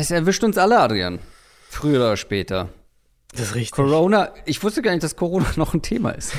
[0.00, 1.18] es erwischt uns alle, Adrian.
[1.70, 2.68] Früher oder später.
[3.32, 3.72] Das ist richtig.
[3.72, 6.34] Corona, ich wusste gar nicht, dass Corona noch ein Thema ist.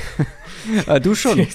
[0.86, 1.46] Äh, du schon.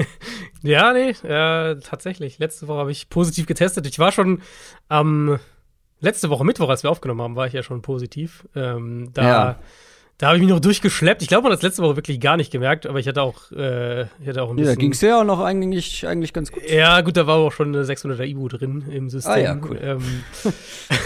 [0.62, 2.38] ja, nee, äh, tatsächlich.
[2.38, 3.86] Letzte Woche habe ich positiv getestet.
[3.86, 4.42] Ich war schon
[4.88, 5.40] am ähm,
[6.00, 8.46] letzte Woche Mittwoch, als wir aufgenommen haben, war ich ja schon positiv.
[8.54, 9.58] Ähm, da ja.
[10.18, 11.20] Da habe ich mich noch durchgeschleppt.
[11.22, 13.50] Ich glaube, man hat das letzte Woche wirklich gar nicht gemerkt, aber ich hatte auch,
[13.50, 14.70] äh, ich hatte auch ein bisschen.
[14.70, 16.62] Ja, da ging es ja auch noch eigentlich, eigentlich ganz gut.
[16.70, 19.32] Ja, gut, da war auch schon eine 600er Ibu drin im System.
[19.32, 19.80] Ah, ja, cool.
[19.82, 20.22] Ähm,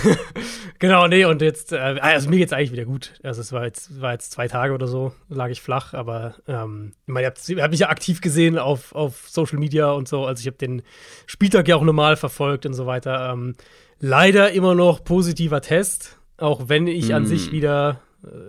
[0.78, 3.14] genau, nee, und jetzt, äh, also mir geht's eigentlich wieder gut.
[3.22, 6.92] Also, es war jetzt, war jetzt zwei Tage oder so, lag ich flach, aber ähm,
[7.06, 10.08] ich meine, ihr habt, ihr habt mich ja aktiv gesehen auf, auf Social Media und
[10.08, 10.26] so.
[10.26, 10.82] Also, ich habe den
[11.26, 13.30] Spieltag ja auch normal verfolgt und so weiter.
[13.32, 13.54] Ähm,
[13.98, 17.14] leider immer noch positiver Test, auch wenn ich mm.
[17.14, 18.05] an sich wieder äh,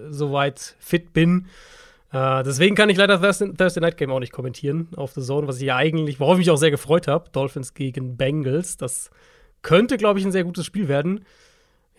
[0.09, 1.47] soweit fit bin.
[2.11, 5.47] Äh, deswegen kann ich leider Thursday, Thursday, Night Game auch nicht kommentieren auf The Zone,
[5.47, 7.29] was ich ja eigentlich, worauf ich mich auch sehr gefreut habe.
[7.31, 8.77] Dolphins gegen Bengals.
[8.77, 9.09] Das
[9.61, 11.25] könnte, glaube ich, ein sehr gutes Spiel werden.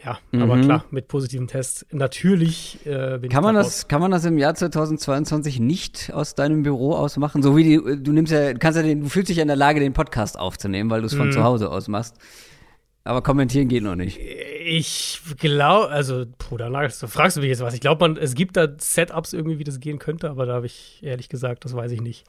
[0.04, 0.42] Ja, mhm.
[0.42, 1.84] aber klar, mit positiven Tests.
[1.90, 6.94] Natürlich äh, kann man das, Kann man das im Jahr 2022 nicht aus deinem Büro
[6.94, 7.42] aus machen?
[7.42, 9.56] So wie die, du nimmst ja, kannst ja den, du fühlst dich ja in der
[9.56, 11.32] Lage, den Podcast aufzunehmen, weil du es von mhm.
[11.32, 12.16] zu Hause aus machst.
[13.04, 14.18] Aber kommentieren geht noch nicht.
[14.18, 17.72] Ich glaube, also, Bruder, du fragst du mich jetzt was.
[17.72, 21.00] Ich glaube, es gibt da Setups irgendwie, wie das gehen könnte, aber da habe ich
[21.02, 22.24] ehrlich gesagt, das weiß ich nicht.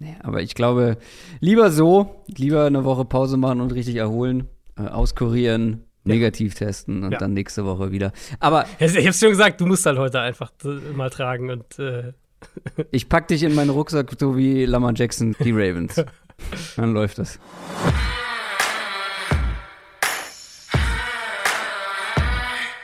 [0.00, 0.96] Nee, aber ich glaube,
[1.38, 6.14] lieber so, lieber eine Woche Pause machen und richtig erholen, äh, auskurieren, ja.
[6.14, 7.18] negativ testen und ja.
[7.18, 8.12] dann nächste Woche wieder.
[8.40, 10.50] Aber ich habe schon gesagt, du musst halt heute einfach
[10.96, 12.12] mal tragen und äh
[12.90, 16.04] ich pack dich in meinen Rucksack, so wie Lamar Jackson, die Ravens.
[16.76, 17.38] dann läuft das.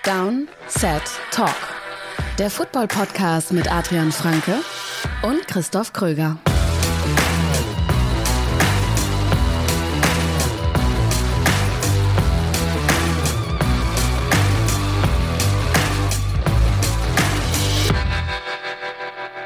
[0.08, 1.54] Down, Set, Talk.
[2.38, 4.54] Der Football-Podcast mit Adrian Franke
[5.22, 6.38] und Christoph Kröger.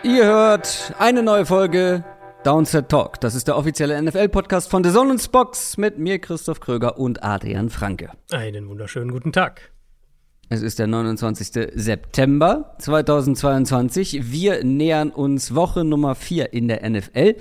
[0.04, 2.04] Ihr hört eine neue Folge
[2.44, 3.20] Downset Talk.
[3.20, 7.68] Das ist der offizielle NFL-Podcast von The Zone Box mit mir, Christoph Kröger und Adrian
[7.68, 8.12] Franke.
[8.30, 9.72] Einen wunderschönen guten Tag.
[10.52, 11.70] Es ist der 29.
[11.72, 14.30] September 2022.
[14.32, 17.36] Wir nähern uns Woche Nummer 4 in der NFL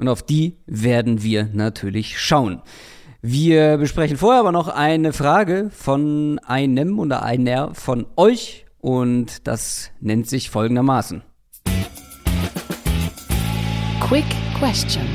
[0.00, 2.60] und auf die werden wir natürlich schauen.
[3.22, 9.92] Wir besprechen vorher aber noch eine Frage von einem oder einer von euch und das
[10.00, 11.22] nennt sich folgendermaßen.
[14.00, 14.26] Quick
[14.58, 15.06] Question.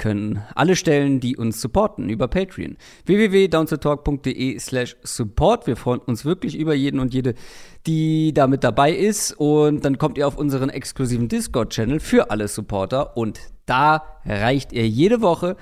[0.00, 2.78] Können alle stellen, die uns supporten über Patreon.
[3.04, 5.66] www.downtotalk.de slash support.
[5.66, 7.34] Wir freuen uns wirklich über jeden und jede,
[7.86, 9.32] die da mit dabei ist.
[9.32, 13.18] Und dann kommt ihr auf unseren exklusiven Discord-Channel für alle Supporter.
[13.18, 15.58] Und da reicht ihr jede Woche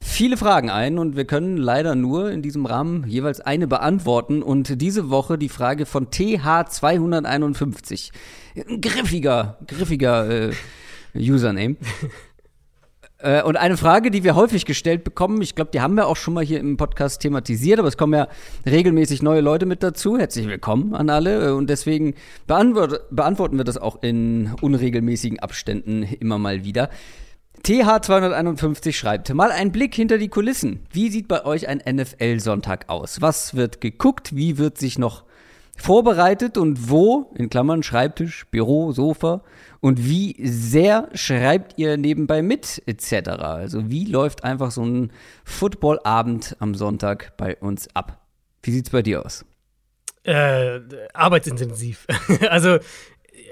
[0.00, 4.40] viele Fragen ein und wir können leider nur in diesem Rahmen jeweils eine beantworten.
[4.40, 8.12] Und diese Woche die Frage von TH251.
[8.80, 10.52] griffiger, griffiger äh,
[11.14, 11.76] Username.
[13.22, 16.16] Äh, und eine Frage, die wir häufig gestellt bekommen, ich glaube, die haben wir auch
[16.16, 18.28] schon mal hier im Podcast thematisiert, aber es kommen ja
[18.66, 20.18] regelmäßig neue Leute mit dazu.
[20.18, 21.48] Herzlich willkommen an alle.
[21.48, 22.14] Äh, und deswegen
[22.46, 26.90] beantwort beantworten wir das auch in unregelmäßigen Abständen immer mal wieder.
[27.64, 30.80] TH251 schreibt, mal ein Blick hinter die Kulissen.
[30.92, 33.20] Wie sieht bei euch ein NFL-Sonntag aus?
[33.20, 34.34] Was wird geguckt?
[34.34, 35.24] Wie wird sich noch
[35.80, 39.42] vorbereitet und wo, in Klammern Schreibtisch, Büro, Sofa,
[39.80, 43.30] und wie sehr schreibt ihr nebenbei mit, etc.
[43.30, 45.12] Also wie läuft einfach so ein
[45.44, 48.20] Footballabend am Sonntag bei uns ab?
[48.62, 49.44] Wie sieht's bei dir aus?
[50.24, 50.80] Äh,
[51.14, 52.06] arbeitsintensiv.
[52.50, 52.78] also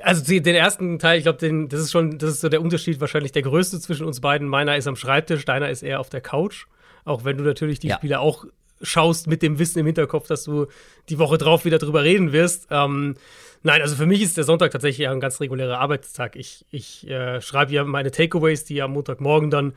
[0.02, 3.32] also den ersten Teil, ich glaube, das ist schon, das ist so der Unterschied wahrscheinlich
[3.32, 4.46] der größte zwischen uns beiden.
[4.46, 6.66] Meiner ist am Schreibtisch, deiner ist eher auf der Couch.
[7.04, 7.96] Auch wenn du natürlich die ja.
[7.96, 8.44] Spiele auch
[8.80, 10.66] schaust mit dem Wissen im Hinterkopf, dass du
[11.08, 12.68] die Woche drauf wieder drüber reden wirst.
[12.70, 13.14] Ähm,
[13.62, 16.36] nein, also für mich ist der Sonntag tatsächlich ein ganz regulärer Arbeitstag.
[16.36, 19.74] Ich, ich äh, schreibe ja meine Takeaways, die am Montagmorgen dann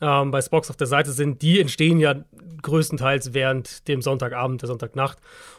[0.00, 2.14] ähm, bei Spox auf der Seite sind, die entstehen ja
[2.62, 5.18] größtenteils während dem Sonntagabend, der Sonntagnacht.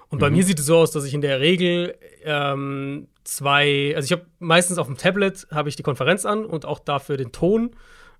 [0.09, 0.21] Und mhm.
[0.21, 4.11] bei mir sieht es so aus, dass ich in der Regel ähm, zwei, also ich
[4.11, 7.75] habe meistens auf dem Tablet habe ich die Konferenz an und auch dafür den Ton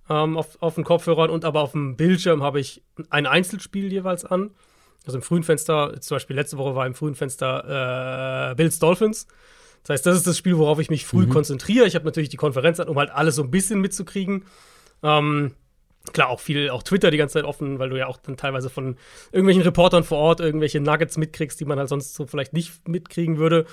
[0.08, 4.24] ähm, auf, auf den Kopfhörern und aber auf dem Bildschirm habe ich ein Einzelspiel jeweils
[4.24, 4.50] an.
[5.06, 9.26] Also im frühen Fenster, zum Beispiel letzte Woche war im frühen Fenster äh, Bills Dolphins.
[9.82, 11.30] Das heißt, das ist das Spiel, worauf ich mich früh mhm.
[11.30, 11.86] konzentriere.
[11.86, 14.44] Ich habe natürlich die Konferenz an, um halt alles so ein bisschen mitzukriegen.
[15.02, 15.54] Ähm,
[16.12, 18.68] klar, auch viel, auch Twitter die ganze Zeit offen, weil du ja auch dann teilweise
[18.68, 18.96] von
[19.32, 23.38] irgendwelchen Reportern vor Ort irgendwelche Nuggets mitkriegst, die man halt sonst so vielleicht nicht mitkriegen
[23.38, 23.66] würde.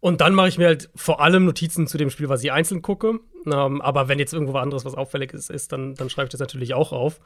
[0.00, 2.82] Und dann mache ich mir halt vor allem Notizen zu dem Spiel, was ich einzeln
[2.82, 3.20] gucke.
[3.46, 6.40] Ähm, aber wenn jetzt irgendwo anderes was auffällig ist, ist dann, dann schreibe ich das
[6.40, 7.20] natürlich auch auf.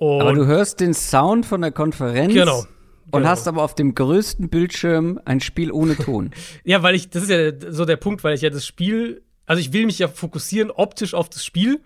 [0.00, 2.32] Und aber du hörst den Sound von der Konferenz.
[2.32, 2.60] Genau.
[2.60, 2.66] und
[3.12, 3.28] Genau.
[3.28, 6.30] hast aber auf dem größten Bildschirm ein Spiel ohne Ton.
[6.64, 9.60] Ja, weil ich, das ist ja so der Punkt, weil ich ja das Spiel, also
[9.60, 11.80] ich will mich ja fokussieren optisch auf das Spiel,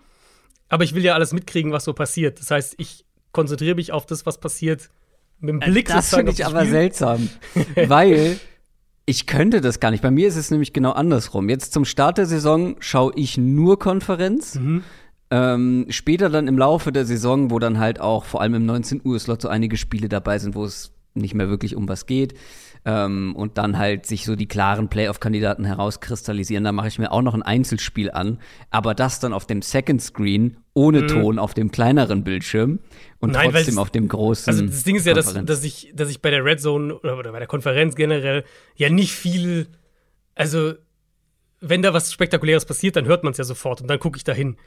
[0.69, 2.39] aber ich will ja alles mitkriegen, was so passiert.
[2.39, 3.03] Das heißt, ich
[3.33, 4.89] konzentriere mich auf das, was passiert
[5.41, 7.27] mit dem Blick das finde ich das aber seltsam,
[7.87, 8.39] weil
[9.05, 10.01] ich könnte das gar nicht.
[10.01, 11.49] Bei mir ist es nämlich genau andersrum.
[11.49, 14.55] Jetzt zum Start der Saison schaue ich nur Konferenz.
[14.55, 14.83] Mhm.
[15.31, 19.01] Ähm, später dann im Laufe der Saison, wo dann halt auch vor allem im 19
[19.03, 22.35] Uhr Slot so einige Spiele dabei sind, wo es nicht mehr wirklich um was geht
[22.85, 27.21] ähm, und dann halt sich so die klaren Playoff-Kandidaten herauskristallisieren, da mache ich mir auch
[27.21, 28.39] noch ein Einzelspiel an,
[28.69, 32.79] aber das dann auf dem Second Screen ohne Ton auf dem kleineren Bildschirm
[33.19, 33.35] und Mhm.
[33.35, 34.51] Nein, trotzdem auf dem großen.
[34.51, 37.17] Also das Ding ist ja, dass, dass, ich, dass ich bei der Red Zone oder,
[37.17, 38.43] oder bei der Konferenz generell
[38.75, 39.67] ja nicht viel,
[40.35, 40.73] also
[41.61, 44.23] wenn da was Spektakuläres passiert, dann hört man es ja sofort und dann gucke ich
[44.23, 44.57] da hin.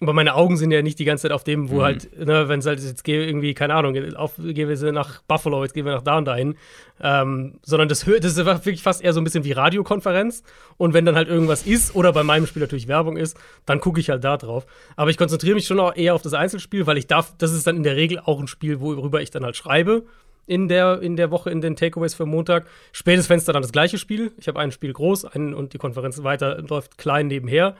[0.00, 2.58] Aber meine Augen sind ja nicht die ganze Zeit auf dem, wo halt, ne, wenn
[2.58, 5.92] es halt jetzt gehe irgendwie, keine Ahnung, auf, gehen wir nach Buffalo, jetzt gehen wir
[5.92, 6.56] nach da und dahin.
[7.00, 10.42] Ähm, sondern das, das ist wirklich fast eher so ein bisschen wie Radiokonferenz.
[10.78, 13.36] Und wenn dann halt irgendwas ist oder bei meinem Spiel natürlich Werbung ist,
[13.66, 14.66] dann gucke ich halt da drauf.
[14.96, 17.66] Aber ich konzentriere mich schon auch eher auf das Einzelspiel, weil ich darf, das ist
[17.66, 20.04] dann in der Regel auch ein Spiel, worüber ich dann halt schreibe
[20.46, 22.66] in der, in der Woche in den Takeaways für Montag.
[22.92, 24.32] Spätes Fenster dann das gleiche Spiel.
[24.38, 27.76] Ich habe ein Spiel groß ein, und die Konferenz weiter läuft klein nebenher.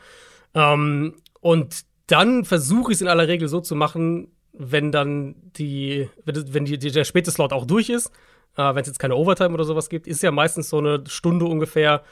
[0.55, 6.09] Ähm, und dann versuche ich es in aller Regel so zu machen, wenn dann die,
[6.25, 8.11] wenn, die, der späte Slot auch durch ist,
[8.57, 11.47] äh, wenn es jetzt keine Overtime oder sowas gibt, ist ja meistens so eine Stunde
[11.47, 12.03] ungefähr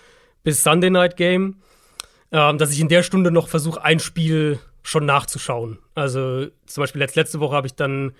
[0.42, 1.62] bis Sunday Night Game,
[2.32, 5.78] ähm, dass ich in der Stunde noch versuche, ein Spiel schon nachzuschauen.
[5.94, 8.12] Also zum Beispiel letzt, letzte Woche habe ich dann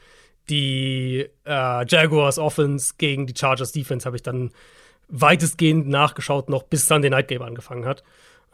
[0.48, 4.50] die äh, Jaguars Offense gegen die Chargers Defense habe ich dann
[5.08, 8.02] weitestgehend nachgeschaut, noch bis Sunday Night Game angefangen hat.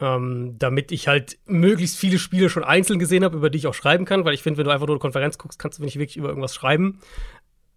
[0.00, 3.74] Ähm, damit ich halt möglichst viele Spiele schon einzeln gesehen habe, über die ich auch
[3.74, 5.98] schreiben kann, weil ich finde, wenn du einfach nur eine Konferenz guckst, kannst du nicht
[5.98, 7.00] wirklich über irgendwas schreiben.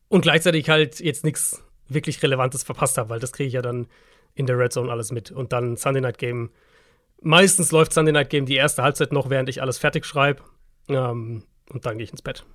[0.08, 3.88] Und gleichzeitig halt jetzt nichts wirklich Relevantes verpasst habe, weil das kriege ich ja dann
[4.36, 5.32] in der Red Zone alles mit.
[5.32, 6.52] Und dann Sunday Night Game.
[7.22, 10.44] Meistens läuft Sunday Night Game die erste Halbzeit noch, während ich alles fertig schreibe.
[10.90, 12.46] Ähm, und dann gehe ich ins Bett.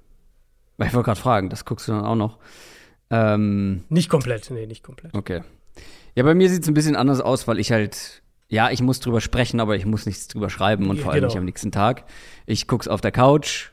[0.79, 2.39] Ich wollte gerade fragen, das guckst du dann auch noch.
[3.11, 5.15] Ähm, Nicht komplett, nee, nicht komplett.
[5.15, 5.43] okay.
[6.15, 9.00] Ja, bei mir sieht es ein bisschen anders aus, weil ich halt, ja, ich muss
[9.00, 11.28] drüber sprechen, aber ich muss nichts drüber schreiben und Ja, vor allem genau.
[11.32, 12.04] nicht am nächsten Tag.
[12.46, 13.70] Ich guck's auf der Couch,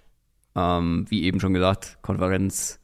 [0.56, 2.80] ähm, wie eben schon gesagt, Konferenz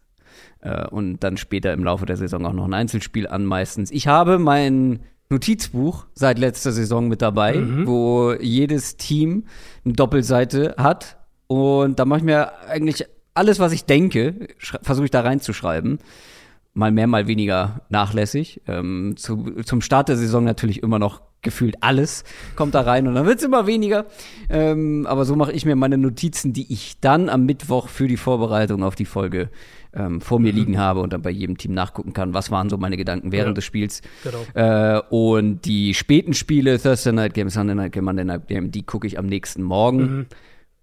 [0.61, 3.91] äh, und dann später im Laufe der Saison auch noch ein Einzelspiel an meistens.
[3.91, 7.87] Ich habe mein Notizbuch seit letzter Saison mit dabei, Mhm.
[7.87, 9.45] wo jedes Team
[9.85, 13.05] eine Doppelseite hat und da mache ich mir eigentlich
[13.35, 14.47] alles, was ich denke,
[14.81, 15.99] versuche ich da reinzuschreiben
[16.73, 18.61] mal mehr, mal weniger nachlässig.
[18.67, 22.23] Ähm, zu, zum Start der Saison natürlich immer noch gefühlt alles
[22.55, 24.05] kommt da rein und dann wird's immer weniger.
[24.49, 28.17] Ähm, aber so mache ich mir meine Notizen, die ich dann am Mittwoch für die
[28.17, 29.49] Vorbereitung auf die Folge
[29.93, 32.77] ähm, vor mir liegen habe und dann bei jedem Team nachgucken kann, was waren so
[32.77, 33.53] meine Gedanken während Ja.
[33.55, 34.01] des Spiels.
[34.23, 34.43] Genau.
[34.53, 38.83] Äh, und die späten Spiele, Thursday Night Game, Sunday Night Game, Monday Night Game, die
[38.83, 40.27] gucke ich am nächsten Morgen.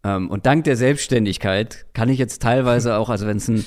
[0.02, 3.64] Ähm, und dank der Selbstständigkeit kann ich jetzt teilweise auch, also wenn es ein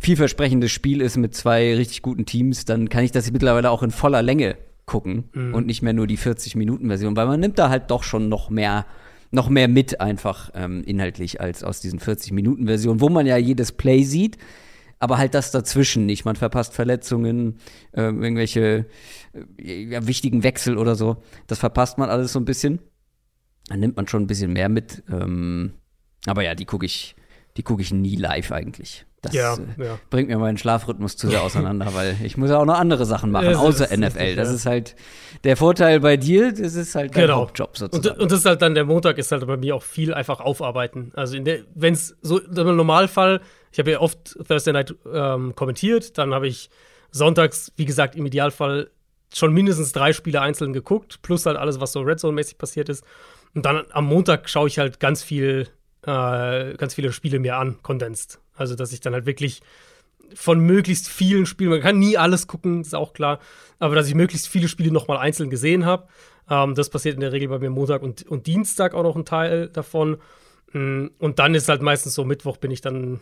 [0.00, 3.90] vielversprechendes Spiel ist mit zwei richtig guten Teams, dann kann ich das mittlerweile auch in
[3.90, 4.56] voller Länge
[4.90, 8.50] gucken und nicht mehr nur die 40-Minuten-Version, weil man nimmt da halt doch schon noch
[8.50, 8.86] mehr
[9.30, 14.02] noch mehr mit einfach ähm, inhaltlich als aus diesen 40-Minuten-Versionen, wo man ja jedes Play
[14.02, 14.38] sieht,
[14.98, 16.24] aber halt das dazwischen nicht.
[16.24, 17.58] Man verpasst Verletzungen,
[17.92, 18.86] äh, irgendwelche
[19.56, 21.22] äh, ja, wichtigen Wechsel oder so.
[21.46, 22.80] Das verpasst man alles so ein bisschen.
[23.68, 25.04] Dann nimmt man schon ein bisschen mehr mit.
[25.08, 25.74] Ähm,
[26.26, 27.14] aber ja, die gucke ich,
[27.56, 29.06] die gucke ich nie live eigentlich.
[29.22, 29.98] Das Ja, äh, ja.
[30.08, 33.30] bringt mir meinen Schlafrhythmus zu sehr auseinander, weil ich muss ja auch noch andere Sachen
[33.30, 34.36] machen, Das außer richtig, NFL.
[34.36, 34.54] Das ja.
[34.54, 34.96] ist halt
[35.44, 37.36] der Vorteil bei dir, das ist halt dein Genau.
[37.36, 38.20] Hauptjob Und, sozusagen.
[38.20, 41.12] und das ist halt dann der Montag ist halt bei mir auch viel einfach aufarbeiten.
[41.14, 41.36] Also
[41.74, 43.40] wenn es so im Normalfall,
[43.72, 46.70] ich habe ja oft Thursday Night ähm, kommentiert, dann habe ich
[47.10, 48.90] sonntags, wie gesagt, im Idealfall
[49.34, 53.04] schon mindestens drei Spiele einzeln geguckt, plus halt alles, was so Red Zone-mäßig passiert ist.
[53.54, 55.68] Und dann am Montag schaue ich halt ganz viel,
[56.06, 58.38] äh, ganz viele Spiele mir an, kondensiert.
[58.60, 59.62] Also dass ich dann halt wirklich
[60.34, 63.40] von möglichst vielen Spielen, man kann nie alles gucken, ist auch klar,
[63.78, 66.06] aber dass ich möglichst viele Spiele nochmal einzeln gesehen habe.
[66.48, 69.24] Ähm, das passiert in der Regel bei mir Montag und, und Dienstag auch noch ein
[69.24, 70.18] Teil davon.
[70.72, 73.20] Mm, Und dann ist halt meistens so, Mittwoch bin ich dann,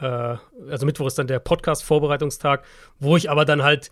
[0.00, 0.36] äh,
[0.68, 2.64] also Mittwoch ist dann der Podcast-Vorbereitungstag,
[2.98, 3.90] wo ich aber dann halt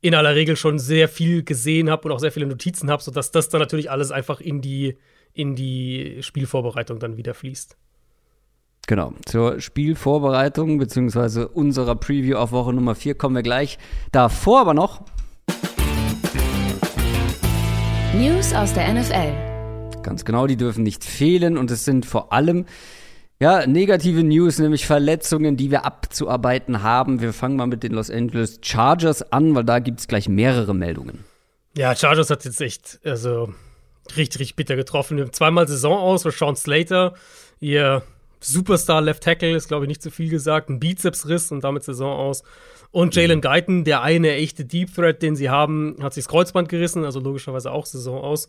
[0.00, 3.30] in aller Regel schon sehr viel gesehen habe und auch sehr viele Notizen habe, sodass
[3.30, 4.96] das dann natürlich alles einfach in die,
[5.32, 7.76] in die Spielvorbereitung dann wieder fließt.
[8.88, 13.78] Genau, zur Spielvorbereitung beziehungsweise unserer Preview auf Woche Nummer 4 kommen wir gleich.
[14.10, 15.02] Davor aber noch,
[18.14, 20.02] News aus der NFL.
[20.02, 22.66] ganz genau, die dürfen nicht fehlen und es sind vor allem
[23.42, 27.20] Ja, negative News, nämlich Verletzungen, die wir abzuarbeiten haben.
[27.20, 30.74] Wir fangen mal mit den Los Angeles Chargers an, weil da gibt es gleich mehrere
[30.76, 31.24] Meldungen.
[31.76, 33.52] Ja, Chargers hat jetzt echt, also
[34.16, 35.32] richtig, richtig bitter getroffen.
[35.32, 37.14] Zweimal Saison aus, für Sean Slater,
[37.58, 38.02] ihr
[38.42, 42.12] Superstar Left Tackle, ist glaube ich nicht zu viel gesagt, ein Bizepsriss und damit Saison
[42.12, 42.42] aus.
[42.90, 46.68] Und Jalen Guyton, der eine echte Deep Threat, den sie haben, hat sich das Kreuzband
[46.68, 48.48] gerissen, also logischerweise auch Saison aus.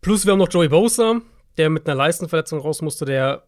[0.00, 1.20] Plus wir haben noch Joey Bosa,
[1.56, 3.44] der mit einer Leistenverletzung raus musste, der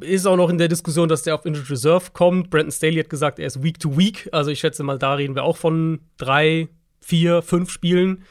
[0.00, 2.50] ist auch noch in der Diskussion, dass der auf Injured Reserve kommt.
[2.50, 4.28] Brandon Staley hat gesagt, er ist Week to Week.
[4.32, 6.68] Also ich schätze mal, da reden wir auch von drei,
[7.00, 8.24] vier, fünf Spielen,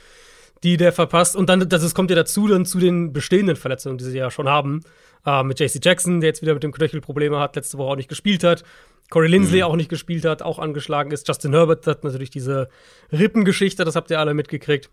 [0.64, 1.36] die der verpasst.
[1.36, 4.48] Und dann, das kommt ja dazu dann zu den bestehenden Verletzungen, die sie ja schon
[4.48, 4.82] haben.
[5.26, 7.96] Äh, mit JC Jackson, der jetzt wieder mit dem Knöchel Probleme hat, letzte Woche auch
[7.96, 8.64] nicht gespielt hat.
[9.10, 9.66] Corey Lindsley mhm.
[9.66, 11.28] auch nicht gespielt hat, auch angeschlagen ist.
[11.28, 12.70] Justin Herbert hat natürlich diese
[13.12, 14.90] Rippengeschichte, das habt ihr alle mitgekriegt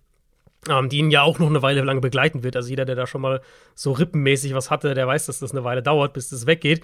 [0.68, 2.56] ähm, die ihn ja auch noch eine Weile lang begleiten wird.
[2.56, 3.40] Also jeder, der da schon mal
[3.74, 6.82] so rippenmäßig was hatte, der weiß, dass das eine Weile dauert, bis das weggeht.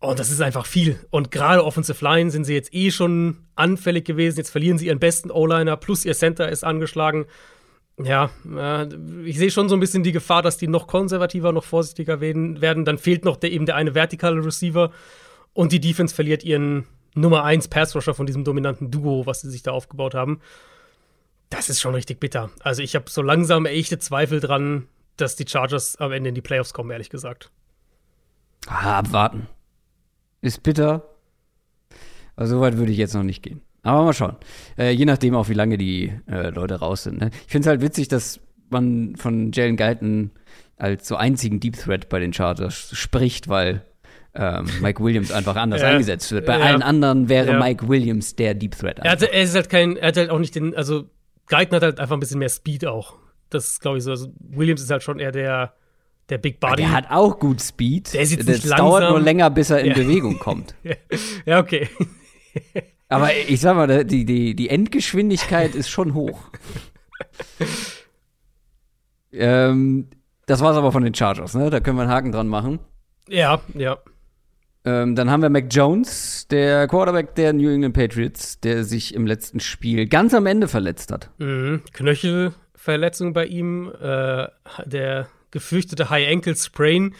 [0.00, 1.00] Und das ist einfach viel.
[1.10, 4.38] Und gerade Offensive Line sind sie jetzt eh schon anfällig gewesen.
[4.38, 7.26] Jetzt verlieren sie ihren besten O-Liner, plus ihr Center ist angeschlagen.
[8.02, 8.86] Ja, äh,
[9.24, 12.84] ich sehe schon so ein bisschen die Gefahr, dass die noch konservativer, noch vorsichtiger werden.
[12.84, 14.92] Dann fehlt noch der, eben der eine vertikale Receiver.
[15.52, 19.62] Und die Defense verliert ihren Nummer 1 Pass-Rusher von diesem dominanten Duo, was sie sich
[19.62, 20.40] da aufgebaut haben.
[21.50, 22.50] Das ist schon richtig bitter.
[22.60, 24.86] Also ich habe so langsam echte Zweifel dran,
[25.16, 27.50] dass die Chargers am Ende in die Playoffs kommen, ehrlich gesagt.
[28.66, 29.48] Ah, abwarten.
[30.40, 31.02] Ist bitter.
[32.36, 33.62] Aber so weit würde ich jetzt noch nicht gehen.
[33.82, 34.36] Aber mal schauen.
[34.76, 37.20] Äh, je nachdem auch, wie lange die äh, Leute raus sind.
[37.20, 37.30] Ne?
[37.46, 40.30] Ich finde es halt witzig, dass man von Jalen Guyton
[40.76, 43.82] als so einzigen Deep Threat bei den Chargers spricht, weil
[44.34, 45.88] ähm, Mike Williams einfach anders ja.
[45.88, 46.46] eingesetzt wird.
[46.46, 46.66] Bei ja.
[46.66, 47.58] allen anderen wäre ja.
[47.58, 48.98] Mike Williams der Deep Threat.
[49.00, 51.04] Er, hatte, er, ist halt kein, er hat halt auch nicht den, also
[51.48, 53.16] Guyton hat halt einfach ein bisschen mehr Speed auch.
[53.50, 54.10] Das ist, glaube ich, so.
[54.10, 55.72] Also Williams ist halt schon eher der,
[56.28, 56.82] der Big Body.
[56.82, 58.12] Der hat auch gut Speed.
[58.12, 59.94] Der ist jetzt nicht das dauert nur länger, bis er in.
[59.94, 60.74] Bewegung kommt.
[61.46, 61.88] ja, okay.
[63.08, 66.40] Aber ich sag mal, die, die, die Endgeschwindigkeit ist schon hoch.
[69.32, 70.08] ähm,
[70.46, 71.70] das war's aber von den Chargers, ne?
[71.70, 72.80] Da können wir einen Haken dran machen.
[73.28, 73.98] Ja, ja.
[74.84, 79.26] Ähm, dann haben wir Mac Jones, der Quarterback der New England Patriots, der sich im
[79.26, 81.30] letzten Spiel ganz am Ende verletzt hat.
[81.38, 81.82] Mhm.
[81.92, 84.46] Knöchelverletzung bei ihm, äh,
[84.86, 87.14] der gefürchtete High Ankle Sprain.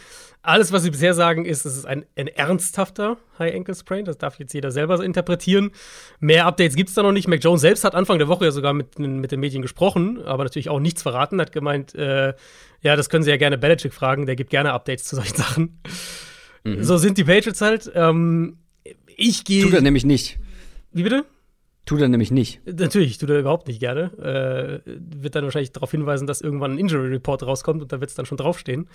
[0.48, 4.06] Alles, was sie bisher sagen, ist, es ist ein, ein ernsthafter High Ankle Sprain.
[4.06, 5.72] Das darf jetzt jeder selber so interpretieren.
[6.20, 7.28] Mehr Updates gibt es da noch nicht.
[7.28, 10.44] Mac Jones selbst hat Anfang der Woche ja sogar mit, mit den Medien gesprochen, aber
[10.44, 11.38] natürlich auch nichts verraten.
[11.38, 12.32] Hat gemeint, äh,
[12.80, 14.24] ja, das können Sie ja gerne Belichick fragen.
[14.24, 15.82] Der gibt gerne Updates zu solchen Sachen.
[16.64, 16.82] Mhm.
[16.82, 17.92] So sind die Patriots halt.
[17.94, 18.56] Ähm,
[19.18, 19.64] ich gehe.
[19.64, 20.38] Tut er nämlich nicht.
[20.92, 21.26] Wie bitte?
[21.84, 22.62] Tut er nämlich nicht.
[22.64, 24.82] Natürlich, tut er überhaupt nicht gerne.
[24.86, 28.08] Äh, wird dann wahrscheinlich darauf hinweisen, dass irgendwann ein Injury Report rauskommt und da wird
[28.08, 28.88] es dann schon draufstehen.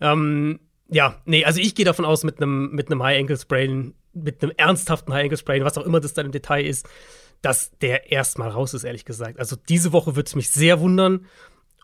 [0.00, 4.42] Ähm, ja, nee, also ich gehe davon aus, mit einem mit High Ankle Sprain, mit
[4.42, 6.88] einem ernsthaften High Ankle Sprain, was auch immer das dann im Detail ist,
[7.42, 9.38] dass der erstmal raus ist, ehrlich gesagt.
[9.38, 11.26] Also diese Woche würde es mich sehr wundern.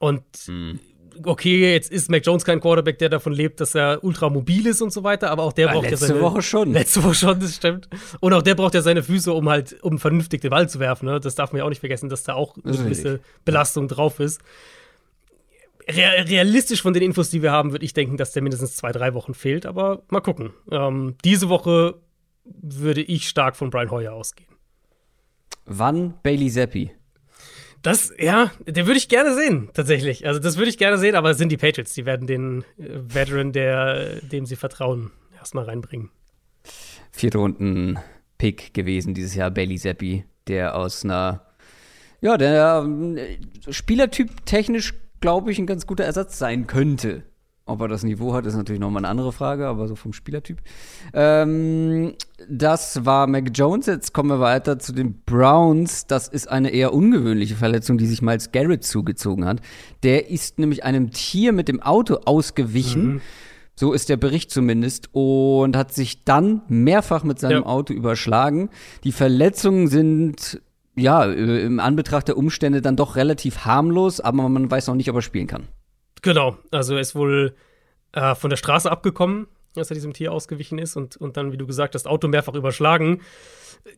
[0.01, 0.81] Und mhm
[1.25, 4.83] okay, jetzt ist Mac Jones kein Quarterback, der davon lebt, dass er ultra mobil ist
[4.83, 6.15] und so weiter, aber auch der ja, braucht ja seine.
[6.15, 6.73] Letzte Woche schon.
[6.73, 7.89] Letzte Woche schon, das stimmt.
[8.21, 11.07] Und auch der braucht ja seine Füße, um halt, um vernünftig den Ball zu werfen.
[11.07, 11.21] Ne?
[11.21, 14.41] Das darf man ja auch nicht vergessen, dass da auch eine gewisse Belastung drauf ist.
[15.89, 19.15] Realistisch von den Infos, die wir haben, würde ich denken, dass der mindestens zwei, drei
[19.15, 20.53] Wochen fehlt, aber mal gucken.
[20.71, 22.01] Ähm, diese Woche
[22.45, 24.51] würde ich stark von Brian Hoyer ausgehen.
[25.65, 26.91] Wann Bailey Zappi?
[27.83, 30.27] Das, ja, den würde ich gerne sehen, tatsächlich.
[30.27, 31.95] Also, das würde ich gerne sehen, aber es sind die Patriots.
[31.95, 36.11] Die werden den äh, Veteran, der, dem sie vertrauen, erstmal reinbringen.
[37.13, 41.47] Vierte Runden-Pick gewesen dieses Jahr, Bailey Zappi, der aus einer,
[42.21, 42.85] ja, der
[43.17, 47.23] äh, Spielertyp technisch, glaube ich, ein ganz guter Ersatz sein könnte
[47.67, 50.63] ob er das Niveau hat, ist natürlich nochmal eine andere Frage, aber so vom Spielertyp.
[51.13, 52.15] Ähm,
[52.49, 53.87] das war Mac Jones.
[53.87, 56.07] Jetzt kommen wir weiter zu den Browns.
[56.07, 59.61] Das ist eine eher ungewöhnliche Verletzung, die sich Miles Garrett zugezogen hat.
[60.05, 63.15] Der ist nämlich einem Tier mit dem Auto ausgewichen.
[63.15, 63.21] Mhm.
[63.75, 65.09] So ist der Bericht zumindest.
[65.13, 67.67] Und hat sich dann mehrfach mit seinem ja.
[67.67, 68.71] Auto überschlagen.
[69.03, 70.61] Die Verletzungen sind
[70.97, 75.17] ja, im Anbetracht der Umstände dann doch relativ harmlos, aber man weiß noch nicht, ob
[75.17, 75.69] er spielen kann.
[76.23, 77.55] Genau, also er ist wohl
[78.13, 81.59] äh, von der Straße abgekommen, als er diesem Tier ausgewichen ist und, und dann, wie
[81.59, 83.21] du gesagt hast, Auto mehrfach überschlagen.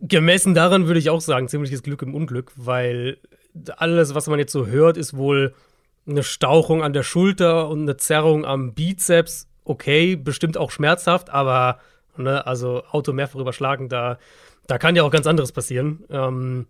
[0.00, 3.18] Gemessen daran würde ich auch sagen, ziemliches Glück im Unglück, weil
[3.76, 5.54] alles, was man jetzt so hört, ist wohl
[6.06, 9.46] eine Stauchung an der Schulter und eine Zerrung am Bizeps.
[9.64, 11.78] Okay, bestimmt auch schmerzhaft, aber
[12.16, 14.18] ne, also Auto mehrfach überschlagen, da,
[14.66, 16.04] da kann ja auch ganz anderes passieren.
[16.10, 16.66] Ähm,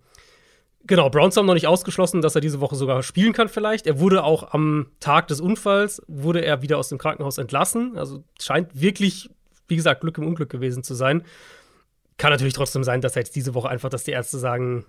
[0.88, 3.86] Genau, Browns haben noch nicht ausgeschlossen, dass er diese Woche sogar spielen kann vielleicht.
[3.86, 7.96] Er wurde auch am Tag des Unfalls, wurde er wieder aus dem Krankenhaus entlassen.
[7.96, 9.30] Also scheint wirklich
[9.68, 11.22] wie gesagt, Glück im Unglück gewesen zu sein.
[12.16, 14.84] Kann natürlich trotzdem sein, dass jetzt diese Woche einfach, dass die Ärzte sagen,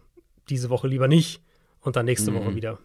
[0.50, 1.44] diese Woche lieber nicht
[1.82, 2.36] und dann nächste mhm.
[2.36, 2.80] Woche wieder.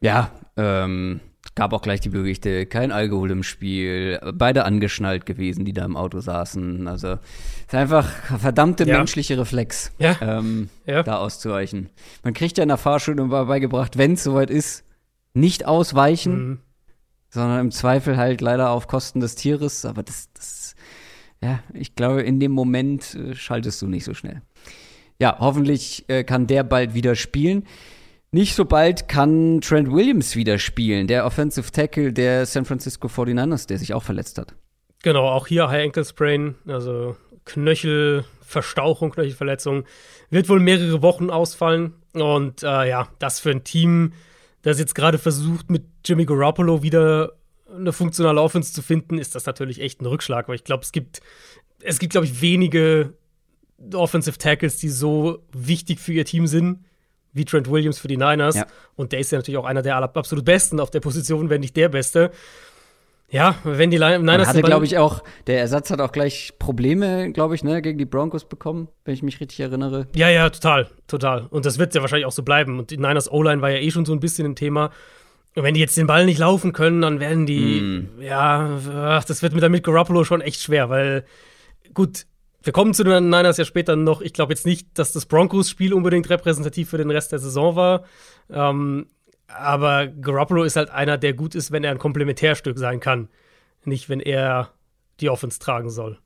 [0.00, 1.20] Ja, ähm,
[1.54, 5.96] gab auch gleich die Berichte, kein Alkohol im Spiel, beide angeschnallt gewesen, die da im
[5.96, 6.86] Auto saßen.
[6.86, 7.18] Also
[7.66, 8.06] ist einfach
[8.38, 8.98] verdammte ja.
[8.98, 10.16] menschliche Reflex, ja.
[10.20, 11.02] Ähm, ja.
[11.02, 11.90] da auszuweichen.
[12.22, 14.84] Man kriegt ja in der Fahrschule beigebracht, wenn es soweit ist,
[15.34, 16.58] nicht ausweichen, mhm.
[17.30, 19.84] sondern im Zweifel halt leider auf Kosten des Tieres.
[19.84, 20.74] Aber das, das
[21.42, 24.42] ja, ich glaube, in dem Moment äh, schaltest du nicht so schnell.
[25.20, 27.64] Ja, hoffentlich äh, kann der bald wieder spielen.
[28.30, 33.66] Nicht so bald kann Trent Williams wieder spielen, der Offensive Tackle der San Francisco 49ers,
[33.66, 34.54] der sich auch verletzt hat.
[35.02, 37.16] Genau, auch hier High Ankle Sprain, also
[37.46, 39.84] Knöchelverstauchung, Knöchelverletzung,
[40.28, 41.94] wird wohl mehrere Wochen ausfallen.
[42.12, 44.12] Und äh, ja, das für ein Team,
[44.60, 47.32] das jetzt gerade versucht, mit Jimmy Garoppolo wieder
[47.74, 50.92] eine funktionale Offense zu finden, ist das natürlich echt ein Rückschlag, weil ich glaube, es
[50.92, 51.22] gibt,
[51.80, 53.14] es gibt, glaube ich, wenige
[53.94, 56.80] Offensive Tackles, die so wichtig für ihr Team sind
[57.38, 58.56] wie Trent Williams für die Niners.
[58.56, 58.66] Ja.
[58.96, 61.76] Und der ist ja natürlich auch einer der absolut Besten auf der Position, wenn nicht
[61.76, 62.30] der Beste.
[63.30, 64.22] Ja, wenn die Niners.
[64.22, 67.98] Man hatte, glaube ich, auch, der Ersatz hat auch gleich Probleme, glaube ich, ne, gegen
[67.98, 70.06] die Broncos bekommen, wenn ich mich richtig erinnere.
[70.14, 71.46] Ja, ja, total, total.
[71.50, 72.78] Und das wird ja wahrscheinlich auch so bleiben.
[72.78, 74.90] Und die Niners O-Line war ja eh schon so ein bisschen ein Thema.
[75.54, 78.22] Und wenn die jetzt den Ball nicht laufen können, dann werden die, mm.
[78.22, 78.78] ja,
[79.26, 81.24] das wird mit, mit Garoppolo schon echt schwer, weil,
[81.92, 82.24] gut,
[82.62, 84.20] wir kommen zu den Niners ja später noch.
[84.20, 88.04] Ich glaube jetzt nicht, dass das Broncos-Spiel unbedingt repräsentativ für den Rest der Saison war.
[88.50, 89.06] Ähm,
[89.46, 93.28] aber Garoppolo ist halt einer, der gut ist, wenn er ein Komplementärstück sein kann.
[93.84, 94.70] Nicht, wenn er
[95.20, 96.18] die Offense tragen soll.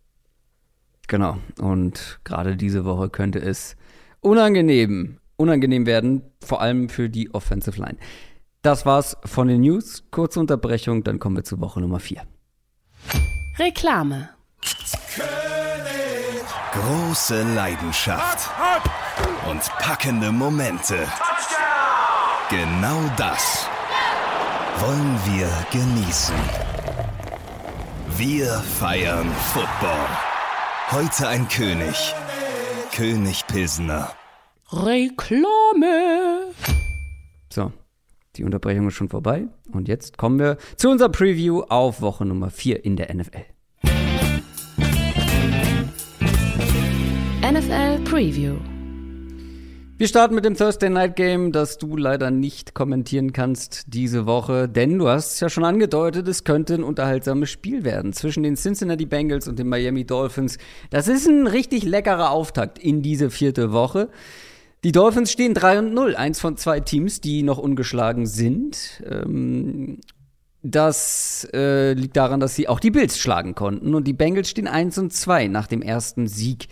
[1.07, 1.39] Genau.
[1.61, 3.77] Und gerade diese Woche könnte es
[4.21, 7.99] unangenehm, unangenehm werden, vor allem für die Offensive Line.
[8.63, 10.05] Das war's von den News.
[10.11, 12.23] Kurze Unterbrechung, dann kommen wir zu Woche Nummer 4.
[13.59, 14.31] Reklame.
[16.73, 18.51] Große Leidenschaft
[19.51, 21.07] und packende Momente.
[22.49, 23.69] Genau das
[24.79, 26.35] wollen wir genießen.
[28.17, 28.47] Wir
[28.79, 30.09] feiern Football.
[30.91, 32.15] Heute ein König.
[32.95, 34.11] König Pilsner.
[34.73, 36.53] Reklame.
[37.53, 37.71] So,
[38.37, 39.47] die Unterbrechung ist schon vorbei.
[39.73, 43.45] Und jetzt kommen wir zu unserer Preview auf Woche Nummer 4 in der NFL.
[47.63, 48.57] NFL Preview.
[49.97, 54.69] Wir starten mit dem Thursday Night Game, das du leider nicht kommentieren kannst diese Woche,
[54.69, 58.57] denn du hast es ja schon angedeutet, es könnte ein unterhaltsames Spiel werden zwischen den
[58.57, 60.59] Cincinnati Bengals und den Miami Dolphins.
[60.91, 64.09] Das ist ein richtig leckerer Auftakt in diese vierte Woche.
[64.83, 69.03] Die Dolphins stehen 3 und 0, eins von zwei Teams, die noch ungeschlagen sind.
[69.09, 70.01] Ähm,
[70.63, 74.69] das äh, liegt daran, dass sie auch die Bills schlagen konnten und die Bengals stehen
[74.69, 76.69] 1 und 2 nach dem ersten Sieg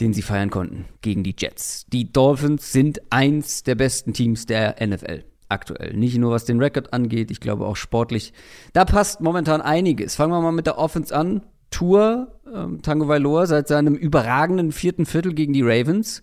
[0.00, 1.86] den sie feiern konnten gegen die Jets.
[1.86, 5.94] Die Dolphins sind eins der besten Teams der NFL aktuell.
[5.94, 8.32] Nicht nur was den Rekord angeht, ich glaube auch sportlich.
[8.72, 10.16] Da passt momentan einiges.
[10.16, 11.42] Fangen wir mal mit der Offense an.
[11.70, 16.22] Tour, ähm, Tango Vailoa seit seinem überragenden vierten Viertel gegen die Ravens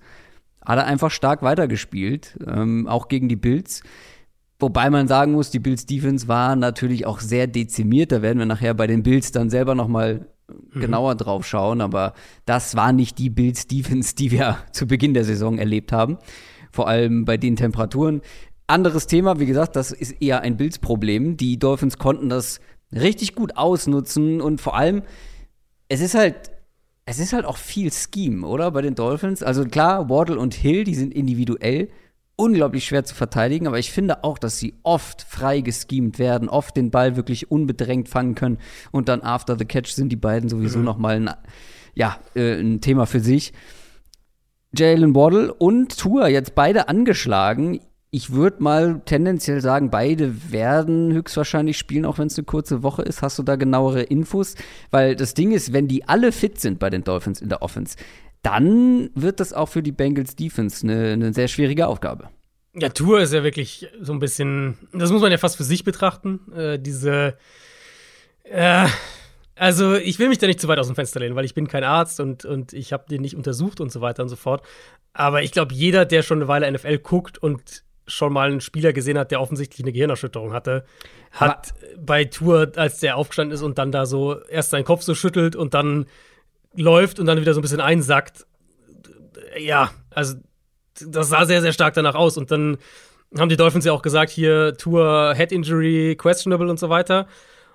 [0.66, 3.84] hat er einfach stark weitergespielt, ähm, auch gegen die Bills.
[4.60, 8.14] Wobei man sagen muss, die Bills Defense war natürlich auch sehr dezimiert.
[8.14, 10.28] Da werden wir nachher bei den Bills dann selber noch mal
[10.74, 10.80] Mhm.
[10.80, 12.13] genauer drauf schauen, aber
[12.46, 16.18] das war nicht die Bills Defense, die wir zu Beginn der Saison erlebt haben.
[16.72, 18.22] Vor allem bei den Temperaturen.
[18.66, 21.38] Anderes Thema, wie gesagt, das ist eher ein Bills-Problem.
[21.38, 22.60] Die Dolphins konnten das
[22.92, 25.04] richtig gut ausnutzen und vor allem,
[25.89, 26.52] es ist halt,
[27.06, 28.72] es ist halt auch viel Scheme, oder?
[28.72, 29.44] Bei den Dolphins.
[29.44, 31.89] Also klar, Waddle und Hill, die sind individuell
[32.36, 36.76] unglaublich schwer zu verteidigen, aber ich finde auch, dass sie oft frei geschemt werden, oft
[36.76, 38.58] den Ball wirklich unbedrängt fangen können
[38.91, 40.86] und dann after the catch sind die beiden sowieso mhm.
[40.86, 41.30] noch mal ein,
[41.93, 43.54] ja, äh, ein Thema für sich.
[44.76, 47.80] Jalen Waddle und Tour jetzt beide angeschlagen.
[48.10, 53.04] Ich würde mal tendenziell sagen, beide werden höchstwahrscheinlich spielen, auch wenn es eine kurze Woche
[53.04, 53.22] ist.
[53.22, 54.56] Hast du da genauere Infos?
[54.89, 57.98] Weil das Ding ist, wenn die alle fit sind bei den Dolphins in der Offense,
[58.43, 62.29] dann wird das auch für die Bengals Defense eine, eine sehr schwierige Aufgabe.
[62.75, 65.84] Ja, Tour ist ja wirklich so ein bisschen, das muss man ja fast für sich
[65.84, 66.51] betrachten.
[66.53, 67.38] Äh, diese,
[68.43, 68.88] äh,
[69.56, 71.67] also ich will mich da nicht zu weit aus dem Fenster lehnen, weil ich bin
[71.67, 74.63] kein Arzt und, und ich habe den nicht untersucht und so weiter und so fort.
[75.13, 78.91] Aber ich glaube, jeder, der schon eine Weile NFL guckt und schon mal einen Spieler
[78.91, 80.84] gesehen hat, der offensichtlich eine Gehirnerschütterung hatte,
[81.32, 85.03] hat Aber bei Tour, als der aufgestanden ist und dann da so erst seinen Kopf
[85.03, 86.08] so schüttelt und dann
[86.76, 88.46] läuft und dann wieder so ein bisschen einsackt.
[89.60, 90.36] Ja, also
[91.00, 92.38] das sah sehr, sehr stark danach aus.
[92.38, 92.78] Und dann
[93.38, 97.28] haben die Dolphins ja auch gesagt, hier Tour Head Injury questionable und so weiter.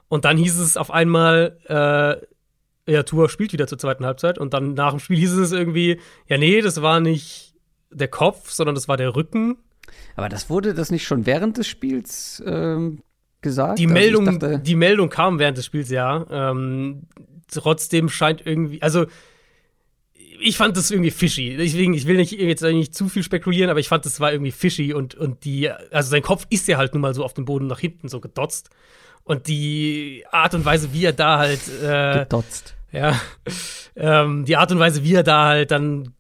[0.09, 4.39] Und dann hieß es auf einmal, äh, ja, Tour spielt wieder zur zweiten Halbzeit.
[4.39, 7.55] Und dann nach dem Spiel hieß es irgendwie, ja, nee, das war nicht
[7.91, 9.57] der Kopf, sondern das war der Rücken.
[10.17, 13.03] Aber das wurde das nicht schon während des Spiels ähm,
[13.41, 13.79] gesagt?
[13.79, 16.27] Die Also Meldung, dachte- die Meldung kam während des Spiels, ja.
[16.31, 17.03] Ähm,
[17.49, 19.07] trotzdem scheint irgendwie, also
[20.41, 21.57] ich fand das irgendwie fishy.
[21.57, 24.53] Deswegen, ich will nicht jetzt nicht zu viel spekulieren, aber ich fand, das war irgendwie
[24.53, 27.45] fishy und, und die, also sein Kopf ist ja halt nun mal so auf dem
[27.45, 28.71] Boden nach hinten so gedotzt.
[29.25, 32.77] Und die Art und Weise, wie er da halt, äh, gedotzt.
[32.93, 33.21] ja,
[33.97, 36.15] ähm, die Art und Weise, wie er da halt dann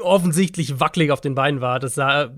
[0.00, 2.30] offensichtlich wackelig auf den Beinen war, das sah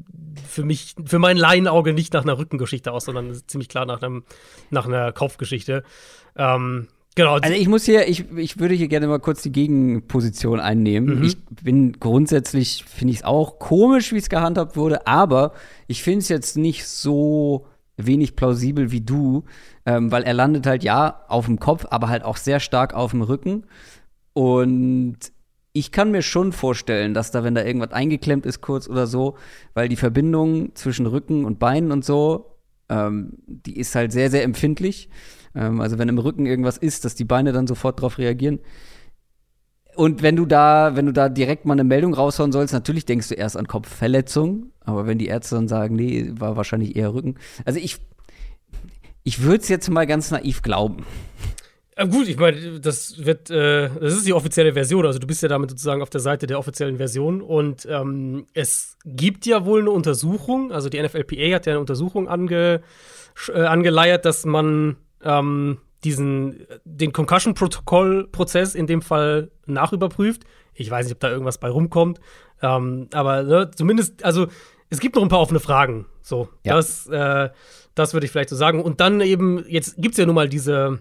[0.49, 4.25] für mich, für mein Laienauge nicht nach einer Rückengeschichte aus, sondern ziemlich klar nach, einem,
[4.71, 5.83] nach einer Kopfgeschichte.
[6.37, 7.35] Ähm, genau.
[7.35, 11.19] Also ich muss hier, ich, ich würde hier gerne mal kurz die Gegenposition einnehmen.
[11.19, 11.25] Mhm.
[11.25, 15.53] Ich bin grundsätzlich, finde ich es auch komisch, wie es gehandhabt wurde, aber
[15.87, 19.45] ich finde es jetzt nicht so wenig plausibel wie du,
[19.87, 23.13] ähm, weil er landet halt ja auf dem Kopf, aber halt auch sehr stark auf
[23.13, 23.65] dem Rücken.
[24.33, 25.19] Und
[25.73, 29.37] ich kann mir schon vorstellen, dass da, wenn da irgendwas eingeklemmt ist, kurz oder so,
[29.75, 32.57] weil die Verbindung zwischen Rücken und Beinen und so,
[32.89, 35.09] ähm, die ist halt sehr, sehr empfindlich.
[35.55, 38.61] Ähm, also wenn im Rücken irgendwas ist, dass die Beine dann sofort drauf reagieren.
[39.95, 43.29] Und wenn du da, wenn du da direkt mal eine Meldung raushauen sollst, natürlich denkst
[43.29, 47.37] du erst an Kopfverletzung, aber wenn die Ärzte dann sagen, nee, war wahrscheinlich eher Rücken.
[47.65, 47.99] Also ich,
[49.23, 51.05] ich würde es jetzt mal ganz naiv glauben.
[51.97, 55.07] Äh, gut, ich meine, das wird, äh, das ist die offizielle Version.
[55.07, 57.41] Also du bist ja damit sozusagen auf der Seite der offiziellen Version.
[57.41, 60.73] Und ähm, es gibt ja wohl eine Untersuchung.
[60.73, 62.83] Also die NFLPA hat ja eine Untersuchung ange,
[63.49, 70.45] äh, angeleiert, dass man ähm, diesen den Concussion-Protokoll-Prozess in dem Fall nachüberprüft.
[70.75, 72.21] Ich weiß nicht, ob da irgendwas bei rumkommt.
[72.63, 74.47] Ähm, aber ne, zumindest, also
[74.91, 76.07] es gibt noch ein paar offene Fragen.
[76.21, 76.77] So, Ja.
[76.77, 77.51] das, äh,
[77.95, 78.83] das würde ich vielleicht so sagen.
[78.83, 81.01] Und dann eben, jetzt gibt es ja nun mal diese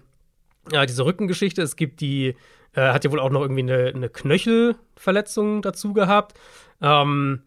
[0.72, 1.60] ja, diese Rückengeschichte.
[1.60, 2.36] Es gibt die,
[2.72, 6.38] äh, hat ja wohl auch noch irgendwie eine, eine Knöchelverletzung dazu gehabt.
[6.80, 7.42] Ähm,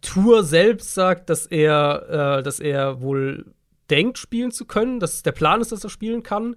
[0.00, 3.44] Tour selbst sagt, dass er, äh, dass er wohl
[3.90, 6.56] denkt, spielen zu können, dass der Plan ist, dass er spielen kann.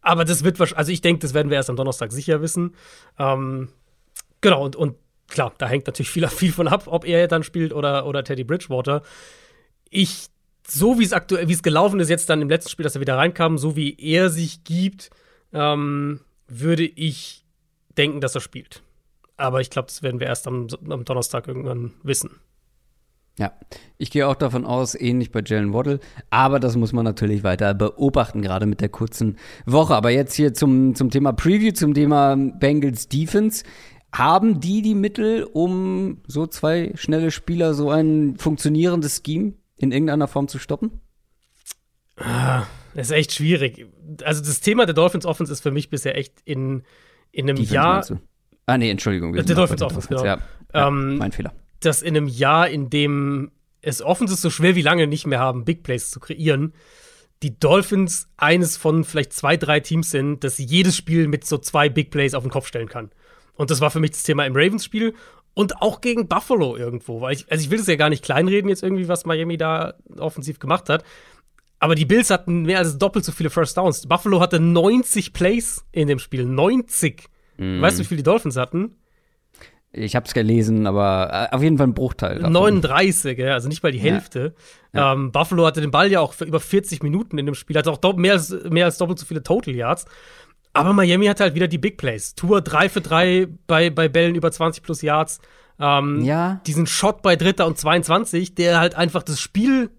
[0.00, 2.74] Aber das wird wahrscheinlich, also ich denke, das werden wir erst am Donnerstag sicher wissen.
[3.18, 3.68] Ähm,
[4.40, 4.96] genau, und, und
[5.28, 8.44] klar, da hängt natürlich viel, viel von ab, ob er dann spielt oder, oder Teddy
[8.44, 9.02] Bridgewater.
[9.90, 10.28] Ich
[10.66, 13.00] so wie es aktuell, wie es gelaufen ist jetzt dann im letzten Spiel, dass er
[13.00, 15.10] wieder reinkam, so wie er sich gibt,
[15.52, 17.44] ähm, würde ich
[17.96, 18.82] denken, dass er spielt.
[19.36, 22.30] Aber ich glaube, das werden wir erst am, am Donnerstag irgendwann wissen.
[23.36, 23.52] Ja,
[23.98, 25.98] ich gehe auch davon aus, ähnlich bei Jalen Waddle,
[26.30, 29.96] aber das muss man natürlich weiter beobachten, gerade mit der kurzen Woche.
[29.96, 33.64] Aber jetzt hier zum, zum Thema Preview, zum Thema Bengals Defense.
[34.12, 40.28] Haben die die Mittel, um so zwei schnelle Spieler, so ein funktionierendes Scheme in irgendeiner
[40.28, 41.00] Form zu stoppen?
[42.16, 43.84] Das ist echt schwierig.
[44.22, 46.84] Also das Thema der Dolphins Offense ist für mich bisher echt in,
[47.32, 48.04] in einem Defense, Jahr?
[48.66, 49.34] Ah, nee, Entschuldigung.
[49.34, 50.24] wir Der Dolphins Offense, genau.
[50.24, 50.38] Ja,
[50.72, 51.52] ja Ähm, mein Fehler.
[51.84, 53.50] Dass in einem Jahr, in dem
[53.82, 56.72] es Offenses so schwer wie lange nicht mehr haben, Big Plays zu kreieren,
[57.42, 61.88] die Dolphins eines von vielleicht zwei, drei Teams sind, das jedes Spiel mit so zwei
[61.88, 63.10] Big Plays auf den Kopf stellen kann.
[63.54, 65.14] Und das war für mich das Thema im Ravens-Spiel
[65.52, 67.20] und auch gegen Buffalo irgendwo.
[67.20, 69.94] Weil ich, also ich will das ja gar nicht kleinreden, jetzt irgendwie, was Miami da
[70.18, 71.04] offensiv gemacht hat.
[71.78, 74.06] Aber die Bills hatten mehr als doppelt so viele First Downs.
[74.06, 76.46] Buffalo hatte 90 Plays in dem Spiel.
[76.46, 77.28] 90.
[77.82, 78.96] Weißt du, wie viele die Dolphins hatten?
[79.96, 82.36] Ich habe es gelesen, aber äh, auf jeden Fall ein Bruchteil.
[82.38, 82.52] davon.
[82.52, 84.54] 39, ja, also nicht mal die Hälfte.
[84.92, 87.90] Ähm, Buffalo hatte den Ball ja auch für über 40 Minuten in dem Spiel, hatte
[87.90, 90.04] auch dopp- mehr als, mehr als doppelt so viele Total Yards.
[90.72, 92.34] Aber Miami hatte halt wieder die Big Plays.
[92.34, 95.38] Tour 3 für 3 bei, bei Bällen über 20 plus Yards.
[95.78, 96.60] Ähm, Ja.
[96.66, 99.90] Diesen Shot bei Dritter und 22, der halt einfach das Spiel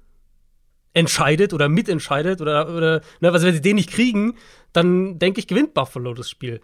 [0.93, 4.35] entscheidet oder mitentscheidet oder, oder ne, also wenn sie den nicht kriegen,
[4.71, 6.61] dann denke ich, gewinnt Buffalo das Spiel.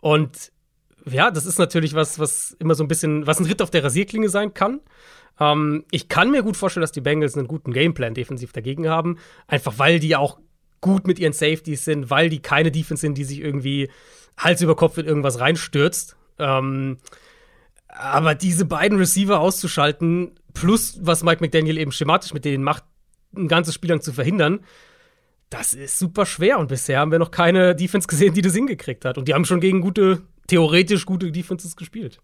[0.00, 0.52] Und
[1.08, 3.84] ja, das ist natürlich was, was immer so ein bisschen, was ein Ritt auf der
[3.84, 4.80] Rasierklinge sein kann.
[5.40, 9.18] Ähm, ich kann mir gut vorstellen, dass die Bengals einen guten Gameplan defensiv dagegen haben,
[9.46, 10.38] einfach weil die auch
[10.80, 13.90] gut mit ihren Safeties sind, weil die keine Defense sind, die sich irgendwie
[14.36, 16.16] Hals über Kopf in irgendwas reinstürzt.
[16.38, 16.98] Ähm,
[17.88, 22.84] aber diese beiden Receiver auszuschalten, plus was Mike McDaniel eben schematisch mit denen macht,
[23.36, 24.60] ein ganzes Spiel lang zu verhindern,
[25.50, 26.58] das ist super schwer.
[26.58, 29.18] Und bisher haben wir noch keine Defense gesehen, die das hingekriegt hat.
[29.18, 32.20] Und die haben schon gegen gute, theoretisch gute Defenses gespielt.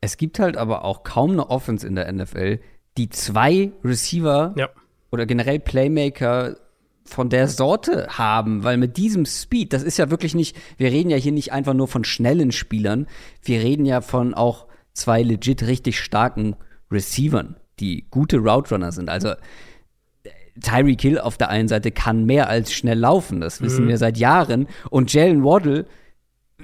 [0.00, 2.58] Es gibt halt aber auch kaum eine Offense in der NFL,
[2.96, 4.68] die zwei Receiver Ja.
[5.10, 6.56] oder generell Playmaker
[7.04, 11.10] von der Sorte haben, weil mit diesem Speed, das ist ja wirklich nicht, wir reden
[11.10, 13.06] ja hier nicht einfach nur von schnellen Spielern,
[13.42, 16.56] wir reden ja von auch zwei legit richtig starken
[16.90, 19.08] Receivern, die gute Route Runner sind.
[19.08, 19.32] Also
[20.60, 23.88] Tyreek Hill auf der einen Seite kann mehr als schnell laufen, das wissen Mhm.
[23.88, 24.68] wir seit Jahren.
[24.90, 25.86] Und Jalen Waddle,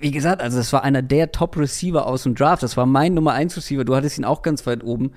[0.00, 2.62] wie gesagt, also das war einer der Top-Receiver aus dem Draft.
[2.62, 3.84] Das war mein Nummer 1 Receiver.
[3.84, 5.12] Du hattest ihn auch ganz weit oben.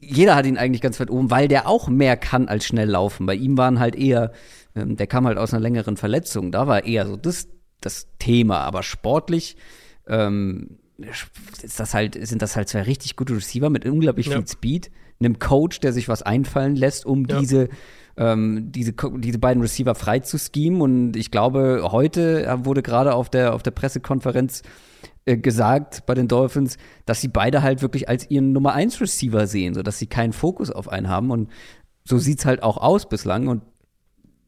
[0.00, 3.26] Jeder hat ihn eigentlich ganz weit oben, weil der auch mehr kann als schnell laufen.
[3.26, 4.32] Bei ihm waren halt eher,
[4.74, 6.52] ähm, der kam halt aus einer längeren Verletzung.
[6.52, 7.48] Da war eher so das,
[7.80, 8.60] das Thema.
[8.60, 9.56] Aber sportlich
[10.06, 10.78] ähm,
[11.62, 14.36] ist das halt, sind das halt zwei richtig gute Receiver mit unglaublich Ja.
[14.38, 17.38] viel Speed, einem Coach, der sich was einfallen lässt, um Ja.
[17.40, 17.68] diese
[18.16, 20.80] ähm, diese, diese beiden Receiver frei zu schemen.
[20.80, 24.62] Und ich glaube, heute wurde gerade auf der, auf der Pressekonferenz
[25.26, 29.46] äh, gesagt bei den Dolphins, dass sie beide halt wirklich als ihren Nummer 1 Receiver
[29.46, 31.30] sehen, sodass sie keinen Fokus auf einen haben.
[31.30, 31.50] Und
[32.04, 33.48] so sieht's halt auch aus bislang.
[33.48, 33.62] Und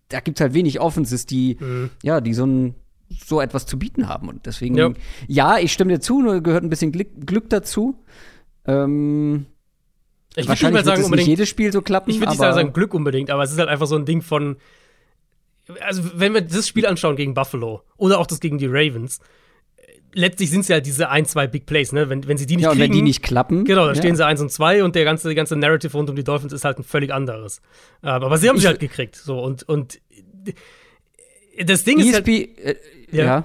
[0.08, 1.58] da gibt's halt wenig Offenses, die,
[2.02, 2.74] ja, die so ein
[3.10, 4.28] so etwas zu bieten haben.
[4.28, 4.90] Und deswegen, ja,
[5.26, 5.58] Ja.
[5.58, 7.96] ich stimme dir zu, nur gehört ein bisschen Glück, Glück dazu.
[8.66, 9.46] Ähm,
[10.38, 11.28] Ich würde nicht sagen, nicht unbedingt.
[11.28, 12.10] jedes Spiel so klappen.
[12.10, 14.56] Ich würde nicht sagen Glück unbedingt, aber es ist halt einfach so ein Ding von.
[15.80, 19.20] Also, wenn wir das Spiel anschauen gegen Buffalo oder auch das gegen die Ravens,
[20.14, 22.08] letztlich sind es ja diese ein, zwei Big Plays, ne?
[22.08, 22.82] Wenn, wenn sie die nicht Ja, kriegen.
[22.84, 23.64] wenn die nicht klappen.
[23.64, 24.00] Genau, dann ja.
[24.00, 26.52] stehen sie 1 und 2 und der ganze, die ganze Narrative rund um die Dolphins
[26.54, 27.60] ist halt ein völlig anderes.
[28.02, 29.16] Ähm, aber sie haben sie halt gekriegt.
[29.16, 30.00] So, und, und
[31.62, 32.26] das Ding ist halt.
[32.26, 32.76] ESP, äh,
[33.10, 33.24] Ja.
[33.24, 33.44] ja.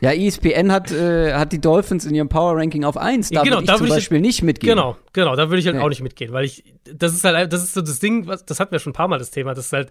[0.00, 0.12] Ja.
[0.12, 3.30] ESPN hat, äh, hat die Dolphins in ihrem Power Ranking auf 1.
[3.30, 4.76] Da Genau, würde ich da zum würd ich- Beispiel nicht mitgehen.
[4.76, 5.82] Genau, genau, da würde ich halt Nee.
[5.82, 8.60] auch nicht mitgehen, weil ich, das ist halt, das ist so das Ding, was, das
[8.60, 9.90] hatten wir schon ein paar Mal das Thema, das ist halt,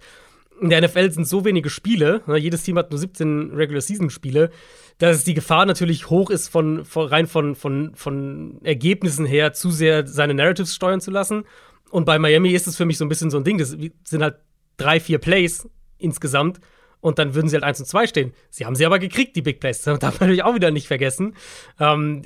[0.61, 4.09] in der NFL sind so wenige Spiele, ne, jedes Team hat nur 17 Regular Season
[4.11, 4.51] Spiele,
[4.99, 9.71] dass die Gefahr natürlich hoch ist, von, von rein von, von, von Ergebnissen her zu
[9.71, 11.45] sehr seine Narratives steuern zu lassen.
[11.89, 14.21] Und bei Miami ist es für mich so ein bisschen so ein Ding, das sind
[14.21, 14.35] halt
[14.77, 16.59] drei, vier Plays insgesamt.
[17.03, 18.33] Und dann würden sie halt 1 und 2 stehen.
[18.49, 19.81] Sie haben sie aber gekriegt, die Big Plays.
[19.81, 21.35] Das darf man natürlich auch wieder nicht vergessen.
[21.77, 22.21] Ähm,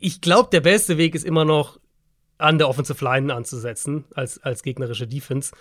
[0.00, 1.78] ich glaube, der beste Weg ist immer noch,
[2.36, 5.52] an der Offensive Line anzusetzen, als, als gegnerische Defense.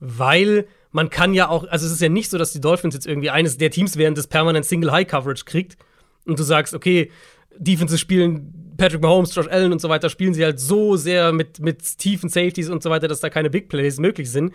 [0.00, 3.06] Weil man kann ja auch, also es ist ja nicht so, dass die Dolphins jetzt
[3.06, 5.76] irgendwie eines der Teams wären, das permanent Single High Coverage kriegt.
[6.24, 7.12] Und du sagst, okay,
[7.56, 11.60] Defenses spielen Patrick Mahomes, Josh Allen und so weiter, spielen sie halt so sehr mit,
[11.60, 14.52] mit tiefen Safeties und so weiter, dass da keine Big Plays möglich sind.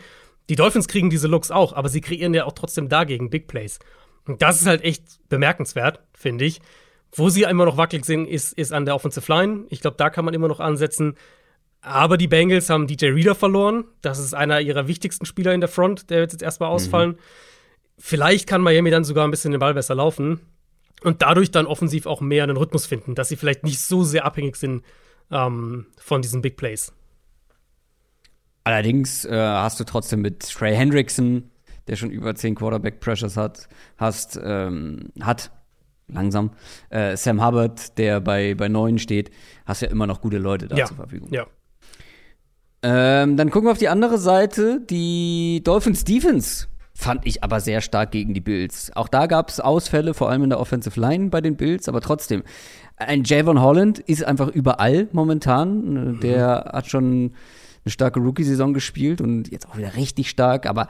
[0.49, 3.79] Die Dolphins kriegen diese Looks auch, aber sie kreieren ja auch trotzdem dagegen Big Plays.
[4.25, 6.61] Und das ist halt echt bemerkenswert, finde ich.
[7.11, 9.65] Wo sie immer noch wackelig sind, ist, ist an der Offensive Line.
[9.69, 11.15] Ich glaube, da kann man immer noch ansetzen.
[11.81, 13.85] Aber die Bengals haben DJ Reader verloren.
[14.01, 16.09] Das ist einer ihrer wichtigsten Spieler in der Front.
[16.09, 17.17] Der wird jetzt erstmal ausfallen.
[17.97, 20.41] Vielleicht kann Miami dann sogar ein bisschen den Ball besser laufen.
[21.03, 24.25] Und dadurch dann offensiv auch mehr einen Rhythmus finden, dass sie vielleicht nicht so sehr
[24.25, 24.83] abhängig sind
[25.31, 26.91] ähm, von diesen Big Plays.
[28.65, 31.51] Allerdings äh, hast du trotzdem mit Trey Hendrickson,
[31.87, 35.51] der schon über 10 Quarterback-Pressures hat, hast, ähm, hat,
[36.07, 36.49] langsam,
[36.89, 39.29] äh, Sam Hubbard, der bei, bei 9 steht,
[39.67, 40.85] hast ja immer noch gute Leute da ja.
[40.85, 41.29] zur Verfügung.
[41.31, 41.45] Ja.
[42.81, 44.81] Ähm, dann gucken wir auf die andere Seite.
[44.89, 48.91] Die Dolphins Defense fand ich aber sehr stark gegen die Bills.
[48.95, 52.01] Auch da gab es Ausfälle, vor allem in der Offensive Line bei den Bills, aber
[52.01, 52.41] trotzdem.
[52.97, 56.19] Ein Javon Holland ist einfach überall momentan.
[56.21, 57.33] Der hat schon
[57.85, 60.87] eine starke Rookie-Saison gespielt und jetzt auch wieder richtig stark, aber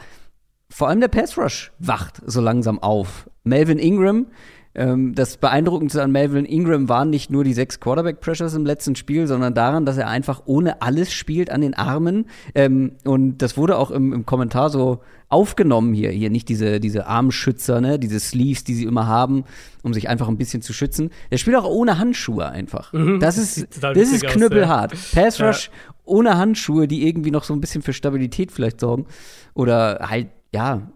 [0.69, 3.29] vor allem der Pass Rush wacht so langsam auf.
[3.43, 4.27] Melvin Ingram,
[4.75, 9.27] ähm, das Beeindruckendste an Melvin Ingram waren nicht nur die sechs Quarterback-Pressures im letzten Spiel,
[9.27, 12.25] sondern daran, dass er einfach ohne alles spielt an den Armen.
[12.53, 16.11] Ähm, und das wurde auch im, im Kommentar so aufgenommen hier.
[16.11, 19.45] Hier nicht diese, diese Armschützer, ne, diese Sleeves, die sie immer haben,
[19.83, 21.09] um sich einfach ein bisschen zu schützen.
[21.31, 22.91] Der spielt auch ohne Handschuhe einfach.
[23.19, 24.93] Das ist, das ist witzig aus, knüppelhart.
[25.13, 25.47] Pass Ja.
[25.47, 25.71] Rush
[26.03, 29.07] ohne Handschuhe, die irgendwie noch so ein bisschen für Stabilität vielleicht sorgen.
[29.55, 30.91] Oder halt, ja,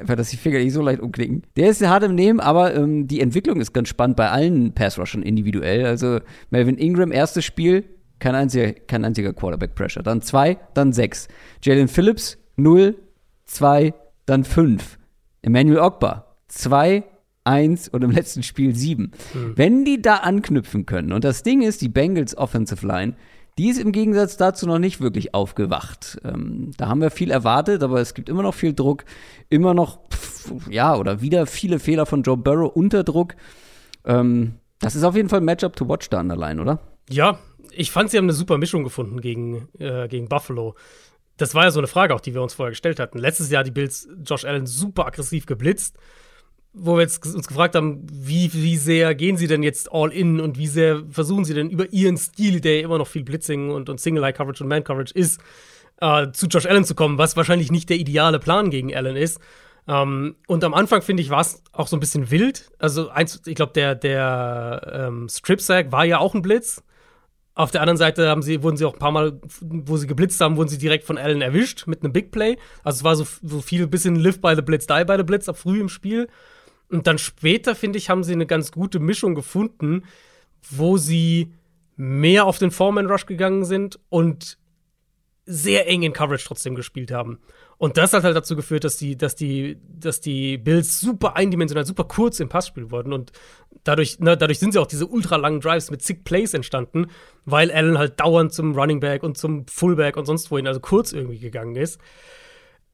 [0.00, 1.42] einfach, dass die Finger nicht so leicht umknicken.
[1.56, 5.22] Der ist hart im Nehmen, aber ähm, die Entwicklung ist ganz spannend bei allen Pass-Rushern
[5.22, 5.86] individuell.
[5.86, 7.84] Also Melvin Ingram, erstes Spiel,
[8.18, 10.02] kein einziger, kein einziger Quarterback-Pressure.
[10.02, 11.28] Dann zwei, dann sechs.
[11.62, 12.96] Jalen Phillips, null,
[13.44, 13.94] zwei,
[14.26, 14.98] dann fünf.
[15.42, 17.04] Emmanuel Ogba, zwei,
[17.44, 19.12] eins und im letzten Spiel sieben.
[19.32, 23.14] Wenn die da anknüpfen können, und das Ding ist, die Bengals Offensive Line,
[23.60, 26.18] die ist im Gegensatz dazu noch nicht wirklich aufgewacht.
[26.24, 29.04] Ähm, da haben wir viel erwartet, aber es gibt immer noch viel Druck,
[29.50, 33.34] immer noch, pff, ja, oder wieder viele Fehler von Joe Burrow unter Druck.
[34.06, 36.80] Ähm, das ist auf jeden Fall ein Matchup to watch da an der Line, oder?
[37.10, 37.38] Ja,
[37.72, 40.74] ich fand, sie haben eine super Mischung gefunden gegen, äh, gegen Buffalo.
[41.36, 43.18] Das war ja so eine Frage auch, die wir uns vorher gestellt hatten.
[43.18, 45.98] Letztes Jahr die Bills Josh Allen super aggressiv geblitzt,
[46.72, 50.40] wo wir jetzt uns gefragt haben, wie, wie sehr gehen sie denn jetzt all in
[50.40, 53.88] und wie sehr versuchen sie denn über ihren Stil, der immer noch viel Blitzing und,
[53.88, 55.40] und Single-Eye-Coverage und Man-Coverage ist,
[56.00, 59.40] äh, zu Josh Allen zu kommen, was wahrscheinlich nicht der ideale Plan gegen Allen ist.
[59.88, 62.70] Ähm, und am Anfang, finde ich, war es auch so ein bisschen wild.
[62.78, 66.82] Also, eins, ich glaube, der, der ähm, Strip-Sack war ja auch ein Blitz
[67.54, 70.40] Auf der anderen Seite haben sie, wurden sie auch ein paar Mal, wo sie geblitzt
[70.40, 72.56] haben, wurden sie direkt von Allen erwischt mit einem Big Play.
[72.84, 75.48] Also es war so, so viel bisschen Live by the Blitz, Die by the Blitz,
[75.48, 76.28] ab früh im Spiel.
[76.90, 80.04] Und dann später, finde ich, haben sie eine ganz gute Mischung gefunden,
[80.70, 81.52] wo sie
[81.96, 84.58] mehr auf den Foreman Rush gegangen sind und
[85.46, 87.40] sehr eng in Coverage trotzdem gespielt haben.
[87.76, 91.86] Und das hat halt dazu geführt, dass die, dass die, dass die Bills super eindimensional,
[91.86, 93.12] super kurz im Passspiel wurden.
[93.12, 93.32] Und
[93.84, 97.06] dadurch, ne, dadurch sind sie auch diese ultra langen Drives mit zig Plays entstanden,
[97.44, 101.12] weil Allen halt dauernd zum Running Back und zum Fullback und sonst wohin, also kurz
[101.12, 102.00] irgendwie gegangen ist.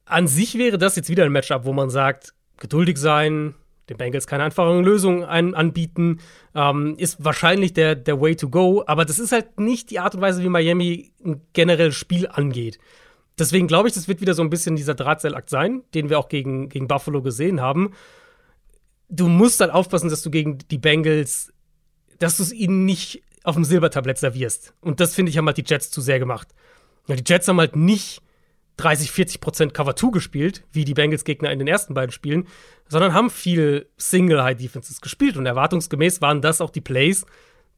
[0.05, 3.55] An sich wäre das jetzt wieder ein Matchup, wo man sagt, geduldig sein,
[3.89, 6.19] den Bengals keine einfachen Lösungen ein, anbieten,
[6.55, 8.83] ähm, ist wahrscheinlich der, der Way to go.
[8.87, 12.79] Aber das ist halt nicht die Art und Weise, wie Miami ein generelles Spiel angeht.
[13.39, 16.29] Deswegen glaube ich, das wird wieder so ein bisschen dieser Drahtseilakt sein, den wir auch
[16.29, 17.93] gegen, gegen Buffalo gesehen haben.
[19.09, 21.53] Du musst dann aufpassen, dass du gegen die Bengals,
[22.19, 24.75] dass du es ihnen nicht auf dem Silbertablett servierst.
[24.81, 26.49] Und das finde ich haben halt die Jets zu sehr gemacht.
[27.07, 28.21] Ja, die Jets haben halt nicht
[28.77, 32.47] 30, 40 Prozent Cover 2 gespielt, wie die Bengals-Gegner in den ersten beiden Spielen,
[32.89, 35.37] sondern haben viel Single-High-Defenses gespielt.
[35.37, 37.25] Und erwartungsgemäß waren das auch die Plays,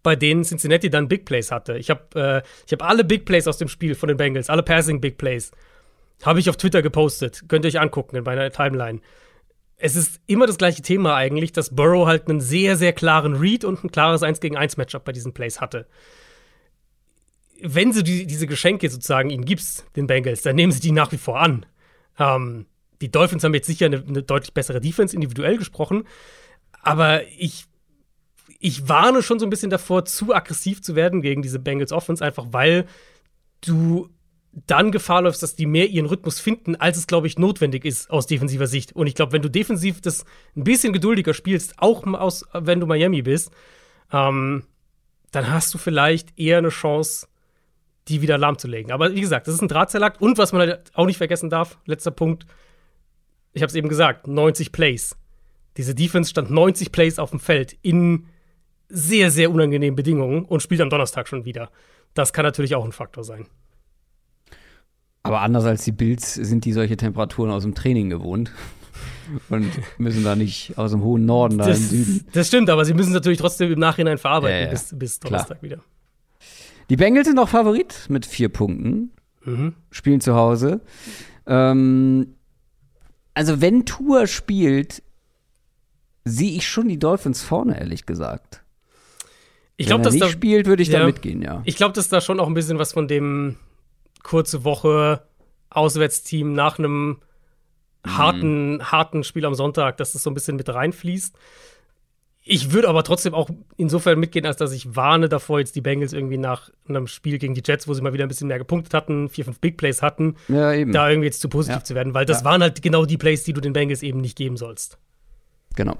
[0.03, 1.79] bei denen Cincinnati dann Big Plays hatte.
[1.79, 5.01] Ich habe äh, hab alle Big Plays aus dem Spiel von den Bengals, alle Passing
[5.01, 5.53] Big Plays,
[6.23, 7.45] habe ich auf Twitter gepostet.
[7.49, 9.01] Könnt ihr euch angucken in meiner Timeline.
[9.77, 13.65] Es ist immer das gleiche Thema eigentlich, dass Burrow halt einen sehr, sehr klaren Read
[13.65, 15.87] und ein klares 1 gegen 1 Matchup bei diesen Plays hatte
[17.61, 21.12] wenn du die, diese Geschenke sozusagen ihnen gibst, den Bengals, dann nehmen sie die nach
[21.12, 21.66] wie vor an.
[22.18, 22.66] Ähm,
[23.01, 26.05] die Dolphins haben jetzt sicher eine, eine, deutlich bessere Defense individuell gesprochen,
[26.83, 27.64] aber ich,
[28.59, 32.25] ich warne schon so ein bisschen davor, zu aggressiv zu werden gegen diese Bengals Offense,
[32.25, 32.87] einfach weil
[33.61, 34.09] du
[34.66, 38.11] dann Gefahr läufst, dass die mehr ihren Rhythmus finden, als es, glaube ich, notwendig ist
[38.11, 38.92] aus defensiver Sicht.
[38.92, 40.25] Und ich glaube, wenn du defensiv das
[40.57, 43.51] ein bisschen geduldiger spielst, auch aus, wenn du Miami bist,
[44.12, 44.64] ähm,
[45.31, 47.28] dann hast du vielleicht eher eine Chance,
[48.09, 48.92] die wieder lahmzulegen.
[48.92, 50.21] Aber wie gesagt, das ist ein Drahtseilakt.
[50.21, 52.47] Und was man halt auch nicht vergessen darf, letzter Punkt,
[53.53, 55.16] ich habe es eben gesagt, 90 Plays.
[55.77, 58.27] Diese Defense stand 90 Plays auf dem Feld in
[58.88, 61.71] sehr, sehr unangenehmen Bedingungen und spielt am Donnerstag schon wieder.
[62.14, 63.47] Das kann natürlich auch ein Faktor sein.
[65.23, 68.53] Aber anders als die Bills sind die solche Temperaturen aus dem Training gewohnt
[69.51, 72.27] und müssen da nicht aus dem hohen Norden da das, im Süden.
[72.33, 75.21] Das stimmt, aber sie müssen es natürlich trotzdem im Nachhinein verarbeiten Ja, ja, bis, bis
[75.21, 75.62] Donnerstag klar.
[75.62, 75.83] wieder.
[76.90, 79.12] Die Bengals sind auch Favorit mit vier Punkten.
[79.44, 79.74] Mhm.
[79.90, 80.81] Spielen zu Hause.
[81.46, 82.35] Ähm,
[83.35, 85.03] also, wenn Tour spielt,
[86.24, 88.62] sehe ich schon die Dolphins vorne, ehrlich gesagt.
[89.77, 91.01] Ich wenn glaube, dass nicht da, spielt, würde ich ja.
[91.01, 91.62] da mitgehen, ja.
[91.64, 93.57] ich glaube, dass da schon auch ein bisschen was von dem
[94.24, 95.22] kurze Woche
[95.70, 97.18] Auswärtsteam nach einem
[98.05, 101.37] harten, harten Spiel am Sonntag, dass das so ein bisschen mit reinfließt.
[102.51, 106.15] Ich würde aber trotzdem auch insofern mitgehen, als dass ich warne davor, jetzt die Bengals
[106.15, 108.95] irgendwie nach einem Spiel gegen die Jets, wo sie mal wieder ein bisschen mehr gepunktet
[108.95, 111.85] hatten, vier, fünf Big Plays hatten, Ja, da irgendwie jetzt zu positiv Ja.
[111.85, 112.45] zu werden, weil das Ja.
[112.47, 114.97] waren halt genau die Plays, die du den Bengals eben nicht geben sollst.
[115.77, 115.97] Genau.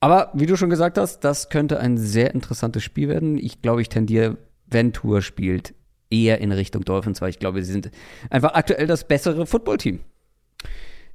[0.00, 3.38] Aber wie du schon gesagt hast, das könnte ein sehr interessantes Spiel werden.
[3.38, 5.72] Ich glaube, ich tendiere, wenn Tour spielt,
[6.10, 7.90] eher in Richtung Dolphins, weil ich glaube, sie sind
[8.28, 10.00] einfach aktuell das bessere Footballteam.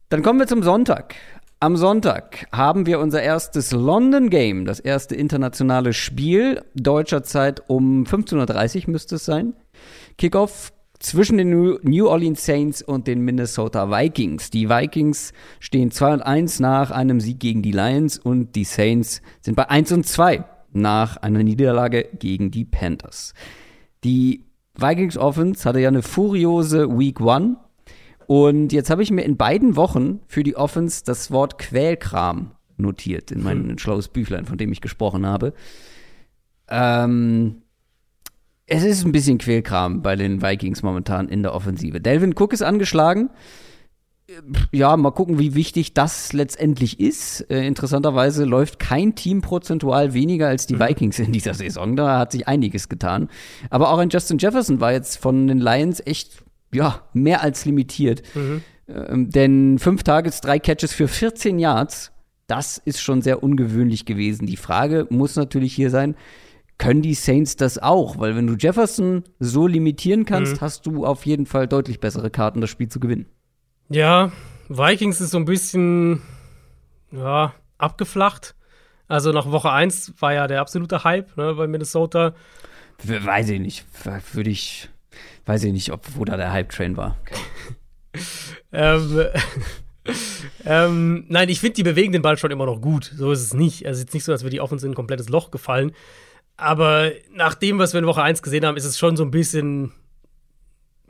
[0.09, 1.13] Dann kommen wir zum Sonntag.
[1.61, 8.05] Am Sonntag haben wir unser erstes London Game, das erste internationale Spiel, deutscher Zeit um
[8.05, 9.53] 15.30 Uhr müsste es sein.
[10.17, 11.49] Kickoff zwischen den
[11.81, 14.51] New- Orleans Saints und den Minnesota Vikings.
[14.51, 19.21] Die Vikings stehen 2 und 1 nach einem Sieg gegen die Lions und die Saints
[19.41, 23.33] sind bei 1 und 2 nach einer Niederlage gegen die Panthers.
[24.05, 24.45] Die
[24.75, 27.57] Vikings Offense hatte ja eine furiose Week 1
[28.29, 33.31] und jetzt habe ich mir in beiden Wochen für die Offense das Wort Quälkram notiert
[33.31, 35.51] in mein schlaues Büchlein, von dem ich gesprochen habe.
[36.67, 37.63] Ähm,
[38.67, 42.01] es ist ein bisschen Quälkram bei den Vikings momentan in der Offensive.
[42.01, 43.31] Delvin Cook ist angeschlagen.
[44.71, 47.49] Ja, mal gucken, wie wichtig das letztendlich ist.
[47.49, 51.95] Äh, interessanterweise läuft kein Team prozentual weniger als die Vikings in dieser Saison.
[51.95, 53.27] Da hat sich einiges getan.
[53.71, 58.23] Aber auch ein Justin Jefferson war jetzt von den Lions echt, ja, mehr als limitiert.
[58.87, 62.11] Ähm, denn fünf Targets, drei Catches für 14 Yards,
[62.47, 64.47] das ist schon sehr ungewöhnlich gewesen.
[64.47, 66.15] Die Frage muss natürlich hier sein,
[66.79, 68.17] können die Saints das auch?
[68.17, 72.61] Weil wenn du Jefferson so limitieren kannst, hast du auf jeden Fall deutlich bessere Karten,
[72.61, 73.27] das Spiel zu gewinnen.
[73.89, 74.31] Ja,
[74.69, 76.21] Vikings ist so ein bisschen
[77.11, 78.55] ja, abgeflacht.
[79.07, 82.33] Also nach Woche 1 war ja der absolute Hype ne, bei Minnesota.
[83.03, 83.85] Weiß ich nicht.
[84.33, 84.89] Würde ich,
[85.49, 87.17] weiß ich nicht, ob, wo da der Hype-Train war.
[88.71, 89.25] Ähm,
[90.65, 93.11] ähm, nein, ich finde, die bewegen den Ball schon immer noch gut.
[93.15, 93.87] So ist es nicht.
[93.87, 95.91] Also, es ist nicht so, als wäre die Offense in ein komplettes Loch gefallen.
[96.55, 99.31] Aber nach dem, was wir in Woche 1 gesehen haben, ist es schon so ein
[99.31, 99.91] bisschen,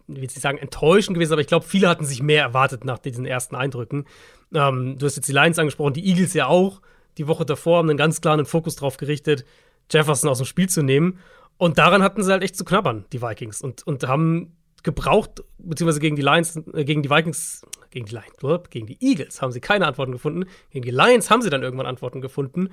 [0.08, 3.00] ich will nicht sagen enttäuschend gewesen, aber ich glaube, viele hatten sich mehr erwartet nach
[3.00, 4.06] diesen ersten Eindrücken.
[4.54, 6.82] Ähm, du hast jetzt die Lions angesprochen, die Eagles ja auch.
[7.18, 9.44] Die Woche davor haben einen ganz klaren Fokus darauf gerichtet,
[9.92, 11.20] Jefferson aus dem Spiel zu nehmen.
[11.60, 13.62] Und daran hatten sie halt echt zu knabbern, die Vikings.
[13.62, 18.70] Und, und haben gebraucht, beziehungsweise gegen die Lions, äh, gegen die Vikings, gegen die Lions,
[18.72, 20.46] gegen die Eagles haben sie keine Antworten gefunden.
[20.72, 22.70] Gegen die Lions haben sie dann irgendwann Antworten gefunden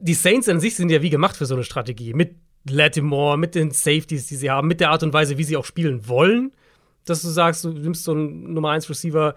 [0.00, 2.14] die Saints an sich sind ja wie gemacht für so eine Strategie.
[2.14, 2.36] Mit
[2.68, 5.64] Latimore, mit den Safeties, die sie haben, mit der Art und Weise, wie sie auch
[5.64, 6.52] spielen wollen.
[7.04, 9.34] Dass du sagst, du nimmst so einen Nummer 1 Receiver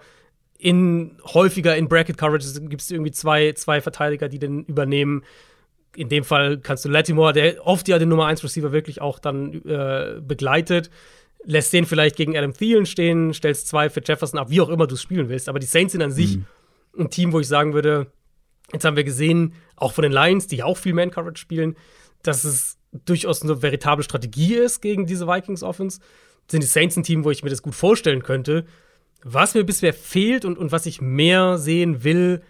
[0.58, 5.22] in häufiger in Bracket Coverage gibt es irgendwie zwei, zwei Verteidiger, die den übernehmen.
[5.96, 9.18] In dem Fall kannst du Latimore, der oft ja den Nummer 1 Receiver wirklich auch
[9.18, 10.90] dann äh, begleitet,
[11.44, 14.86] lässt den vielleicht gegen Adam Thielen stehen, stellst zwei für Jefferson ab, wie auch immer
[14.86, 15.48] du es spielen willst.
[15.48, 16.46] Aber die Saints sind an sich mhm.
[16.98, 18.08] ein Team, wo ich sagen würde,
[18.72, 21.76] Jetzt haben wir gesehen, auch von den Lions, die auch viel Man-Coverage spielen,
[22.22, 26.00] dass es durchaus eine veritable Strategie ist gegen diese Vikings-Offense.
[26.50, 28.64] Sind die Saints ein Team, wo ich mir das gut vorstellen könnte.
[29.22, 32.42] Was mir bisher fehlt und, und was ich mehr sehen will,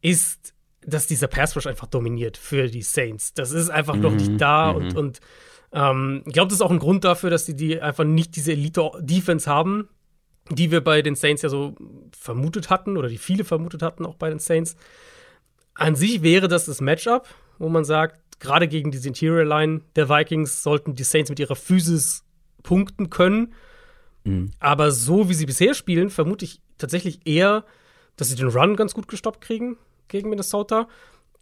[0.00, 0.53] ist,
[0.86, 3.34] dass dieser Pass Rush einfach dominiert für die Saints.
[3.34, 4.02] Das ist einfach mhm.
[4.02, 4.38] noch nicht mhm.
[4.38, 4.76] da mhm.
[4.76, 5.20] und, und
[5.72, 8.52] ähm, ich glaube, das ist auch ein Grund dafür, dass die, die einfach nicht diese
[8.52, 9.88] Elite-Defense haben,
[10.50, 11.74] die wir bei den Saints ja so
[12.16, 14.76] vermutet hatten oder die viele vermutet hatten, auch bei den Saints.
[15.74, 17.26] An sich wäre das das Matchup,
[17.58, 21.56] wo man sagt, gerade gegen diese Interior Line der Vikings sollten die Saints mit ihrer
[21.56, 22.24] Physis
[22.62, 23.54] punkten können.
[24.22, 24.52] Mhm.
[24.60, 27.64] Aber so wie sie bisher spielen, vermute ich tatsächlich eher,
[28.16, 29.76] dass sie den Run ganz gut gestoppt kriegen
[30.08, 30.88] gegen Minnesota.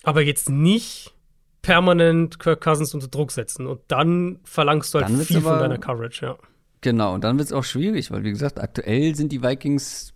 [0.03, 1.15] Aber jetzt nicht
[1.63, 3.67] permanent Kirk Cousins unter Druck setzen.
[3.67, 6.37] Und dann verlangst du halt viel von deiner Coverage, ja.
[6.81, 10.13] Genau, und dann wird es auch schwierig, weil, wie gesagt, aktuell sind die Vikings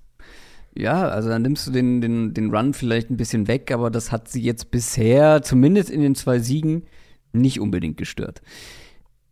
[0.79, 4.13] ja, also dann nimmst du den, den, den Run vielleicht ein bisschen weg, aber das
[4.13, 6.85] hat sie jetzt bisher, zumindest in den zwei Siegen,
[7.33, 8.43] nicht unbedingt gestört.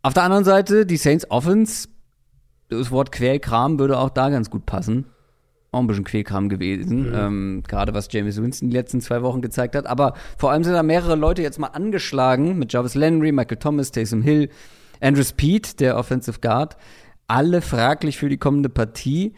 [0.03, 1.89] Auf der anderen Seite, die Saints Offense,
[2.69, 5.07] das Wort Quälkram würde auch da ganz gut passen.
[5.75, 7.15] Auch ein bisschen Quälkram gewesen, mhm.
[7.15, 9.87] ähm, gerade was James Winston die letzten zwei Wochen gezeigt hat.
[9.87, 13.93] Aber vor allem sind da mehrere Leute jetzt mal angeschlagen mit Jarvis Landry, Michael Thomas,
[13.93, 14.49] Taysom Hill,
[15.01, 16.77] Andrew Speed, der Offensive Guard.
[17.27, 19.35] Alle fraglich für die kommende Partie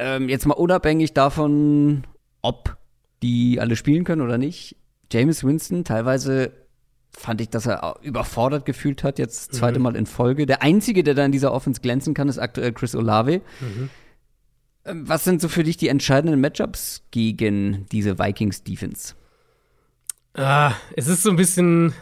[0.00, 2.04] ähm, jetzt mal unabhängig davon,
[2.40, 2.78] ob
[3.22, 4.76] die alle spielen können oder nicht,
[5.12, 6.52] James Winston, teilweise
[7.10, 9.82] fand ich, dass er überfordert gefühlt hat, jetzt das zweite mhm.
[9.82, 10.46] Mal in Folge.
[10.46, 13.42] Der Einzige, der da in dieser Offense glänzen kann, ist aktuell Chris Olave.
[13.60, 13.90] Mhm.
[14.84, 19.14] Ähm, was sind so für dich die entscheidenden Matchups gegen diese Vikings-Defense?
[20.34, 21.92] Ah, es ist so ein bisschen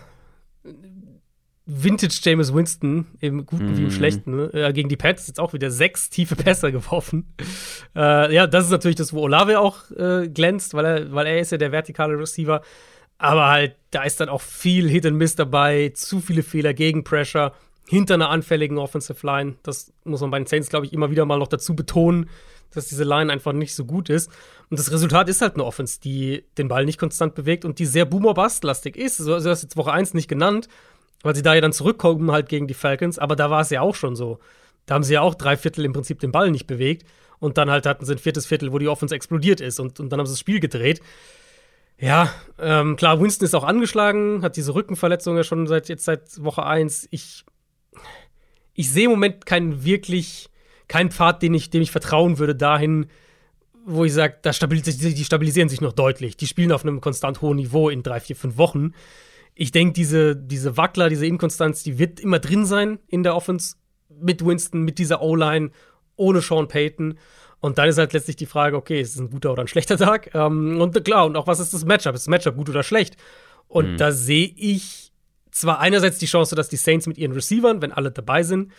[1.71, 3.77] Vintage James Winston, im Guten mm.
[3.77, 3.91] wie im mhm.
[3.91, 4.51] Schlechten, ne?
[4.55, 7.35] äh, gegen die Pets jetzt auch wieder sechs tiefe Pässe geworfen.
[7.95, 11.41] Äh, ja, das ist natürlich das, wo Olave auch äh, glänzt, weil er, weil er
[11.41, 12.63] ist ja der vertikale Receiver.
[13.19, 17.05] Aber halt, da ist dann auch viel Hit and Miss dabei, zu viele Fehler gegen
[17.05, 17.53] Pressure,
[17.87, 19.57] hinter einer anfälligen Offensive Line.
[19.63, 22.31] Das muss man bei den Saints, glaube ich, immer wieder mal noch dazu betonen,
[22.73, 24.31] dass diese Line einfach nicht so gut ist.
[24.71, 27.87] Und das Resultat ist halt eine Offense, die den Ball nicht konstant bewegt und die
[27.87, 29.17] sehr Boomer-Bust-lastig ist.
[29.19, 30.69] So, also, du hast jetzt Woche 1 nicht genannt
[31.23, 33.81] weil sie da ja dann zurückkommen halt gegen die Falcons, aber da war es ja
[33.81, 34.39] auch schon so.
[34.87, 37.07] Da haben sie ja auch drei Viertel im Prinzip den Ball nicht bewegt
[37.39, 40.11] und dann halt hatten sie ein viertes Viertel, wo die Offense explodiert ist und, und
[40.11, 41.01] dann haben sie das Spiel gedreht.
[42.01, 46.43] Ja, ähm, klar, Winston ist auch angeschlagen, hat diese Rückenverletzung ja schon seit jetzt seit
[46.43, 47.09] Woche 1.
[47.11, 47.45] Ich,
[48.75, 50.49] ich sehe im Moment keinen wirklich,
[50.89, 53.07] keinen Pfad, den ich, dem ich vertrauen würde, dahin,
[53.85, 56.37] wo ich sage, da stabilis die stabilisieren sich noch deutlich.
[56.37, 58.93] Die spielen auf einem konstant hohen Niveau in drei, vier, fünf Wochen
[59.61, 63.75] ich denke, diese, diese Wackler, diese Inkonstanz, die wird immer drin sein in der Offense
[64.09, 65.73] mit Winston, mit dieser O-Line,
[66.15, 67.19] ohne Sean Payton.
[67.59, 69.99] Und dann ist halt letztlich die Frage, okay, ist es ein guter oder ein schlechter
[69.99, 70.33] Tag?
[70.33, 72.15] Ähm, und klar, und auch was ist das Matchup?
[72.15, 73.17] Ist das Matchup gut oder schlecht?
[73.67, 73.97] Und mhm.
[73.97, 75.13] da sehe ich
[75.51, 78.71] zwar einerseits die Chance, dass die Saints mit ihren Receivern, wenn alle dabei sind,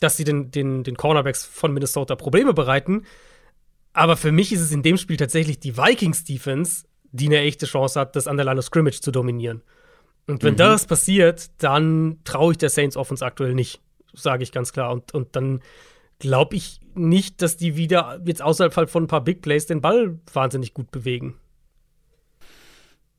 [0.00, 3.04] dass sie den, den, den Cornerbacks von Minnesota Probleme bereiten.
[3.92, 7.98] Aber für mich ist es in dem Spiel tatsächlich die Vikings-Defense, die eine echte Chance
[7.98, 9.62] hat, das an der Line of Scrimmage zu dominieren.
[10.26, 10.58] Und wenn mhm.
[10.58, 13.80] das passiert, dann traue ich der Saints Offense aktuell nicht,
[14.12, 14.92] sage ich ganz klar.
[14.92, 15.60] Und, und dann
[16.18, 20.18] glaube ich nicht, dass die wieder jetzt außerhalb von ein paar Big Plays den Ball
[20.32, 21.36] wahnsinnig gut bewegen.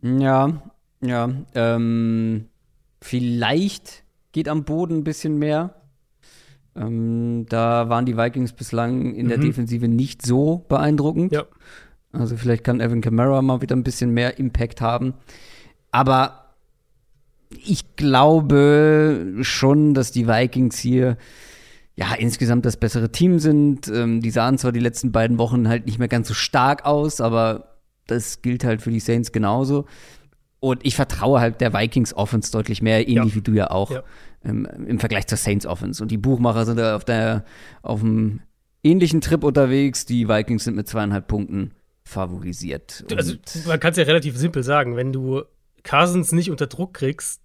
[0.01, 0.61] Ja,
[1.01, 1.29] ja.
[1.55, 2.49] Ähm,
[3.01, 5.75] vielleicht geht am Boden ein bisschen mehr.
[6.77, 9.43] Ähm, da waren die Vikings bislang in der mhm.
[9.43, 11.31] Defensive nicht so beeindruckend.
[11.31, 11.45] Ja.
[12.11, 15.13] Also vielleicht kann Evan Kamara mal wieder ein bisschen mehr Impact haben.
[15.91, 16.53] Aber
[17.65, 21.17] ich glaube schon, dass die Vikings hier
[21.95, 23.87] ja insgesamt das bessere Team sind.
[23.87, 27.21] Ähm, die sahen zwar die letzten beiden Wochen halt nicht mehr ganz so stark aus,
[27.21, 29.85] aber das gilt halt für die Saints genauso.
[30.59, 33.35] Und ich vertraue halt der Vikings Offense deutlich mehr, ähnlich Ja.
[33.35, 34.03] wie du ja auch, Ja.
[34.47, 36.01] Ähm, im Vergleich zur Saints Offense.
[36.01, 37.43] Und die Buchmacher sind da auf der,
[37.81, 38.41] auf einem
[38.83, 40.05] ähnlichen Trip unterwegs.
[40.05, 41.73] Die Vikings sind mit zweieinhalb Punkten
[42.03, 43.05] favorisiert.
[43.15, 43.35] Also,
[43.67, 44.95] man kann es ja relativ simpel sagen.
[44.95, 45.43] Wenn du
[45.83, 47.41] Cousins nicht unter Druck kriegst,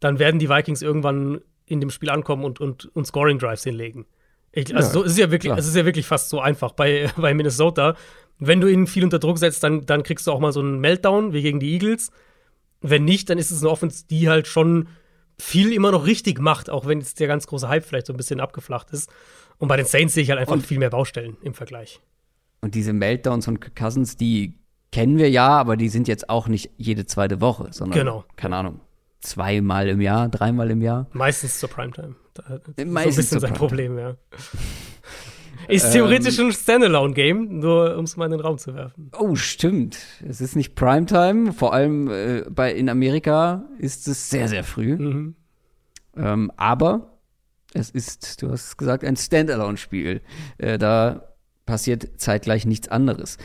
[0.00, 4.06] dann werden die Vikings irgendwann in dem Spiel ankommen und, und, und Scoring Drives hinlegen.
[4.52, 5.58] Ich, also, Ja, so, es, ist ja wirklich, klar.
[5.58, 7.96] es ist ja wirklich fast so einfach bei, bei Minnesota.
[8.38, 10.80] Wenn du ihn viel unter Druck setzt, dann, dann kriegst du auch mal so einen
[10.80, 12.10] Meltdown, wie gegen die Eagles.
[12.80, 14.88] Wenn nicht, dann ist es eine Offense, die halt schon
[15.40, 18.16] viel immer noch richtig macht, auch wenn jetzt der ganz große Hype vielleicht so ein
[18.16, 19.10] bisschen abgeflacht ist.
[19.58, 22.00] Und bei den Saints sehe ich halt einfach Und- viel mehr Baustellen im Vergleich.
[22.62, 24.58] Und diese Meltdowns von Kirk Cousins, die
[24.92, 28.24] kennen wir ja, aber die sind jetzt auch nicht jede zweite Woche, sondern, Genau.
[28.36, 28.80] keine Ahnung,
[29.20, 31.06] zweimal im Jahr, dreimal im Jahr.
[31.12, 32.16] Meistens zur Primetime.
[32.34, 33.68] Da, das ist so ein Meistens bisschen sein Primetime.
[33.94, 34.16] Problem, ja.
[35.68, 36.46] Ist theoretisch Ähm.
[36.46, 39.10] ein Standalone-Game, nur um es mal in den Raum zu werfen.
[39.18, 39.98] Oh, stimmt.
[40.26, 44.96] Es ist nicht Primetime, vor allem äh, bei, in Amerika ist es sehr, sehr früh.
[44.96, 45.34] Mhm.
[46.16, 47.18] Ähm, aber
[47.72, 50.22] es ist, du hast es gesagt, ein Standalone-Spiel.
[50.58, 51.34] Äh, da
[51.66, 53.38] passiert zeitgleich nichts anderes.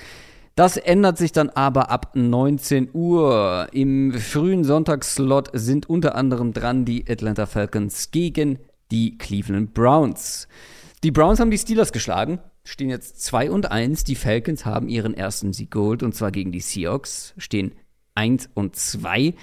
[0.56, 3.68] Das ändert sich dann aber ab 19 Uhr.
[3.74, 8.60] Im frühen Sonntagsslot sind unter anderem dran die Atlanta Falcons gegen
[8.90, 10.48] die Cleveland Browns.
[11.04, 14.04] Die Browns haben die Steelers geschlagen, stehen jetzt 2 und 1.
[14.06, 17.74] Die Falcons haben ihren ersten Sieg geholt und zwar gegen die Seahawks, stehen
[18.16, 19.36] 1 und 2.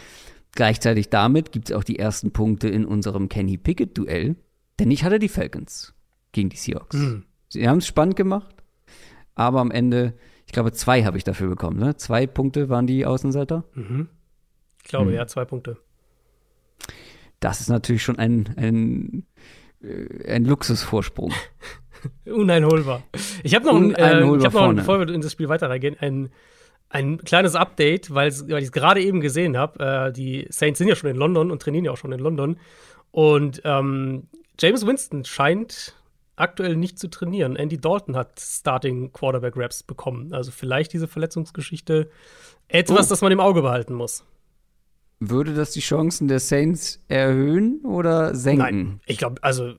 [0.54, 4.36] Gleichzeitig damit gibt es auch die ersten Punkte in unserem Kenny Pickett-Duell,
[4.80, 5.94] denn ich hatte die Falcons
[6.32, 6.96] gegen die Seahawks.
[6.96, 7.24] Mhm.
[7.48, 8.54] Sie haben es spannend gemacht,
[9.34, 10.14] aber am Ende,
[10.46, 11.78] ich glaube, zwei habe ich dafür bekommen.
[11.78, 11.96] Ne?
[11.96, 13.64] Zwei Punkte waren die Außenseiter.
[13.74, 14.08] Mhm.
[14.82, 15.16] Ich glaube, Mhm.
[15.16, 15.76] ja, zwei Punkte.
[17.40, 19.26] Das ist natürlich schon ein, ein,
[20.26, 21.32] ein Luxusvorsprung.
[22.26, 23.02] Uneinholbar.
[23.42, 25.96] Ich habe noch, ein, äh, ich hab noch bevor wir in das Spiel weiter reingehen,
[26.00, 26.30] ein,
[26.88, 30.08] ein kleines Update, weil ich es gerade eben gesehen habe.
[30.08, 32.58] Äh, die Saints sind ja schon in London und trainieren ja auch schon in London.
[33.10, 34.28] Und ähm,
[34.58, 35.94] James Winston scheint
[36.36, 37.56] aktuell nicht zu trainieren.
[37.56, 40.32] Andy Dalton hat Starting Quarterback Raps bekommen.
[40.32, 42.10] Also vielleicht diese Verletzungsgeschichte
[42.68, 43.10] etwas, Oh.
[43.10, 44.24] das man im Auge behalten muss.
[45.30, 48.58] Würde das die Chancen der Saints erhöhen oder senken?
[48.62, 49.74] Nein, ich glaube, also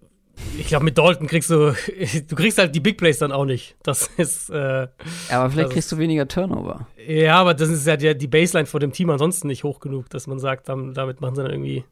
[0.58, 1.76] ich glaube, mit Dalton kriegst du,
[2.28, 3.76] du kriegst halt die Big Plays dann auch nicht.
[3.84, 4.88] Das ist, äh,
[5.30, 6.88] Aber vielleicht Das kriegst du weniger Turnover.
[7.08, 10.10] ja, aber das ist ja die, die Baseline vor dem Team ansonsten nicht hoch genug,
[10.10, 11.84] dass man sagt, dam- damit machen sie dann irgendwie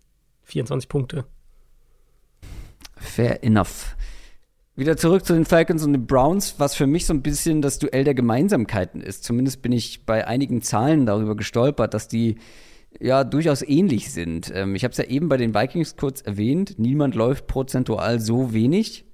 [0.43, 1.26] 24 Punkte.
[2.97, 3.95] Fair enough.
[4.76, 7.78] Wieder zurück zu den Falcons und den Browns, was für mich so ein bisschen das
[7.80, 9.24] Duell der Gemeinsamkeiten ist.
[9.24, 12.38] Zumindest bin ich bei einigen Zahlen darüber gestolpert, dass die
[13.00, 14.52] ja durchaus ähnlich sind.
[14.54, 16.76] Ähm, ich habe es ja eben bei den Vikings kurz erwähnt.
[16.78, 19.06] Niemand läuft prozentual so wenig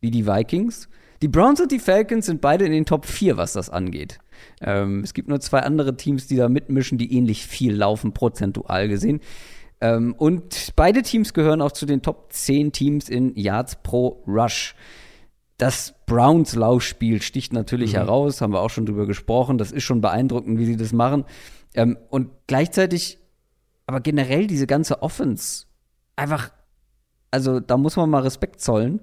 [0.00, 0.88] wie die Vikings.
[1.22, 4.18] Die Browns und die Falcons sind beide in den Top 4, was das angeht.
[4.60, 8.88] Ähm, es gibt nur zwei andere Teams, die da mitmischen, die ähnlich viel laufen, prozentual
[8.88, 9.20] gesehen.
[9.80, 14.74] Ähm, und beide Teams gehören auch zu den Top 10 Teams in Yards pro Rush.
[15.58, 19.56] Das Browns Laufspiel sticht natürlich heraus, haben wir auch schon drüber gesprochen.
[19.56, 21.24] Das ist schon beeindruckend, wie sie das machen.
[21.74, 23.18] Ähm, und gleichzeitig,
[23.86, 25.66] aber generell diese ganze Offense,
[26.14, 26.50] einfach,
[27.30, 29.00] also da muss man mal Respekt zollen.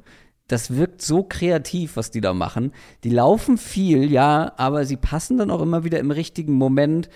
[0.48, 2.74] Das wirkt so kreativ, was die da machen.
[3.04, 7.10] Die laufen viel, ja, aber sie passen dann auch immer wieder im richtigen Moment,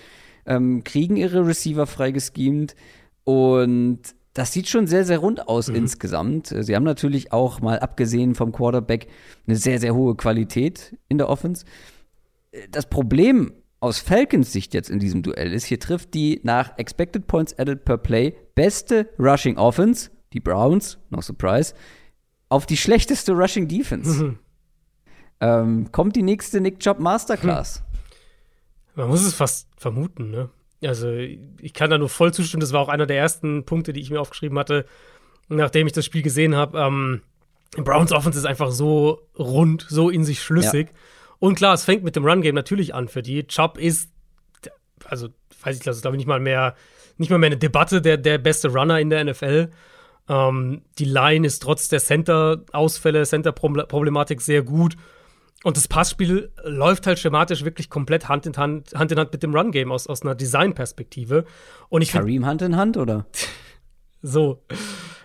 [0.45, 2.75] ähm, kriegen ihre Receiver freigeschemt
[3.25, 3.99] und
[4.37, 6.53] das sieht schon sehr, sehr rund aus insgesamt.
[6.59, 9.07] Sie haben natürlich auch mal abgesehen vom Quarterback
[9.47, 11.65] eine sehr, sehr hohe Qualität in der Offense.
[12.69, 17.25] Das Problem aus Falcons Sicht jetzt in diesem Duell ist, hier trifft die nach Expected
[17.25, 21.73] Points Added per Play beste Rushing Offense, die Browns, no surprise,
[22.47, 24.37] auf die schlechteste Rushing Defense.
[25.39, 27.83] ähm, kommt die nächste Nick Job Masterclass.
[28.93, 30.51] Man muss es fast vermuten, ne?
[30.83, 32.61] Also, ich kann da nur voll zustimmen.
[32.61, 34.85] Das war auch einer der ersten Punkte, die ich mir aufgeschrieben hatte,
[35.47, 36.77] nachdem ich das Spiel gesehen habe.
[36.77, 37.21] Ähm,
[37.75, 40.89] Browns Offense ist einfach so rund, so in sich schlüssig.
[41.39, 43.45] Und klar, es fängt mit dem Run-Game natürlich an für die.
[43.47, 44.11] Chubb ist,
[45.05, 45.29] also,
[45.63, 46.75] weiß ich, das ist, glaube ich, nicht mal mehr,
[47.17, 49.69] nicht mal mehr eine Debatte, der, der beste Runner in der NFL.
[50.29, 54.95] Ähm, die Line ist trotz der Center-Ausfälle, Center-Problematik sehr gut.
[55.63, 59.41] Und das Passspiel läuft halt schematisch wirklich komplett Hand in Hand, Hand, in Hand mit
[59.41, 61.45] dem Run-Game aus, aus einer Design-Perspektive.
[61.89, 63.25] Und ich Kareem Hand in Hand, oder?
[64.21, 64.63] so.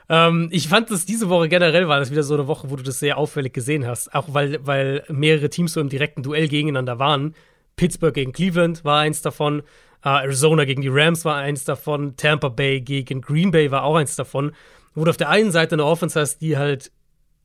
[0.08, 2.82] Ähm, ich fand das diese Woche generell war das wieder so eine Woche, wo du
[2.82, 4.14] das sehr auffällig gesehen hast.
[4.14, 7.34] Auch weil, weil mehrere Teams so im direkten Duell gegeneinander waren.
[7.76, 9.60] Pittsburgh gegen Cleveland war eins davon.
[10.04, 12.16] Äh, Arizona gegen die Rams war eins davon.
[12.16, 14.52] Tampa Bay gegen Green Bay war auch eins davon.
[14.94, 16.90] Wo du auf der einen Seite eine Offense hast, die halt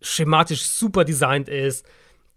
[0.01, 1.85] schematisch super designt ist.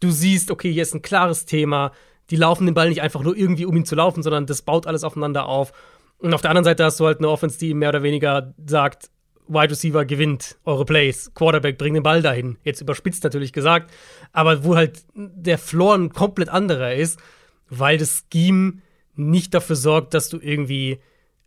[0.01, 1.93] Du siehst, okay, hier ist ein klares Thema.
[2.31, 4.87] Die laufen den Ball nicht einfach nur irgendwie, um ihn zu laufen, sondern das baut
[4.87, 5.73] alles aufeinander auf.
[6.19, 9.11] Und auf der anderen Seite hast du halt eine Offense, die mehr oder weniger sagt,
[9.49, 12.57] Wide Receiver gewinnt eure Plays, Quarterback bringt den Ball dahin.
[12.63, 13.91] Jetzt überspitzt natürlich gesagt,
[14.33, 17.19] aber wo halt der Floor ein komplett anderer ist,
[17.69, 18.75] weil das Scheme
[19.17, 21.01] nicht dafür sorgt, dass du irgendwie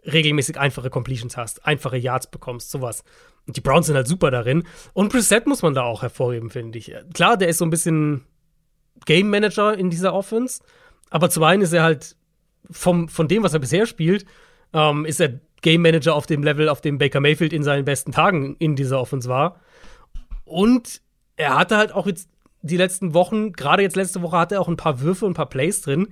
[0.05, 3.05] regelmäßig einfache Completions hast, einfache Yards bekommst, sowas.
[3.47, 4.63] Und die Browns sind halt super darin.
[4.93, 6.93] Und Preset muss man da auch hervorheben, finde ich.
[7.13, 8.25] Klar, der ist so ein bisschen
[9.05, 10.61] Game Manager in dieser Offense,
[11.09, 12.15] aber zum einen ist er halt
[12.69, 14.25] vom, von dem, was er bisher spielt,
[14.73, 18.11] ähm, ist er Game Manager auf dem Level, auf dem Baker Mayfield in seinen besten
[18.11, 19.59] Tagen in dieser Offense war.
[20.45, 21.01] Und
[21.35, 22.29] er hatte halt auch jetzt
[22.61, 25.35] die letzten Wochen, gerade jetzt letzte Woche, hatte er auch ein paar Würfe und ein
[25.35, 26.09] paar Plays drin,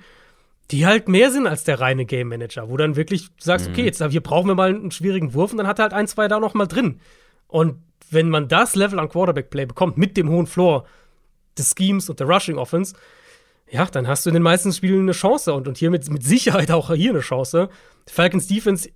[0.72, 3.74] die halt mehr sind als der reine Game Manager, wo dann wirklich sagst, mhm.
[3.74, 6.08] okay, jetzt hier brauchen wir mal einen schwierigen Wurf und dann hat er halt ein,
[6.08, 7.00] zwei da noch mal drin.
[7.48, 7.76] Und
[8.10, 10.86] wenn man das Level an Quarterback Play bekommt mit dem hohen Floor
[11.58, 12.96] des Schemes und der Rushing Offense,
[13.70, 16.24] ja, dann hast du in den meisten Spielen eine Chance und, und hier mit, mit
[16.24, 17.70] Sicherheit auch hier eine Chance.
[18.06, 18.90] Falcons Defense,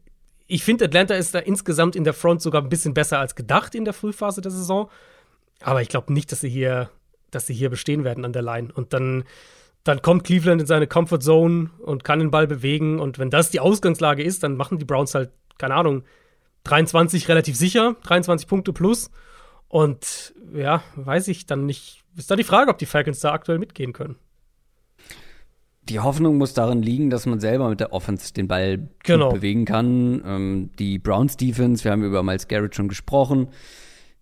[0.47, 3.73] ich finde, Atlanta ist da insgesamt in der Front sogar ein bisschen besser als gedacht
[3.73, 4.89] in der Frühphase der Saison.
[5.61, 6.89] Aber ich glaube nicht, dass sie hier,
[7.31, 8.71] dass sie hier bestehen werden an der Line.
[8.73, 9.23] Und dann,
[9.83, 12.99] dann kommt Cleveland in seine Comfort Zone und kann den Ball bewegen.
[12.99, 16.03] Und wenn das die Ausgangslage ist, dann machen die Browns halt, keine Ahnung,
[16.65, 19.09] 23 relativ sicher, 23 Punkte plus.
[19.67, 22.03] Und ja, weiß ich dann nicht.
[22.15, 24.17] Ist da die Frage, ob die Falcons da aktuell mitgehen können
[25.89, 29.31] die Hoffnung muss darin liegen, dass man selber mit der Offense den Ball genau.
[29.31, 30.23] bewegen kann.
[30.25, 33.49] Ähm, die Browns Defense, wir haben über Miles Garrett schon gesprochen.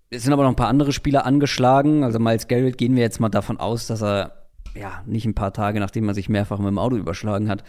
[0.09, 2.03] Es sind aber noch ein paar andere Spieler angeschlagen.
[2.03, 5.53] Also Miles Garrett gehen wir jetzt mal davon aus, dass er ja nicht ein paar
[5.53, 7.63] Tage, nachdem er sich mehrfach mit dem Auto überschlagen hat,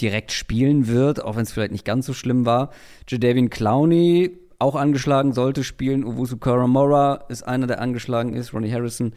[0.00, 2.70] direkt spielen wird, auch wenn es vielleicht nicht ganz so schlimm war.
[3.08, 6.04] Jadavian Clowney auch angeschlagen, sollte spielen.
[6.04, 8.52] Owusu Karamora ist einer, der angeschlagen ist.
[8.52, 9.14] Ronnie Harrison.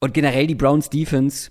[0.00, 1.50] Und generell die Browns Defense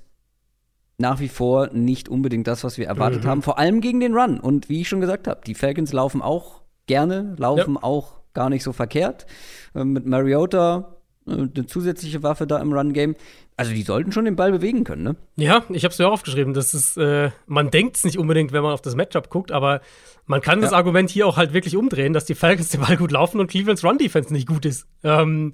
[0.98, 3.28] nach wie vor nicht unbedingt das, was wir erwartet mhm.
[3.28, 4.40] haben, vor allem gegen den Run.
[4.40, 7.84] Und wie ich schon gesagt habe, die Falcons laufen auch gerne, laufen ja.
[7.84, 9.26] auch gar nicht so verkehrt.
[9.74, 13.16] Äh, mit Mariota äh, eine zusätzliche Waffe da im Run-Game.
[13.56, 15.16] Also die sollten schon den Ball bewegen können, ne?
[15.36, 16.54] Ja, ich habe es ja auch aufgeschrieben.
[16.54, 19.82] Das ist, äh, man denkt es nicht unbedingt, wenn man auf das Matchup guckt, aber
[20.26, 20.66] man kann ja.
[20.66, 23.48] das Argument hier auch halt wirklich umdrehen, dass die Falcons den Ball gut laufen und
[23.48, 24.86] Clevelands Run-Defense nicht gut ist.
[25.04, 25.54] Ähm,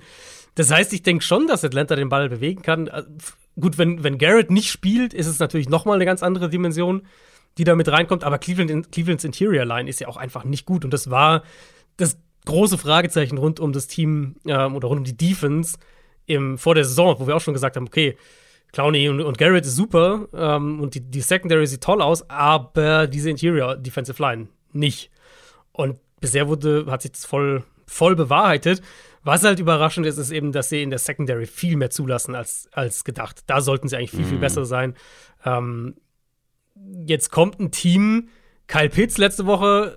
[0.56, 2.88] das heißt, ich denke schon, dass Atlanta den Ball bewegen kann.
[2.88, 3.04] Äh,
[3.60, 7.04] gut, wenn, wenn Garrett nicht spielt, ist es natürlich noch mal eine ganz andere Dimension,
[7.58, 8.24] die da mit reinkommt.
[8.24, 10.86] Aber Cleveland, Clevelands Interior Line ist ja auch einfach nicht gut.
[10.86, 11.44] Und das war
[11.98, 15.78] das große Fragezeichen rund um das Team ähm, oder rund um die Defense
[16.26, 18.18] im, vor der Saison, wo wir auch schon gesagt haben, okay,
[18.72, 23.08] Clowney und, und Garrett ist super ähm, und die, die Secondary sieht toll aus, aber
[23.08, 25.12] diese Interior Defensive Line nicht.
[25.72, 28.82] Und bisher wurde, hat sich das voll, voll bewahrheitet.
[29.26, 32.70] Was halt überraschend ist, ist eben, dass sie in der Secondary viel mehr zulassen als,
[32.72, 33.42] als gedacht.
[33.48, 34.42] Da sollten sie eigentlich viel, viel mhm.
[34.42, 34.94] besser sein.
[35.44, 35.96] Ähm,
[37.06, 38.30] jetzt kommt ein Team,
[38.68, 39.96] Kyle Pitts letzte Woche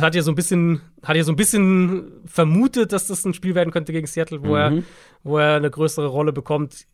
[0.00, 3.54] hat ja so ein bisschen, hat ja so ein bisschen vermutet, dass das ein Spiel
[3.54, 4.54] werden könnte gegen Seattle, wo, mhm.
[4.54, 4.82] er,
[5.22, 6.86] wo er eine größere Rolle bekommt.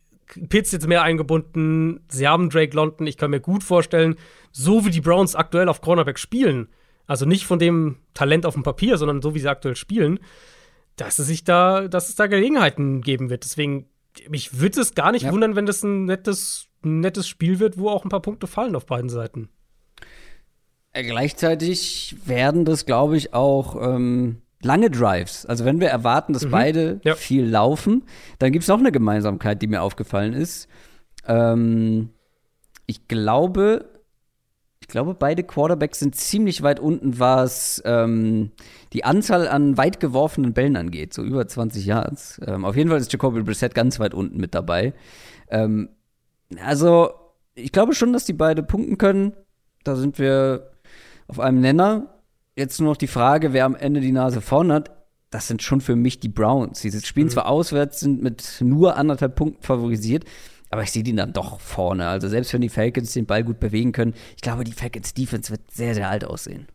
[0.49, 2.01] Pitts jetzt mehr eingebunden.
[2.07, 3.07] Sie haben Drake London.
[3.07, 4.15] Ich kann mir gut vorstellen,
[4.51, 6.69] so wie die Browns aktuell auf Cornerback spielen,
[7.07, 10.19] also nicht von dem Talent auf dem Papier, sondern so wie sie aktuell spielen,
[10.95, 13.43] dass es sich da, dass es da Gelegenheiten geben wird.
[13.43, 13.87] Deswegen,
[14.29, 15.31] mich würde es gar nicht ja.
[15.31, 18.75] wundern, wenn das ein nettes, ein nettes Spiel wird, wo auch ein paar Punkte fallen
[18.75, 19.49] auf beiden Seiten.
[20.93, 25.45] Äh, gleichzeitig werden das, glaube ich, auch ähm, lange Drives.
[25.45, 26.51] Also wenn wir erwarten, dass mhm.
[26.51, 27.15] beide ja.
[27.15, 28.03] viel laufen,
[28.39, 30.67] dann gibt es noch eine Gemeinsamkeit, die mir aufgefallen ist.
[31.27, 32.09] Ähm,
[32.85, 33.89] ich glaube,
[34.83, 38.51] ich glaube, beide Quarterbacks sind ziemlich weit unten, was ähm,
[38.91, 42.41] die Anzahl an weit geworfenen Bällen angeht, so über 20 Yards.
[42.45, 44.93] Ähm, auf jeden Fall ist Jacoby Brissett ganz weit unten mit dabei.
[45.49, 45.87] Ähm,
[46.61, 47.11] also,
[47.55, 49.31] ich glaube schon, dass die beide punkten können.
[49.85, 50.71] Da sind wir
[51.29, 52.19] auf einem Nenner.
[52.57, 54.91] Jetzt nur noch die Frage, wer am Ende die Nase vorn hat.
[55.29, 56.81] Das sind schon für mich die Browns.
[56.81, 57.31] Sie spielen mhm.
[57.31, 60.25] zwar auswärts, sind mit nur anderthalb Punkten favorisiert,
[60.73, 62.07] aber ich sehe die dann doch vorne.
[62.07, 65.51] Also selbst wenn die Falcons den Ball gut bewegen können, ich glaube, die Falcons Defense
[65.51, 66.67] wird sehr, sehr alt aussehen.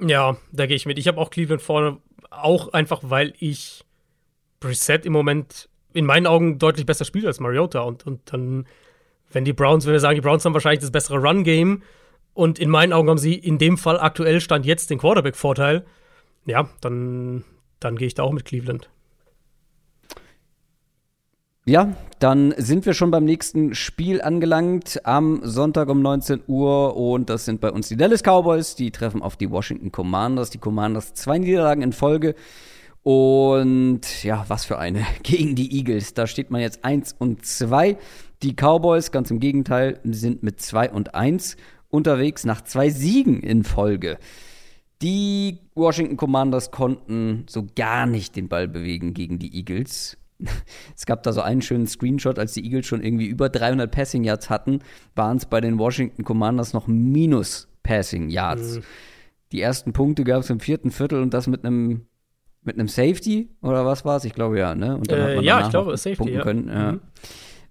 [0.00, 0.98] Ja, da gehe ich mit.
[0.98, 1.98] Ich habe auch Cleveland vorne,
[2.30, 3.84] auch einfach, weil ich
[4.58, 7.82] Brissett im Moment in meinen Augen deutlich besser spielt als Mariota.
[7.82, 8.66] Und, und dann,
[9.30, 11.84] wenn die Browns, wenn wir sagen, die Browns haben wahrscheinlich das bessere Run-Game
[12.34, 15.86] und in meinen Augen haben sie in dem Fall aktuell Stand jetzt den Quarterback-Vorteil,
[16.46, 17.44] ja, dann,
[17.78, 18.90] dann gehe ich da auch mit Cleveland.
[21.68, 27.28] Ja, dann sind wir schon beim nächsten Spiel angelangt am Sonntag um 19 Uhr und
[27.28, 30.50] das sind bei uns die Dallas Cowboys, die treffen auf die Washington Commanders.
[30.50, 32.36] Die Commanders zwei Niederlagen in Folge
[33.02, 36.14] und ja, was für eine gegen die Eagles.
[36.14, 37.96] Da steht man jetzt 1 und 2.
[38.44, 41.56] Die Cowboys, ganz im Gegenteil, sind mit 2 und 1
[41.88, 44.18] unterwegs nach zwei Siegen in Folge.
[45.02, 50.16] Die Washington Commanders konnten so gar nicht den Ball bewegen gegen die Eagles.
[50.96, 54.24] Es gab da so einen schönen Screenshot, als die Eagles schon irgendwie über 300 Passing
[54.24, 54.80] Yards hatten,
[55.14, 58.76] waren es bei den Washington Commanders noch minus Passing Yards.
[58.76, 58.82] Mhm.
[59.52, 62.06] Die ersten Punkte gab es im vierten Viertel und das mit einem
[62.62, 64.24] mit einem Safety oder was war es?
[64.24, 64.96] Ich glaube ja, ne?
[64.96, 66.42] Und dann äh, hat man ja, ich glaube, Safety, punkten ja.
[66.42, 66.68] können.
[66.68, 66.92] Ja.
[66.92, 67.00] Mhm.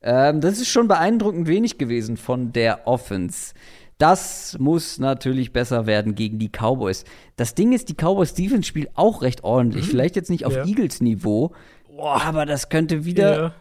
[0.01, 3.53] Ähm, das ist schon beeindruckend wenig gewesen von der Offense.
[3.97, 7.05] Das muss natürlich besser werden gegen die Cowboys.
[7.38, 9.86] Das Ding ist, die Cowboys Defense spielt auch recht ordentlich.
[9.86, 9.89] Mhm.
[9.89, 10.66] Vielleicht jetzt nicht auf ja.
[10.66, 11.53] Eagles Niveau,
[11.96, 12.22] Boah.
[12.22, 13.54] aber das könnte wieder.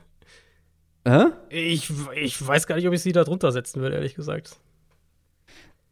[1.06, 1.32] Ja.
[1.50, 4.58] Ich, ich weiß gar nicht, ob ich sie da drunter setzen würde, ehrlich gesagt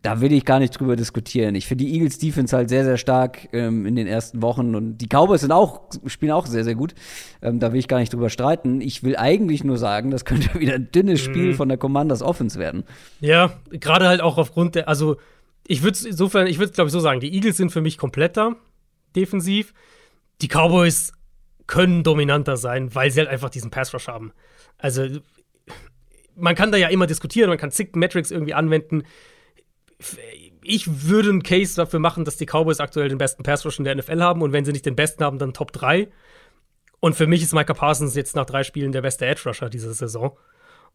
[0.03, 1.55] da will ich gar nicht drüber diskutieren.
[1.55, 4.99] Ich finde die Eagles Defense halt sehr, sehr stark ähm, in den ersten Wochen und
[4.99, 6.95] die Cowboys sind auch, spielen auch sehr, sehr gut.
[7.40, 8.80] Ähm, da will ich gar nicht drüber streiten.
[8.80, 11.55] Ich will eigentlich nur sagen, das könnte wieder ein dünnes Spiel mhm.
[11.55, 12.82] von der Commanders Offense werden.
[13.20, 15.16] Ja, gerade halt auch aufgrund der, also
[15.68, 17.97] ich würde es insofern, ich würde glaube ich so sagen, die Eagles sind für mich
[17.97, 18.57] kompletter
[19.14, 19.72] defensiv.
[20.40, 21.12] Die Cowboys
[21.72, 24.32] können dominanter sein, weil sie halt einfach diesen Pass Rush haben.
[24.78, 25.06] Also
[26.36, 29.04] man kann da ja immer diskutieren, man kann zig Metrics irgendwie anwenden
[30.64, 33.84] ich würde einen Case dafür machen, dass die Cowboys aktuell den besten Pass Rush in
[33.84, 36.08] der NFL haben und wenn sie nicht den besten haben, dann Top 3.
[37.00, 39.92] Und für mich ist Micah Parsons jetzt nach drei Spielen der beste Edge Rusher dieser
[39.92, 40.38] Saison.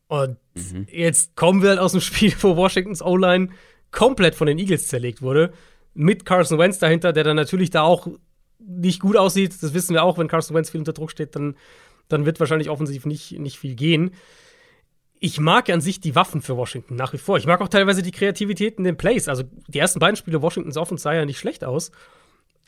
[0.07, 0.87] Und mhm.
[0.89, 3.49] jetzt kommen wir halt aus dem Spiel, wo Washingtons O-Line
[3.91, 5.51] komplett von den Eagles zerlegt wurde.
[5.93, 8.07] Mit Carson Wentz dahinter, der dann natürlich da auch
[8.59, 9.55] nicht gut aussieht.
[9.61, 11.55] Das wissen wir auch, wenn Carson Wentz viel unter Druck steht, dann,
[12.07, 14.11] dann wird wahrscheinlich offensiv nicht, nicht viel gehen
[15.19, 17.37] ich mag an sich die Waffen für Washington nach wie vor.
[17.37, 19.27] Ich mag auch teilweise die Kreativität in den Plays.
[19.27, 21.91] Also die ersten beiden Spiele Washingtons Offense sah ja nicht schlecht aus.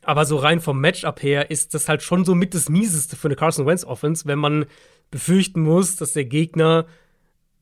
[0.04, 3.28] Aber so rein vom Matchup her ist das halt schon so mit das Mieseste für
[3.28, 4.66] eine Carson Wentz Offense, wenn man
[5.12, 6.86] befürchten muss, dass der Gegner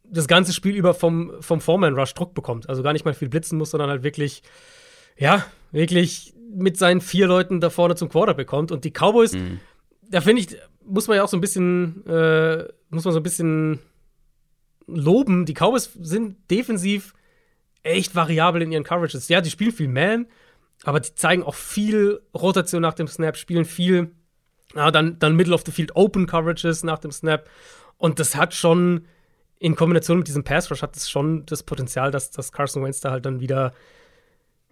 [0.04, 2.70] das ganze Spiel über vom, vom Foreman Rush Druck bekommt.
[2.70, 4.44] Also gar nicht mal viel blitzen muss, sondern halt wirklich,
[5.18, 8.72] ja, wirklich mit seinen vier Leuten da vorne zum Quarter bekommt.
[8.72, 9.60] Und die Cowboys, mhm.
[10.10, 13.24] da finde ich, muss man ja auch so ein bisschen, äh, muss man so ein
[13.24, 13.80] bisschen
[14.88, 15.46] loben.
[15.46, 17.14] Die Cowboys sind defensiv
[17.84, 19.28] echt variabel in ihren Coverages.
[19.30, 20.28] Ja, die spielen viel Man,
[20.84, 24.12] aber die zeigen auch viel Rotation nach dem Snap, spielen viel,
[24.76, 27.50] ja, dann, dann Middle of the Field Open Coverages nach dem Snap.
[27.98, 29.08] Und das hat schon
[29.60, 33.00] in Kombination mit diesem Pass Rush hat es schon das Potenzial, dass, dass Carson Wentz
[33.02, 33.74] da halt dann wieder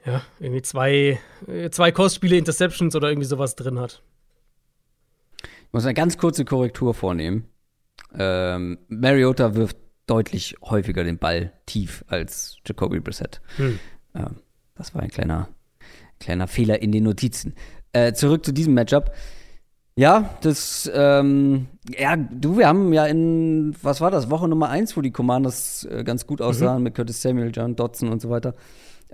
[0.05, 4.01] ja, irgendwie zwei, äh, zwei Kostspiele, Interceptions oder irgendwie sowas drin hat.
[5.41, 7.45] Ich muss eine ganz kurze Korrektur vornehmen.
[8.17, 9.77] Ähm, Mariota wirft
[10.07, 13.41] deutlich häufiger den Ball tief als Jacoby Brissett.
[13.57, 13.79] Hm.
[14.13, 14.35] Ähm,
[14.75, 15.49] das war ein kleiner,
[16.19, 17.55] kleiner Fehler in den Notizen.
[17.91, 19.11] Äh, zurück zu diesem Matchup.
[19.97, 24.97] Ja, das, ähm, ja, du, wir haben ja in, was war das, Woche Nummer 1,
[24.97, 26.83] wo die Commanders äh, ganz gut aussahen mhm.
[26.83, 28.55] mit Curtis Samuel, John Dodson und so weiter.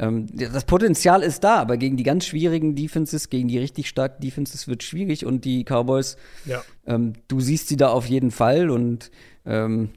[0.02, 4.20] Ähm, das Potenzial ist da, aber gegen die ganz schwierigen Defenses, gegen die richtig starken
[4.20, 6.64] Defenses wird schwierig und die Cowboys, ja.
[6.88, 9.12] ähm, du siehst sie da auf jeden Fall und
[9.46, 9.92] ähm,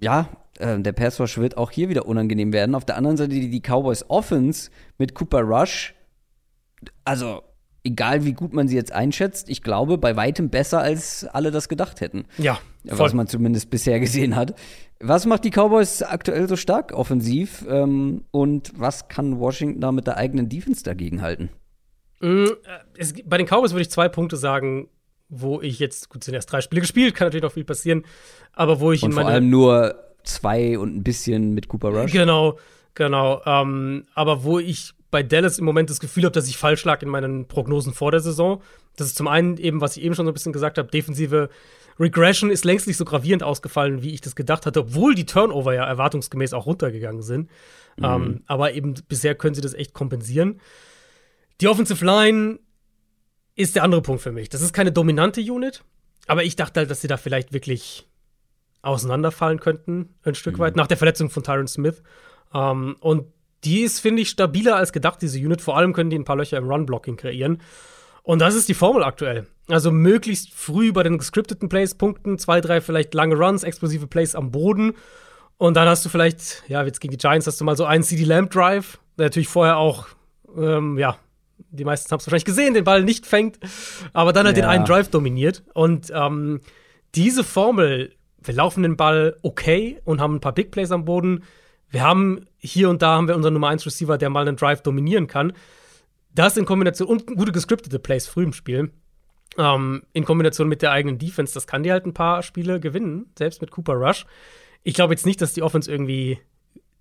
[0.00, 2.74] ja, äh, der Pass Rush wird auch hier wieder unangenehm werden.
[2.74, 5.94] Auf der anderen Seite die, die Cowboys Offense mit Cooper Rush,
[7.06, 7.42] also
[7.84, 11.70] egal wie gut man sie jetzt einschätzt, ich glaube bei weitem besser als alle das
[11.70, 12.26] gedacht hätten.
[12.36, 12.98] Ja, voll.
[12.98, 14.54] was man zumindest bisher gesehen hat.
[15.00, 20.06] Was macht die Cowboys aktuell so stark offensiv ähm, und was kann Washington da mit
[20.06, 21.50] der eigenen Defense dagegen halten?
[22.20, 22.48] Mm, äh,
[22.96, 24.88] es, bei den Cowboys würde ich zwei Punkte sagen,
[25.28, 28.04] wo ich jetzt, gut, sind erst drei Spiele gespielt, kann natürlich noch viel passieren,
[28.52, 29.14] aber wo ich und in.
[29.14, 29.94] Vor allem nur
[30.24, 32.12] zwei und ein bisschen mit Cooper Rush.
[32.12, 32.58] Genau,
[32.94, 33.40] genau.
[33.46, 37.02] Ähm, aber wo ich bei Dallas im Moment das Gefühl habe, dass ich falsch lag
[37.02, 38.62] in meinen Prognosen vor der Saison.
[38.96, 41.48] Das ist zum einen eben, was ich eben schon so ein bisschen gesagt habe, defensive
[42.00, 45.74] Regression ist längst nicht so gravierend ausgefallen, wie ich das gedacht hatte, obwohl die Turnover
[45.74, 47.50] ja erwartungsgemäß auch runtergegangen sind.
[47.96, 48.04] Mhm.
[48.04, 50.60] Ähm, aber eben bisher können sie das echt kompensieren.
[51.60, 52.60] Die Offensive Line
[53.56, 54.48] ist der andere Punkt für mich.
[54.48, 55.82] Das ist keine dominante Unit,
[56.26, 58.06] aber ich dachte halt, dass sie da vielleicht wirklich
[58.82, 60.60] auseinanderfallen könnten, ein Stück mhm.
[60.60, 62.02] weit, nach der Verletzung von Tyron Smith.
[62.54, 63.26] Ähm, und
[63.64, 65.60] die ist, finde ich, stabiler als gedacht, diese Unit.
[65.60, 67.60] Vor allem können die ein paar Löcher im Run-Blocking kreieren.
[68.22, 69.48] Und das ist die Formel aktuell.
[69.68, 74.34] Also möglichst früh bei den gescripteten Plays punkten, zwei, drei vielleicht lange Runs, explosive Plays
[74.34, 74.94] am Boden.
[75.58, 78.02] Und dann hast du vielleicht, ja, jetzt gegen die Giants hast du mal so einen
[78.02, 80.06] CD Lamp Drive, der natürlich vorher auch,
[80.56, 81.18] ähm, ja,
[81.70, 83.58] die meisten haben es wahrscheinlich gesehen, den Ball nicht fängt,
[84.12, 84.62] aber dann halt ja.
[84.62, 85.64] den einen Drive dominiert.
[85.74, 86.60] Und ähm,
[87.14, 91.42] diese Formel, wir laufen den Ball okay und haben ein paar Big Plays am Boden.
[91.90, 94.82] Wir haben hier und da haben wir unseren Nummer 1 Receiver, der mal einen Drive
[94.82, 95.52] dominieren kann.
[96.34, 98.92] Das in Kombination und gute gescriptete Plays früh im Spiel.
[99.56, 103.32] Ähm, in Kombination mit der eigenen Defense, das kann dir halt ein paar Spiele gewinnen,
[103.36, 104.26] selbst mit Cooper Rush.
[104.84, 106.38] Ich glaube jetzt nicht, dass die Offense irgendwie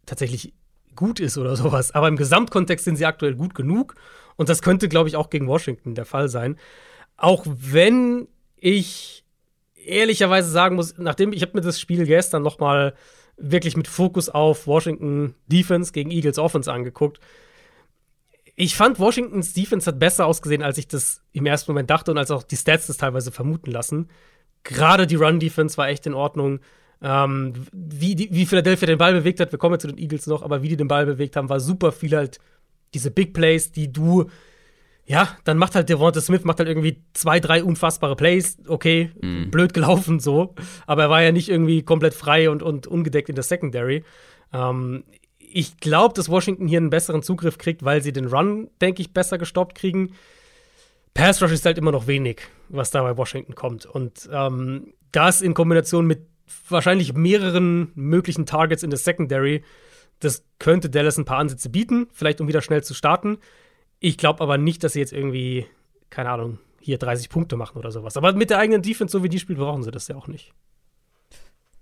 [0.06, 0.54] tatsächlich
[0.96, 1.94] gut ist oder sowas.
[1.94, 3.96] Aber im Gesamtkontext sind sie aktuell gut genug.
[4.36, 6.58] Und das könnte, glaube ich, auch gegen Washington der Fall sein.
[7.18, 9.24] Auch wenn ich
[9.76, 12.94] ehrlicherweise sagen muss, nachdem ich habe mir das Spiel gestern noch mal
[13.38, 17.20] wirklich mit Fokus auf Washington Defense gegen Eagles Offense angeguckt.
[18.60, 22.18] Ich fand Washingtons Defense hat besser ausgesehen, als ich das im ersten Moment dachte und
[22.18, 24.10] als auch die Stats das teilweise vermuten lassen.
[24.64, 26.60] Gerade die Run Defense war echt in Ordnung.
[27.00, 30.26] Ähm, wie, die, wie Philadelphia den Ball bewegt hat, wir kommen ja zu den Eagles
[30.26, 32.40] noch, aber wie die den Ball bewegt haben, war super viel halt
[32.96, 34.26] diese Big Plays, die du
[35.06, 38.58] ja, dann macht halt Devonta Smith macht halt irgendwie zwei, drei unfassbare Plays.
[38.68, 39.52] Okay, mhm.
[39.52, 40.56] blöd gelaufen so.
[40.86, 44.04] Aber er war ja nicht irgendwie komplett frei und, und ungedeckt in der Secondary.
[44.52, 45.06] Ähm,
[45.52, 49.14] ich glaube, dass Washington hier einen besseren Zugriff kriegt, weil sie den Run, denke ich,
[49.14, 50.14] besser gestoppt kriegen.
[51.14, 53.86] Pass Rush ist halt immer noch wenig, was da bei Washington kommt.
[53.86, 56.28] Und ähm, das in Kombination mit
[56.70, 59.64] wahrscheinlich mehreren möglichen Targets in der Secondary,
[60.20, 63.38] das könnte Dallas ein paar Ansätze bieten, vielleicht um wieder schnell zu starten.
[64.00, 65.66] Ich glaube aber nicht, dass sie jetzt irgendwie,
[66.10, 68.18] keine Ahnung, hier 30 Punkte machen oder sowas.
[68.18, 70.54] Aber mit der eigenen Defense, so wie die spielt, brauchen sie das ja auch nicht.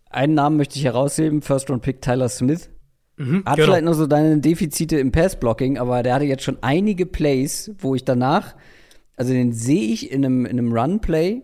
[0.09, 2.69] Einen Namen möchte ich herausheben: First-Round-Pick Tyler Smith.
[3.17, 3.67] Mhm, Hat genau.
[3.67, 7.95] vielleicht noch so deine Defizite im Pass-Blocking, aber der hatte jetzt schon einige Plays, wo
[7.95, 8.55] ich danach,
[9.15, 11.43] also den sehe ich in einem, in einem Run-Play,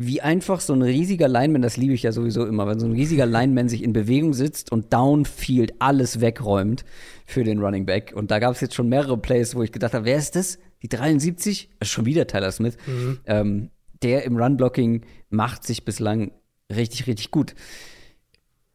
[0.00, 2.92] wie einfach so ein riesiger Lineman, das liebe ich ja sowieso immer, wenn so ein
[2.92, 6.84] riesiger Lineman sich in Bewegung sitzt und Downfield alles wegräumt
[7.26, 8.12] für den Running Back.
[8.14, 10.60] Und da gab es jetzt schon mehrere Plays, wo ich gedacht habe, wer ist das?
[10.82, 11.70] Die 73?
[11.80, 12.76] Das ist schon wieder Tyler Smith.
[12.86, 13.18] Mhm.
[13.26, 13.70] Ähm,
[14.02, 16.30] der im Run-Blocking macht sich bislang
[16.72, 17.56] richtig, richtig gut.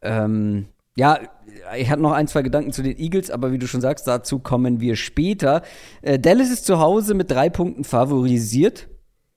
[0.02, 0.66] Ähm,
[0.96, 1.18] ja,
[1.76, 4.38] ich hatte noch ein, zwei Gedanken zu den Eagles, aber wie du schon sagst, dazu
[4.38, 5.62] kommen wir später.
[6.02, 8.88] Äh, Dallas ist zu Hause mit drei Punkten favorisiert.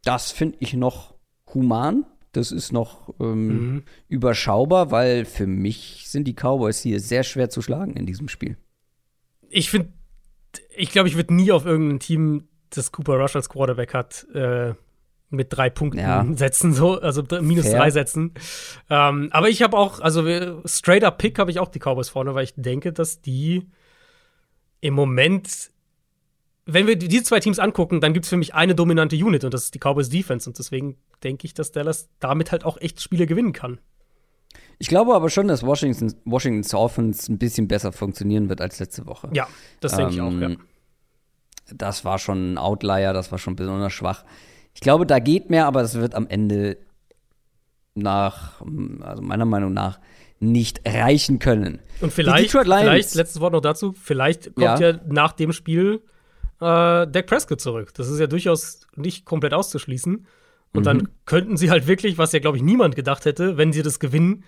[0.04, 1.16] Das finde ich noch
[1.54, 2.06] human.
[2.32, 3.84] Das ist noch ähm, mhm.
[4.08, 8.58] überschaubar, weil für mich sind die Cowboys hier sehr schwer zu schlagen in diesem Spiel
[9.50, 9.90] ich finde,
[10.76, 14.74] ich glaube, ich würde nie auf irgendein Team, das Cooper Rush als Quarterback hat, äh,
[15.30, 16.26] mit drei Punkten ja.
[16.34, 17.80] setzen, so, also minus Fair.
[17.80, 18.34] drei setzen.
[18.90, 22.34] Ähm, aber ich habe auch, also straight up Pick habe ich auch die Cowboys vorne,
[22.34, 23.68] weil ich denke, dass die
[24.80, 25.72] im Moment,
[26.66, 29.54] wenn wir diese zwei Teams angucken, dann gibt es für mich eine dominante Unit und
[29.54, 33.02] das ist die Cowboys Defense und deswegen denke ich, dass Dallas damit halt auch echt
[33.02, 33.80] Spiele gewinnen kann.
[34.80, 39.08] Ich glaube aber schon, dass Washington, Washingtons Offense ein bisschen besser funktionieren wird als letzte
[39.08, 39.30] Woche.
[39.34, 39.48] Ja,
[39.80, 40.50] das denke ich auch, ja.
[40.50, 40.60] Ähm,
[41.74, 44.24] das war schon ein Outlier, das war schon besonders schwach.
[44.78, 46.78] Ich glaube, da geht mehr, aber es wird am Ende
[47.96, 48.62] nach,
[49.02, 50.00] also meiner Meinung nach,
[50.40, 51.80] nicht reichen können.
[52.00, 56.04] Und vielleicht, vielleicht letztes Wort noch dazu, vielleicht kommt ja, ja nach dem Spiel
[56.62, 57.92] äh, Dak Prescott zurück.
[57.96, 60.28] Das ist ja durchaus nicht komplett auszuschließen.
[60.74, 60.84] Und mhm.
[60.84, 63.98] dann könnten sie halt wirklich, was ja, glaube ich, niemand gedacht hätte, wenn sie das
[63.98, 64.44] gewinnen,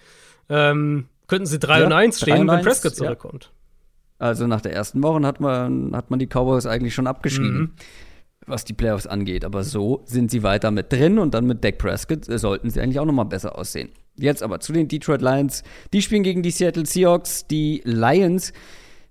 [0.48, 3.46] ähm, könnten sie 3 ja, und 1 stehen, wenn Prescott zurückkommt.
[3.46, 4.28] Ja.
[4.28, 7.72] Also nach der ersten Woche hat man, hat man die Cowboys eigentlich schon abgeschrieben, mhm.
[8.50, 9.46] Was die Playoffs angeht.
[9.46, 12.82] Aber so sind sie weiter mit drin und dann mit Dak Prescott äh, sollten sie
[12.82, 13.90] eigentlich auch noch mal besser aussehen.
[14.18, 15.64] Jetzt aber zu den Detroit Lions.
[15.94, 17.48] Die spielen gegen die Seattle Seahawks.
[17.48, 18.54] Die Lions,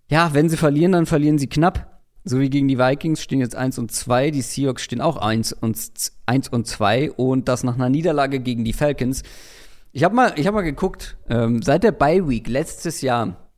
[0.09, 2.01] ja, wenn sie verlieren, dann verlieren sie knapp.
[2.25, 5.55] So wie gegen die Vikings stehen jetzt 1 und 2, die Seahawks stehen auch 1
[5.55, 5.79] und,
[6.27, 9.23] 1 und 2 und das nach einer Niederlage gegen die Falcons.
[9.93, 13.49] Ich habe mal, hab mal geguckt, ähm, seit der Bye Week letztes Jahr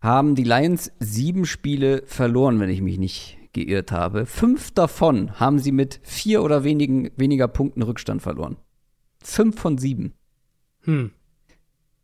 [0.00, 4.26] haben die Lions sieben Spiele verloren, wenn ich mich nicht geirrt habe.
[4.26, 8.56] Fünf davon haben sie mit vier oder wenigen, weniger Punkten Rückstand verloren.
[9.22, 10.12] Fünf von sieben.
[10.82, 11.12] Hm.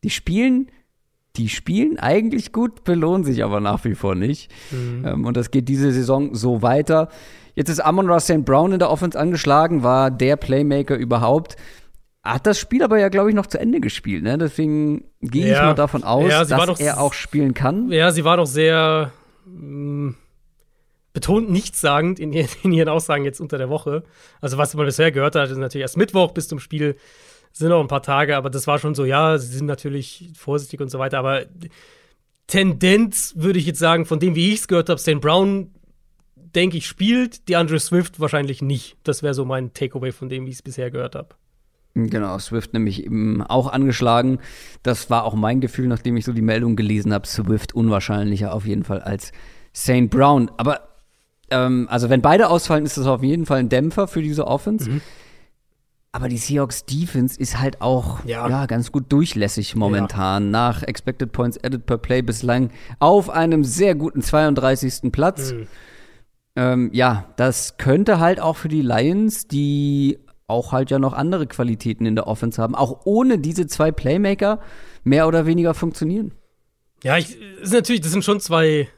[0.03, 0.71] Die spielen
[1.37, 4.51] die spielen eigentlich gut, belohnen sich aber nach wie vor nicht.
[4.71, 5.05] Mhm.
[5.07, 7.09] Ähm, und das geht diese Saison so weiter.
[7.55, 8.45] Jetzt ist Amon Ross St.
[8.45, 11.57] Brown in der Offense angeschlagen, war der Playmaker überhaupt.
[12.23, 14.23] Hat das Spiel aber ja, glaube ich, noch zu Ende gespielt.
[14.25, 14.37] Ne?
[14.39, 15.55] Deswegen gehe ja.
[15.55, 17.91] ich mal davon aus, ja, dass doch, er auch spielen kann.
[17.91, 19.13] Ja, sie war doch sehr
[19.47, 20.17] mh, mm,
[21.13, 22.33] betont nichtssagend in,
[22.63, 24.03] in ihren Aussagen jetzt unter der Woche.
[24.41, 26.97] Also was man bisher gehört hat, ist natürlich erst Mittwoch bis zum Spiel
[27.53, 30.81] sind noch ein paar Tage, aber das war schon so, ja, sie sind natürlich vorsichtig
[30.81, 31.47] und so weiter, aber
[32.47, 35.21] Tendenz würde ich jetzt sagen, von dem, wie ich es gehört habe, St.
[35.21, 35.71] Brown,
[36.37, 38.97] denke ich, spielt, die Andre Swift wahrscheinlich nicht.
[39.05, 41.29] Das wäre so mein Takeaway von dem, wie ich es bisher gehört habe.
[41.95, 44.39] Genau, Swift nämlich eben auch angeschlagen.
[44.83, 47.27] Das war auch mein Gefühl, nachdem ich so die Meldung gelesen habe.
[47.27, 49.33] Swift unwahrscheinlicher auf jeden Fall als
[49.75, 50.09] St.
[50.09, 50.51] Brown.
[50.57, 50.90] Aber
[51.51, 54.91] ähm, also wenn beide ausfallen, ist das auf jeden Fall ein Dämpfer für diese Offense.
[54.91, 55.01] Mhm.
[56.13, 58.49] Aber die Seahawks Defense ist halt auch ja.
[58.49, 60.45] ja ganz gut durchlässig momentan.
[60.45, 60.51] Ja.
[60.51, 65.13] Nach Expected Points Added per Play bislang auf einem sehr guten 32.
[65.13, 65.53] Platz.
[65.53, 65.67] Mhm.
[66.57, 71.47] Ähm, ja, das könnte halt auch für die Lions, die auch halt ja noch andere
[71.47, 74.59] Qualitäten in der Offense haben, auch ohne diese zwei Playmaker
[75.05, 76.33] mehr oder weniger funktionieren.
[77.05, 78.89] Ja, ich, ist natürlich, das sind schon zwei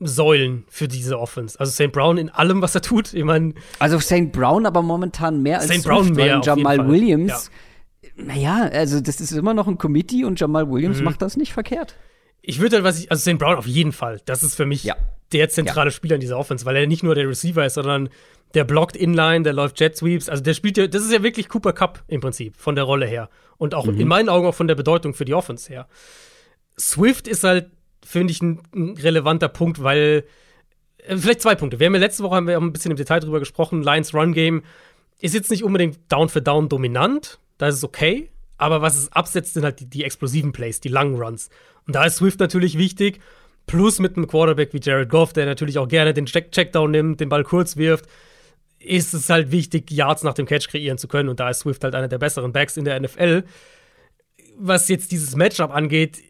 [0.00, 1.58] Säulen für diese Offense.
[1.58, 1.92] Also St.
[1.92, 3.14] Brown in allem, was er tut.
[3.14, 3.54] Ich meine.
[3.78, 4.32] Also St.
[4.32, 5.84] Brown aber momentan mehr als St.
[5.84, 6.40] Brown mehr.
[6.42, 7.50] Jamal Williams.
[8.02, 8.14] Ja.
[8.16, 11.04] Naja, also das ist immer noch ein Committee und Jamal Williams mhm.
[11.04, 11.96] macht das nicht verkehrt.
[12.42, 13.38] Ich würde halt, was ich, also St.
[13.38, 14.20] Brown auf jeden Fall.
[14.26, 14.96] Das ist für mich ja.
[15.32, 15.92] der zentrale ja.
[15.92, 18.10] Spieler in dieser Offense, weil er nicht nur der Receiver ist, sondern
[18.54, 20.28] der blockt Inline, der läuft Jet Sweeps.
[20.28, 23.06] Also der spielt ja, das ist ja wirklich Cooper Cup im Prinzip, von der Rolle
[23.06, 23.30] her.
[23.56, 23.98] Und auch mhm.
[23.98, 25.88] in meinen Augen auch von der Bedeutung für die Offense her.
[26.78, 27.70] Swift ist halt,
[28.04, 30.24] finde ich, ein, ein, relevanter Punkt, weil
[30.98, 31.80] äh, vielleicht zwei Punkte.
[31.80, 33.82] Wir haben ja letzte Woche haben wir ein bisschen im Detail drüber gesprochen.
[33.82, 34.62] Lions Run Game
[35.20, 37.38] ist jetzt nicht unbedingt Down für Down dominant.
[37.58, 38.30] Da ist es okay.
[38.56, 41.50] Aber was es absetzt, sind halt die, die explosiven Plays, die langen Runs.
[41.86, 43.20] Und da ist Swift natürlich wichtig.
[43.66, 47.20] Plus mit einem Quarterback wie Jared Goff, der natürlich auch gerne den Check Checkdown nimmt,
[47.20, 48.06] den Ball kurz wirft,
[48.78, 51.28] ist es halt wichtig, Yards nach dem Catch kreieren zu können.
[51.28, 53.44] Und da ist Swift halt einer der besseren Backs in der NFL.
[54.56, 56.22] Was jetzt dieses Matchup angeht,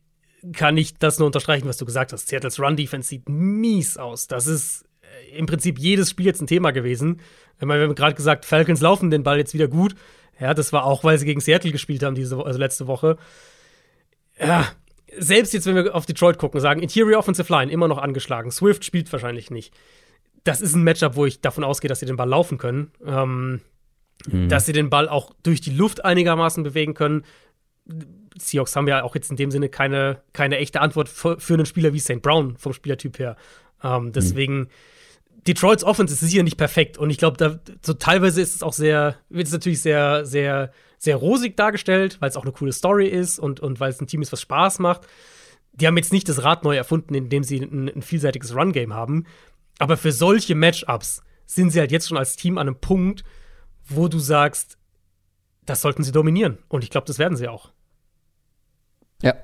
[0.53, 2.29] kann ich das nur unterstreichen, was du gesagt hast.
[2.29, 4.27] Seattles Run-Defense sieht mies aus.
[4.27, 7.21] Das ist äh, im Prinzip jedes Spiel jetzt ein Thema gewesen.
[7.59, 9.95] Wir haben gerade gesagt, Falcons laufen den Ball jetzt wieder gut.
[10.41, 13.17] Ja, das war auch, weil sie gegen Seattle gespielt haben, diese, also letzte Woche.
[14.39, 14.67] Ja,
[15.17, 18.51] selbst jetzt, wenn wir auf Detroit gucken, sagen, Interior Offensive Line immer noch angeschlagen.
[18.51, 19.73] Swift spielt wahrscheinlich nicht.
[20.43, 22.91] Das ist ein Matchup, wo ich davon ausgehe, dass sie den Ball laufen können.
[23.07, 23.61] Ähm,
[24.27, 24.49] mhm.
[24.49, 27.25] Dass sie den Ball auch durch die Luft einigermaßen bewegen können.
[28.39, 31.67] Seahawks haben ja auch jetzt in dem Sinne keine, keine echte Antwort für, für einen
[31.67, 32.23] Spieler wie St.
[32.23, 33.37] Brown vom Spielertyp her.
[33.83, 34.69] Ähm, deswegen, mhm.
[35.47, 38.73] Detroits Offense ist sicher nicht perfekt und ich glaube, da so teilweise ist es auch
[38.73, 43.09] sehr, wird es natürlich sehr, sehr, sehr rosig dargestellt, weil es auch eine coole Story
[43.09, 45.03] ist und, und weil es ein Team ist, was Spaß macht.
[45.73, 49.27] Die haben jetzt nicht das Rad neu erfunden, indem sie ein, ein vielseitiges Run-Game haben.
[49.79, 53.25] Aber für solche Matchups sind sie halt jetzt schon als Team an einem Punkt,
[53.87, 54.79] wo du sagst,
[55.67, 56.59] das sollten sie dominieren.
[56.69, 57.73] Und ich glaube, das werden sie auch.
[59.25, 59.35] Ja.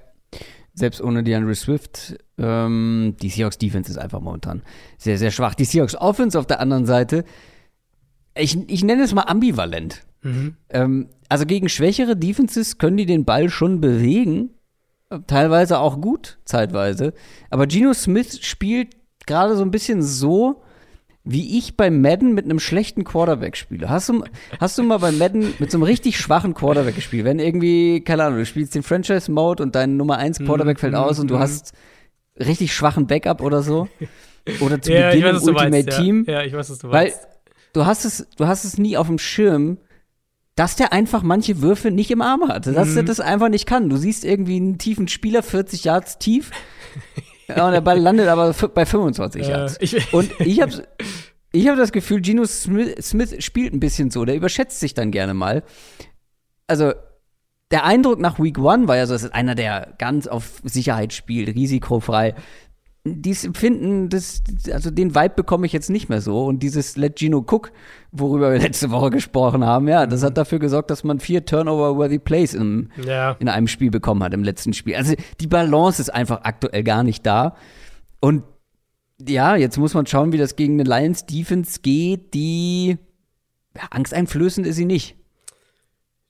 [0.74, 4.62] Selbst ohne DeAndre Swift, ähm, die Seahawks Defense ist einfach momentan
[4.98, 5.54] sehr, sehr schwach.
[5.54, 7.24] Die Seahawks Offense auf der anderen Seite,
[8.36, 10.02] ich, ich nenne es mal ambivalent.
[10.22, 10.56] Mhm.
[10.70, 14.50] Ähm, also gegen schwächere Defenses können die den Ball schon bewegen,
[15.26, 17.14] teilweise auch gut, zeitweise.
[17.50, 18.94] Aber Geno Smith spielt
[19.26, 20.62] gerade so ein bisschen so,
[21.24, 23.90] wie ich bei Madden mit einem schlechten Quarterback spiele.
[23.90, 24.24] Hast du,
[24.58, 27.24] hast du mal bei Madden mit so einem richtig schwachen Quarterback gespielt?
[27.24, 30.94] Wenn irgendwie, keine Ahnung, du spielst den Franchise-Mode und dein Nummer 1 Quarterback mm, fällt
[30.94, 31.40] aus und du mhm.
[31.40, 31.72] hast
[32.38, 33.88] richtig schwachen Backup oder so.
[34.60, 36.24] Oder zu ja, Beginn weiß, Ultimate meinst, Team.
[36.26, 36.40] Ja.
[36.40, 36.42] ja.
[36.44, 37.18] ich weiß, was du meinst.
[37.18, 37.20] Weil
[37.74, 39.76] du hast es, du hast es nie auf dem Schirm,
[40.56, 42.66] dass der einfach manche Würfe nicht im Arm hat.
[42.66, 42.96] Dass mhm.
[42.96, 43.90] er das einfach nicht kann.
[43.90, 46.50] Du siehst irgendwie einen tiefen Spieler, 40 Yards tief.
[47.56, 49.76] Ja, und der Ball landet aber bei 25 Yards.
[49.76, 50.72] Äh, ich, und ich habe
[51.52, 54.24] ich hab das Gefühl, Geno Smith, Smith spielt ein bisschen so.
[54.24, 55.62] Der überschätzt sich dann gerne mal.
[56.66, 56.92] Also,
[57.70, 61.12] der Eindruck nach Week One war ja so, dass es einer, der ganz auf Sicherheit
[61.12, 62.34] spielt, risikofrei
[63.04, 66.44] dieses Empfinden, das, also den Vibe bekomme ich jetzt nicht mehr so.
[66.44, 67.72] Und dieses Let Gino Cook,
[68.12, 70.34] worüber wir letzte Woche gesprochen haben, ja, das hat mhm.
[70.34, 73.36] dafür gesorgt, dass man vier Turnover-worthy Plays im, ja.
[73.40, 74.96] in einem Spiel bekommen hat, im letzten Spiel.
[74.96, 77.56] Also die Balance ist einfach aktuell gar nicht da.
[78.20, 78.42] Und
[79.26, 82.98] ja, jetzt muss man schauen, wie das gegen eine Lions Defense geht, die
[83.76, 85.16] ja, angsteinflößend ist sie nicht.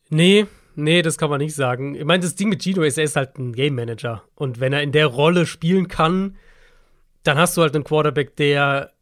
[0.08, 0.46] Nee,
[0.76, 1.94] Nee, das kann man nicht sagen.
[1.94, 4.22] Ich meine, das Ding mit Gino ist, er ist halt ein Game Manager.
[4.34, 6.36] Und wenn er in der Rolle spielen kann,
[7.22, 8.92] dann hast du halt einen Quarterback, der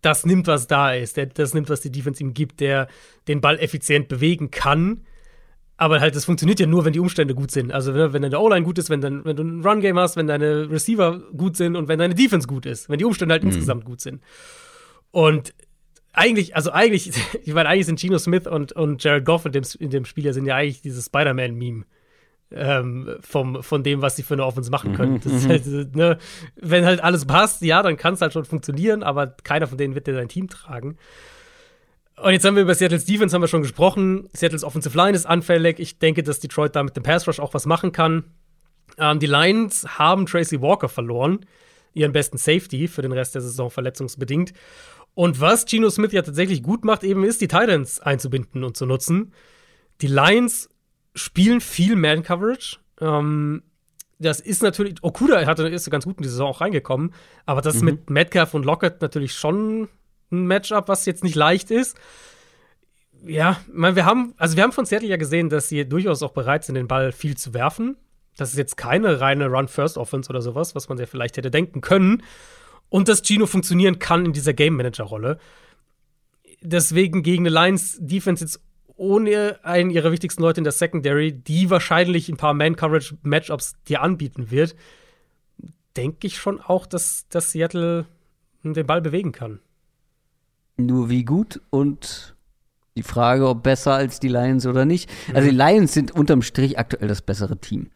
[0.00, 2.88] das nimmt, was da ist, der das nimmt, was die Defense ihm gibt, der
[3.26, 5.04] den Ball effizient bewegen kann.
[5.76, 7.72] Aber halt, das funktioniert ja nur, wenn die Umstände gut sind.
[7.72, 10.26] Also, wenn, wenn deine O-Line gut ist, wenn, dann, wenn du ein Run-Game hast, wenn
[10.26, 13.50] deine Receiver gut sind und wenn deine Defense gut ist, wenn die Umstände halt mhm.
[13.50, 14.20] insgesamt gut sind.
[15.12, 15.54] Und
[16.12, 17.12] eigentlich, also eigentlich,
[17.44, 20.26] ich meine, eigentlich sind Geno Smith und, und Jared Goff in dem, in dem Spiel
[20.26, 21.84] ja sind ja eigentlich dieses Spider-Man-Meme
[22.50, 25.20] ähm, vom, von dem, was sie für eine Offense machen können.
[25.22, 26.18] Mhm, halt, ne,
[26.56, 29.94] wenn halt alles passt, ja, dann kann es halt schon funktionieren, aber keiner von denen
[29.94, 30.96] wird dir dein Team tragen.
[32.16, 34.28] Und jetzt haben wir über Seattle's Defense haben wir schon gesprochen.
[34.32, 35.78] Seattle's Offensive Line ist anfällig.
[35.78, 38.24] Ich denke, dass Detroit da mit dem Pass Rush auch was machen kann.
[38.98, 41.46] Ähm, die Lions haben Tracy Walker verloren,
[41.94, 44.52] ihren besten Safety für den Rest der Saison verletzungsbedingt.
[45.14, 48.86] Und was Geno Smith ja tatsächlich gut macht, eben ist, die Titans einzubinden und zu
[48.86, 49.32] nutzen.
[50.00, 50.68] Die Lions
[51.18, 52.78] spielen viel Man-Coverage.
[53.00, 53.62] Ähm,
[54.18, 57.14] das ist natürlich, Okuda hatte, ist ganz gut in die Saison auch reingekommen,
[57.46, 57.84] aber das mhm.
[57.84, 59.88] mit Metcalf und Lockett natürlich schon
[60.30, 61.96] ein Matchup, was jetzt nicht leicht ist.
[63.24, 66.22] Ja, ich meine, wir haben, also wir haben von Seattle ja gesehen, dass sie durchaus
[66.22, 67.96] auch bereit sind, den Ball viel zu werfen.
[68.36, 72.22] Das ist jetzt keine reine Run-First-Offense oder sowas, was man ja vielleicht hätte denken können.
[72.88, 75.38] Und dass Gino funktionieren kann in dieser Game-Manager-Rolle.
[76.60, 78.60] Deswegen gegen eine Lions-Defense jetzt
[78.98, 84.50] ohne einen ihrer wichtigsten Leute in der Secondary, die wahrscheinlich ein paar Man-Coverage-Matchups dir anbieten
[84.50, 84.74] wird,
[85.96, 88.04] denke ich schon auch, dass, dass Seattle
[88.62, 89.60] den Ball bewegen kann.
[90.76, 92.34] Nur wie gut und
[92.96, 95.08] die Frage, ob besser als die Lions oder nicht.
[95.32, 97.90] Also die Lions sind unterm Strich aktuell das bessere Team.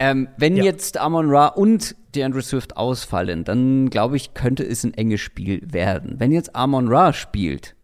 [0.00, 0.64] Ähm, wenn Ja.
[0.64, 5.60] jetzt Amon Ra und DeAndre Swift ausfallen, dann glaube ich, könnte es ein enges Spiel
[5.72, 6.20] werden.
[6.20, 7.74] Wenn jetzt Amon Ra spielt,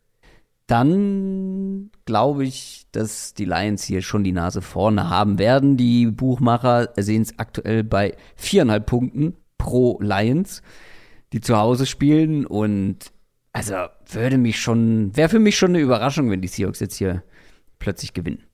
[0.67, 5.77] dann glaube ich, dass die Lions hier schon die Nase vorne haben werden.
[5.77, 10.63] Die Buchmacher sehen es aktuell bei viereinhalb Punkten pro Lions,
[11.33, 12.47] die zu Hause spielen.
[12.47, 13.13] Und
[13.53, 13.75] also
[14.11, 17.23] würde mich schon, wäre für mich schon eine Überraschung, wenn die Seahawks jetzt hier
[17.79, 18.45] plötzlich gewinnen.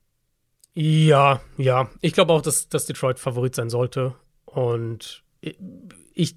[0.73, 1.89] Ja, ja.
[2.01, 4.15] Ich glaube auch, dass, dass Detroit Favorit sein sollte.
[4.45, 6.35] Und ich,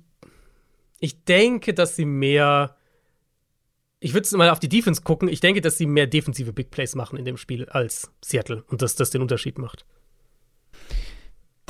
[0.99, 2.77] ich denke, dass sie mehr.
[4.05, 5.29] Ich würde mal auf die Defense gucken.
[5.29, 8.83] Ich denke, dass sie mehr defensive Big Plays machen in dem Spiel als Seattle und
[8.83, 9.87] dass das den Unterschied macht.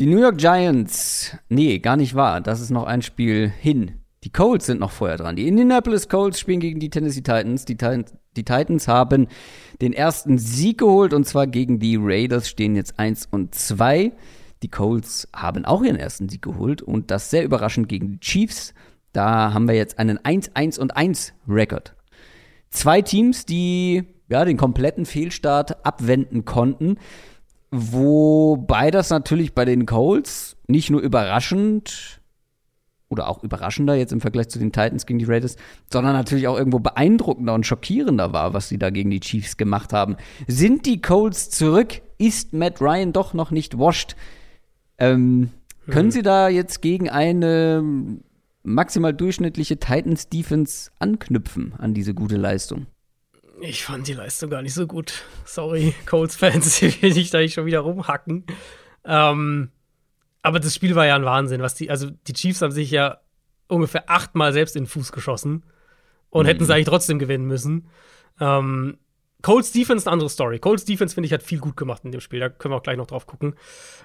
[0.01, 2.41] Die New York Giants, nee, gar nicht wahr.
[2.41, 4.01] Das ist noch ein Spiel hin.
[4.25, 5.37] Die Colts sind noch vorher dran.
[5.37, 7.67] Die Indianapolis Colts spielen gegen die Tennessee Titans.
[7.67, 8.13] Die, Titans.
[8.37, 9.29] die Titans haben
[9.81, 14.11] den ersten Sieg geholt und zwar gegen die Raiders stehen jetzt 1 und 2.
[14.65, 18.75] Die Colts haben auch ihren ersten Sieg geholt und das sehr überraschend gegen die Chiefs.
[19.13, 21.95] Da haben wir jetzt einen 1-1 und 1 Rekord.
[22.75, 26.99] Zwei Teams, die ja den kompletten Fehlstart abwenden konnten.
[27.71, 32.21] Wobei das natürlich bei den Colts nicht nur überraschend
[33.09, 35.57] oder auch überraschender jetzt im Vergleich zu den Titans gegen die Raiders,
[35.93, 39.93] sondern natürlich auch irgendwo beeindruckender und schockierender war, was sie da gegen die Chiefs gemacht
[39.93, 40.17] haben.
[40.49, 42.03] Sind die Colts zurück?
[42.19, 44.17] Ist Matt Ryan doch noch nicht washed?
[44.99, 45.51] Ähm,
[45.89, 48.21] können sie da jetzt gegen eine
[48.65, 52.87] maximal durchschnittliche Titans-Defense anknüpfen an diese gute Leistung?
[53.61, 55.23] Ich fand die Leistung gar nicht so gut.
[55.45, 58.45] Sorry, Colts-Fans, ich will nicht da nicht schon wieder rumhacken.
[59.05, 59.71] Ähm,
[60.43, 63.21] aber das Spiel war ja ein Wahnsinn, was die, also die Chiefs haben sich ja
[63.69, 65.65] ungefähr achtmal selbst in den Fuß geschossen
[66.31, 67.89] und hätten sie eigentlich trotzdem gewinnen müssen.
[68.41, 68.99] Ähm,
[69.45, 70.59] Colts Defense eine andere Story.
[70.59, 72.41] Colts Defense, finde ich, hat viel gut gemacht in dem Spiel.
[72.41, 73.57] Da können wir auch gleich noch drauf gucken.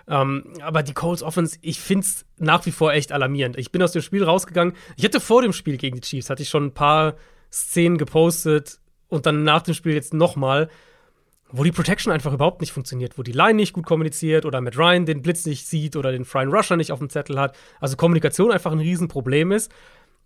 [0.05, 3.57] Ähm, aber die Colts Offense, ich finde es nach wie vor echt alarmierend.
[3.57, 4.75] Ich bin aus dem Spiel rausgegangen.
[4.97, 7.15] Ich hatte vor dem Spiel gegen die Chiefs, hatte ich schon ein paar
[7.53, 10.67] Szenen gepostet und dann nach dem Spiel jetzt nochmal,
[11.49, 14.77] wo die Protection einfach überhaupt nicht funktioniert, wo die Line nicht gut kommuniziert oder Matt
[14.77, 17.55] Ryan den Blitz nicht sieht oder den Freien Rusher nicht auf dem Zettel hat.
[17.79, 19.71] Also Kommunikation einfach ein Riesenproblem ist.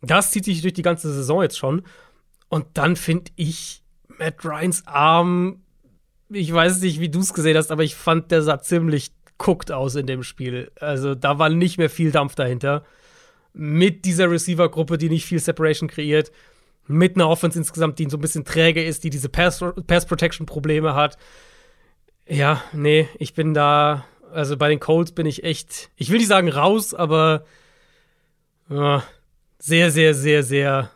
[0.01, 1.84] Das zieht sich durch die ganze Saison jetzt schon.
[2.49, 3.82] Und dann finde ich
[4.24, 5.61] Matt Ryans Arm,
[6.30, 9.71] ich weiß nicht, wie du es gesehen hast, aber ich fand, der sah ziemlich guckt
[9.71, 10.71] aus in dem Spiel.
[10.80, 12.86] Also da war nicht mehr viel Dampf dahinter.
[13.53, 16.32] Mit dieser Receiver-Gruppe, die nicht viel Separation kreiert,
[16.88, 21.17] mit einer Offense insgesamt, die so ein bisschen träge ist, die diese Pass-Protection-Probleme hat.
[22.26, 26.28] Ja, nee, ich bin da, also bei den Colts bin ich echt, ich will nicht
[26.28, 27.43] sagen raus, aber
[28.69, 29.03] ja,
[29.59, 30.89] sehr, sehr, sehr, sehr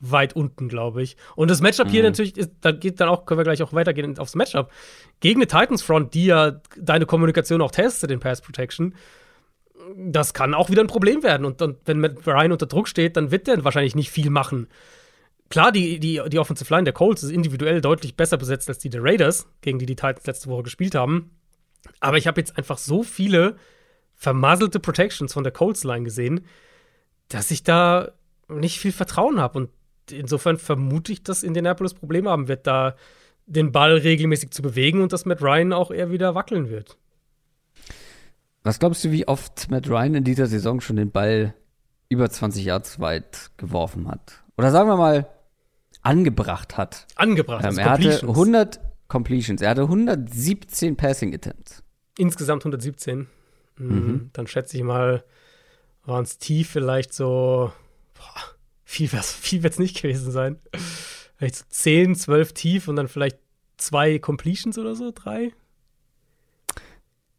[0.00, 1.16] weit unten, glaube ich.
[1.34, 4.18] Und das Matchup hier natürlich, ist, da geht dann auch, können wir gleich auch weitergehen
[4.18, 4.70] aufs Matchup.
[5.20, 8.94] Gegen eine Titans Front, die ja deine Kommunikation auch testet in Pass Protection,
[9.96, 11.44] das kann auch wieder ein Problem werden.
[11.44, 14.68] Und, und wenn Matt Ryan unter Druck steht, dann wird der wahrscheinlich nicht viel machen.
[15.50, 18.90] Klar, die, die, die Offensive Line der Colts ist individuell deutlich besser besetzt als die
[18.90, 21.30] der Raiders, gegen die die Titans letzte Woche gespielt haben.
[22.00, 23.56] Aber ich habe jetzt einfach so viele
[24.14, 26.44] vermasselte Protections von der Colts Line gesehen,
[27.28, 28.12] dass ich da
[28.48, 29.58] nicht viel Vertrauen habe.
[29.58, 29.70] Und
[30.12, 32.96] insofern vermute ich, dass Indianapolis Probleme haben wird, da
[33.46, 36.98] den Ball regelmäßig zu bewegen und dass Matt Ryan auch eher wieder wackeln wird.
[38.62, 41.54] Was glaubst du, wie oft Matt Ryan in dieser Saison schon den Ball
[42.08, 44.42] über 20 Yards weit geworfen hat?
[44.58, 45.28] Oder sagen wir mal,
[46.02, 47.06] angebracht hat.
[47.14, 47.64] Angebracht.
[47.64, 48.38] Ähm, er hatte Completions.
[48.38, 49.62] 100 Completions.
[49.62, 51.82] Er hatte 117 Passing Attempts.
[52.18, 53.26] Insgesamt 117.
[53.78, 54.30] Mhm.
[54.32, 55.24] Dann schätze ich mal,
[56.04, 57.72] waren es tief vielleicht so.
[58.14, 58.42] Boah,
[58.88, 60.58] viel wird es nicht gewesen sein.
[61.36, 63.38] Vielleicht so 10, 12 tief und dann vielleicht
[63.76, 65.52] zwei Completions oder so, drei.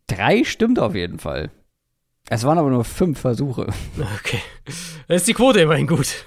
[0.07, 1.51] Drei stimmt auf jeden Fall.
[2.30, 3.67] Es waren aber nur fünf Versuche.
[4.19, 4.39] Okay.
[5.07, 6.26] Da ist die Quote immerhin gut.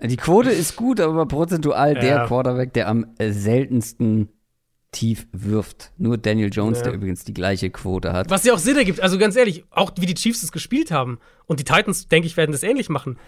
[0.00, 2.00] Die Quote ist gut, aber prozentual Ja.
[2.00, 4.28] der Quarterback, der am seltensten
[4.92, 5.90] tief wirft.
[5.98, 6.84] Nur Daniel Jones, Ja.
[6.84, 8.30] der übrigens die gleiche Quote hat.
[8.30, 9.00] Was ja auch Sinn ergibt.
[9.00, 11.18] Also ganz ehrlich, auch wie die Chiefs es gespielt haben.
[11.46, 13.18] Und die Titans, denke ich, werden das ähnlich machen.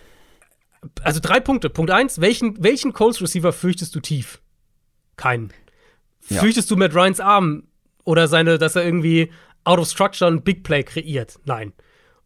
[1.02, 1.70] Also drei Punkte.
[1.70, 4.40] Punkt eins, welchen, welchen Colts Receiver fürchtest du tief?
[5.16, 5.52] Keinen.
[6.28, 6.40] Ja.
[6.40, 7.64] Fürchtest du Matt Ryans Arm
[8.04, 9.30] oder seine, dass er irgendwie
[9.64, 11.38] out of structure ein Big Play kreiert?
[11.44, 11.72] Nein.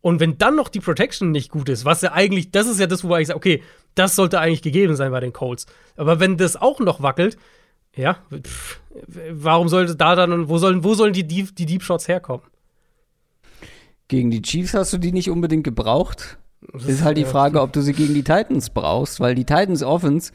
[0.01, 2.87] Und wenn dann noch die Protection nicht gut ist, was ja eigentlich, das ist ja
[2.87, 3.63] das, wo ich sage, okay,
[3.95, 5.67] das sollte eigentlich gegeben sein bei den Colts.
[5.97, 7.39] Aber wenn das auch noch wackelt,
[7.97, 8.81] ja, pff,
[9.31, 12.45] warum sollte da dann, wo sollen, wo sollen die, Deep, die Deep Shots herkommen?
[14.09, 16.39] Gegen die Chiefs hast du die nicht unbedingt gebraucht.
[16.73, 19.83] Das ist halt die Frage, ob du sie gegen die Titans brauchst, weil die Titans
[19.83, 20.33] Offense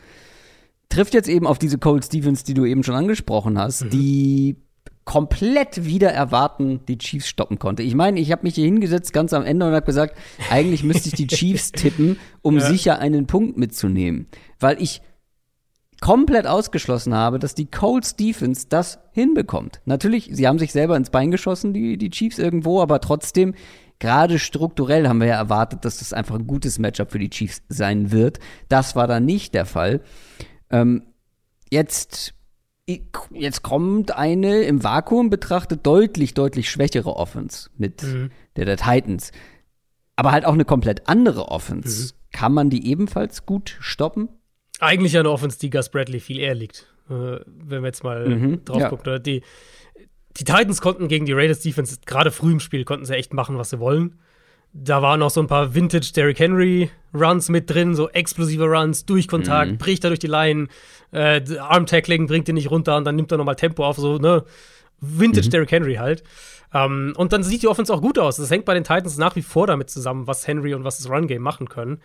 [0.90, 3.90] trifft jetzt eben auf diese Cole Stevens, die du eben schon angesprochen hast, mhm.
[3.90, 4.56] die
[5.06, 7.82] komplett wieder erwarten die Chiefs stoppen konnte.
[7.82, 10.16] Ich meine, ich habe mich hier hingesetzt ganz am Ende und habe gesagt,
[10.52, 12.62] eigentlich müsste ich die Chiefs tippen, um ja.
[12.62, 14.28] sicher einen Punkt mitzunehmen,
[14.60, 15.02] weil ich
[16.00, 19.82] komplett ausgeschlossen habe, dass die Colts Defense das hinbekommt.
[19.86, 23.56] Natürlich, sie haben sich selber ins Bein geschossen, die, die Chiefs irgendwo, aber trotzdem,
[24.00, 27.62] gerade strukturell haben wir ja erwartet, dass das einfach ein gutes Matchup für die Chiefs
[27.70, 28.40] sein wird.
[28.68, 30.02] Das war dann nicht der Fall.
[30.70, 31.04] Ähm,
[31.70, 32.34] jetzt
[33.32, 38.32] jetzt kommt eine im Vakuum betrachtet deutlich, deutlich schwächere Offense mit mhm.
[38.56, 39.32] der der Titans.
[40.16, 42.06] Aber halt auch eine komplett andere Offense.
[42.06, 42.18] Mhm.
[42.32, 44.30] Kann man die ebenfalls gut stoppen?
[44.80, 46.88] Eigentlich eine Offense, die Gus Bradley viel eher liegt.
[47.10, 48.90] Äh, wenn wir jetzt mal mhm, drauf ja.
[48.90, 49.22] gucken.
[49.24, 49.44] Die,
[50.40, 53.58] die Titans konnten gegen die Raiders Defense, gerade früh im Spiel, konnten sie echt machen,
[53.58, 54.16] was sie wollen.
[54.72, 59.06] Da waren noch so ein paar Vintage Derrick Henry Runs mit drin, so explosive Runs,
[59.06, 59.78] durch Kontakt, mhm.
[59.78, 60.68] bricht er durch die Line,
[61.12, 64.18] äh, Arm Tackling bringt ihn nicht runter und dann nimmt er nochmal Tempo auf, so,
[64.18, 64.46] ne?
[65.02, 65.52] Vintage mhm.
[65.52, 66.24] Derrick Henry halt.
[66.74, 68.38] Ähm, und dann sieht die Offense auch gut aus.
[68.38, 71.10] Das hängt bei den Titans nach wie vor damit zusammen, was Henry und was das
[71.10, 72.00] Run Game machen können.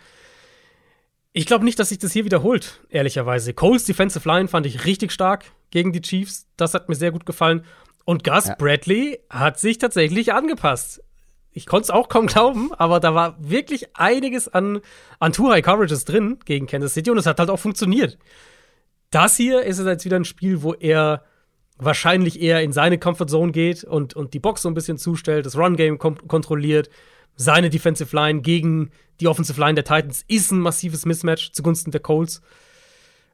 [1.33, 3.53] Ich glaube nicht, dass sich das hier wiederholt, ehrlicherweise.
[3.53, 6.47] Coles Defensive Line fand ich richtig stark gegen die Chiefs.
[6.55, 7.65] Das hat mir sehr gut gefallen.
[8.05, 8.55] Und Gus ja.
[8.55, 11.01] Bradley hat sich tatsächlich angepasst
[11.55, 14.81] ich konnte es auch kaum glauben, aber da war wirklich einiges an,
[15.19, 18.17] an Two-High-Coverages drin gegen Kansas City und es hat halt auch funktioniert.
[19.09, 21.23] Das hier ist jetzt wieder ein Spiel, wo er
[21.77, 25.45] wahrscheinlich eher in seine Comfort Zone geht und, und die Box so ein bisschen zustellt,
[25.45, 26.89] das Run-Game kontrolliert.
[27.37, 28.91] Seine Defensive Line gegen
[29.21, 32.41] die Offensive Line der Titans ist ein massives Mismatch zugunsten der Colts.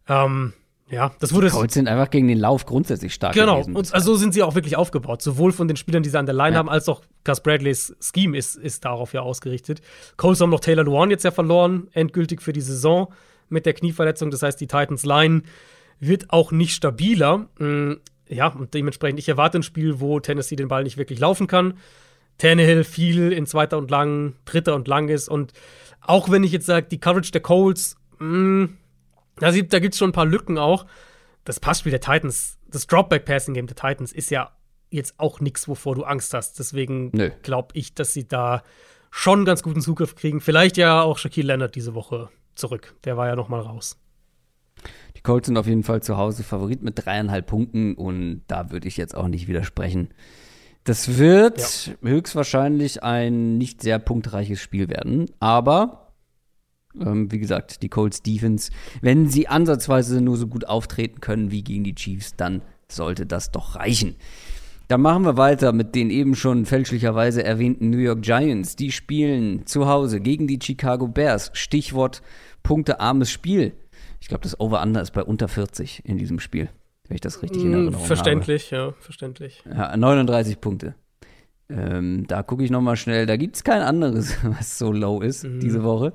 [0.08, 0.54] Ähm,
[0.92, 1.48] ja, das wurde.
[1.48, 3.34] Die Colts sind einfach gegen den Lauf grundsätzlich stark.
[3.34, 3.76] Genau, gewesen.
[3.76, 5.22] und also so sind sie auch wirklich aufgebaut.
[5.22, 6.58] Sowohl von den Spielern, die sie an der Line ja.
[6.58, 9.82] haben, als auch Gus Bradleys Scheme ist, ist darauf ja ausgerichtet.
[10.18, 13.12] Colts haben noch Taylor Luan jetzt ja verloren, endgültig für die Saison
[13.48, 14.32] mit der Knieverletzung.
[14.32, 15.44] Das heißt, die Titans Line
[16.00, 17.48] wird auch nicht stabiler.
[17.58, 17.94] Mm,
[18.28, 21.76] ja, und dementsprechend, ich erwarte ein Spiel, wo Tennessee den Ball nicht wirklich laufen kann.
[22.38, 25.30] Tannehill viel in zweiter und lang, dritter und lang ist.
[25.30, 25.54] Und
[26.02, 28.78] auch wenn ich jetzt sage, die Coverage der Colts, mh, mm,
[29.38, 30.86] da, da gibt es schon ein paar Lücken auch.
[31.44, 34.52] Das Passspiel der Titans, das Dropback-Passing-Game der Titans ist ja
[34.90, 36.60] jetzt auch nichts, wovor du Angst hast.
[36.60, 38.64] Deswegen glaube ich, dass sie da
[39.10, 40.42] schon einen ganz guten Zugriff kriegen.
[40.42, 42.96] Vielleicht ja auch Shaquille Leonard diese Woche zurück.
[43.04, 43.98] Der war ja noch mal raus.
[45.16, 48.88] Die Colts sind auf jeden Fall zu Hause Favorit mit dreieinhalb Punkten und da würde
[48.88, 50.10] ich jetzt auch nicht widersprechen.
[50.84, 51.94] Das wird ja.
[52.02, 56.11] höchstwahrscheinlich ein nicht sehr punktreiches Spiel werden, aber
[57.00, 61.64] ähm, wie gesagt, die Colts Defense, wenn sie ansatzweise nur so gut auftreten können wie
[61.64, 64.16] gegen die Chiefs, dann sollte das doch reichen.
[64.88, 68.76] Dann machen wir weiter mit den eben schon fälschlicherweise erwähnten New York Giants.
[68.76, 71.50] Die spielen zu Hause gegen die Chicago Bears.
[71.54, 72.22] Stichwort
[72.62, 73.72] punktearmes Spiel.
[74.20, 76.70] Ich glaube, das Over-Under ist bei unter 40 in diesem Spiel,
[77.08, 78.94] wenn ich das richtig in mm, Erinnerung verständlich, habe.
[79.00, 79.92] Verständlich, ja, verständlich.
[79.92, 80.96] Ja, 39 Punkte.
[81.72, 83.26] Ähm, da gucke ich noch mal schnell.
[83.26, 85.60] Da gibt es kein anderes, was so low ist mhm.
[85.60, 86.14] diese Woche.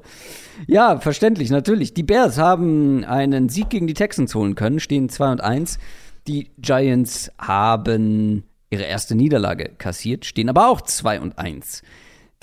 [0.67, 1.95] Ja, verständlich, natürlich.
[1.95, 5.79] Die Bears haben einen Sieg gegen die Texans holen können, stehen 2 und 1.
[6.27, 11.83] Die Giants haben ihre erste Niederlage kassiert, stehen aber auch 2 und 1.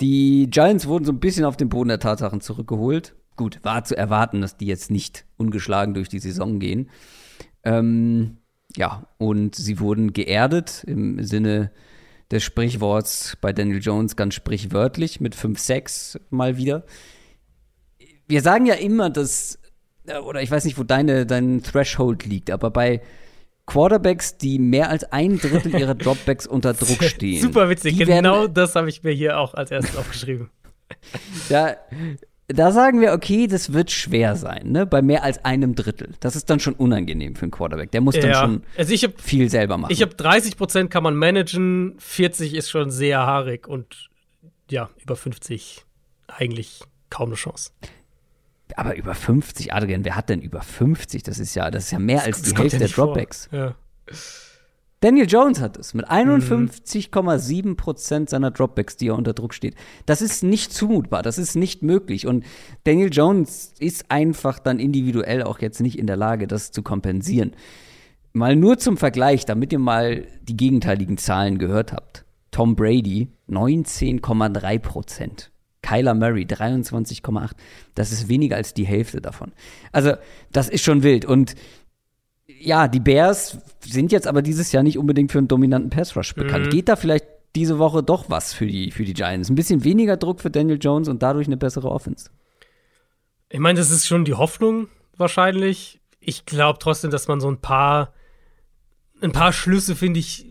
[0.00, 3.14] Die Giants wurden so ein bisschen auf den Boden der Tatsachen zurückgeholt.
[3.36, 6.90] Gut, war zu erwarten, dass die jetzt nicht ungeschlagen durch die Saison gehen.
[7.64, 8.38] Ähm,
[8.76, 11.70] ja, und sie wurden geerdet im Sinne
[12.30, 16.84] des Sprichworts bei Daniel Jones ganz sprichwörtlich mit 5-6 mal wieder.
[18.26, 19.58] Wir sagen ja immer, dass,
[20.06, 23.02] äh, oder ich weiß nicht, wo deine, dein Threshold liegt, aber bei
[23.66, 27.40] Quarterbacks, die mehr als ein Drittel ihrer Dropbacks unter Druck stehen.
[27.40, 30.50] Super witzig, genau das habe ich mir hier auch als erstes aufgeschrieben.
[31.48, 31.76] Ja,
[32.48, 34.84] da sagen wir, okay, das wird schwer sein, ne?
[34.84, 36.14] Bei mehr als einem Drittel.
[36.20, 37.90] Das ist dann schon unangenehm für einen Quarterback.
[37.92, 38.40] Der muss dann ja.
[38.40, 39.92] schon also hab, viel selber machen.
[39.92, 44.10] Ich habe 30 Prozent kann man managen, 40 ist schon sehr haarig und
[44.70, 45.84] ja, über 50
[46.28, 47.70] eigentlich kaum eine Chance.
[48.76, 51.22] Aber über 50, Adrian, wer hat denn über 50?
[51.22, 53.48] Das ist ja, das ist ja mehr das, als die Hälfte ja der Dropbacks.
[53.52, 53.74] Ja.
[55.04, 59.74] Daniel Jones hat es mit 51,7 Prozent seiner Dropbacks, die er unter Druck steht.
[60.06, 62.26] Das ist nicht zumutbar, das ist nicht möglich.
[62.26, 62.46] Und
[62.84, 67.52] Daniel Jones ist einfach dann individuell auch jetzt nicht in der Lage, das zu kompensieren.
[68.32, 72.24] Mal nur zum Vergleich, damit ihr mal die gegenteiligen Zahlen gehört habt.
[72.50, 75.50] Tom Brady 19,3 Prozent.
[75.82, 77.50] Kyler Murray 23,8.
[77.94, 79.52] Das ist weniger als die Hälfte davon.
[79.92, 80.14] Also,
[80.50, 81.26] das ist schon wild.
[81.26, 81.56] Und
[82.60, 86.34] ja, die Bears sind jetzt aber dieses Jahr nicht unbedingt für einen dominanten Pass Rush
[86.34, 86.66] bekannt.
[86.66, 86.70] Mhm.
[86.70, 89.48] Geht da vielleicht diese Woche doch was für die, für die Giants.
[89.48, 92.30] Ein bisschen weniger Druck für Daniel Jones und dadurch eine bessere Offense.
[93.48, 96.00] Ich meine, das ist schon die Hoffnung wahrscheinlich.
[96.18, 98.12] Ich glaube trotzdem, dass man so ein paar,
[99.20, 100.46] ein paar Schlüsse, finde ich,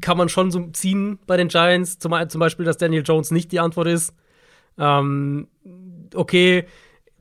[0.00, 1.98] kann man schon so ziehen bei den Giants.
[1.98, 4.14] Zum, zum Beispiel, dass Daniel Jones nicht die Antwort ist.
[4.76, 5.48] Ähm,
[6.14, 6.66] okay,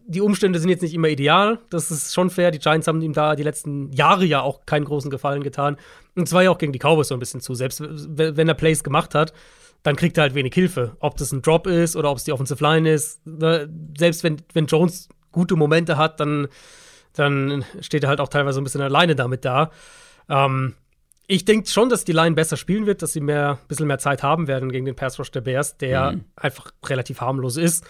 [0.05, 1.59] die Umstände sind jetzt nicht immer ideal.
[1.69, 2.51] Das ist schon fair.
[2.51, 5.77] Die Giants haben ihm da die letzten Jahre ja auch keinen großen Gefallen getan.
[6.15, 7.53] Und zwar ja auch gegen die Cowboys so ein bisschen zu.
[7.53, 9.33] Selbst wenn er Plays gemacht hat,
[9.83, 10.95] dann kriegt er halt wenig Hilfe.
[10.99, 13.25] Ob das ein Drop ist oder ob es die Offensive Line ist.
[13.25, 16.47] Ne, selbst wenn, wenn Jones gute Momente hat, dann,
[17.13, 19.71] dann steht er halt auch teilweise ein bisschen alleine damit da.
[20.29, 20.75] Ähm,
[21.27, 23.99] ich denke schon, dass die Line besser spielen wird, dass sie mehr, ein bisschen mehr
[23.99, 26.25] Zeit haben werden gegen den Pass Rush der Bears, der mhm.
[26.35, 27.85] einfach relativ harmlos ist.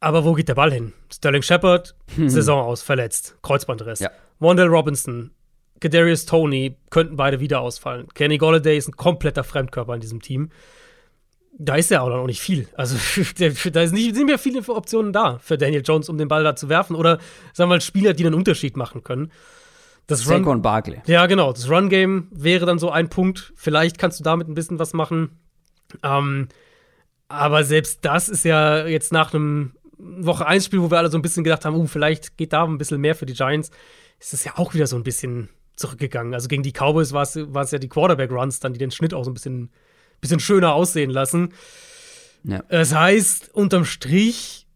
[0.00, 0.92] Aber wo geht der Ball hin?
[1.12, 2.28] Sterling Shepard, hm.
[2.28, 4.00] Saison aus, verletzt, Kreuzbandriss.
[4.00, 4.10] Ja.
[4.38, 5.32] Wandell Robinson,
[5.80, 8.06] Kadarius Tony könnten beide wieder ausfallen.
[8.14, 10.50] Kenny Golladay ist ein kompletter Fremdkörper in diesem Team.
[11.60, 12.68] Da ist ja auch noch nicht viel.
[12.76, 12.96] Also
[13.72, 16.54] da ist nicht, sind mehr viele Optionen da für Daniel Jones, um den Ball da
[16.54, 16.94] zu werfen.
[16.94, 17.18] Oder
[17.52, 19.32] sagen wir mal Spieler, die einen Unterschied machen können.
[20.06, 21.02] Das Saquon Barkley.
[21.06, 21.52] Ja, genau.
[21.52, 23.52] Das Run-Game wäre dann so ein Punkt.
[23.56, 25.38] Vielleicht kannst du damit ein bisschen was machen.
[26.02, 26.48] Ähm,
[27.28, 31.18] aber selbst das ist ja jetzt nach einem Woche 1 Spiel, wo wir alle so
[31.18, 33.70] ein bisschen gedacht haben, uh, vielleicht geht da ein bisschen mehr für die Giants,
[34.18, 36.34] ist es ja auch wieder so ein bisschen zurückgegangen.
[36.34, 39.30] Also gegen die Cowboys war es ja die Quarterback-Runs dann, die den Schnitt auch so
[39.30, 39.70] ein bisschen,
[40.20, 41.52] bisschen schöner aussehen lassen.
[42.44, 42.62] Ja.
[42.68, 44.66] Das heißt, unterm Strich,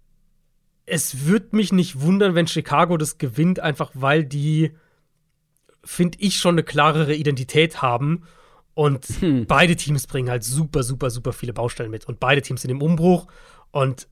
[0.86, 4.72] es würde mich nicht wundern, wenn Chicago das gewinnt, einfach weil die,
[5.84, 8.24] finde ich, schon eine klarere Identität haben.
[8.74, 9.46] Und hm.
[9.46, 12.06] beide Teams bringen halt super, super, super viele Baustellen mit.
[12.06, 13.26] Und beide Teams sind im Umbruch.
[13.70, 14.08] Und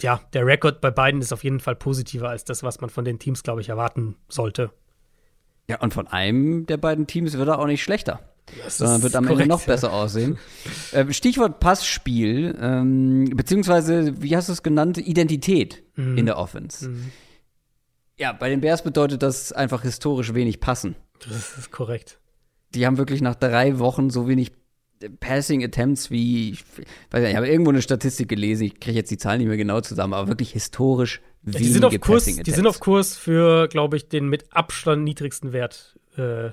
[0.00, 3.04] ja, der Rekord bei beiden ist auf jeden Fall positiver als das, was man von
[3.04, 4.70] den Teams, glaube ich, erwarten sollte.
[5.68, 8.20] Ja, und von einem der beiden Teams wird er auch nicht schlechter.
[8.64, 10.38] Das sondern wird am korrekt, Ende noch besser aussehen.
[10.90, 16.18] Äh, Stichwort Passspiel, ähm, beziehungsweise, wie hast du es genannt, Identität mhm.
[16.18, 16.88] in der Offense.
[16.88, 17.12] Mhm.
[18.18, 20.96] Ja, bei den Bears bedeutet das einfach historisch wenig passen.
[21.20, 22.18] Das ist korrekt.
[22.74, 24.52] Die haben wirklich nach drei Wochen so wenig
[25.20, 26.64] Passing Attempts wie, ich,
[27.10, 29.56] weiß nicht, ich habe irgendwo eine Statistik gelesen, ich kriege jetzt die Zahlen nicht mehr
[29.56, 32.44] genau zusammen, aber wirklich historisch wenige die sind auf Kurs, Passing Attempts.
[32.44, 36.50] Die sind auf Kurs für, glaube ich, den mit Abstand niedrigsten Wert äh,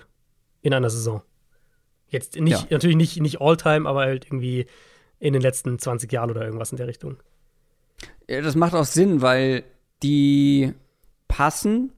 [0.61, 1.21] in einer Saison.
[2.07, 2.67] Jetzt nicht, ja.
[2.71, 4.65] natürlich nicht, nicht All-Time, aber halt irgendwie
[5.19, 7.17] in den letzten 20 Jahren oder irgendwas in der Richtung.
[8.27, 9.63] Ja, das macht auch Sinn, weil
[10.01, 10.73] die
[11.27, 11.93] passen,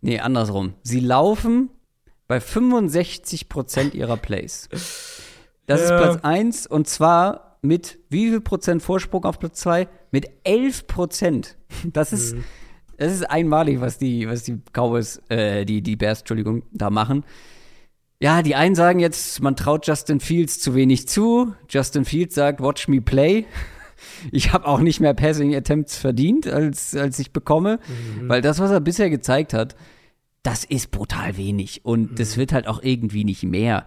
[0.00, 0.74] nee, andersrum.
[0.82, 1.70] Sie laufen
[2.26, 4.68] bei 65 Prozent ihrer Plays.
[5.68, 5.96] Das ja.
[5.96, 9.86] ist Platz 1 und zwar mit wie viel Prozent Vorsprung auf Platz 2?
[10.10, 11.56] Mit 11 Prozent.
[11.84, 12.44] Das ist, mhm.
[12.96, 17.24] das ist einmalig, was die, was die Cowboys, äh, die, die Bears, Entschuldigung, da machen.
[18.20, 21.54] Ja, die einen sagen jetzt, man traut Justin Fields zu wenig zu.
[21.68, 23.44] Justin Fields sagt, watch me play.
[24.30, 28.28] Ich habe auch nicht mehr Passing Attempts verdient, als, als ich bekomme, mhm.
[28.28, 29.74] weil das, was er bisher gezeigt hat,
[30.44, 32.14] das ist brutal wenig und mhm.
[32.14, 33.86] das wird halt auch irgendwie nicht mehr.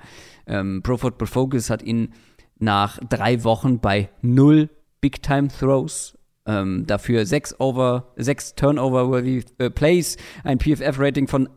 [0.52, 2.14] Ähm, Pro Football Focus hat ihn
[2.60, 4.70] nach drei Wochen bei null
[5.00, 6.16] Big Time Throws
[6.46, 11.50] ähm, dafür sechs over, sechs Turnover-worthy äh, Plays, ein PFF-Rating von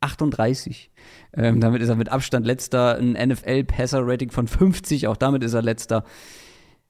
[0.00, 0.90] 38.
[1.36, 5.62] Ähm, damit ist er mit Abstand letzter, ein NFL-Passer-Rating von 50, auch damit ist er
[5.62, 6.04] letzter.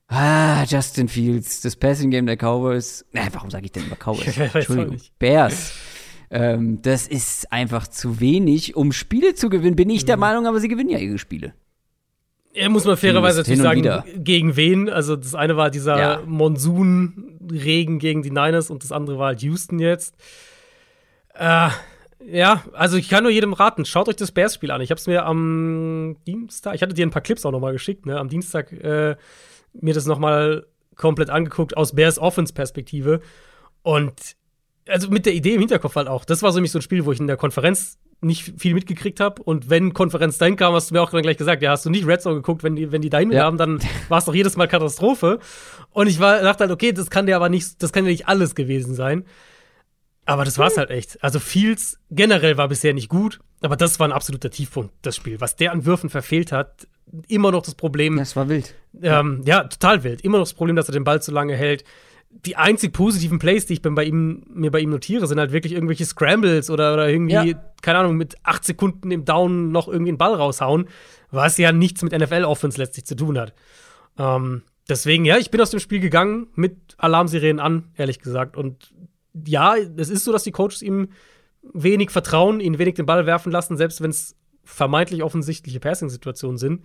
[0.08, 3.04] Ah, Justin Fields, das Passing-Game der Cowboys.
[3.12, 4.36] Äh, warum sage ich denn immer Cowboys?
[4.54, 5.72] Entschuldigung, Bears.
[6.30, 10.06] Ähm, das ist einfach zu wenig, um Spiele zu gewinnen, bin ich mhm.
[10.06, 11.54] der Meinung, aber sie gewinnen ja ihre Spiele.
[12.54, 14.04] Ja, muss man fairerweise natürlich sagen, wieder.
[14.16, 14.88] gegen wen.
[14.88, 16.22] Also das eine war dieser ja.
[16.24, 20.14] Monsunregen gegen die Niners und das andere war halt Houston jetzt.
[21.34, 21.70] Äh,
[22.26, 24.80] ja, also ich kann nur jedem raten, schaut euch das Bears-Spiel an.
[24.80, 27.72] Ich habe es mir am Dienstag, ich hatte dir ein paar Clips auch noch mal
[27.72, 28.18] geschickt, ne?
[28.18, 29.16] Am Dienstag äh,
[29.72, 30.64] mir das noch mal
[30.94, 33.20] komplett angeguckt aus Bears Offense-Perspektive.
[33.82, 34.36] Und
[34.88, 36.24] also mit der Idee im Hinterkopf halt auch.
[36.24, 39.20] Das war so nämlich so ein Spiel, wo ich in der Konferenz nicht viel mitgekriegt
[39.20, 39.42] habe.
[39.42, 41.90] Und wenn Konferenz dahin kam, hast du mir auch dann gleich gesagt, ja, hast du
[41.90, 43.42] nicht Red Zone geguckt, wenn die, wenn die dahin ja.
[43.42, 45.38] kamen, dann war es doch jedes Mal Katastrophe.
[45.90, 48.28] Und ich war, dachte halt, okay, das kann ja aber nicht, das kann ja nicht
[48.28, 49.24] alles gewesen sein.
[50.26, 51.22] Aber das war's halt echt.
[51.22, 55.38] Also Fields generell war bisher nicht gut, aber das war ein absoluter Tiefpunkt, das Spiel.
[55.42, 56.88] Was der an Würfen verfehlt hat,
[57.28, 58.16] immer noch das Problem.
[58.16, 58.74] Das war wild.
[59.02, 60.22] Ähm, ja, total wild.
[60.22, 61.84] Immer noch das Problem, dass er den Ball zu lange hält
[62.44, 65.72] die einzig positiven Plays, die ich bei ihm, mir bei ihm notiere, sind halt wirklich
[65.72, 67.62] irgendwelche Scrambles oder, oder irgendwie, ja.
[67.80, 70.88] keine Ahnung, mit acht Sekunden im Down noch irgendwie einen Ball raushauen,
[71.30, 73.54] was ja nichts mit NFL-Offense letztlich zu tun hat.
[74.18, 78.56] Ähm, deswegen, ja, ich bin aus dem Spiel gegangen mit Alarmsirenen an, ehrlich gesagt.
[78.56, 78.92] Und
[79.46, 81.08] ja, es ist so, dass die Coaches ihm
[81.72, 86.84] wenig vertrauen, ihn wenig den Ball werfen lassen, selbst wenn es vermeintlich offensichtliche Passing-Situationen sind.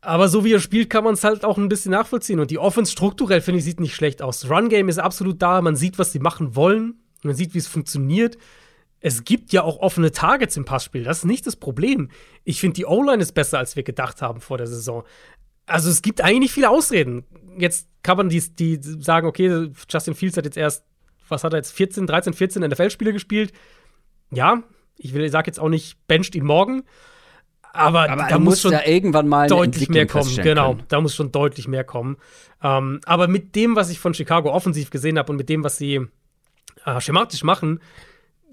[0.00, 2.40] Aber so wie er spielt, kann man es halt auch ein bisschen nachvollziehen.
[2.40, 4.48] Und die Offense strukturell, finde ich, sieht nicht schlecht aus.
[4.48, 5.60] Run-Game ist absolut da.
[5.60, 7.00] Man sieht, was sie machen wollen.
[7.22, 8.38] Man sieht, wie es funktioniert.
[9.00, 11.04] Es gibt ja auch offene Targets im Passspiel.
[11.04, 12.10] Das ist nicht das Problem.
[12.44, 15.04] Ich finde, die O-Line ist besser, als wir gedacht haben vor der Saison.
[15.66, 17.24] Also es gibt eigentlich nicht viele Ausreden.
[17.58, 20.84] Jetzt kann man die, die sagen, okay, Justin Fields hat jetzt erst,
[21.28, 23.52] was hat er jetzt, 14, 13, 14 NFL-Spiele gespielt.
[24.30, 24.62] Ja,
[24.96, 26.84] ich will, sag jetzt auch nicht, bencht ihn morgen.
[27.78, 30.34] Aber, Aber da muss schon ja irgendwann mal deutlich mehr kommen.
[30.36, 30.84] Genau, können.
[30.88, 32.16] da muss schon deutlich mehr kommen.
[32.62, 35.76] Ähm, aber mit dem, was ich von Chicago offensiv gesehen habe und mit dem, was
[35.78, 36.06] sie
[36.84, 37.80] äh, schematisch machen,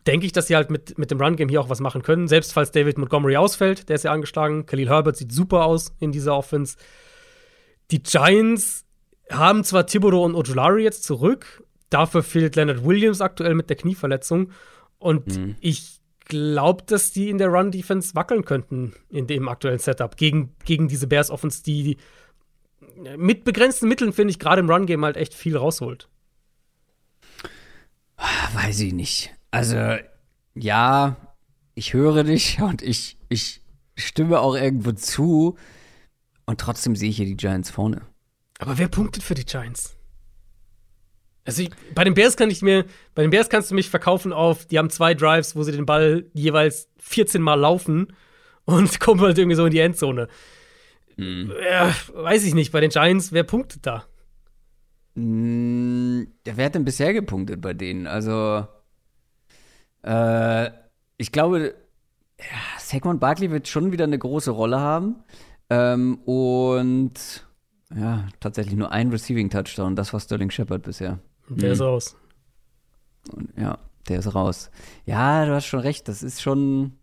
[0.05, 2.27] denke ich, dass sie halt mit, mit dem Run-Game hier auch was machen können.
[2.27, 4.65] Selbst falls David Montgomery ausfällt, der ist ja angeschlagen.
[4.67, 6.77] Khalil Herbert sieht super aus in dieser Offense.
[7.91, 8.85] Die Giants
[9.31, 14.51] haben zwar Thibodeau und Ojulari jetzt zurück, dafür fehlt Leonard Williams aktuell mit der Knieverletzung.
[14.99, 15.55] Und Mhm.
[15.61, 15.94] ich
[16.25, 21.07] glaube, dass die in der Run-Defense wackeln könnten in dem aktuellen Setup gegen, gegen diese
[21.07, 21.97] Bears-Offense, die
[23.17, 26.09] mit begrenzten Mitteln, finde ich, gerade im Run-Game halt echt viel rausholt.
[28.53, 29.33] Weiß ich nicht.
[29.51, 29.97] Also,
[30.53, 31.17] ja,
[31.73, 33.61] ich höre dich und ich, ich
[33.95, 35.57] stimme auch irgendwo zu.
[36.45, 38.01] Und trotzdem sehe ich hier die Giants vorne.
[38.59, 39.94] Aber wer punktet für die Giants?
[41.45, 44.33] Also ich, bei den Bears kann ich mir, bei den Bears kannst du mich verkaufen
[44.33, 48.13] auf, die haben zwei Drives, wo sie den Ball jeweils 14 Mal laufen
[48.65, 50.27] und kommen halt irgendwie so in die Endzone.
[51.17, 54.05] Ja, weiß ich nicht, bei den Giants, wer punktet da?
[55.15, 55.21] Ja,
[56.57, 58.05] wer hat denn bisher gepunktet bei denen?
[58.05, 58.67] Also,
[60.03, 60.71] äh,
[61.17, 61.75] ich glaube,
[62.39, 65.23] ja, Saquon Barkley wird schon wieder eine große Rolle haben.
[65.69, 67.47] Ähm, und
[67.95, 69.95] ja, tatsächlich nur ein Receiving Touchdown.
[69.95, 71.19] Das war Sterling Shepard bisher.
[71.49, 72.15] Der ist raus.
[73.31, 73.77] Und ja,
[74.07, 74.71] der ist raus.
[75.05, 76.07] Ja, du hast schon recht.
[76.07, 76.93] Das ist schon.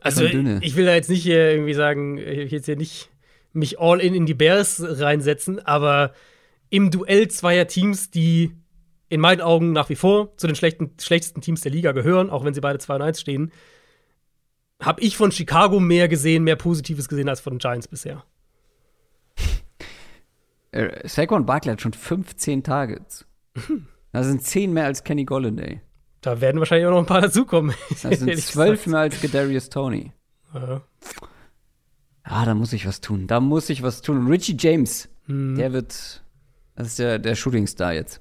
[0.00, 3.10] Also Schon ich will da jetzt nicht hier irgendwie sagen, ich will jetzt hier nicht
[3.52, 6.12] mich all in in die Bears reinsetzen, aber
[6.70, 8.52] im Duell zweier Teams, die
[9.08, 12.44] in meinen Augen nach wie vor zu den schlechten, schlechtesten Teams der Liga gehören, auch
[12.44, 13.52] wenn sie beide 2 und 1 stehen,
[14.80, 18.24] habe ich von Chicago mehr gesehen, mehr Positives gesehen als von den Giants bisher.
[20.70, 23.26] Äh, Saquon Barkley hat schon 15 Targets.
[24.12, 25.80] Das sind 10 mehr als Kenny Golladay.
[26.20, 27.74] Da werden wahrscheinlich auch noch ein paar dazukommen.
[27.90, 28.86] Das sind ehrlich 12 gesagt.
[28.88, 30.12] mehr als Kadarius Tony.
[30.54, 30.82] Ja.
[32.24, 33.26] Ah, da muss ich was tun.
[33.26, 34.18] Da muss ich was tun.
[34.18, 35.54] Und Richie James, Mhm.
[35.56, 36.22] der wird,
[36.74, 38.20] das ist der, der Shootingstar jetzt.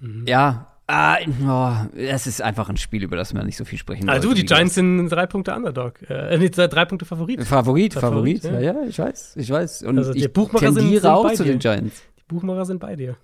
[0.00, 0.24] Mhm.
[0.26, 4.08] Ja, ah, oh, es ist einfach ein Spiel, über das wir nicht so viel sprechen
[4.08, 6.00] Ah, du, wollten, die Giants sind drei Punkte Underdog.
[6.08, 7.42] Äh, nee, drei Punkte Favorit.
[7.44, 8.72] Favorit, Favorit, Favorit, ja.
[8.72, 8.80] ja.
[8.82, 9.82] ja, ich weiß, ich weiß.
[9.82, 12.02] Und Also die ich Buchmacher sind- tendiere sind auch bei zu den Giants.
[12.18, 13.16] Die Buchmacher sind bei dir.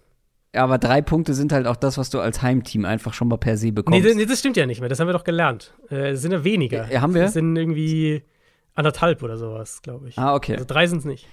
[0.55, 3.39] Ja, aber drei Punkte sind halt auch das, was du als Heimteam einfach schon mal
[3.39, 4.05] per se Nee, bekommst.
[4.05, 4.89] das, nee, das stimmt ja nicht mehr.
[4.91, 5.73] Das haben wir doch gelernt.
[5.91, 6.91] Äh, es sind ja weniger.
[6.93, 7.25] Ja, haben wir?
[7.25, 8.23] Es sind irgendwie
[8.75, 10.19] anderthalb oder sowas, glaube ich.
[10.19, 10.53] ah, okay.
[10.55, 11.27] Also drei sind es nicht.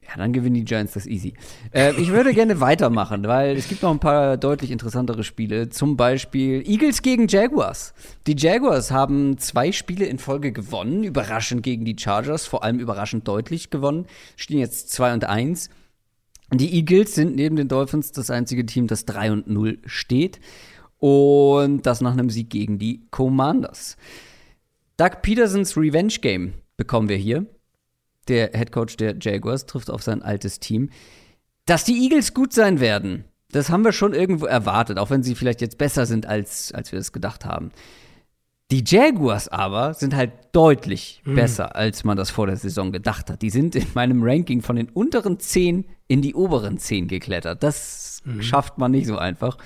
[0.00, 1.34] Ja, dann gewinnen die Giants das easy.
[1.74, 5.68] Äh, ich würde gerne weitermachen, weil es gibt noch ein paar deutlich interessantere Spiele.
[5.68, 7.92] Zum Beispiel Eagles gegen Jaguars.
[8.26, 13.28] Die Jaguars haben zwei Spiele in Folge gewonnen, überraschend gegen die Chargers, vor allem überraschend
[13.28, 14.06] deutlich gewonnen.
[14.36, 15.68] Stehen jetzt 2 und 1.
[16.52, 20.40] Die Eagles sind neben den Dolphins das einzige Team, das 3 und 0 steht.
[20.98, 23.96] Und das nach einem Sieg gegen die Commanders.
[24.96, 27.46] Doug Petersons Revenge Game bekommen wir hier
[28.28, 30.90] der Head Coach der Jaguars, trifft auf sein altes Team.
[31.66, 35.34] Dass die Eagles gut sein werden, das haben wir schon irgendwo erwartet, auch wenn sie
[35.34, 37.70] vielleicht jetzt besser sind, als, als wir es gedacht haben.
[38.70, 43.40] Die Jaguars aber sind halt deutlich besser, als man das vor der Saison gedacht hat.
[43.40, 47.62] Die sind in meinem Ranking von den unteren 10 in die oberen 10 geklettert.
[47.62, 49.56] Das schafft man nicht so einfach.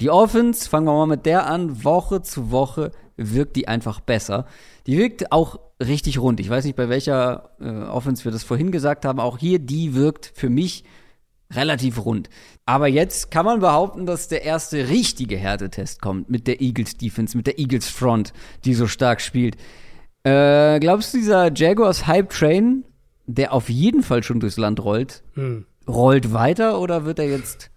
[0.00, 4.46] Die Offense, fangen wir mal mit der an, Woche zu Woche wirkt die einfach besser.
[4.86, 6.38] Die wirkt auch richtig rund.
[6.38, 9.18] Ich weiß nicht, bei welcher äh, Offense wir das vorhin gesagt haben.
[9.18, 10.84] Auch hier, die wirkt für mich
[11.52, 12.28] relativ rund.
[12.66, 17.36] Aber jetzt kann man behaupten, dass der erste richtige Härtetest kommt mit der Eagles Defense,
[17.36, 18.32] mit der Eagles Front,
[18.64, 19.56] die so stark spielt.
[20.24, 22.84] Äh, glaubst du, dieser Jaguars Hype Train,
[23.26, 25.64] der auf jeden Fall schon durchs Land rollt, Hm.
[25.86, 27.70] rollt weiter oder wird er jetzt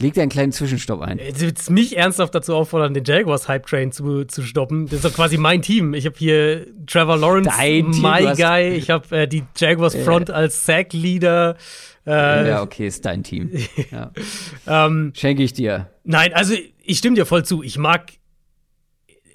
[0.00, 1.18] legt er einen kleinen Zwischenstopp ein?
[1.18, 4.86] Jetzt willst mich ernsthaft dazu auffordern, den Jaguars Hype Train zu, zu stoppen.
[4.86, 5.94] Das ist doch quasi mein Team.
[5.94, 8.68] Ich habe hier Trevor Lawrence, Dein Team, My hast- Guy.
[8.76, 11.56] Ich habe äh, die Jaguars Front als Sack Leader.
[12.06, 13.50] Äh, ja, okay, ist dein Team.
[13.90, 14.12] Ja.
[14.66, 15.90] ähm, Schenke ich dir.
[16.04, 17.62] Nein, also ich stimme dir voll zu.
[17.62, 18.12] Ich mag,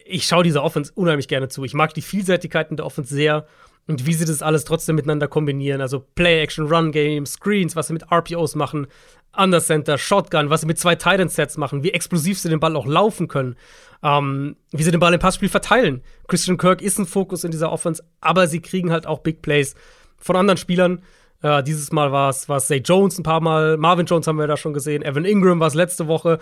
[0.06, 1.64] ich schaue dieser Offense unheimlich gerne zu.
[1.66, 3.46] Ich mag die Vielseitigkeiten der Offense sehr
[3.88, 5.82] und wie sie das alles trotzdem miteinander kombinieren.
[5.82, 8.88] Also Play-Action, Run-Game, Screens, was sie mit RPOs machen,
[9.36, 13.28] Undercenter, Shotgun, was sie mit zwei Titan-Sets machen, wie explosiv sie den Ball auch laufen
[13.28, 13.56] können,
[14.04, 16.02] ähm, wie sie den Ball im Passspiel verteilen.
[16.28, 19.76] Christian Kirk ist ein Fokus in dieser Offense, aber sie kriegen halt auch Big Plays
[20.18, 21.02] von anderen Spielern.
[21.42, 24.56] Äh, dieses Mal war es Zay Jones ein paar Mal, Marvin Jones haben wir da
[24.56, 26.40] schon gesehen, Evan Ingram war es letzte Woche.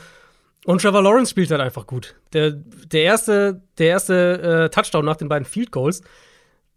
[0.66, 2.16] Und Trevor Lawrence spielt halt einfach gut.
[2.34, 6.04] Der, der erste, der erste äh, Touchdown nach den beiden Field Goals,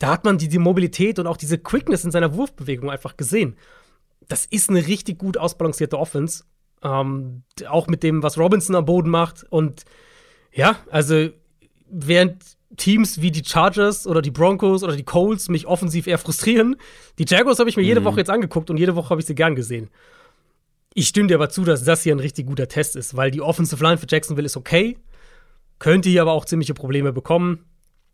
[0.04, 3.56] da hat man die, die Mobilität und auch diese Quickness in seiner Wurfbewegung einfach gesehen.
[4.28, 6.44] Das ist eine richtig gut ausbalancierte Offense.
[6.82, 9.46] Ähm, auch mit dem, was Robinson am Boden macht.
[9.48, 9.86] Und
[10.52, 11.30] ja, also
[11.88, 12.44] während
[12.76, 16.76] Teams wie die Chargers oder die Broncos oder die Colts mich offensiv eher frustrieren,
[17.18, 18.04] die Jaguars habe ich mir jede mhm.
[18.04, 19.88] Woche jetzt angeguckt und jede Woche habe ich sie gern gesehen.
[20.92, 23.40] Ich stimme dir aber zu, dass das hier ein richtig guter Test ist, weil die
[23.40, 24.98] Offensive Line für Jacksonville ist okay,
[25.78, 27.64] könnte hier aber auch ziemliche Probleme bekommen.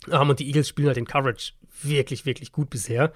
[0.06, 1.52] Um, und die Eagles spielen halt den Coverage
[1.84, 3.12] wirklich, wirklich gut bisher.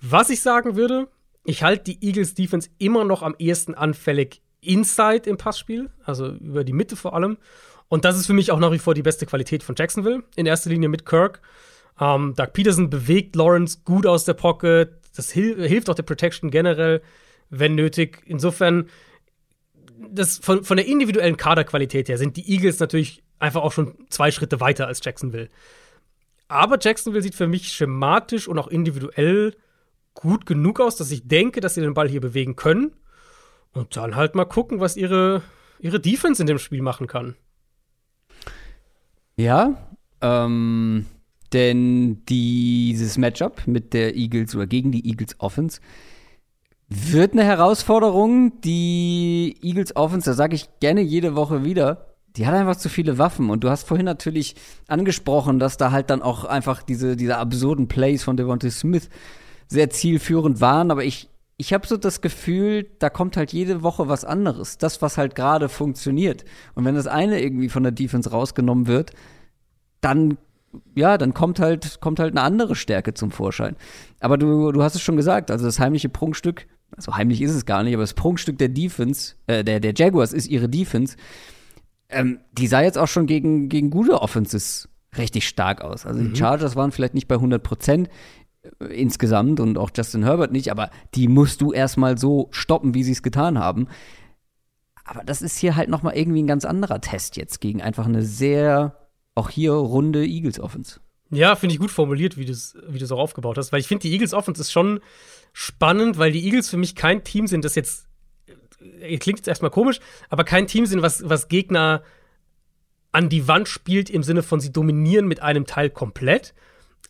[0.00, 1.08] Was ich sagen würde,
[1.44, 6.64] ich halte die Eagles Defense immer noch am ehesten anfällig inside im Passspiel, also über
[6.64, 7.38] die Mitte vor allem.
[7.88, 10.46] Und das ist für mich auch nach wie vor die beste Qualität von Jacksonville, in
[10.46, 11.40] erster Linie mit Kirk.
[11.98, 14.90] Um, Doug Peterson bewegt Lawrence gut aus der Pocket.
[15.16, 17.02] Das hil hilft auch der Protection generell
[17.50, 18.22] wenn nötig.
[18.24, 18.88] Insofern,
[20.08, 24.30] das von, von der individuellen Kaderqualität her sind die Eagles natürlich einfach auch schon zwei
[24.30, 25.48] Schritte weiter als Jacksonville.
[26.50, 29.54] Aber Jacksonville sieht für mich schematisch und auch individuell
[30.14, 32.90] gut genug aus, dass ich denke, dass sie den Ball hier bewegen können.
[33.72, 35.42] Und dann halt mal gucken, was ihre,
[35.78, 37.36] ihre Defense in dem Spiel machen kann.
[39.36, 41.06] Ja, ähm,
[41.52, 45.80] denn dieses Matchup mit der Eagles oder gegen die Eagles Offense
[46.88, 48.60] wird eine Herausforderung.
[48.62, 53.18] Die Eagles Offense, da sage ich gerne jede Woche wieder, die hat einfach zu viele
[53.18, 53.50] Waffen.
[53.50, 54.54] Und du hast vorhin natürlich
[54.88, 59.08] angesprochen, dass da halt dann auch einfach diese, diese absurden Plays von Devontae Smith
[59.68, 60.90] sehr zielführend waren.
[60.90, 64.78] Aber ich, ich habe so das Gefühl, da kommt halt jede Woche was anderes.
[64.78, 66.44] Das, was halt gerade funktioniert.
[66.74, 69.12] Und wenn das eine irgendwie von der Defense rausgenommen wird,
[70.00, 70.38] dann
[70.94, 73.74] ja, dann kommt halt, kommt halt eine andere Stärke zum Vorschein.
[74.20, 77.66] Aber du, du hast es schon gesagt, also das heimliche Prunkstück also heimlich ist es
[77.66, 81.16] gar nicht, aber das Prunkstück der Defense, äh, der, der Jaguars ist ihre Defense.
[82.10, 86.06] Ähm, die sah jetzt auch schon gegen, gegen gute Offenses richtig stark aus.
[86.06, 86.32] Also mhm.
[86.32, 88.08] die Chargers waren vielleicht nicht bei 100 Prozent
[88.90, 93.12] insgesamt und auch Justin Herbert nicht, aber die musst du erstmal so stoppen, wie sie
[93.12, 93.88] es getan haben.
[95.04, 98.06] Aber das ist hier halt noch mal irgendwie ein ganz anderer Test jetzt gegen einfach
[98.06, 98.96] eine sehr
[99.34, 101.00] auch hier runde Eagles Offense.
[101.30, 103.86] Ja, finde ich gut formuliert, wie du es wie du's auch aufgebaut hast, weil ich
[103.86, 105.00] finde, die Eagles Offense ist schon
[105.52, 108.06] spannend, weil die Eagles für mich kein Team sind, das jetzt,
[109.18, 112.02] klingt jetzt erstmal komisch, aber kein Team sind, was, was Gegner
[113.12, 116.54] an die Wand spielt, im Sinne von sie dominieren mit einem Teil komplett.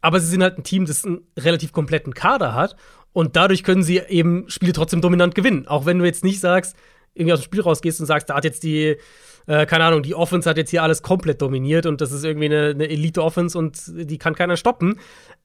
[0.00, 2.76] Aber sie sind halt ein Team, das einen relativ kompletten Kader hat.
[3.12, 5.66] Und dadurch können sie eben Spiele trotzdem dominant gewinnen.
[5.66, 6.76] Auch wenn du jetzt nicht sagst,
[7.14, 8.96] irgendwie aus dem Spiel rausgehst und sagst, da hat jetzt die,
[9.46, 12.46] äh, keine Ahnung, die Offense hat jetzt hier alles komplett dominiert und das ist irgendwie
[12.46, 15.00] eine, eine Elite-Offense und die kann keiner stoppen.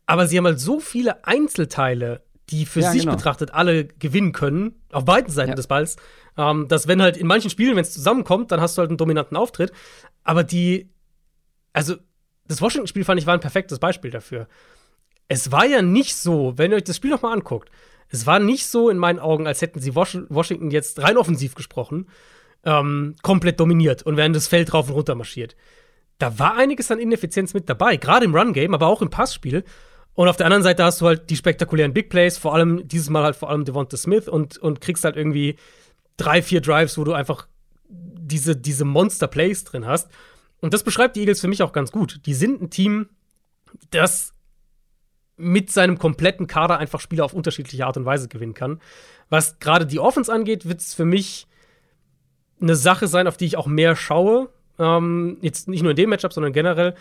[0.06, 3.16] Aber sie haben halt so viele Einzelteile, die für ja, sich genau.
[3.16, 5.56] betrachtet alle gewinnen können, auf beiden Seiten ja.
[5.56, 5.96] des Balls.
[6.38, 8.98] Ähm, dass, wenn halt in manchen Spielen, wenn es zusammenkommt, dann hast du halt einen
[8.98, 9.72] dominanten Auftritt.
[10.24, 10.92] Aber die,
[11.74, 11.96] also,
[12.48, 14.48] das Washington-Spiel fand ich war ein perfektes Beispiel dafür.
[15.28, 17.72] Es war ja nicht so, wenn ihr euch das Spiel nochmal anguckt,
[18.10, 22.08] es war nicht so in meinen Augen, als hätten sie Washington jetzt rein offensiv gesprochen,
[22.64, 25.56] ähm, komplett dominiert und wären das Feld rauf und runter marschiert.
[26.20, 29.64] Da war einiges an Ineffizienz mit dabei, gerade im Run-Game, aber auch im Passspiel.
[30.16, 33.10] Und auf der anderen Seite hast du halt die spektakulären Big Plays, vor allem dieses
[33.10, 35.58] Mal halt vor allem Devonta Smith und, und kriegst halt irgendwie
[36.18, 37.48] drei, vier Drives, wo du einfach
[37.90, 40.10] diese, diese Monster-Plays drin hast.
[40.62, 42.22] Und das beschreibt die Eagles für mich auch ganz gut.
[42.26, 43.10] Die sind ein Team,
[43.92, 44.34] das
[45.38, 48.80] mit seinem kompletten Kader einfach Spiele auf unterschiedliche Art und Weise gewinnen kann.
[49.30, 51.48] Was gerade die Offense angeht, wird es für mich
[52.62, 54.50] eine Sache sein, auf die ich auch mehr schaue.
[54.80, 56.96] Ähm, jetzt nicht nur in dem Matchup, sondern generell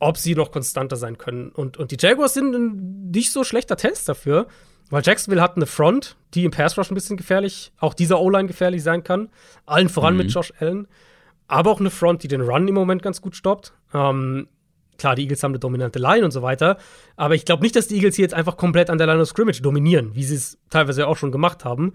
[0.00, 1.50] ob sie noch konstanter sein können.
[1.50, 4.48] Und, und die Jaguars sind ein nicht so schlechter Test dafür,
[4.88, 8.48] weil Jacksonville hat eine Front, die im Pass Rush ein bisschen gefährlich, auch dieser O-Line
[8.48, 9.28] gefährlich sein kann.
[9.66, 10.18] Allen voran mhm.
[10.18, 10.88] mit Josh Allen.
[11.46, 13.72] Aber auch eine Front, die den Run im Moment ganz gut stoppt.
[13.92, 14.48] Ähm,
[14.98, 16.78] klar, die Eagles haben eine dominante Line und so weiter.
[17.16, 19.28] Aber ich glaube nicht, dass die Eagles hier jetzt einfach komplett an der Line of
[19.28, 21.92] Scrimmage dominieren, wie sie es teilweise auch schon gemacht haben.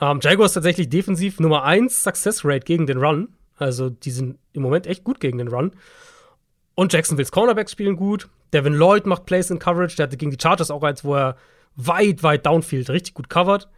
[0.00, 3.28] Ähm, Jaguars tatsächlich defensiv Nummer 1 Success Rate gegen den Run.
[3.56, 5.72] Also die sind im Moment echt gut gegen den Run.
[6.76, 8.28] Und Jacksonville's Cornerbacks spielen gut.
[8.52, 9.96] Devin Lloyd macht Plays in Coverage.
[9.96, 11.36] Der hatte gegen die Chargers auch eins, wo er
[11.74, 13.68] weit, weit downfield richtig gut covert.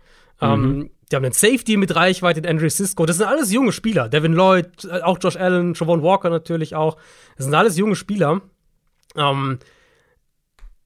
[0.41, 0.81] Ähm, mhm.
[0.83, 3.07] Um, die haben einen Safety mit Reichweite, Andrew Cisco.
[3.07, 4.09] Das sind alles junge Spieler.
[4.09, 6.97] Devin Lloyd, äh, auch Josh Allen, Javon Walker natürlich auch.
[7.37, 8.43] Das sind alles junge Spieler.
[9.17, 9.59] Ähm,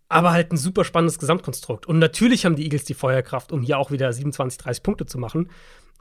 [0.09, 1.87] aber halt ein super spannendes Gesamtkonstrukt.
[1.87, 5.19] Und natürlich haben die Eagles die Feuerkraft, um hier auch wieder 27, 30 Punkte zu
[5.19, 5.51] machen.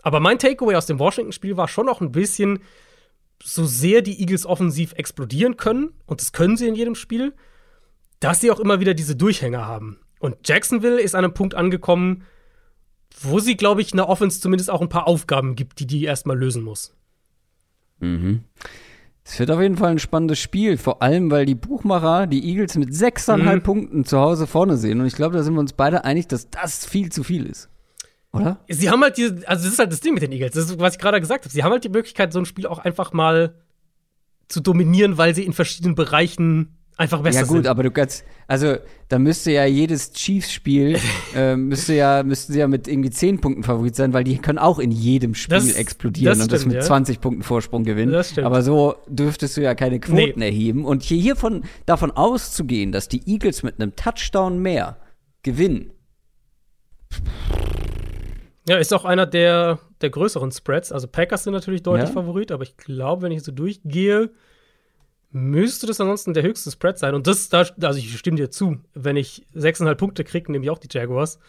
[0.03, 2.59] Aber mein Takeaway aus dem Washington-Spiel war schon auch ein bisschen,
[3.43, 7.33] so sehr die Eagles offensiv explodieren können, und das können sie in jedem Spiel,
[8.19, 9.99] dass sie auch immer wieder diese Durchhänger haben.
[10.19, 12.23] Und Jacksonville ist an einem Punkt angekommen,
[13.19, 16.37] wo sie, glaube ich, einer Offense zumindest auch ein paar Aufgaben gibt, die die erstmal
[16.37, 16.95] lösen muss.
[17.99, 18.43] Mhm.
[19.23, 22.75] Es wird auf jeden Fall ein spannendes Spiel, vor allem weil die Buchmacher die Eagles
[22.77, 23.63] mit 6,5 Mhm.
[23.63, 24.99] Punkten zu Hause vorne sehen.
[24.99, 27.69] Und ich glaube, da sind wir uns beide einig, dass das viel zu viel ist.
[28.33, 28.59] Oder?
[28.69, 30.79] Sie haben halt diese, also das ist halt das Ding mit den Eagles, das ist,
[30.79, 31.51] was ich gerade gesagt habe.
[31.53, 33.55] Sie haben halt die Möglichkeit, so ein Spiel auch einfach mal
[34.47, 37.67] zu dominieren, weil sie in verschiedenen Bereichen einfach besser ja gut, sind.
[37.67, 38.75] aber du kannst, also
[39.07, 40.99] da müsste ja jedes Chiefs-Spiel,
[41.35, 44.59] äh, müsste ja, müssten sie ja mit irgendwie 10 Punkten Favorit sein, weil die können
[44.59, 46.87] auch in jedem Spiel Das- explodieren das und das stimmt, mit ja.
[46.87, 48.11] 20 Punkten Vorsprung gewinnen.
[48.11, 48.45] Das stimmt.
[48.45, 50.45] Aber so dürftest du ja keine Quoten Nee.
[50.45, 50.85] erheben.
[50.85, 54.97] Und hier hiervon, davon auszugehen, dass die Eagles mit einem Touchdown mehr
[55.43, 55.91] gewinnen,
[58.67, 60.91] Ja, ist auch einer der, der größeren Spreads.
[60.91, 62.13] Also Packers sind natürlich deutlich Ja.
[62.13, 64.31] Favorit, aber ich glaube, wenn ich so durchgehe,
[65.31, 67.15] müsste das ansonsten der höchste Spread sein.
[67.15, 70.69] Und das, da, also ich stimme dir zu, wenn ich 6,5 Punkte kriege, nehme ich
[70.69, 71.39] auch die Jaguars.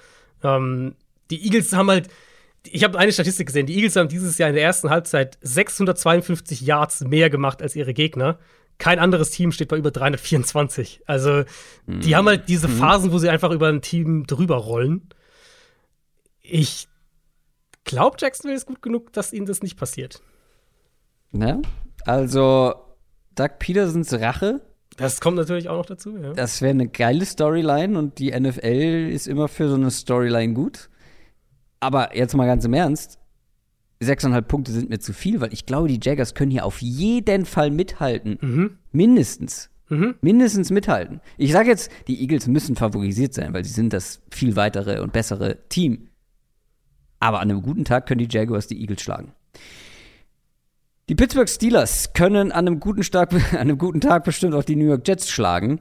[0.42, 0.94] Ähm,
[1.30, 2.08] die Eagles haben halt,
[2.64, 6.60] ich habe eine Statistik gesehen, die Eagles haben dieses Jahr in der ersten Halbzeit 652
[6.60, 8.38] Yards mehr gemacht als ihre Gegner.
[8.78, 11.02] Kein anderes Team steht bei über 324.
[11.06, 11.44] Also,
[11.86, 15.08] die haben halt diese Phasen, wo sie einfach über ein Team drüber rollen.
[16.40, 16.88] Ich
[17.84, 20.22] glaube, Jacksonville ist gut genug, dass ihnen das nicht passiert.
[21.30, 21.62] ne?
[22.04, 22.74] Also
[23.34, 24.60] Doug Petersons Rache
[24.96, 26.32] Das kommt natürlich auch noch dazu, ja.
[26.32, 30.90] Das wäre eine geile Storyline und die NFL ist immer für so eine Storyline gut.
[31.80, 33.18] Aber jetzt mal ganz im Ernst,
[34.00, 37.44] sechseinhalb Punkte sind mir zu viel, weil ich glaube, die Jaggers können hier auf jeden
[37.46, 38.38] Fall mithalten.
[38.40, 38.78] Mhm.
[38.92, 39.70] Mindestens.
[39.88, 40.14] Mhm.
[40.20, 41.20] Mindestens mithalten.
[41.36, 45.12] Ich sage jetzt, die Eagles müssen favorisiert sein, weil sie sind das viel weitere und
[45.12, 46.08] bessere Team.
[47.22, 49.32] Aber an einem guten Tag können die Jaguars die Eagles schlagen.
[51.08, 54.74] Die Pittsburgh Steelers können an einem guten, Stark, an einem guten Tag bestimmt auch die
[54.74, 55.80] New York Jets schlagen.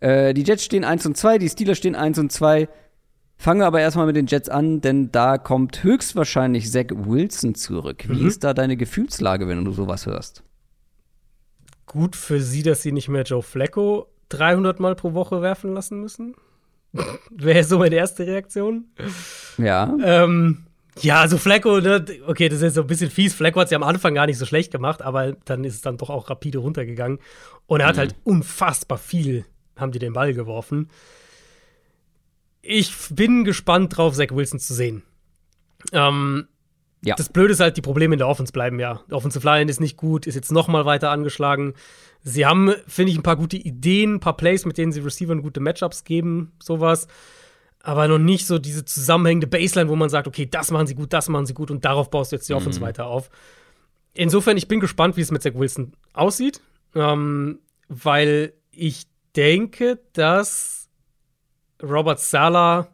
[0.00, 2.68] Äh, die Jets stehen 1 und 2, die Steelers stehen 1 und 2.
[3.38, 8.04] Fangen wir aber erstmal mit den Jets an, denn da kommt höchstwahrscheinlich Zach Wilson zurück.
[8.08, 8.26] Wie Mhm.
[8.28, 10.42] ist da deine Gefühlslage, wenn du sowas hörst?
[11.86, 16.00] Gut für sie, dass sie nicht mehr Joe Flacco 300 Mal pro Woche werfen lassen
[16.00, 16.34] müssen.
[17.30, 18.86] Wäre so meine erste Reaktion.
[19.58, 19.94] Ja.
[20.02, 20.65] Ähm,
[21.00, 23.34] ja, also Flacco, ne, okay, das ist jetzt so ein bisschen fies.
[23.34, 25.80] Flacco hat es ja am Anfang gar nicht so schlecht gemacht, aber dann ist es
[25.82, 27.18] dann doch auch rapide runtergegangen.
[27.66, 29.44] Und er hat halt unfassbar viel,
[29.76, 30.90] haben die den Ball geworfen.
[32.62, 35.02] Ich bin gespannt drauf, Zach Wilson zu sehen.
[35.92, 36.48] Ähm,
[37.02, 37.14] Ja.
[37.14, 39.02] Das Blöde ist halt, die Probleme in der Offense bleiben ja.
[39.08, 41.74] Die Offensive Line ist nicht gut, ist jetzt noch mal weiter angeschlagen.
[42.22, 45.42] Sie haben, finde ich, ein paar gute Ideen, ein paar Plays, mit denen sie Receivern
[45.42, 47.06] gute Matchups geben, sowas.
[47.86, 51.12] Aber noch nicht so diese zusammenhängende Baseline, wo man sagt, okay, das machen sie gut,
[51.12, 53.30] das machen sie gut und darauf baust du jetzt die Offense weiter auf.
[54.12, 56.60] Insofern, ich bin gespannt, wie es mit Zach Wilson aussieht,
[56.96, 59.06] ähm, weil ich
[59.36, 60.88] denke, dass
[61.80, 62.88] Robert Sala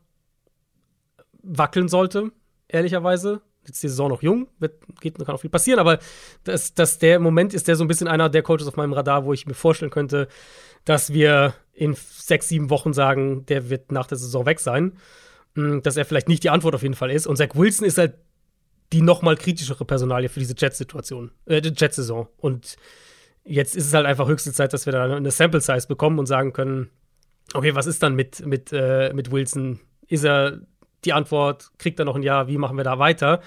[1.42, 2.30] wackeln sollte,
[2.68, 3.40] ehrlicherweise.
[3.62, 6.00] Jetzt ist die Saison noch jung, wird, geht, kann auch viel passieren, aber
[6.44, 9.24] dass, dass der Moment ist der so ein bisschen einer der Coaches auf meinem Radar,
[9.24, 10.28] wo ich mir vorstellen könnte,
[10.84, 14.98] dass wir in sechs, sieben Wochen sagen, der wird nach der Saison weg sein.
[15.54, 17.26] Mm, Dass er vielleicht nicht die Antwort auf jeden Fall ist.
[17.26, 18.14] Und Zach Wilson ist halt
[18.92, 22.28] die noch mal kritischere Personalie für diese Jets-Situation, äh, Jets-Saison.
[22.36, 22.76] Und
[23.44, 26.52] jetzt ist es halt einfach höchste Zeit, dass wir da eine Sample-Size bekommen und sagen
[26.52, 26.90] können,
[27.54, 29.80] okay, was ist dann mit, mit, äh, mit Wilson?
[30.08, 30.60] Ist er
[31.04, 31.70] die Antwort?
[31.78, 32.48] Kriegt er noch ein Jahr?
[32.48, 33.40] Wie machen wir da weiter?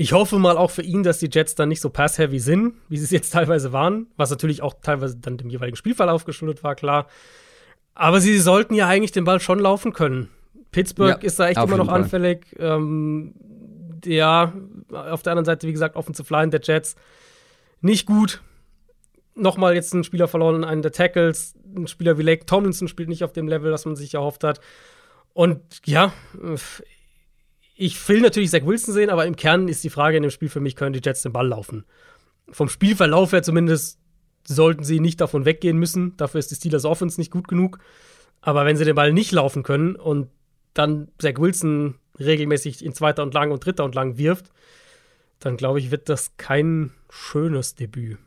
[0.00, 2.98] Ich hoffe mal auch für ihn, dass die Jets dann nicht so pass-heavy sind, wie
[2.98, 6.76] sie es jetzt teilweise waren, was natürlich auch teilweise dann dem jeweiligen Spielverlauf geschuldet war,
[6.76, 7.08] klar.
[7.96, 10.28] Aber sie sollten ja eigentlich den Ball schon laufen können.
[10.70, 12.02] Pittsburgh Ja, ist da echt immer noch Fall.
[12.02, 12.46] anfällig.
[12.60, 13.34] Ähm,
[14.04, 14.52] ja,
[14.92, 16.94] auf der anderen Seite, wie gesagt, Offensive Line der Jets
[17.80, 18.40] nicht gut.
[19.34, 21.56] Nochmal jetzt einen Spieler verloren, einen der Tackles.
[21.74, 24.60] Ein Spieler wie Lake Tomlinson spielt nicht auf dem Level, das man sich erhofft hat.
[25.32, 26.12] Und ja,
[27.80, 30.48] ich will natürlich Zach Wilson sehen, aber im Kern ist die Frage in dem Spiel
[30.48, 31.84] für mich, können die Jets den Ball laufen?
[32.50, 34.00] Vom Spielverlauf her zumindest
[34.44, 36.16] sollten sie nicht davon weggehen müssen.
[36.16, 37.78] Dafür ist die Steelers Offense nicht gut genug.
[38.40, 40.28] Aber wenn sie den Ball nicht laufen können und
[40.74, 44.50] dann Zach Wilson regelmäßig in zweiter und lang und dritter und lang wirft,
[45.38, 48.18] dann glaube ich, wird das kein schönes Debüt.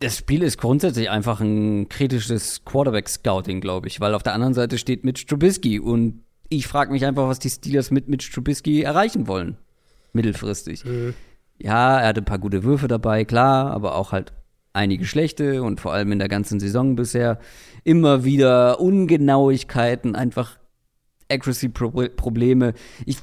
[0.00, 4.76] Das Spiel ist grundsätzlich einfach ein kritisches Quarterback-Scouting, glaube ich, weil auf der anderen Seite
[4.76, 9.26] steht Mitch Trubisky und ich frage mich einfach, was die Steelers mit Mitch Trubisky erreichen
[9.26, 9.56] wollen.
[10.12, 10.84] Mittelfristig.
[11.58, 14.32] Ja, er hatte ein paar gute Würfe dabei, klar, aber auch halt
[14.72, 17.38] einige schlechte und vor allem in der ganzen Saison bisher
[17.84, 20.58] immer wieder Ungenauigkeiten, einfach
[21.30, 22.74] Accuracy-Probleme.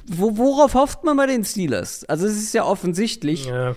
[0.06, 2.04] Wo, worauf hofft man bei den Steelers?
[2.04, 3.76] Also es ist ja offensichtlich, Ja.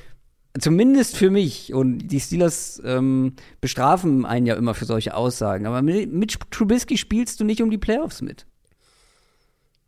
[0.60, 5.82] zumindest für mich, und die Steelers ähm, bestrafen einen ja immer für solche Aussagen, aber
[5.82, 8.46] mit, mit Trubisky spielst du nicht um die Playoffs mit.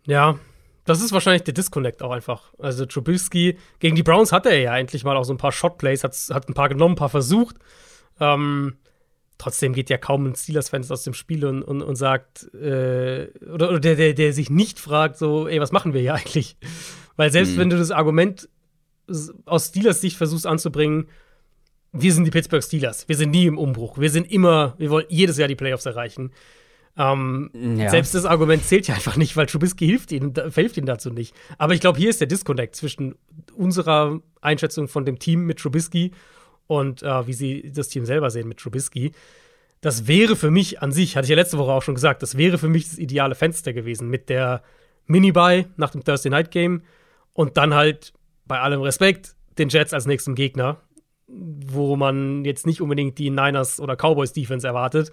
[0.05, 0.37] Ja,
[0.85, 2.53] das ist wahrscheinlich der Disconnect auch einfach.
[2.59, 6.03] Also Trubisky, gegen die Browns hatte er ja endlich mal auch so ein paar Shotplays,
[6.03, 7.55] hat, hat ein paar genommen, ein paar versucht.
[8.19, 8.75] Ähm,
[9.37, 13.69] trotzdem geht ja kaum ein Steelers-Fans aus dem Spiel und, und, und sagt, äh, oder,
[13.69, 16.57] oder der, der, der sich nicht fragt, so, ey, was machen wir hier eigentlich?
[17.15, 17.59] Weil selbst mhm.
[17.59, 18.49] wenn du das Argument
[19.45, 21.07] aus Steelers Sicht versuchst anzubringen,
[21.91, 25.05] wir sind die Pittsburgh Steelers, wir sind nie im Umbruch, wir sind immer, wir wollen
[25.09, 26.31] jedes Jahr die Playoffs erreichen.
[26.95, 27.89] Ähm, ja.
[27.89, 31.35] Selbst das Argument zählt ja einfach nicht, weil Trubisky hilft ihnen, hilft ihnen dazu nicht.
[31.57, 33.15] Aber ich glaube, hier ist der Disconnect zwischen
[33.55, 36.11] unserer Einschätzung von dem Team mit Trubisky
[36.67, 39.11] und äh, wie sie das Team selber sehen mit Trubisky.
[39.81, 42.37] Das wäre für mich an sich, hatte ich ja letzte Woche auch schon gesagt, das
[42.37, 44.63] wäre für mich das ideale Fenster gewesen mit der
[45.07, 46.83] Mini-Buy nach dem Thursday Night Game
[47.33, 48.13] und dann halt
[48.45, 50.81] bei allem Respekt den Jets als nächsten Gegner,
[51.27, 55.11] wo man jetzt nicht unbedingt die Niners oder Cowboys Defense erwartet.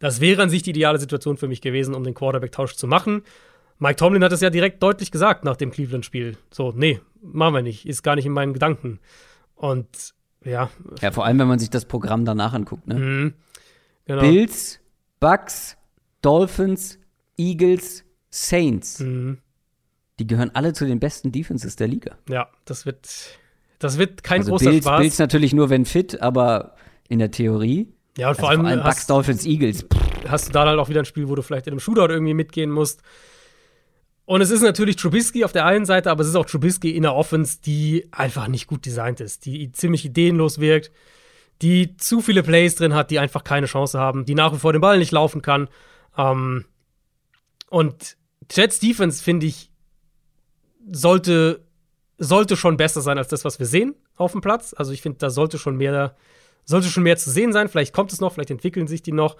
[0.00, 3.22] Das wäre an sich die ideale Situation für mich gewesen, um den Quarterback-Tausch zu machen.
[3.78, 6.36] Mike Tomlin hat es ja direkt deutlich gesagt nach dem Cleveland-Spiel.
[6.50, 8.98] So, nee, machen wir nicht, ist gar nicht in meinen Gedanken.
[9.54, 10.14] Und
[10.44, 10.70] ja.
[11.00, 12.94] Ja, vor allem, wenn man sich das Programm danach anguckt, ne?
[12.94, 13.34] Mhm,
[14.06, 14.22] genau.
[14.22, 14.80] Bills,
[15.20, 15.76] Bucks,
[16.22, 16.98] Dolphins,
[17.36, 19.00] Eagles, Saints.
[19.00, 19.38] Mhm.
[20.18, 22.16] Die gehören alle zu den besten Defenses der Liga.
[22.28, 23.08] Ja, das wird,
[23.78, 25.00] das wird kein also großer Bills, Spaß.
[25.00, 26.74] Bills natürlich nur, wenn fit, aber
[27.08, 29.86] in der Theorie ja, und also vor allem, vor allem Bucks, Dolphins, Eagles.
[30.28, 32.34] Hast du da halt auch wieder ein Spiel, wo du vielleicht in einem Shootout irgendwie
[32.34, 33.02] mitgehen musst.
[34.24, 37.02] Und es ist natürlich Trubisky auf der einen Seite, aber es ist auch Trubisky in
[37.02, 40.92] der Offense, die einfach nicht gut designt ist, die ziemlich ideenlos wirkt,
[41.62, 44.72] die zu viele Plays drin hat, die einfach keine Chance haben, die nach wie vor
[44.72, 45.68] den Ball nicht laufen kann.
[46.16, 46.64] Ähm,
[47.70, 48.16] und
[48.50, 49.70] Jets Defense, finde ich,
[50.90, 51.64] sollte,
[52.18, 54.74] sollte schon besser sein als das, was wir sehen auf dem Platz.
[54.76, 56.14] Also ich finde, da sollte schon mehr
[56.64, 57.68] sollte schon mehr zu sehen sein.
[57.68, 59.36] Vielleicht kommt es noch, vielleicht entwickeln sich die noch.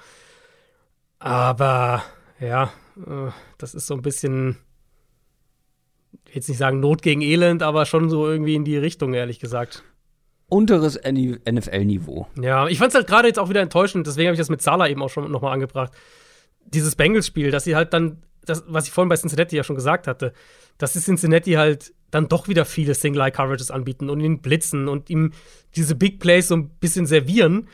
[1.19, 2.03] Aber
[2.41, 4.57] ja, äh, das ist so ein bisschen,
[6.25, 9.15] ich will jetzt nicht sagen Not gegen Elend, aber schon so irgendwie in die Richtung,
[9.15, 9.85] ehrlich gesagt.
[10.49, 12.27] Unteres NFL-Niveau.
[12.41, 14.63] Ja, ich fand es halt gerade jetzt auch wieder enttäuschend, deswegen habe ich das mit
[14.63, 15.93] Salah eben auch schon nochmal angebracht.
[16.65, 20.07] Dieses Bengals-Spiel, dass sie halt dann, das, was ich vorhin bei Cincinnati ja schon gesagt
[20.07, 20.33] hatte,
[20.79, 25.33] dass die Cincinnati halt dann doch wieder viele Single-Eye-Coverages anbieten und ihn blitzen und ihm
[25.77, 27.69] diese Big Plays so ein bisschen servieren.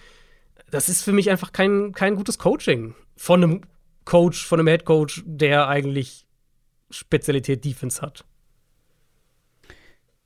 [0.71, 3.61] Das ist für mich einfach kein, kein gutes Coaching von einem
[4.05, 6.27] Coach, von einem Head Coach, der eigentlich
[6.91, 8.25] Spezialität Defense hat.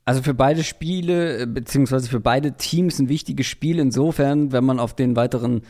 [0.04, 4.94] Also für beide Spiele, beziehungsweise für beide Teams ein wichtiges Spiel insofern, wenn man auf
[4.94, 5.62] den weiteren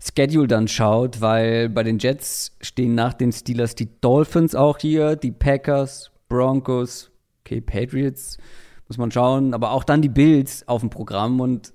[0.00, 5.16] Schedule dann schaut, weil bei den Jets stehen nach den Steelers die Dolphins auch hier,
[5.16, 7.11] die Packers, Broncos,
[7.44, 8.38] okay, Patriots,
[8.88, 11.72] muss man schauen, aber auch dann die Bills auf dem Programm und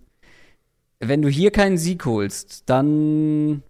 [0.99, 3.61] wenn du hier keinen Sieg holst, dann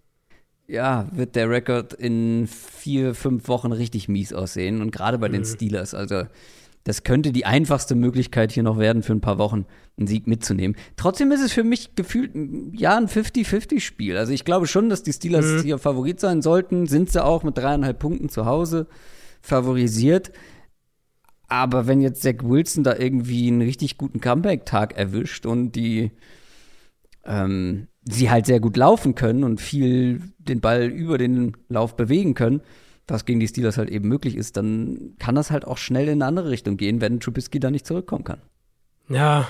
[0.66, 5.34] ja, wird der Rekord in vier, fünf Wochen richtig mies aussehen und gerade bei mhm.
[5.34, 6.24] den Steelers, also
[6.84, 9.66] das könnte die einfachste Möglichkeit hier noch werden, für ein paar Wochen
[9.98, 10.74] einen Sieg mitzunehmen.
[10.96, 12.30] Trotzdem ist es für mich gefühlt,
[12.72, 14.16] ja, ein 50-50-Spiel.
[14.16, 15.62] Also ich glaube schon, dass die Steelers mhm.
[15.64, 16.86] hier Favorit sein sollten.
[16.86, 18.86] Sind sie auch mit dreieinhalb Punkten zu Hause
[19.42, 20.32] favorisiert.
[21.48, 26.12] Aber wenn jetzt Zach Wilson da irgendwie einen richtig guten Comeback-Tag erwischt und die
[27.24, 32.34] ähm, sie halt sehr gut laufen können und viel den Ball über den Lauf bewegen
[32.34, 32.62] können,
[33.06, 36.22] was gegen die Steelers halt eben möglich ist, dann kann das halt auch schnell in
[36.22, 38.42] eine andere Richtung gehen, wenn Trubisky da nicht zurückkommen kann.
[39.08, 39.48] Ja,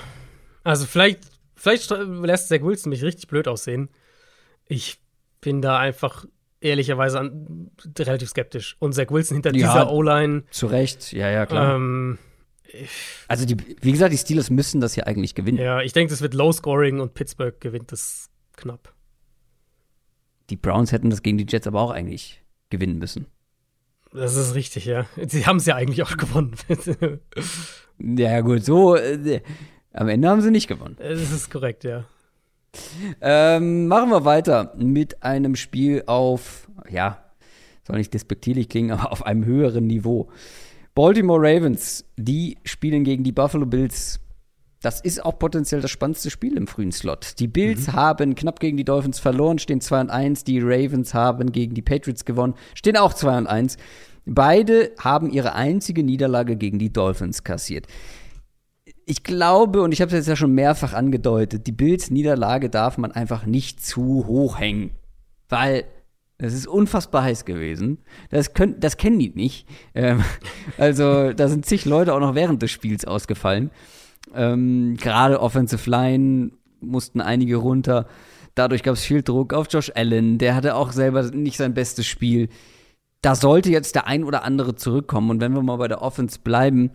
[0.63, 1.19] also vielleicht,
[1.55, 3.89] vielleicht lässt Zach Wilson mich richtig blöd aussehen.
[4.65, 4.99] Ich
[5.41, 6.25] bin da einfach
[6.61, 8.75] ehrlicherweise an, relativ skeptisch.
[8.79, 10.43] Und Zach Wilson hinter ja, dieser O-Line.
[10.51, 11.75] Zu Recht, ja, ja, klar.
[11.75, 12.17] Ähm,
[13.27, 15.57] also, die, wie gesagt, die Steelers müssen das ja eigentlich gewinnen.
[15.57, 18.93] Ja, ich denke, das wird Low Scoring und Pittsburgh gewinnt das knapp.
[20.49, 23.27] Die Browns hätten das gegen die Jets aber auch eigentlich gewinnen müssen.
[24.11, 25.05] Das ist richtig, ja.
[25.27, 26.55] Sie haben es ja eigentlich auch gewonnen.
[27.99, 28.95] ja, gut, so.
[28.95, 29.41] Äh,
[29.93, 30.95] am Ende haben sie nicht gewonnen.
[30.99, 32.05] Das ist korrekt, ja.
[33.21, 37.23] Ähm, machen wir weiter mit einem Spiel auf, ja,
[37.85, 40.29] soll nicht despektierlich klingen, aber auf einem höheren Niveau.
[40.95, 44.19] Baltimore Ravens, die spielen gegen die Buffalo Bills.
[44.81, 47.39] Das ist auch potenziell das spannendste Spiel im frühen Slot.
[47.39, 47.93] Die Bills mhm.
[47.93, 50.45] haben knapp gegen die Dolphins verloren, stehen 2 und 1.
[50.45, 53.77] Die Ravens haben gegen die Patriots gewonnen, stehen auch 2 und 1.
[54.25, 57.87] Beide haben ihre einzige Niederlage gegen die Dolphins kassiert
[59.09, 63.11] ich glaube, und ich habe es jetzt ja schon mehrfach angedeutet, die Bills-Niederlage darf man
[63.11, 64.91] einfach nicht zu hoch hängen.
[65.47, 65.85] Weil
[66.37, 67.97] es ist unfassbar heiß gewesen.
[68.29, 69.67] Das, können, das kennen die nicht.
[69.95, 70.23] Ähm,
[70.77, 73.71] also, da sind zig Leute auch noch während des Spiels ausgefallen.
[74.35, 78.05] Ähm, Gerade Offensive Line mussten einige runter.
[78.53, 80.37] Dadurch gab es viel Druck auf Josh Allen.
[80.37, 82.49] Der hatte auch selber nicht sein bestes Spiel.
[83.23, 85.31] Da sollte jetzt der ein oder andere zurückkommen.
[85.31, 86.91] Und wenn wir mal bei der Offense bleiben,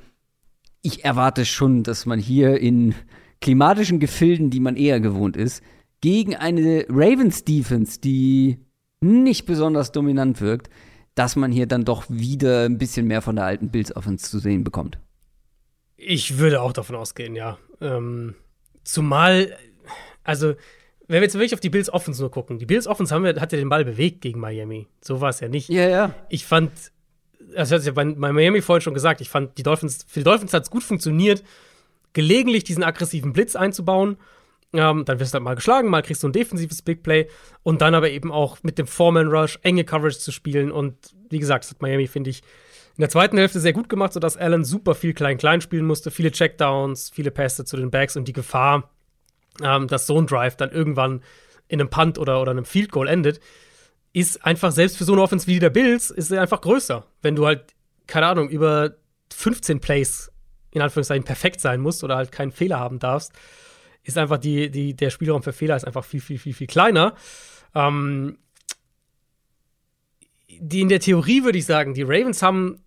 [0.84, 2.94] ich erwarte schon, dass man hier in
[3.40, 5.62] klimatischen Gefilden, die man eher gewohnt ist,
[6.00, 8.58] gegen eine Ravens Defense, die
[9.00, 10.68] nicht besonders dominant wirkt,
[11.14, 14.38] dass man hier dann doch wieder ein bisschen mehr von der alten Bills Offense zu
[14.38, 14.98] sehen bekommt.
[15.96, 17.56] Ich würde auch davon ausgehen, ja.
[17.80, 18.34] Ähm,
[18.82, 19.56] zumal,
[20.22, 20.54] also,
[21.06, 23.40] wenn wir jetzt wirklich auf die Bills Offense nur gucken, die Bills Offense haben wir,
[23.40, 24.88] hat ja den Ball bewegt gegen Miami.
[25.00, 25.70] So war es ja nicht.
[25.70, 26.14] Ja, ja.
[26.28, 26.70] Ich fand,
[27.54, 30.24] das hat ja bei, bei Miami vorhin schon gesagt, ich fand, die Dolphins, für die
[30.24, 31.42] Dolphins hat es gut funktioniert,
[32.12, 34.16] gelegentlich diesen aggressiven Blitz einzubauen.
[34.72, 37.28] Ähm, dann wirst du halt mal geschlagen, mal kriegst du ein defensives Big Play
[37.62, 40.72] und dann aber eben auch mit dem Foreman Rush enge Coverage zu spielen.
[40.72, 40.96] Und
[41.30, 42.42] wie gesagt, das hat Miami, finde ich,
[42.96, 46.30] in der zweiten Hälfte sehr gut gemacht, sodass Allen super viel Klein-Klein spielen musste, viele
[46.30, 48.90] Checkdowns, viele Pässe zu den Backs und die Gefahr,
[49.62, 51.22] ähm, dass so ein Drive dann irgendwann
[51.66, 53.40] in einem Punt oder, oder einem Field Goal endet,
[54.14, 57.04] ist einfach, selbst für so eine Offense wie der Bills, ist sie einfach größer.
[57.20, 57.74] Wenn du halt,
[58.06, 58.94] keine Ahnung, über
[59.34, 60.30] 15 Plays
[60.70, 63.32] in Anführungszeichen perfekt sein musst oder halt keinen Fehler haben darfst,
[64.04, 67.14] ist einfach die, die, der Spielraum für Fehler ist einfach viel, viel, viel, viel kleiner.
[67.74, 68.38] Ähm,
[70.48, 72.80] die in der Theorie würde ich sagen, die Ravens haben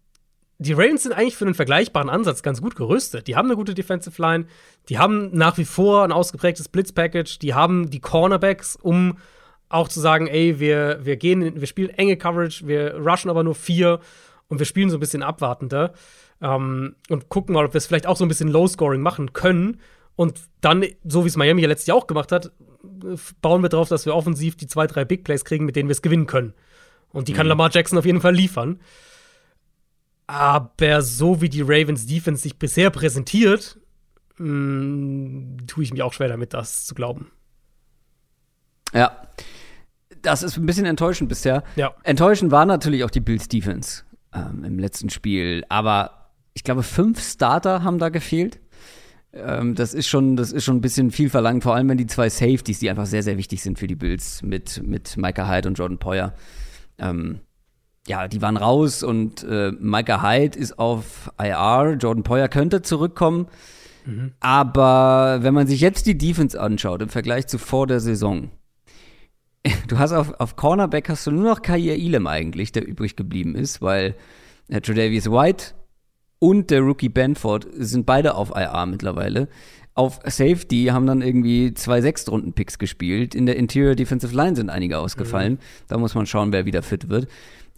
[0.59, 3.27] die Ravens sind eigentlich für einen vergleichbaren Ansatz ganz gut gerüstet.
[3.27, 4.47] Die haben eine gute Defensive Line,
[4.89, 9.19] die haben nach wie vor ein ausgeprägtes Blitz-Package, die haben die Cornerbacks, um
[9.69, 13.55] auch zu sagen, ey, wir, wir gehen, wir spielen enge Coverage, wir rushen aber nur
[13.55, 13.99] vier
[14.47, 15.93] und wir spielen so ein bisschen abwartender
[16.41, 19.79] ähm, und gucken mal, ob wir es vielleicht auch so ein bisschen Low-Scoring machen können.
[20.15, 22.51] Und dann, so wie es Miami ja letztes Jahr auch gemacht hat,
[23.41, 25.93] bauen wir darauf, dass wir offensiv die zwei, drei Big Plays kriegen, mit denen wir
[25.93, 26.53] es gewinnen können.
[27.09, 27.49] Und die kann mhm.
[27.49, 28.79] Lamar Jackson auf jeden Fall liefern.
[30.25, 33.79] Aber so wie die Ravens Defense sich bisher präsentiert,
[34.37, 37.31] mh, mm, tue ich mich auch schwer damit, das zu glauben.
[38.93, 39.27] Ja.
[40.27, 41.63] Das ist ein bisschen enttäuschend bisher.
[41.77, 41.93] Ja.
[42.03, 45.63] Enttäuschend war natürlich auch die Bills Defense ähm, im letzten Spiel.
[45.69, 48.59] Aber ich glaube, fünf Starter haben da gefehlt.
[49.31, 52.07] Ähm, das ist schon, das ist schon ein bisschen viel verlangt, vor allem wenn die
[52.07, 55.69] zwei Safeties, die einfach sehr, sehr wichtig sind für die Bills mit, mit Micah Hyde
[55.69, 56.33] und Jordan Poyer.
[56.97, 57.39] Ähm,
[58.05, 61.97] ja, die waren raus und äh, Micah Hyde ist auf IR.
[61.99, 63.47] Jordan Poyer könnte zurückkommen.
[64.05, 64.33] Mhm.
[64.39, 68.49] Aber wenn man sich jetzt die Defense anschaut im Vergleich zu vor der Saison,
[69.87, 73.55] du hast auf, auf Cornerback hast du nur noch Kair Elam eigentlich, der übrig geblieben
[73.55, 74.15] ist, weil
[74.67, 75.73] äh, Tredavious White
[76.39, 79.47] und der Rookie Benford sind beide auf IR mittlerweile.
[79.95, 83.33] Auf Safety haben dann irgendwie zwei Sechstrunden-Picks gespielt.
[83.33, 85.53] In der Interior Defensive Line sind einige ausgefallen.
[85.53, 85.59] Mhm.
[85.87, 87.27] Da muss man schauen, wer wieder fit wird.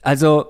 [0.02, 0.46] Also,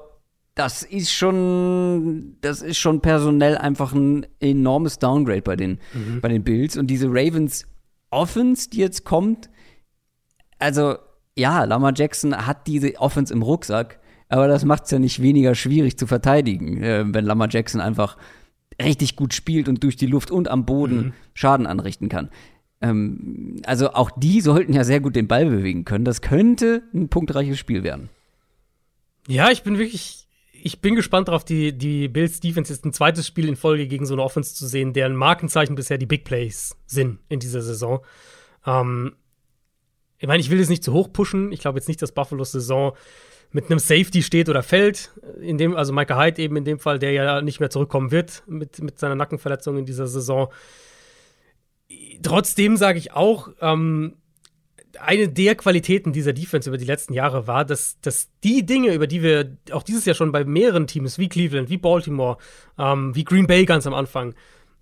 [0.55, 6.21] das ist schon, das ist schon personell einfach ein enormes Downgrade bei den, mhm.
[6.21, 6.75] bei den Bills.
[6.75, 7.67] Und diese Ravens
[8.09, 9.51] Offense, die jetzt kommt,
[10.57, 10.95] also
[11.39, 15.55] ja, Lamar Jackson hat diese Offense im Rucksack, aber das macht es ja nicht weniger
[15.55, 18.17] schwierig zu verteidigen, äh, wenn Lamar Jackson einfach
[18.81, 21.13] richtig gut spielt und durch die Luft und am Boden mhm.
[21.33, 22.29] Schaden anrichten kann.
[22.81, 26.05] Ähm, also auch die sollten ja sehr gut den Ball bewegen können.
[26.05, 28.09] Das könnte ein punktreiches Spiel werden.
[29.27, 33.27] Ja, ich bin wirklich, ich bin gespannt darauf, die, die Bills Defense ist ein zweites
[33.27, 36.77] Spiel in Folge gegen so eine Offense zu sehen, deren Markenzeichen bisher die Big Plays
[36.85, 37.99] sind in dieser Saison.
[38.65, 39.13] Ähm,
[40.19, 41.51] ich meine, ich will das nicht zu hoch pushen.
[41.51, 42.93] Ich glaube jetzt nicht, dass Buffalos Saison
[43.51, 45.11] mit einem Safety steht oder fällt.
[45.41, 48.43] In dem, also Michael Hyde eben in dem Fall, der ja nicht mehr zurückkommen wird
[48.47, 50.49] mit, mit seiner Nackenverletzung in dieser Saison.
[52.21, 54.17] Trotzdem sage ich auch, ähm,
[54.99, 59.07] eine der Qualitäten dieser Defense über die letzten Jahre war, dass, dass die Dinge, über
[59.07, 62.37] die wir auch dieses Jahr schon bei mehreren Teams wie Cleveland, wie Baltimore,
[62.77, 64.35] ähm, wie Green Bay ganz am Anfang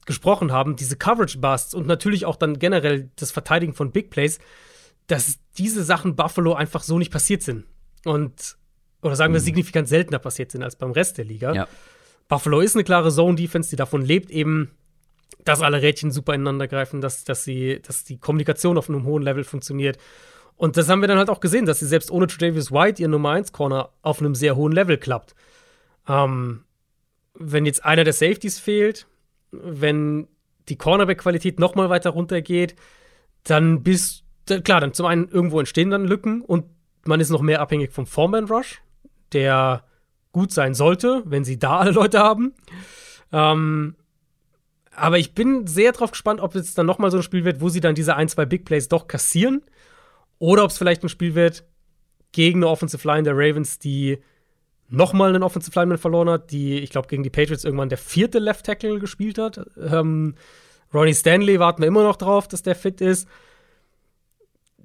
[0.06, 4.40] gesprochen haben, diese Coverage Busts und natürlich auch dann generell das Verteidigen von Big Plays,
[5.08, 7.66] dass diese Sachen Buffalo einfach so nicht passiert sind.
[8.06, 8.58] Und,
[9.02, 9.46] oder sagen wir, mhm.
[9.46, 11.54] signifikant seltener passiert sind als beim Rest der Liga.
[11.54, 11.68] Ja.
[12.28, 14.72] Buffalo ist eine klare Zone-Defense, die davon lebt, eben
[15.44, 19.24] dass alle Rädchen super ineinander greifen, dass, dass, sie, dass die Kommunikation auf einem hohen
[19.24, 19.98] Level funktioniert.
[20.56, 23.08] Und das haben wir dann halt auch gesehen, dass sie selbst ohne Tredavious White ihr
[23.08, 25.36] Nummer 1 Corner auf einem sehr hohen Level klappt.
[26.08, 26.64] Ähm,
[27.34, 29.08] wenn jetzt einer der Safeties fehlt,
[29.52, 30.28] wenn
[30.68, 32.76] die Cornerback-Qualität noch mal weiter runtergeht,
[33.44, 36.66] dann bist klar, dann zum einen irgendwo entstehen dann Lücken und
[37.06, 38.82] man ist noch mehr abhängig vom Foreman Rush,
[39.34, 39.84] der
[40.32, 42.54] gut sein sollte, wenn sie da alle Leute haben.
[43.32, 43.96] Ähm,
[44.96, 47.70] aber ich bin sehr drauf gespannt, ob es dann nochmal so ein Spiel wird, wo
[47.70, 49.62] sie dann diese ein, zwei Big Plays doch kassieren.
[50.40, 51.64] Oder ob es vielleicht ein Spiel wird
[52.32, 54.20] gegen eine Offensive Line der Ravens, die
[54.90, 58.40] nochmal einen Offensive Lineman verloren hat, die, ich glaube, gegen die Patriots irgendwann der vierte
[58.40, 59.60] Left Tackle gespielt hat.
[59.78, 60.36] Ähm,
[60.94, 63.28] Ronnie Stanley warten wir immer noch drauf, dass der fit ist.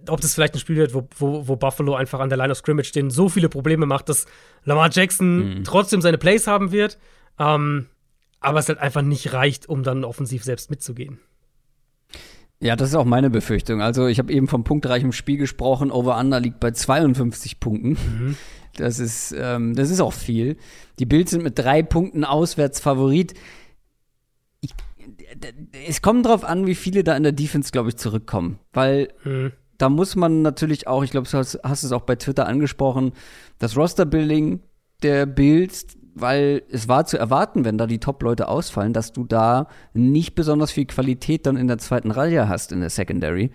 [0.08, 2.58] Ob das vielleicht ein Spiel wird, wo, wo, wo Buffalo einfach an der Line of
[2.58, 4.26] Scrimmage denen so viele Probleme macht, dass
[4.64, 5.64] Lamar Jackson mhm.
[5.64, 6.98] trotzdem seine Plays haben wird.
[7.38, 7.86] Ähm,
[8.40, 11.20] aber es halt einfach nicht reicht, um dann offensiv selbst mitzugehen.
[12.60, 13.82] Ja, das ist auch meine Befürchtung.
[13.82, 15.90] Also ich habe eben vom punktreichen Spiel gesprochen.
[15.90, 17.90] Over-Under liegt bei 52 Punkten.
[17.90, 18.36] Mhm.
[18.76, 20.56] Das ist, ähm, das ist auch viel.
[20.98, 23.34] Die Bills sind mit drei Punkten auswärts Favorit.
[24.60, 24.74] Ich,
[25.88, 28.60] es kommt drauf an, wie viele da in der Defense, glaube ich, zurückkommen.
[28.72, 29.52] Weil mhm.
[29.82, 33.10] Da muss man natürlich auch, ich glaube, du hast, hast es auch bei Twitter angesprochen,
[33.58, 34.60] das Roster-Building
[35.02, 39.66] der Bills, weil es war zu erwarten, wenn da die Top-Leute ausfallen, dass du da
[39.92, 43.50] nicht besonders viel Qualität dann in der zweiten Reihe hast in der Secondary.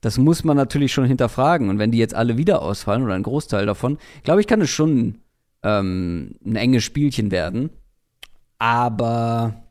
[0.00, 1.68] Das muss man natürlich schon hinterfragen.
[1.68, 4.70] Und wenn die jetzt alle wieder ausfallen oder ein Großteil davon, glaube ich, kann es
[4.70, 5.18] schon
[5.62, 7.68] ähm, ein enges Spielchen werden.
[8.58, 9.65] Aber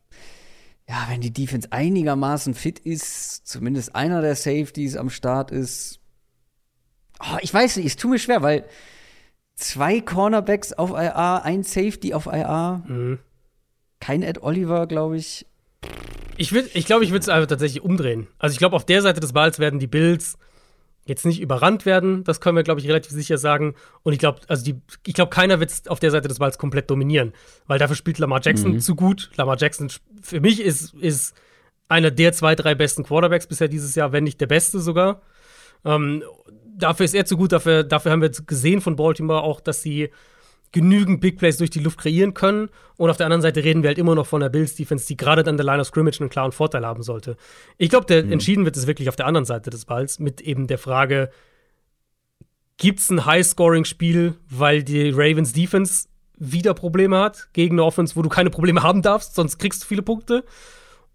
[0.87, 5.99] ja, wenn die Defense einigermaßen fit ist, zumindest einer der Safeties am Start ist,
[7.19, 8.65] oh, ich weiß nicht, es tut mir schwer, weil
[9.55, 13.19] zwei Cornerbacks auf IR, ein Safety auf IR, mhm.
[13.99, 15.47] kein Ed Oliver, glaube ich.
[16.37, 18.27] Ich, ich glaube, ich würde es einfach tatsächlich umdrehen.
[18.37, 20.37] Also ich glaube, auf der Seite des Balls werden die Bills
[21.05, 22.23] jetzt nicht überrannt werden.
[22.23, 23.75] Das können wir, glaube ich, relativ sicher sagen.
[24.03, 26.89] Und ich glaube, also die, ich glaube, keiner wird auf der Seite des Balls komplett
[26.89, 27.33] dominieren,
[27.67, 28.79] weil dafür spielt Lamar Jackson mhm.
[28.79, 29.29] zu gut.
[29.35, 29.89] Lamar Jackson
[30.21, 31.35] für mich ist, ist
[31.87, 35.21] einer der zwei, drei besten Quarterbacks bisher dieses Jahr, wenn nicht der beste sogar.
[35.83, 36.23] Ähm,
[36.75, 37.51] dafür ist er zu gut.
[37.51, 40.09] Dafür, dafür haben wir gesehen von Baltimore auch, dass sie
[40.75, 42.69] genügend Big Plays durch die Luft kreieren können.
[42.97, 45.15] Und auf der anderen Seite reden wir halt immer noch von der Bills Defense, die
[45.15, 47.37] gerade an der Line of Scrimmage einen klaren Vorteil haben sollte.
[47.77, 48.33] Ich glaube, der mhm.
[48.33, 51.31] entschieden wird es wirklich auf der anderen Seite des Balls mit eben der Frage,
[52.75, 58.21] gibt es ein High-Scoring-Spiel, weil die Ravens Defense wieder Probleme hat gegen eine Offense, wo
[58.21, 60.43] du keine Probleme haben darfst, sonst kriegst du viele Punkte.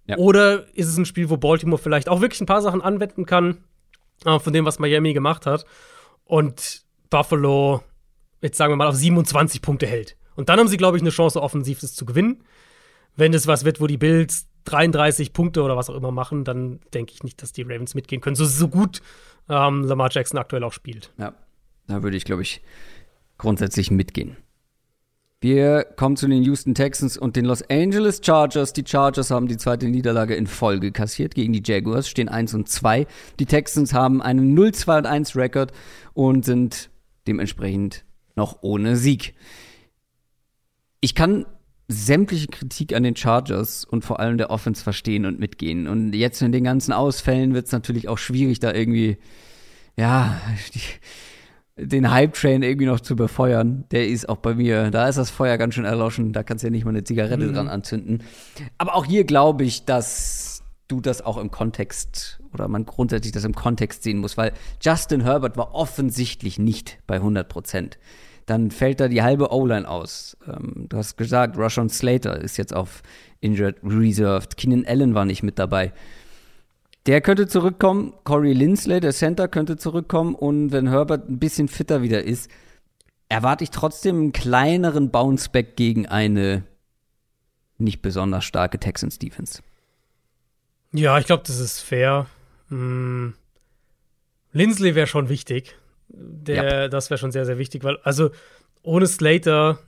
[0.07, 0.17] Ja.
[0.17, 3.59] Oder ist es ein Spiel, wo Baltimore vielleicht auch wirklich ein paar Sachen anwenden kann,
[4.25, 5.67] äh, von dem, was Miami gemacht hat.
[6.25, 7.83] Und Buffalo
[8.43, 10.17] jetzt sagen wir mal, auf 27 Punkte hält.
[10.37, 12.45] Und dann haben sie, glaube ich, eine Chance, offensiv das zu gewinnen.
[13.17, 16.81] Wenn es was wird, wo die Bills 33 Punkte oder was auch immer machen, dann
[16.95, 18.37] denke ich nicht, dass die Ravens mitgehen können.
[18.37, 19.03] So, so gut
[19.49, 21.13] ähm, Lamar Jackson aktuell auch spielt.
[21.19, 21.35] Ja,
[21.87, 22.63] da würde ich, glaube ich,
[23.39, 24.37] grundsätzlich mitgehen.
[25.43, 28.75] Wir kommen zu den Houston Texans und den Los Angeles Chargers.
[28.75, 32.69] Die Chargers haben die zweite Niederlage in Folge kassiert gegen die Jaguars, stehen 1 und
[32.69, 33.07] 2.
[33.39, 35.73] Die Texans haben einen 0-2 und 1 Rekord
[36.13, 36.91] und sind
[37.27, 38.05] dementsprechend
[38.37, 39.35] noch ohne Sieg.
[41.01, 41.47] Ich kann
[41.89, 45.89] sämtliche Kritik an den Chargers und vor allem der Offense verstehen und mitgehen.
[45.89, 49.19] Und jetzt in den ganzen Ausfällen wird es natürlich auch schwierig, da irgendwie,
[49.97, 50.41] ja,
[50.75, 50.81] die,
[51.87, 53.85] den Hype-Train irgendwie noch zu befeuern.
[53.91, 56.69] Der ist auch bei mir, da ist das Feuer ganz schön erloschen, da kannst du
[56.69, 57.55] ja nicht mal eine Zigarette mhm.
[57.55, 58.23] dran anzünden.
[58.79, 60.50] Aber auch hier glaube ich, dass
[60.91, 65.23] du das auch im Kontext oder man grundsätzlich das im Kontext sehen muss, weil Justin
[65.23, 67.99] Herbert war offensichtlich nicht bei 100 Prozent
[68.51, 70.37] dann fällt da die halbe O-Line aus.
[70.45, 73.03] Ähm, du hast gesagt, Rushon Slater ist jetzt auf
[73.39, 74.57] Injured Reserved.
[74.57, 75.93] Keenan Allen war nicht mit dabei.
[77.07, 78.13] Der könnte zurückkommen.
[78.25, 80.35] Corey Lindsley, der Center, könnte zurückkommen.
[80.35, 82.51] Und wenn Herbert ein bisschen fitter wieder ist,
[83.29, 86.65] erwarte ich trotzdem einen kleineren Bounceback gegen eine
[87.79, 89.63] nicht besonders starke Texans Defense.
[90.93, 92.27] Ja, ich glaube, das ist fair.
[92.69, 93.35] Hm.
[94.53, 95.77] Lindsley wäre schon wichtig.
[96.09, 96.89] Der, ja.
[96.89, 98.31] Das wäre schon sehr, sehr wichtig, weil, also
[98.83, 99.79] ohne Slater,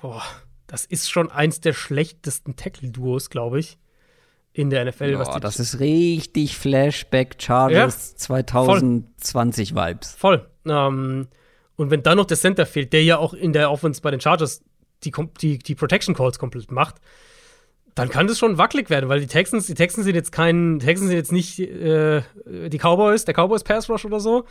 [0.00, 0.22] boah,
[0.66, 3.78] das ist schon eins der schlechtesten Tackle-Duos, glaube ich,
[4.52, 5.16] in der NFL.
[5.16, 9.88] Boah, das ist richtig Flashback Chargers ja, 2020 voll.
[9.88, 10.14] Vibes.
[10.14, 10.46] Voll.
[10.66, 11.28] Ähm,
[11.76, 14.20] und wenn dann noch der Center fehlt, der ja auch in der Offense bei den
[14.20, 14.62] Chargers
[15.02, 16.96] die, die, die Protection Calls komplett macht,
[17.94, 21.08] dann kann das schon wackelig werden, weil die Texans, die Texans sind jetzt kein, Texans
[21.08, 24.44] sind jetzt nicht äh, die Cowboys, der Cowboys Pass Rush oder so,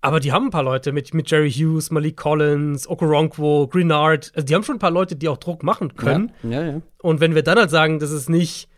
[0.00, 4.30] aber die haben ein paar Leute mit, mit Jerry Hughes, Malik Collins, Okoronkwo, Greenard.
[4.34, 6.32] Also die haben schon ein paar Leute, die auch Druck machen können.
[6.42, 6.82] Ja, ja, ja.
[7.02, 8.68] Und wenn wir dann halt sagen, das ist nicht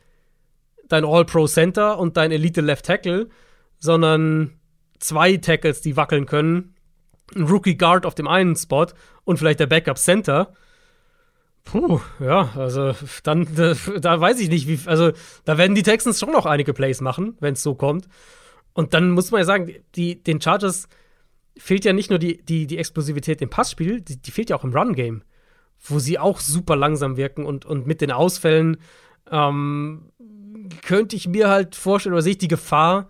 [0.88, 3.28] dein All-Pro-Center und dein Elite-Left-Tackle,
[3.78, 4.52] sondern
[5.00, 6.74] zwei Tackles, die wackeln können,
[7.36, 8.86] ein Rookie-Guard auf dem einen Spot
[9.24, 10.54] und vielleicht der Backup-Center.
[11.70, 15.12] Puh, ja, also dann, da, da, weiß ich nicht, wie, also
[15.44, 18.08] da werden die Texans schon noch einige Plays machen, wenn es so kommt.
[18.72, 20.88] Und dann muss man ja sagen, die, den Chargers
[21.58, 24.64] fehlt ja nicht nur die, die, die Explosivität im Passspiel, die, die fehlt ja auch
[24.64, 25.22] im Run-Game,
[25.80, 28.78] wo sie auch super langsam wirken und, und mit den Ausfällen
[29.30, 30.10] ähm,
[30.82, 33.08] könnte ich mir halt vorstellen, oder sehe ich die Gefahr,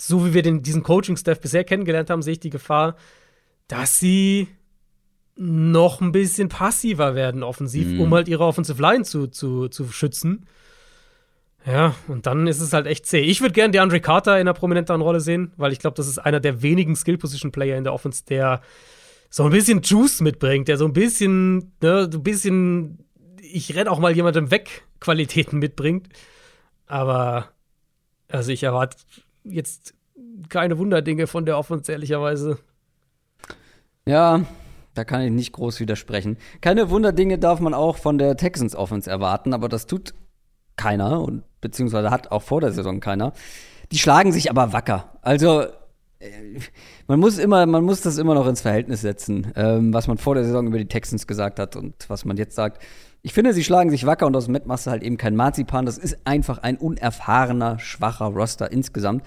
[0.00, 2.96] so wie wir den, diesen Coaching-Staff bisher kennengelernt haben, sehe ich die Gefahr,
[3.66, 4.48] dass sie
[5.38, 8.00] noch ein bisschen passiver werden offensiv, mhm.
[8.00, 10.46] um halt ihre Offensive Line zu, zu, zu schützen.
[11.64, 13.20] Ja, und dann ist es halt echt zäh.
[13.20, 16.18] Ich würde gerne DeAndre Carter in einer prominenteren Rolle sehen, weil ich glaube, das ist
[16.18, 18.62] einer der wenigen Skill-Position-Player in der Offense, der
[19.30, 23.04] so ein bisschen Juice mitbringt, der so ein bisschen, ne, so ein bisschen,
[23.40, 26.08] ich renn auch mal jemandem weg, Qualitäten mitbringt.
[26.86, 27.50] Aber,
[28.28, 28.96] also ich erwarte
[29.44, 29.94] jetzt
[30.48, 32.58] keine Wunderdinge von der Offense, ehrlicherweise.
[34.06, 34.46] Ja,
[34.94, 36.38] da kann ich nicht groß widersprechen.
[36.60, 40.14] Keine Wunderdinge darf man auch von der Texans Offense erwarten, aber das tut
[40.76, 43.32] keiner und beziehungsweise hat auch vor der Saison keiner.
[43.92, 45.12] Die schlagen sich aber wacker.
[45.22, 45.62] Also
[46.20, 46.58] äh,
[47.06, 50.34] man muss immer, man muss das immer noch ins Verhältnis setzen, ähm, was man vor
[50.34, 52.82] der Saison über die Texans gesagt hat und was man jetzt sagt.
[53.22, 55.86] Ich finde, sie schlagen sich wacker und aus machst du halt eben kein Marzipan.
[55.86, 59.24] Das ist einfach ein unerfahrener, schwacher Roster insgesamt.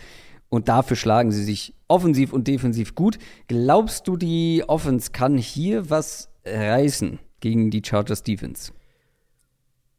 [0.52, 3.18] Und dafür schlagen sie sich offensiv und defensiv gut.
[3.48, 8.72] Glaubst du, die Offense kann hier was reißen gegen die Chargers Defense?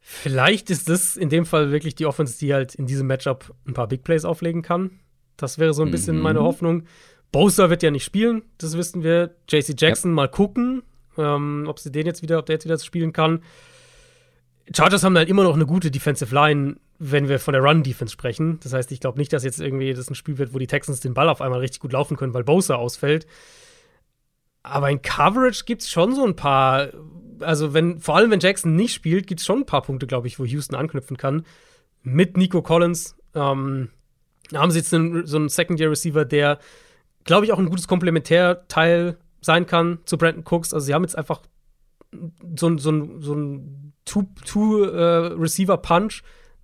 [0.01, 3.73] Vielleicht ist das in dem Fall wirklich die Offense, die halt in diesem Matchup ein
[3.73, 4.99] paar Big Plays auflegen kann.
[5.37, 6.23] Das wäre so ein bisschen Mhm.
[6.23, 6.85] meine Hoffnung.
[7.31, 9.35] Bosa wird ja nicht spielen, das wissen wir.
[9.49, 10.83] JC Jackson mal gucken,
[11.17, 13.43] ähm, ob sie den jetzt wieder, ob der jetzt wieder spielen kann.
[14.75, 18.61] Chargers haben halt immer noch eine gute Defensive Line, wenn wir von der Run-Defense sprechen.
[18.63, 21.01] Das heißt, ich glaube nicht, dass jetzt irgendwie das ein Spiel wird, wo die Texans
[21.01, 23.27] den Ball auf einmal richtig gut laufen können, weil Bosa ausfällt.
[24.63, 26.91] Aber in Coverage gibt es schon so ein paar,
[27.41, 30.29] also wenn, vor allem wenn Jackson nicht spielt, gibt es schon ein paar Punkte, glaube
[30.29, 31.45] ich, wo Houston anknüpfen kann.
[32.03, 33.91] Mit Nico Collins ähm,
[34.55, 36.61] haben sie jetzt einen, so einen Second-Year-Receiver, der,
[37.25, 40.73] glaube ich, auch ein gutes Komplementärteil sein kann zu Brandon Cooks.
[40.73, 41.43] Also sie haben jetzt einfach
[42.57, 46.23] so so so ein Two-Receiver-Punch,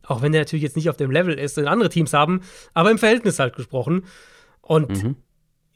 [0.08, 2.40] auch wenn der natürlich jetzt nicht auf dem Level ist, den andere Teams haben,
[2.74, 4.04] aber im Verhältnis halt gesprochen.
[4.60, 5.16] Und Mhm.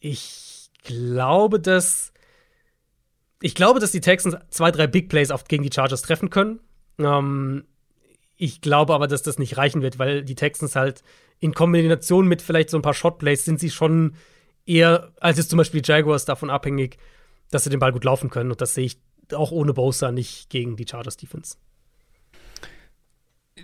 [0.00, 2.12] ich glaube, dass
[3.40, 6.60] ich glaube, dass die Texans zwei, drei Big Plays auf, gegen die Chargers treffen können.
[6.98, 7.64] Ähm,
[8.36, 11.02] ich glaube aber, dass das nicht reichen wird, weil die Texans halt
[11.40, 14.14] in Kombination mit vielleicht so ein paar Shot Plays sind sie schon
[14.64, 16.98] eher, als jetzt zum Beispiel die Jaguars davon abhängig,
[17.50, 18.52] dass sie den Ball gut laufen können.
[18.52, 18.98] Und das sehe ich
[19.34, 21.56] auch ohne Bosa nicht gegen die Chargers Defense.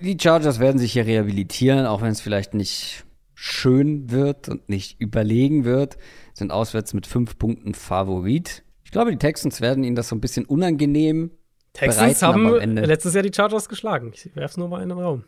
[0.03, 3.05] Die Chargers werden sich hier rehabilitieren, auch wenn es vielleicht nicht
[3.35, 5.97] schön wird und nicht überlegen wird,
[6.35, 8.65] sind auswärts mit fünf Punkten Favorit.
[8.85, 11.31] Ich glaube, die Texans werden ihnen das so ein bisschen unangenehm
[11.73, 14.11] Texans bereiten, haben aber am Ende- letztes Jahr die Chargers geschlagen.
[14.15, 15.25] Ich werfe es nur mal in den Raum.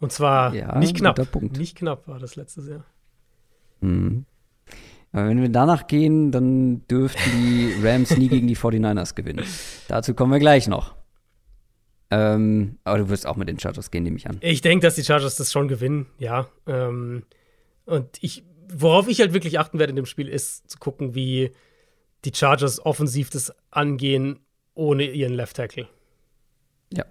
[0.00, 1.18] Und zwar Ja, nicht knapp.
[1.56, 2.84] Nicht knapp war das letztes Jahr.
[3.80, 4.24] Mhm.
[5.10, 9.44] Aber wenn wir danach gehen, dann dürften die Rams nie gegen die 49ers gewinnen.
[9.88, 10.94] Dazu kommen wir gleich noch.
[12.10, 14.38] Ähm, aber du wirst auch mit den Chargers gehen, nehme ich an.
[14.40, 16.48] Ich denke, dass die Chargers das schon gewinnen, ja.
[16.66, 17.24] Ähm,
[17.84, 21.50] und ich, worauf ich halt wirklich achten werde in dem Spiel, ist zu gucken, wie
[22.24, 24.40] die Chargers offensiv das angehen
[24.74, 25.88] ohne ihren Left Tackle.
[26.92, 27.04] Ja.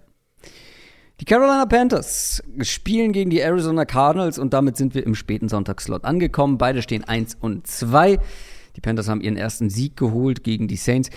[1.20, 6.04] Die Carolina Panthers spielen gegen die Arizona Cardinals und damit sind wir im späten Sonntagsslot
[6.04, 6.58] angekommen.
[6.58, 8.18] Beide stehen 1 und 2.
[8.76, 11.10] Die Panthers haben ihren ersten Sieg geholt gegen die Saints.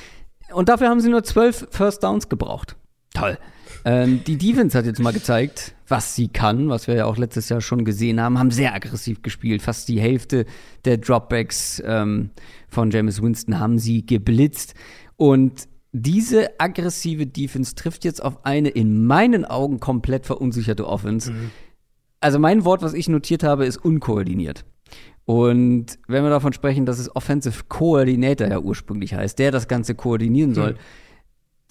[0.53, 2.75] Und dafür haben sie nur 12 First Downs gebraucht.
[3.13, 3.37] Toll.
[3.83, 7.49] Ähm, die Defense hat jetzt mal gezeigt, was sie kann, was wir ja auch letztes
[7.49, 8.37] Jahr schon gesehen haben.
[8.37, 9.61] Haben sehr aggressiv gespielt.
[9.61, 10.45] Fast die Hälfte
[10.85, 12.29] der Dropbacks ähm,
[12.67, 14.75] von James Winston haben sie geblitzt.
[15.17, 21.33] Und diese aggressive Defense trifft jetzt auf eine in meinen Augen komplett verunsicherte Offense.
[22.21, 24.63] Also mein Wort, was ich notiert habe, ist unkoordiniert.
[25.25, 29.95] Und wenn wir davon sprechen, dass es Offensive Coordinator ja ursprünglich heißt, der das Ganze
[29.95, 30.75] koordinieren soll,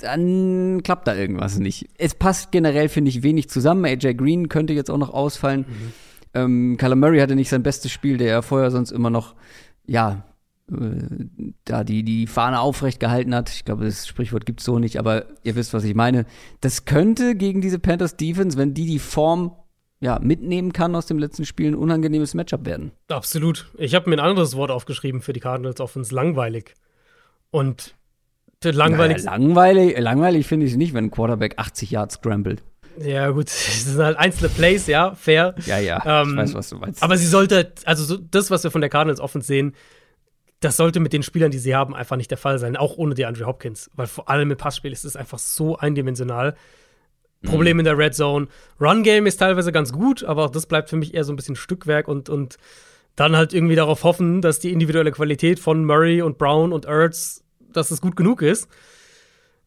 [0.02, 1.88] dann klappt da irgendwas nicht.
[1.98, 3.84] Es passt generell, finde ich, wenig zusammen.
[3.84, 5.64] AJ Green könnte jetzt auch noch ausfallen.
[6.34, 9.34] Ähm, Kyler Murray hatte nicht sein bestes Spiel, der ja vorher sonst immer noch,
[9.86, 10.24] ja,
[10.70, 11.26] äh,
[11.64, 13.50] da die, die Fahne aufrecht gehalten hat.
[13.50, 16.26] Ich glaube, das Sprichwort gibt's so nicht, aber ihr wisst, was ich meine.
[16.60, 19.52] Das könnte gegen diese Panthers Defense, wenn die die Form
[20.00, 22.92] ja, mitnehmen kann aus dem letzten Spiel, ein unangenehmes Matchup werden.
[23.08, 23.70] Absolut.
[23.76, 26.74] Ich habe mir ein anderes Wort aufgeschrieben für die Cardinals Offense, langweilig.
[27.50, 27.94] Und
[28.62, 29.24] der langweilig.
[29.24, 32.62] Naja, langweilig langweilig finde ich es nicht, wenn ein Quarterback 80 Yards scrambled.
[32.98, 35.54] Ja, gut, das sind halt einzelne Plays, ja, fair.
[35.66, 37.02] Ja, ja, Ähm, ich weiß, was du meinst.
[37.02, 39.74] Aber sie sollte, also so, das, was wir von der Cardinals Offense sehen,
[40.60, 43.14] das sollte mit den Spielern, die sie haben, einfach nicht der Fall sein, auch ohne
[43.14, 43.90] die Andre Hopkins.
[43.94, 46.54] Weil vor allem im Passspiel ist es einfach so eindimensional.
[47.42, 48.48] Problem in der Red Zone.
[48.78, 51.36] Run Game ist teilweise ganz gut, aber auch das bleibt für mich eher so ein
[51.36, 52.58] bisschen Stückwerk und, und
[53.16, 57.42] dann halt irgendwie darauf hoffen, dass die individuelle Qualität von Murray und Brown und Ertz,
[57.72, 58.68] dass es gut genug ist.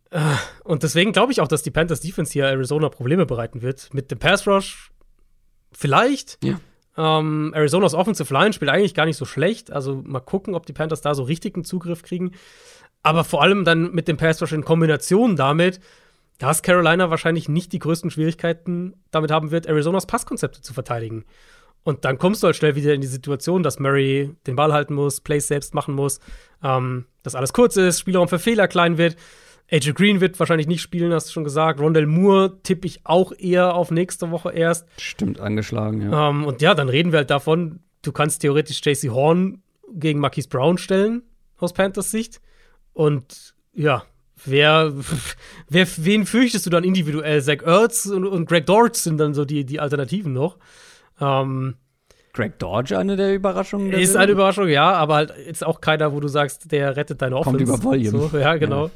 [0.10, 0.20] Äh,
[0.64, 3.94] Und deswegen glaube ich auch, dass die Panthers Defense hier Arizona Probleme bereiten wird.
[3.94, 4.92] Mit dem Pass Rush
[5.72, 6.38] vielleicht.
[6.44, 6.60] Ja.
[6.96, 9.72] Ähm, Arizonas Offensive Line spielt eigentlich gar nicht so schlecht.
[9.72, 12.32] Also mal gucken, ob die Panthers da so richtigen Zugriff kriegen.
[13.02, 15.80] Aber vor allem dann mit dem Pass Rush in Kombination damit,
[16.38, 21.26] dass Carolina wahrscheinlich nicht die größten Schwierigkeiten damit haben wird, Arizonas Passkonzepte zu verteidigen.
[21.84, 24.94] Und dann kommst du halt schnell wieder in die Situation, dass Murray den Ball halten
[24.94, 26.20] muss, Plays selbst machen muss,
[26.64, 29.18] ähm, dass alles kurz ist, Spielraum für Fehler klein wird.
[29.72, 31.80] AJ Green wird wahrscheinlich nicht spielen, hast du schon gesagt.
[31.80, 34.88] Rondell Moore tippe ich auch eher auf nächste Woche erst.
[34.98, 36.30] Stimmt, angeschlagen, ja.
[36.30, 39.62] Ähm, und ja, dann reden wir halt davon, du kannst theoretisch JC Horn
[39.94, 41.24] gegen Marquise Brown stellen,
[41.58, 42.42] aus Panthers Sicht.
[42.94, 44.04] Und ja,
[44.46, 44.94] wer,
[45.70, 47.42] wer wen fürchtest du dann individuell?
[47.42, 50.58] Zach Ertz und, und Greg Dortch sind dann so die, die Alternativen noch.
[51.24, 51.76] Ähm,
[52.34, 53.92] Greg Dodge eine der Überraschungen?
[53.92, 57.22] Der ist eine Überraschung, ja, aber halt jetzt auch keiner, wo du sagst, der rettet
[57.22, 57.64] deine Offense.
[57.64, 58.30] Kommt über Volume.
[58.30, 58.90] So, ja, genau.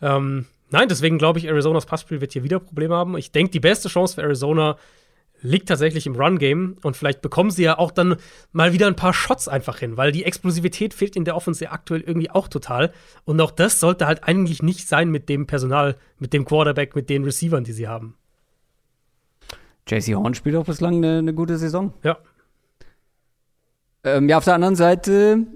[0.00, 0.16] Ja.
[0.16, 3.16] Ähm, nein, deswegen glaube ich, Arizonas Passspiel wird hier wieder Probleme haben.
[3.16, 4.76] Ich denke, die beste Chance für Arizona
[5.40, 8.16] liegt tatsächlich im Run-Game und vielleicht bekommen sie ja auch dann
[8.52, 11.72] mal wieder ein paar Shots einfach hin, weil die Explosivität fehlt in der Offense ja
[11.72, 12.92] aktuell irgendwie auch total.
[13.24, 17.10] Und auch das sollte halt eigentlich nicht sein mit dem Personal, mit dem Quarterback, mit
[17.10, 18.16] den Receivern, die sie haben.
[19.86, 21.92] JC Horn spielt auch bislang eine, eine gute Saison.
[22.02, 22.18] Ja.
[24.02, 25.46] Ähm, ja, auf der anderen Seite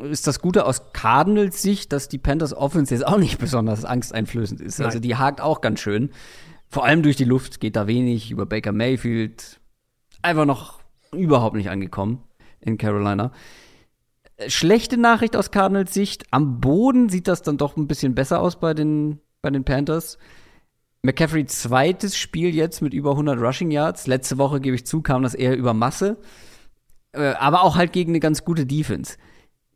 [0.00, 4.60] ist das Gute aus Cardinals Sicht, dass die Panthers Offense jetzt auch nicht besonders angsteinflößend
[4.60, 4.74] ist.
[4.74, 4.86] Also Nein.
[4.86, 6.10] Also die hakt auch ganz schön.
[6.68, 9.60] Vor allem durch die Luft geht da wenig, über Baker Mayfield.
[10.22, 10.80] Einfach noch
[11.12, 12.22] überhaupt nicht angekommen
[12.60, 13.30] in Carolina.
[14.48, 16.24] Schlechte Nachricht aus Cardinals Sicht.
[16.32, 20.18] Am Boden sieht das dann doch ein bisschen besser aus bei den, bei den Panthers.
[21.04, 24.06] McCaffrey zweites Spiel jetzt mit über 100 Rushing Yards.
[24.06, 26.16] Letzte Woche, gebe ich zu, kam das eher über Masse.
[27.12, 29.18] Äh, aber auch halt gegen eine ganz gute Defense.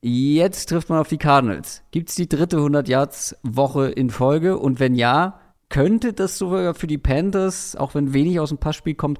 [0.00, 1.82] Jetzt trifft man auf die Cardinals.
[1.90, 4.56] Gibt es die dritte 100 Yards Woche in Folge?
[4.56, 5.38] Und wenn ja,
[5.68, 9.18] könnte das sogar für die Panthers, auch wenn wenig aus dem Passspiel kommt,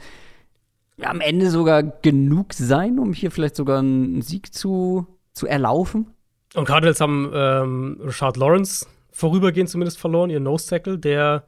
[1.02, 6.06] am Ende sogar genug sein, um hier vielleicht sogar einen Sieg zu, zu erlaufen?
[6.54, 11.44] Und Cardinals haben ähm, Richard Lawrence vorübergehend zumindest verloren, ihr Nose Tackle, der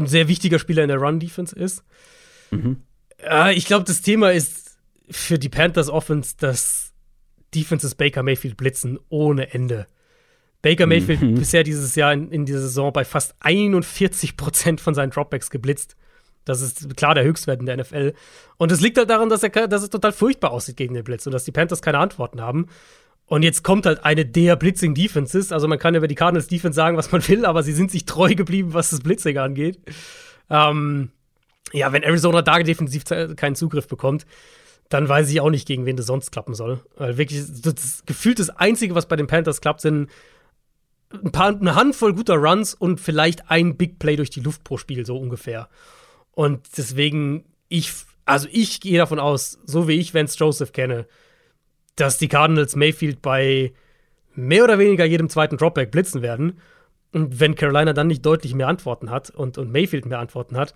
[0.00, 1.84] ein sehr wichtiger Spieler in der Run-Defense ist.
[2.50, 2.82] Mhm.
[3.18, 4.78] Äh, ich glaube, das Thema ist
[5.10, 6.92] für die Panthers Offense, dass
[7.54, 9.86] Defenses Baker Mayfield blitzen ohne Ende.
[10.62, 11.34] Baker Mayfield mhm.
[11.38, 15.96] bisher dieses Jahr in, in dieser Saison bei fast 41 Prozent von seinen Dropbacks geblitzt.
[16.44, 18.14] Das ist klar der Höchstwert in der NFL.
[18.56, 21.26] Und es liegt halt daran, dass, er, dass es total furchtbar aussieht gegen den Blitz
[21.26, 22.66] und dass die Panthers keine Antworten haben.
[23.30, 25.52] Und jetzt kommt halt eine der Blitzing Defenses.
[25.52, 28.04] Also man kann über die Cardinals Defense sagen, was man will, aber sie sind sich
[28.04, 29.78] treu geblieben, was das Blitzing angeht.
[30.50, 31.12] Ähm,
[31.72, 33.04] ja, wenn Arizona da defensiv
[33.36, 34.26] keinen Zugriff bekommt,
[34.88, 36.80] dann weiß ich auch nicht, gegen wen das sonst klappen soll.
[36.96, 40.10] Weil wirklich, das gefühlt das Einzige, was bei den Panthers klappt, sind
[41.12, 44.76] ein paar, eine Handvoll guter Runs und vielleicht ein Big Play durch die Luft pro
[44.76, 45.68] Spiel, so ungefähr.
[46.32, 47.92] Und deswegen, ich,
[48.24, 51.06] also ich gehe davon aus, so wie ich Vance Joseph kenne,
[52.00, 53.72] dass die Cardinals Mayfield bei
[54.34, 56.58] mehr oder weniger jedem zweiten Dropback blitzen werden.
[57.12, 60.74] Und wenn Carolina dann nicht deutlich mehr Antworten hat und, und Mayfield mehr Antworten hat,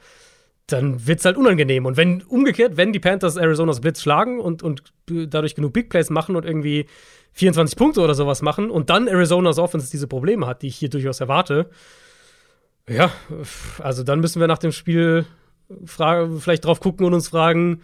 [0.67, 1.87] dann wird es halt unangenehm.
[1.87, 6.11] Und wenn umgekehrt, wenn die Panthers Arizonas Blitz schlagen und, und dadurch genug Big Plays
[6.11, 6.87] machen und irgendwie
[7.33, 10.91] 24 Punkte oder sowas machen und dann Arizonas Offense diese Probleme hat, die ich hier
[10.91, 11.71] durchaus erwarte,
[12.89, 13.11] ja,
[13.79, 15.25] also dann müssen wir nach dem Spiel
[15.87, 17.81] vielleicht drauf gucken und uns fragen,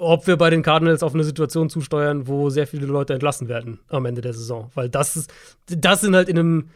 [0.00, 3.80] ob wir bei den Cardinals auf eine Situation zusteuern, wo sehr viele Leute entlassen werden
[3.88, 4.70] am Ende der Saison.
[4.74, 5.32] Weil das ist,
[5.66, 6.70] das sind halt in einem,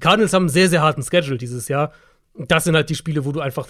[0.00, 1.92] Cardinals haben einen sehr, sehr harten Schedule dieses Jahr.
[2.34, 3.68] Das sind halt die Spiele, wo du einfach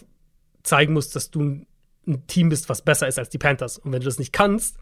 [0.62, 1.64] zeigen musst, dass du
[2.06, 3.78] ein Team bist, was besser ist als die Panthers.
[3.78, 4.76] Und wenn du das nicht kannst,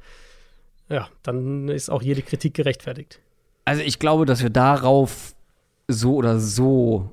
[0.89, 3.21] ja, dann ist auch jede Kritik gerechtfertigt.
[3.65, 5.35] Also ich glaube, dass wir darauf
[5.89, 7.13] so oder so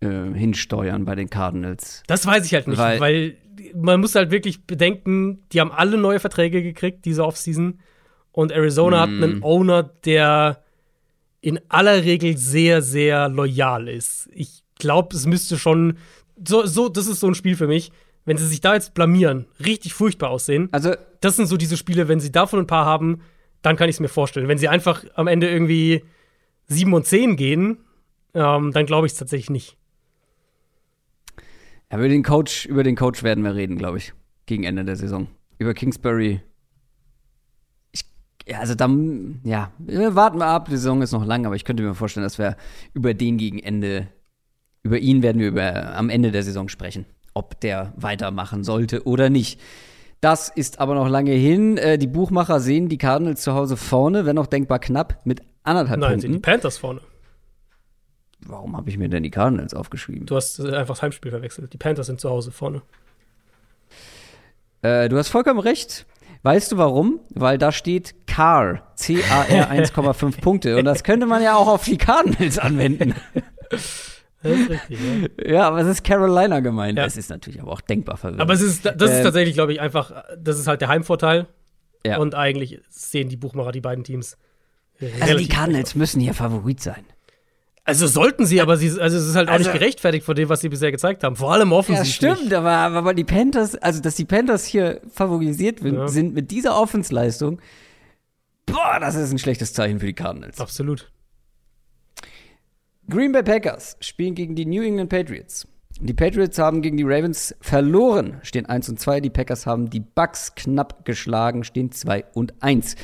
[0.00, 2.02] äh, hinsteuern bei den Cardinals.
[2.06, 3.36] Das weiß ich halt nicht, weil, weil
[3.74, 7.80] man muss halt wirklich bedenken, die haben alle neue Verträge gekriegt, diese Offseason.
[8.32, 9.00] Und Arizona mm.
[9.00, 10.62] hat einen Owner, der
[11.40, 14.28] in aller Regel sehr, sehr loyal ist.
[14.32, 15.98] Ich glaube, es müsste schon.
[16.46, 17.92] So, so, das ist so ein Spiel für mich.
[18.24, 20.68] Wenn sie sich da jetzt blamieren, richtig furchtbar aussehen.
[20.72, 23.20] Also, das sind so diese Spiele, wenn sie davon ein paar haben,
[23.62, 24.48] dann kann ich es mir vorstellen.
[24.48, 26.02] Wenn sie einfach am Ende irgendwie
[26.66, 27.78] 7 und 10 gehen,
[28.34, 29.76] ähm, dann glaube ich es tatsächlich nicht.
[31.90, 34.12] Ja, über den Coach, über den Coach werden wir reden, glaube ich,
[34.46, 35.28] gegen Ende der Saison.
[35.58, 36.40] Über Kingsbury.
[37.92, 38.04] Ich,
[38.46, 41.82] ja, also dann, ja, warten wir ab, die Saison ist noch lang, aber ich könnte
[41.82, 42.56] mir vorstellen, dass wir
[42.92, 44.08] über den gegen Ende,
[44.82, 49.30] über ihn werden wir über, am Ende der Saison sprechen, ob der weitermachen sollte oder
[49.30, 49.60] nicht.
[50.20, 51.76] Das ist aber noch lange hin.
[51.76, 56.00] Äh, die Buchmacher sehen die Cardinals zu Hause vorne, wenn auch denkbar knapp, mit anderthalb
[56.00, 56.30] Nein, Punkten.
[56.30, 57.00] Nein, die Panthers vorne.
[58.40, 60.26] Warum habe ich mir denn die Cardinals aufgeschrieben?
[60.26, 61.72] Du hast äh, einfach das Heimspiel verwechselt.
[61.72, 62.82] Die Panthers sind zu Hause vorne.
[64.82, 66.06] Äh, du hast vollkommen recht.
[66.42, 67.20] Weißt du warum?
[67.30, 70.76] Weil da steht CAR, C-A-R 1,5 Punkte.
[70.76, 73.14] Und das könnte man ja auch auf die Cardinals anwenden.
[74.42, 75.52] Das richtig, ja.
[75.52, 76.98] Ja, aber es ist Carolina gemeint.
[76.98, 77.04] Ja.
[77.04, 78.42] Es ist natürlich aber auch denkbar verwirrend.
[78.42, 81.48] Aber es ist, das ist Ähm, tatsächlich, glaube ich, einfach, das ist halt der Heimvorteil.
[82.04, 82.18] Ja.
[82.18, 84.36] Und eigentlich sehen die Buchmacher die beiden Teams.
[85.20, 87.04] also die Cardinals müssen hier Favorit sein.
[87.86, 90.48] Also sollten sie, aber sie, also es ist halt auch Also- nicht gerechtfertigt von dem,
[90.48, 91.36] was sie bisher gezeigt haben.
[91.36, 92.20] Vor allem offensiv.
[92.20, 96.08] Ja, stimmt, aber, aber die Panthers, also dass die Panthers hier favorisiert sind, Ja.
[96.08, 97.60] sind mit dieser Offensleistung,
[98.66, 100.60] boah, das ist ein schlechtes Zeichen für die Cardinals.
[100.60, 101.12] Absolut.
[103.08, 105.68] Green Bay Packers spielen gegen die New England Patriots.
[106.00, 109.20] Die Patriots haben gegen die Ravens verloren, stehen 1 und 2.
[109.20, 112.96] Die Packers haben die Bucks knapp geschlagen, stehen 2 und 1.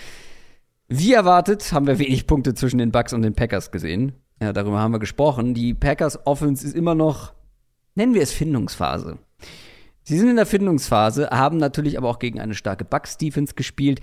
[0.89, 4.13] Wie erwartet haben wir wenig Punkte zwischen den Bucks und den Packers gesehen.
[4.43, 5.55] Ja, darüber haben wir gesprochen.
[5.55, 7.33] Die Packers Offense ist immer noch,
[7.95, 9.19] nennen wir es Findungsphase.
[10.03, 14.01] Sie sind in der Findungsphase, haben natürlich aber auch gegen eine starke Bucks Defense gespielt.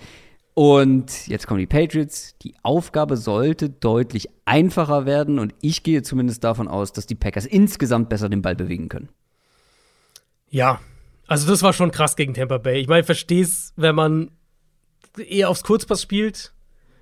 [0.53, 2.38] Und jetzt kommen die Patriots.
[2.41, 7.45] Die Aufgabe sollte deutlich einfacher werden und ich gehe zumindest davon aus, dass die Packers
[7.45, 9.10] insgesamt besser den Ball bewegen können.
[10.49, 10.80] Ja.
[11.28, 12.80] Also das war schon krass gegen Tampa Bay.
[12.80, 14.32] Ich meine, verstehe es, wenn man
[15.18, 16.53] eher aufs Kurzpass spielt,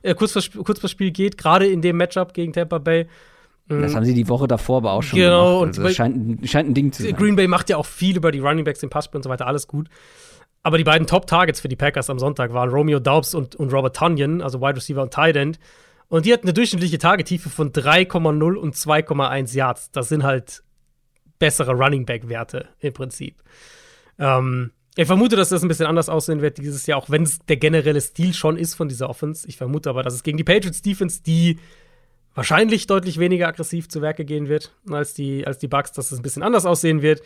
[0.08, 3.08] äh, Kurzpass, Kurzpassspiel geht, gerade in dem Matchup gegen Tampa Bay.
[3.70, 5.24] Das haben sie die Woche davor aber auch schon Mhm.
[5.24, 5.78] Genau, gemacht.
[5.78, 7.16] und Also scheint, ein- scheint ein Ding zu sein.
[7.18, 9.46] Green Bay macht ja auch viel über die Running Backs, den Passspiel und so weiter,
[9.46, 9.90] alles gut.
[10.64, 13.96] Aber die beiden Top-Targets für die Packers am Sonntag waren Romeo Daubs und, und Robert
[13.96, 15.60] Tunyon, also Wide Receiver und Tight End.
[16.10, 19.92] Und die hatten eine durchschnittliche Tagetiefe von 3,0 und 2,1 Yards.
[19.92, 20.64] Das sind halt
[21.38, 23.44] bessere Running Back-Werte im Prinzip.
[24.18, 27.40] Ähm, ich vermute, dass das ein bisschen anders aussehen wird dieses Jahr, auch wenn es
[27.40, 29.48] der generelle Stil schon ist von dieser Offense.
[29.48, 31.60] Ich vermute aber, dass es gegen die Patriots Defense, die
[32.34, 36.20] wahrscheinlich deutlich weniger aggressiv zu Werke gehen wird als die, als die Bucks, dass es
[36.20, 37.22] ein bisschen anders aussehen wird.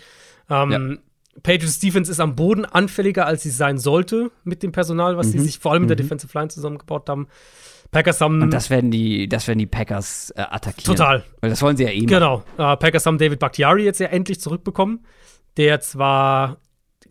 [0.50, 1.00] Ähm,
[1.44, 5.40] Patriots Defense ist am Boden anfälliger, als sie sein sollte mit dem Personal, was sie
[5.40, 7.28] sich vor allem mit der Defensive Line zusammengebaut haben.
[7.92, 10.96] Packers haben Und das werden die, das werden die Packers äh, attackieren.
[10.96, 11.24] Total.
[11.42, 12.08] Weil das wollen sie ja eh machen.
[12.08, 12.44] Genau.
[12.58, 15.06] Äh, Packers haben David Bakhtiari jetzt ja endlich zurückbekommen,
[15.58, 16.61] der zwar,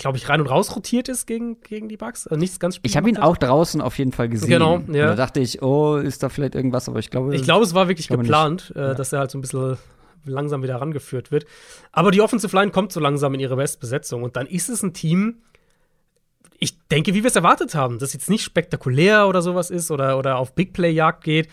[0.00, 2.26] glaube ich, rein und raus rotiert ist gegen, gegen die Bucks.
[2.26, 4.48] Also nichts ganz Ich habe ihn auch draußen auf jeden Fall gesehen.
[4.48, 5.06] Genau, ja.
[5.06, 7.34] da dachte ich, oh, ist da vielleicht irgendwas, aber ich glaube.
[7.36, 9.76] Ich glaube, es war wirklich geplant, äh, dass er halt so ein bisschen
[10.24, 11.46] langsam wieder rangeführt wird.
[11.92, 14.92] Aber die Offensive Line kommt so langsam in ihre Bestbesetzung und dann ist es ein
[14.92, 15.38] Team,
[16.58, 20.18] ich denke, wie wir es erwartet haben, das jetzt nicht spektakulär oder sowas ist oder,
[20.18, 21.48] oder auf Big Play Jagd geht,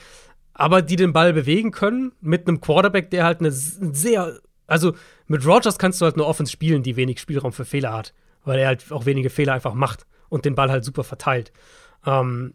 [0.53, 4.93] aber die den Ball bewegen können mit einem Quarterback, der halt eine sehr, also
[5.27, 8.59] mit Rogers kannst du halt eine Offense spielen, die wenig Spielraum für Fehler hat, weil
[8.59, 11.51] er halt auch wenige Fehler einfach macht und den Ball halt super verteilt.
[12.05, 12.53] Ähm,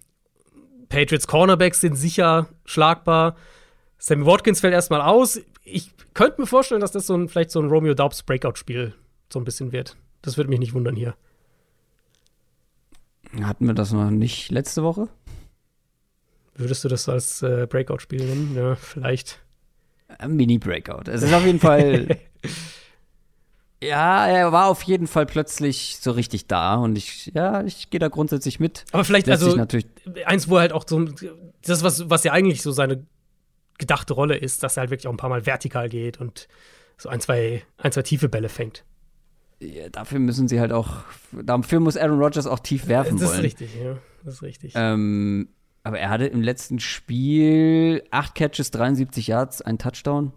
[0.88, 3.36] Patriots Cornerbacks sind sicher schlagbar.
[3.98, 5.40] Sammy Watkins fällt erstmal aus.
[5.64, 8.94] Ich könnte mir vorstellen, dass das so ein, vielleicht so ein Romeo Daubs Breakout-Spiel
[9.32, 9.96] so ein bisschen wird.
[10.20, 11.14] Das würde mich nicht wundern hier.
[13.40, 15.09] Hatten wir das noch nicht letzte Woche?
[16.54, 18.54] Würdest du das als äh, Breakout-Spiel nennen?
[18.54, 19.40] Ja, vielleicht.
[20.18, 21.10] Ein Mini-Breakout.
[21.10, 22.18] Es ist auf jeden Fall.
[23.82, 28.00] ja, er war auf jeden Fall plötzlich so richtig da und ich, ja, ich gehe
[28.00, 28.84] da grundsätzlich mit.
[28.92, 29.86] Aber vielleicht, Lässt also, natürlich,
[30.24, 31.04] eins, wo er halt auch so,
[31.64, 33.04] das, was, was ja eigentlich so seine
[33.78, 36.48] gedachte Rolle ist, dass er halt wirklich auch ein paar Mal vertikal geht und
[36.96, 38.84] so ein, zwei, ein, zwei tiefe Bälle fängt.
[39.60, 40.98] ja, dafür müssen sie halt auch,
[41.32, 43.38] dafür muss Aaron Rodgers auch tief werfen das wollen.
[43.38, 43.98] ist richtig, ja.
[44.24, 44.72] Das ist richtig.
[44.76, 45.48] Ähm,
[45.82, 50.32] aber er hatte im letzten Spiel acht Catches, 73 Yards, ein Touchdown.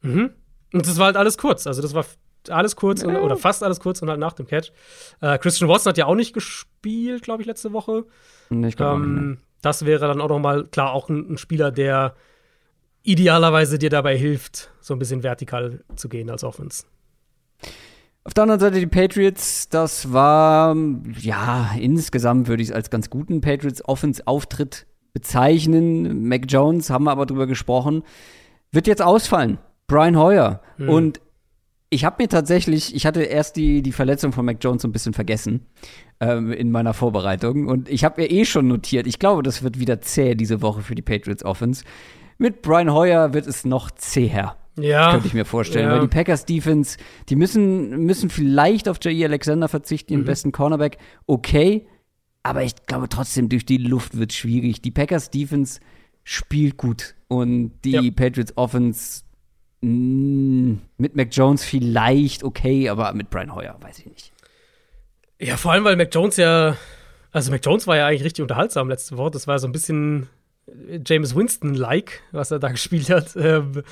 [0.00, 0.30] Mhm.
[0.72, 1.66] Und das war halt alles kurz.
[1.66, 2.06] Also, das war
[2.50, 4.72] alles kurz und, oder fast alles kurz und halt nach dem Catch.
[5.20, 8.04] Äh, Christian Watson hat ja auch nicht gespielt, glaube ich, letzte Woche.
[8.50, 9.20] Nee, Ich glaube auch nicht, ne?
[9.20, 12.14] Ähm, das wäre dann auch noch mal, klar, auch ein, ein Spieler, der
[13.02, 16.84] idealerweise dir dabei hilft, so ein bisschen vertikal zu gehen als Offense.
[18.24, 20.76] Auf der anderen Seite die Patriots, das war,
[21.18, 26.28] ja, insgesamt würde ich es als ganz guten Patriots-Offense-Auftritt bezeichnen.
[26.28, 28.02] Mac Jones, haben wir aber drüber gesprochen,
[28.70, 29.58] wird jetzt ausfallen.
[29.86, 30.60] Brian Hoyer.
[30.76, 30.88] Hm.
[30.90, 31.20] Und
[31.90, 34.92] ich habe mir tatsächlich, ich hatte erst die, die Verletzung von Mac Jones so ein
[34.92, 35.66] bisschen vergessen
[36.20, 37.66] ähm, in meiner Vorbereitung.
[37.66, 40.82] Und ich habe mir eh schon notiert, ich glaube, das wird wieder zäh diese Woche
[40.82, 41.84] für die Patriots Offense.
[42.36, 44.56] Mit Brian Hoyer wird es noch zäher.
[44.78, 45.10] Ja.
[45.12, 45.86] Könnte ich mir vorstellen.
[45.88, 45.94] Ja.
[45.94, 46.98] Weil die Packers Defense,
[47.28, 50.18] die müssen, müssen vielleicht auf Jair Alexander verzichten, Mhm.
[50.20, 50.98] den besten Cornerback.
[51.26, 51.86] Okay.
[52.44, 54.80] Aber ich glaube trotzdem, durch die Luft wird schwierig.
[54.80, 55.80] Die Packers Defense
[56.22, 57.14] spielt gut.
[57.26, 58.02] Und die Ja.
[58.14, 59.22] Patriots Offense
[59.80, 64.32] mh, mit Mac Jones vielleicht okay, aber mit Brian Hoyer weiß ich nicht.
[65.40, 66.76] Ja, vor allem, weil Mac Jones ja,
[67.30, 69.30] also Mac Jones war ja eigentlich richtig unterhaltsam letzte Woche.
[69.30, 70.28] Das war so ein bisschen
[70.66, 73.36] äh, James Winston-like, was er da gespielt hat.
[73.36, 73.82] Ähm,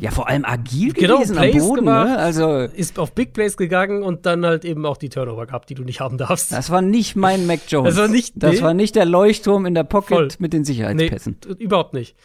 [0.00, 1.76] Ja, vor allem agil Genau, gewesen am Plays Boden.
[1.84, 2.08] gemacht.
[2.08, 2.18] Ne?
[2.18, 5.74] Also, ist auf Big Plays gegangen und dann halt eben auch die Turnover gehabt, die
[5.74, 6.52] du nicht haben darfst.
[6.52, 7.94] das war nicht mein Mac Jones.
[7.94, 8.62] Das war nicht- das nee.
[8.62, 10.28] war nicht der Leuchtturm in der Pocket Voll.
[10.38, 11.40] mit den Nee, Sicherheitspässen.
[11.40, 12.16] t- überhaupt nicht.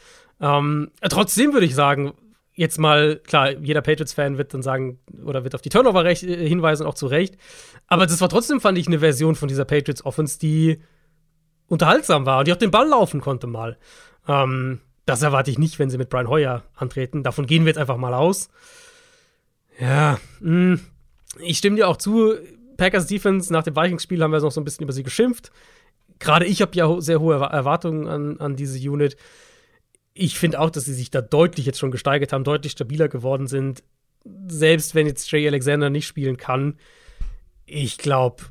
[0.42, 2.14] Ähm, trotzdem würde ich sagen,
[2.56, 6.86] jetzt mal, klar, jeder Patriots-Fan wird dann sagen, oder wird auf die Turnover äh, hinweisen,
[6.86, 7.38] auch zu Recht.
[7.88, 10.80] Aber das war trotzdem, fand ich, eine Version von dieser Patriots-Offense, die
[11.68, 13.78] unterhaltsam war und die auch den Ball laufen konnte mal.
[14.28, 17.24] Ähm, das erwarte ich nicht, wenn sie mit Brian Hoyer antreten.
[17.24, 18.50] Davon gehen wir jetzt einfach mal aus.
[19.80, 20.80] Ja, mh, hm,
[21.40, 22.36] ich stimme dir auch zu.
[22.78, 25.52] Packers Defense nach dem Vikings-Spiel haben wir noch so ein bisschen über sie geschimpft.
[26.20, 29.18] Gerade ich habe ja sehr hohe Erwartungen an, an diese Unit.
[30.14, 33.48] Ich finde auch, dass sie sich da deutlich jetzt schon gesteigert haben, deutlich stabiler geworden
[33.48, 33.84] sind.
[34.48, 36.78] Selbst wenn jetzt Jay Alexander nicht spielen kann.
[37.66, 38.44] Ich glaube,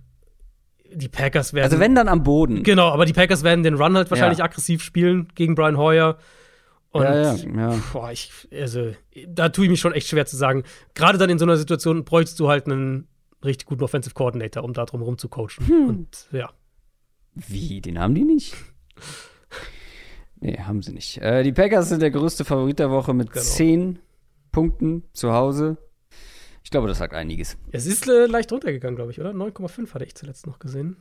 [0.94, 1.64] die Packers werden.
[1.64, 2.62] Also wenn dann am Boden.
[2.62, 4.44] Genau, aber die Packers werden den Run halt wahrscheinlich ja.
[4.44, 6.18] aggressiv spielen gegen Brian Hoyer.
[6.90, 7.82] Und ja, ja, ja.
[7.92, 8.92] Boah, ich, also,
[9.26, 10.62] da tue ich mich schon echt schwer zu sagen.
[10.94, 13.08] Gerade dann in so einer Situation bräuchtest du halt einen
[13.42, 15.66] richtig guten Offensive Coordinator, um da drum rum zu coachen.
[15.66, 15.88] Hm.
[15.88, 16.50] Und ja.
[17.34, 17.80] Wie?
[17.80, 18.54] Den haben die nicht?
[20.42, 21.18] nee, haben sie nicht.
[21.18, 23.44] Äh, die Packers sind der größte Favorit der Woche mit genau.
[23.44, 23.98] 10
[24.50, 25.78] Punkten zu Hause.
[26.64, 27.56] Ich glaube, das sagt einiges.
[27.70, 29.30] Es ist äh, leicht runtergegangen, glaube ich, oder?
[29.30, 30.96] 9,5 hatte ich zuletzt noch gesehen.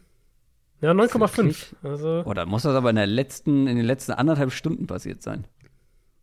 [0.81, 1.75] Ja, 9,5.
[1.83, 2.23] Also.
[2.25, 5.45] Oh, da muss das aber in, der letzten, in den letzten anderthalb Stunden passiert sein.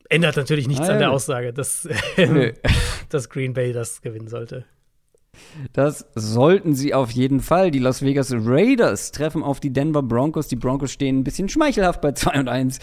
[0.08, 1.86] Ändert natürlich nichts ah, an der Aussage, dass,
[2.16, 2.54] äh,
[3.10, 4.64] dass Green Bay das gewinnen sollte.
[5.72, 7.70] Das sollten sie auf jeden Fall.
[7.70, 10.48] Die Las Vegas Raiders treffen auf die Denver Broncos.
[10.48, 12.78] Die Broncos stehen ein bisschen schmeichelhaft bei 2 und 1.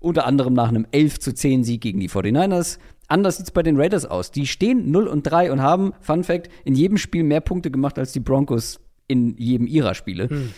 [0.00, 2.78] Unter anderem nach einem 11 zu 10 Sieg gegen die 49ers.
[3.08, 4.30] Anders sieht es bei den Raiders aus.
[4.30, 7.98] Die stehen 0 und 3 und haben, Fun Fact, in jedem Spiel mehr Punkte gemacht
[7.98, 10.28] als die Broncos in jedem ihrer Spiele.
[10.28, 10.50] Hm.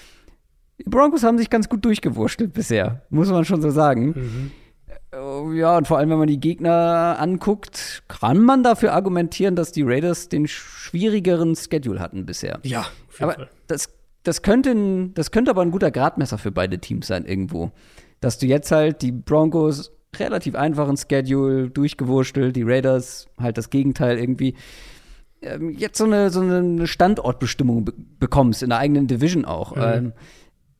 [0.78, 4.06] Die Broncos haben sich ganz gut durchgewurschtelt bisher, muss man schon so sagen.
[4.06, 4.50] Mhm.
[5.16, 9.72] Äh, ja, und vor allem, wenn man die Gegner anguckt, kann man dafür argumentieren, dass
[9.72, 12.60] die Raiders den schwierigeren Schedule hatten bisher.
[12.62, 12.86] Ja,
[13.18, 13.50] aber Fall.
[13.66, 13.88] Das,
[14.22, 17.72] das, könnte das könnte aber ein guter Gradmesser für beide Teams sein, irgendwo.
[18.20, 24.18] Dass du jetzt halt die Broncos relativ einfachen Schedule durchgewurstelt, die Raiders halt das Gegenteil
[24.18, 24.54] irgendwie.
[25.42, 29.76] Ähm, jetzt so eine, so eine Standortbestimmung be bekommst in der eigenen Division auch.
[29.76, 29.82] Mhm.
[29.82, 30.12] Ähm,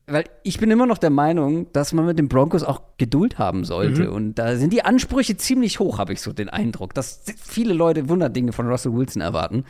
[0.07, 3.65] weil ich bin immer noch der Meinung, dass man mit den Broncos auch Geduld haben
[3.65, 4.05] sollte.
[4.05, 4.13] Mhm.
[4.13, 8.07] Und da sind die Ansprüche ziemlich hoch, habe ich so den Eindruck, dass viele Leute
[8.07, 9.65] Wunderdinge von Russell Wilson erwarten.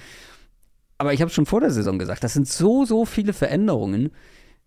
[0.99, 4.11] Aber ich habe schon vor der Saison gesagt, das sind so, so viele Veränderungen.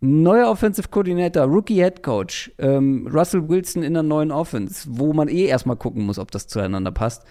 [0.01, 5.29] Neuer Offensive Coordinator, Rookie Head Coach, ähm, Russell Wilson in der neuen Offense, wo man
[5.29, 7.25] eh erstmal gucken muss, ob das zueinander passt.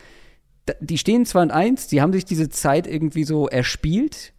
[0.66, 4.34] Da, die stehen 2 und 1, die haben sich diese Zeit irgendwie so erspielt,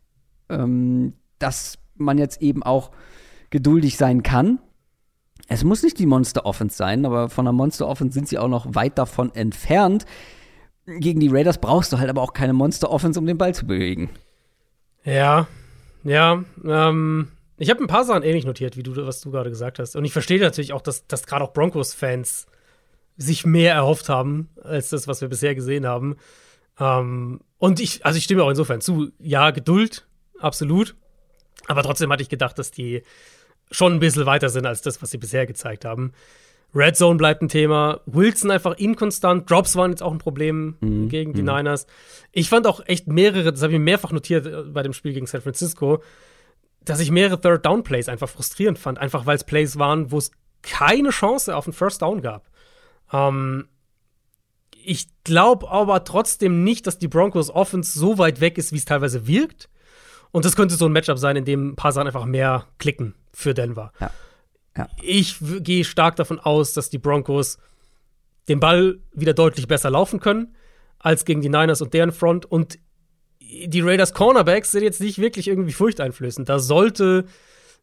[0.48, 2.93] ähm, dass man jetzt eben auch
[3.51, 4.60] geduldig sein kann.
[5.48, 8.48] Es muss nicht die Monster Offense sein, aber von der Monster Offense sind sie auch
[8.48, 10.05] noch weit davon entfernt.
[10.86, 13.66] Gegen die Raiders brauchst du halt aber auch keine Monster Offense, um den Ball zu
[13.66, 14.10] bewegen.
[15.05, 15.48] Ja,
[16.05, 16.44] ja.
[16.64, 19.97] Ähm, ich habe ein paar Sachen ähnlich notiert, wie du, was du gerade gesagt hast.
[19.97, 22.47] Und ich verstehe natürlich auch, dass, dass gerade auch Broncos-Fans
[23.16, 26.16] sich mehr erhofft haben, als das, was wir bisher gesehen haben.
[26.78, 30.06] Ähm, und ich, also ich stimme auch insofern zu, ja, Geduld,
[30.39, 30.97] absolut.
[31.66, 33.02] Aber trotzdem hatte ich gedacht, dass die
[33.70, 36.12] schon ein bisschen weiter sind als das, was sie bisher gezeigt haben.
[36.74, 38.01] Red Zone bleibt ein Thema.
[38.06, 39.51] Wilson einfach inkonstant.
[39.51, 41.09] Drops waren jetzt auch ein Problem mhm.
[41.09, 41.48] gegen die mhm.
[41.48, 41.86] Niners.
[42.32, 45.26] Ich fand auch echt mehrere, das habe ich mehrfach notiert äh, bei dem Spiel gegen
[45.26, 46.02] San Francisco,
[46.84, 48.98] dass ich mehrere Third Down Plays einfach frustrierend fand.
[48.98, 50.30] Einfach weil es Plays waren, wo es
[50.62, 52.48] keine Chance auf einen First Down gab.
[53.12, 53.68] Ähm,
[54.82, 58.84] ich glaube aber trotzdem nicht, dass die Broncos Offense so weit weg ist, wie es
[58.84, 59.68] teilweise wirkt.
[60.30, 63.14] Und das könnte so ein Matchup sein, in dem ein paar Sachen einfach mehr klicken
[63.32, 63.93] für Denver.
[64.01, 64.11] Ja.
[64.77, 64.89] Ja.
[65.02, 67.59] Ich gehe stark davon aus, dass die Broncos
[68.48, 70.55] den Ball wieder deutlich besser laufen können
[70.98, 72.47] als gegen die Niners und deren Front.
[72.47, 72.78] Und
[73.40, 76.48] die Raiders Cornerbacks sind jetzt nicht wirklich irgendwie furchteinflößend.
[76.48, 77.24] Da sollte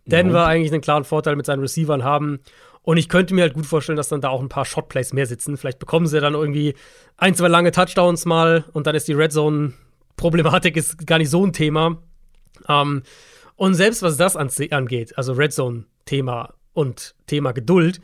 [0.05, 0.49] Denver Nein.
[0.49, 2.39] eigentlich einen klaren Vorteil mit seinen Receivern haben.
[2.81, 5.25] Und ich könnte mir halt gut vorstellen, dass dann da auch ein paar Shotplays mehr
[5.25, 5.57] sitzen.
[5.57, 6.73] Vielleicht bekommen sie dann irgendwie
[7.17, 9.73] ein, zwei lange Touchdowns mal und dann ist die Red Zone
[10.15, 12.01] Problematik ist gar nicht so ein Thema.
[12.67, 13.03] Ähm,
[13.57, 17.99] und selbst was das angeht, also Red Zone-Thema und Thema Geduld,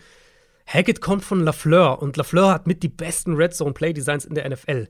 [0.66, 4.36] Hackett kommt von LaFleur und LaFleur hat mit die besten Red Zone Play Designs in
[4.36, 4.88] der NFL.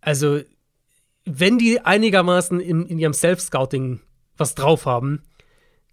[0.00, 0.40] Also,
[1.24, 4.00] wenn die einigermaßen in, in ihrem Self-Scouting
[4.36, 5.22] was drauf haben,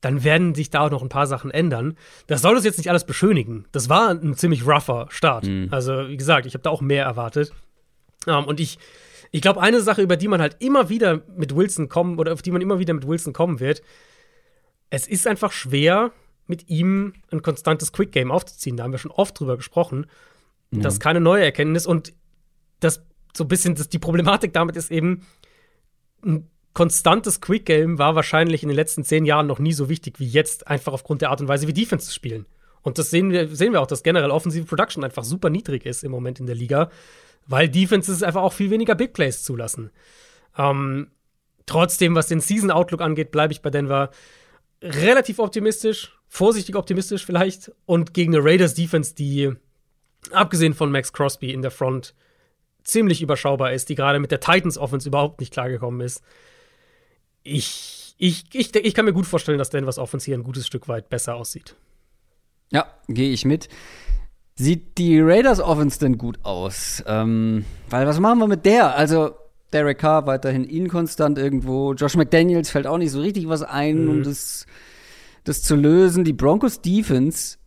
[0.01, 1.97] dann werden sich da auch noch ein paar Sachen ändern.
[2.27, 3.65] Das soll das jetzt nicht alles beschönigen.
[3.71, 5.45] Das war ein ziemlich rougher Start.
[5.45, 5.69] Mhm.
[5.71, 7.51] Also, wie gesagt, ich habe da auch mehr erwartet.
[8.25, 8.77] Um, ähm, und ich,
[9.33, 12.43] ich glaube, eine Sache, über die man halt immer wieder mit Wilson kommen oder auf
[12.43, 13.81] die man immer wieder mit Wilson kommen wird,
[14.91, 16.11] es ist einfach schwer,
[16.45, 18.77] mit ihm ein konstantes Quick Game aufzuziehen.
[18.77, 20.05] Da haben wir schon oft drüber gesprochen.
[20.69, 20.81] Ja.
[20.81, 22.13] Das ist keine neue Erkenntnis und
[22.79, 23.03] das
[23.35, 25.25] so ein bisschen das, die Problematik damit ist eben,
[26.23, 30.19] ein konstantes Quick Game war wahrscheinlich in den letzten zehn Jahren noch nie so wichtig
[30.19, 32.45] wie jetzt, einfach aufgrund der Art und Weise, wie Defense spielen.
[32.83, 36.03] Und das sehen wir, sehen wir auch, dass generell offensive Production einfach super niedrig ist
[36.03, 36.91] im Moment in der Liga,
[37.45, 39.91] weil Defenses einfach auch viel weniger Big Plays zulassen.
[40.57, 41.11] Ähm,
[41.65, 44.11] trotzdem, was den Season Outlook angeht, bleibe ich bei Denver
[44.81, 49.51] relativ optimistisch, vorsichtig optimistisch vielleicht und gegen eine Raiders Defense, die
[50.31, 52.13] abgesehen von Max Crosby in der Front
[52.83, 56.21] ziemlich überschaubar ist, die gerade mit der Titans Offense überhaupt nicht klargekommen ist.
[57.43, 60.87] Ich, ich, ich, ich kann mir gut vorstellen, dass Denvers Offense hier ein gutes Stück
[60.87, 61.75] weit besser aussieht.
[62.71, 63.69] Ja, gehe ich mit.
[64.55, 67.03] Sieht die Raiders Offense denn gut aus?
[67.07, 68.95] Ähm, weil was machen wir mit der?
[68.95, 69.31] Also
[69.73, 71.93] Derek Carr weiterhin inkonstant irgendwo.
[71.93, 74.09] Josh McDaniels fällt auch nicht so richtig was ein, mhm.
[74.09, 74.67] um das,
[75.43, 76.23] das zu lösen.
[76.23, 77.57] Die Broncos Defense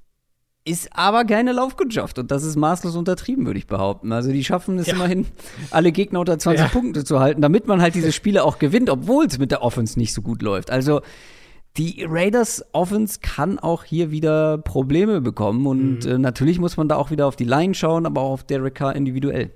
[0.64, 4.12] ist aber keine Laufkundschaft und das ist maßlos untertrieben, würde ich behaupten.
[4.12, 4.94] Also die schaffen es ja.
[4.94, 5.26] immerhin,
[5.70, 6.68] alle Gegner unter 20 ja.
[6.68, 9.98] Punkte zu halten, damit man halt diese Spiele auch gewinnt, obwohl es mit der Offense
[9.98, 10.70] nicht so gut läuft.
[10.70, 11.02] Also
[11.76, 16.10] die Raiders Offense kann auch hier wieder Probleme bekommen und mhm.
[16.10, 18.74] äh, natürlich muss man da auch wieder auf die Line schauen, aber auch auf Derek
[18.74, 19.50] Carr individuell.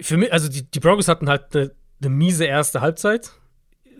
[0.00, 3.32] Für mich, also die, die Broncos hatten halt eine, eine miese erste Halbzeit,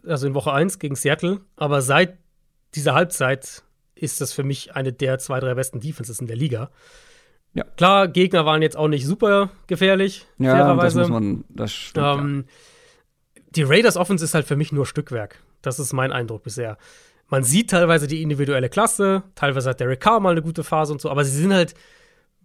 [0.07, 2.19] also in Woche 1 gegen Seattle, aber seit
[2.75, 3.63] dieser Halbzeit
[3.95, 6.71] ist das für mich eine der zwei, drei besten Defenses in der Liga.
[7.55, 7.65] Ja.
[7.77, 10.99] Klar, Gegner waren jetzt auch nicht super gefährlich, ja, fairerweise.
[10.99, 13.43] Das muss man, das stimmt, ähm, ja.
[13.51, 15.39] Die Raiders Offense ist halt für mich nur Stückwerk.
[15.67, 16.79] Das ist mein Eindruck bisher.
[17.29, 21.01] Man sieht teilweise die individuelle Klasse, teilweise hat Derek Carr mal eine gute Phase und
[21.01, 21.75] so, aber sie sind halt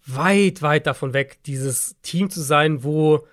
[0.06, 3.28] weit, weit davon weg, dieses Team zu sein, wo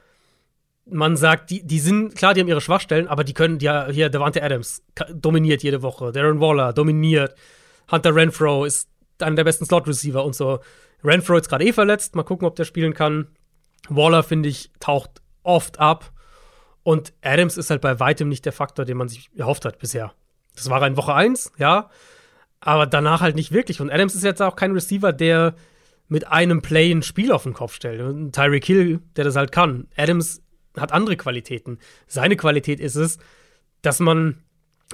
[0.88, 4.08] man sagt, die, die sind, klar, die haben ihre Schwachstellen, aber die können, ja, hier,
[4.08, 4.82] Devante Adams
[5.12, 7.34] dominiert jede Woche, Darren Waller dominiert,
[7.90, 8.88] Hunter Renfro ist
[9.20, 10.60] einer der besten Slot-Receiver und so.
[11.04, 13.28] Renfro ist gerade eh verletzt, mal gucken, ob der spielen kann.
[13.88, 16.12] Waller, finde ich, taucht oft ab.
[16.86, 20.12] Und Adams ist halt bei weitem nicht der Faktor, den man sich erhofft hat bisher.
[20.54, 21.90] Das war in Woche 1, ja.
[22.60, 23.80] Aber danach halt nicht wirklich.
[23.80, 25.56] Und Adams ist jetzt auch kein Receiver, der
[26.06, 28.32] mit einem Play ein Spiel auf den Kopf stellt.
[28.32, 29.88] Tyreek Hill, der das halt kann.
[29.96, 30.44] Adams
[30.76, 31.80] hat andere Qualitäten.
[32.06, 33.18] Seine Qualität ist es,
[33.82, 34.44] dass man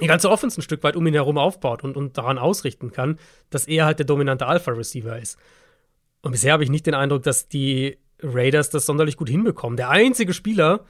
[0.01, 3.19] die ganze Offense ein Stück weit um ihn herum aufbaut und, und daran ausrichten kann,
[3.51, 5.37] dass er halt der dominante Alpha-Receiver ist.
[6.23, 9.77] Und bisher habe ich nicht den Eindruck, dass die Raiders das sonderlich gut hinbekommen.
[9.77, 10.85] Der einzige Spieler,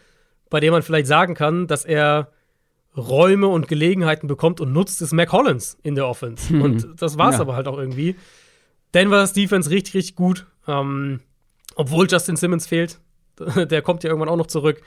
[0.54, 2.32] bei dem man vielleicht sagen kann, dass er
[2.96, 6.50] Räume und Gelegenheiten bekommt und nutzt, ist Mac Hollins in der Offense.
[6.50, 6.62] Hm.
[6.62, 7.42] Und das war es ja.
[7.42, 8.16] aber halt auch irgendwie.
[8.94, 10.46] Denver's Defense richtig, richtig gut.
[10.68, 11.22] Ähm,
[11.74, 13.00] obwohl Justin Simmons fehlt.
[13.56, 14.84] der kommt ja irgendwann auch noch zurück.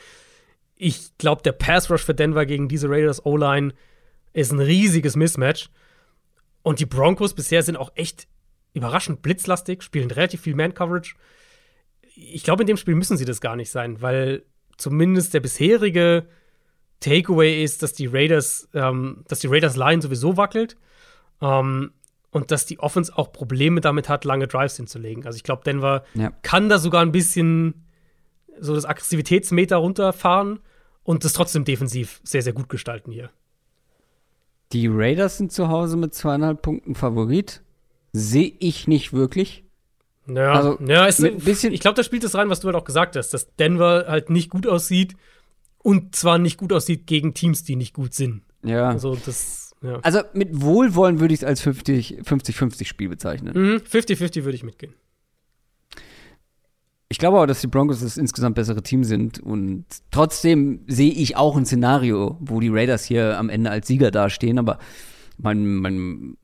[0.77, 3.75] Ich glaube, der Pass Rush für Denver gegen diese Raiders O-Line
[4.35, 5.69] ist ein riesiges Mismatch.
[6.63, 8.29] Und die Broncos bisher sind auch echt
[8.73, 11.17] überraschend blitzlastig, spielen relativ viel Man-Coverage.
[12.15, 14.45] Ich glaube, in dem Spiel müssen sie das gar nicht sein, weil
[14.77, 16.27] zumindest der bisherige
[17.01, 20.77] Takeaway ist, dass die Raiders, ähm, dass die Raiders Line sowieso wackelt
[21.41, 21.93] ähm,
[22.31, 25.27] und dass die Offense auch Probleme damit hat, lange Drives hinzulegen.
[25.27, 26.33] Also ich glaube, Denver ja.
[26.43, 27.87] kann da sogar ein bisschen
[28.59, 30.61] so das Aggressivitätsmeter runterfahren
[31.03, 33.31] und das trotzdem defensiv sehr, sehr gut gestalten hier.
[34.73, 37.63] Die Raiders sind zu Hause mit zweieinhalb Punkten Favorit.
[38.13, 39.66] Sehe ich nicht wirklich.
[40.29, 42.77] Ja, also, ja ist ein bisschen ich glaube, da spielt das rein, was du halt
[42.77, 45.15] auch gesagt hast, dass Denver halt nicht gut aussieht
[45.79, 48.43] und zwar nicht gut aussieht gegen Teams, die nicht gut sind.
[48.65, 48.89] Ja.
[48.89, 50.01] Also, das, ja.
[50.03, 53.55] also mit Wohlwollen würde ich es als 50-50 Spiel bezeichnen.
[53.55, 54.95] 50-50 mhm, würde ich mitgehen.
[57.09, 61.37] Ich glaube aber, dass die Broncos das insgesamt bessere Team sind und trotzdem sehe ich
[61.37, 64.81] auch ein Szenario, wo die Raiders hier am Ende als Sieger dastehen, aber
[65.39, 66.37] mein, mein,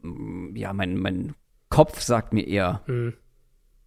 [0.54, 1.34] ja, mein, mein
[1.68, 3.14] Kopf sagt mir eher mhm.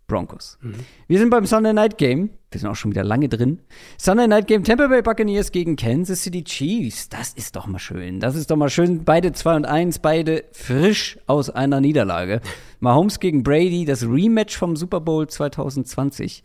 [0.07, 0.57] Broncos.
[0.61, 0.75] Mhm.
[1.07, 2.29] Wir sind beim Sunday Night Game.
[2.51, 3.59] Wir sind auch schon wieder lange drin.
[3.97, 7.09] Sunday Night Game Tampa Bay Buccaneers gegen Kansas City Chiefs.
[7.09, 8.19] Das ist doch mal schön.
[8.19, 9.03] Das ist doch mal schön.
[9.03, 12.41] Beide 2 und 1, beide frisch aus einer Niederlage.
[12.79, 16.43] Mahomes gegen Brady, das Rematch vom Super Bowl 2020.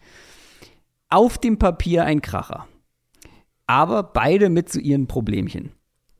[1.08, 2.66] Auf dem Papier ein Kracher.
[3.66, 5.72] Aber beide mit zu ihren Problemchen.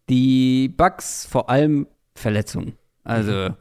[0.09, 2.75] Die Bucks vor allem Verletzungen.
[3.05, 3.55] Also, mhm.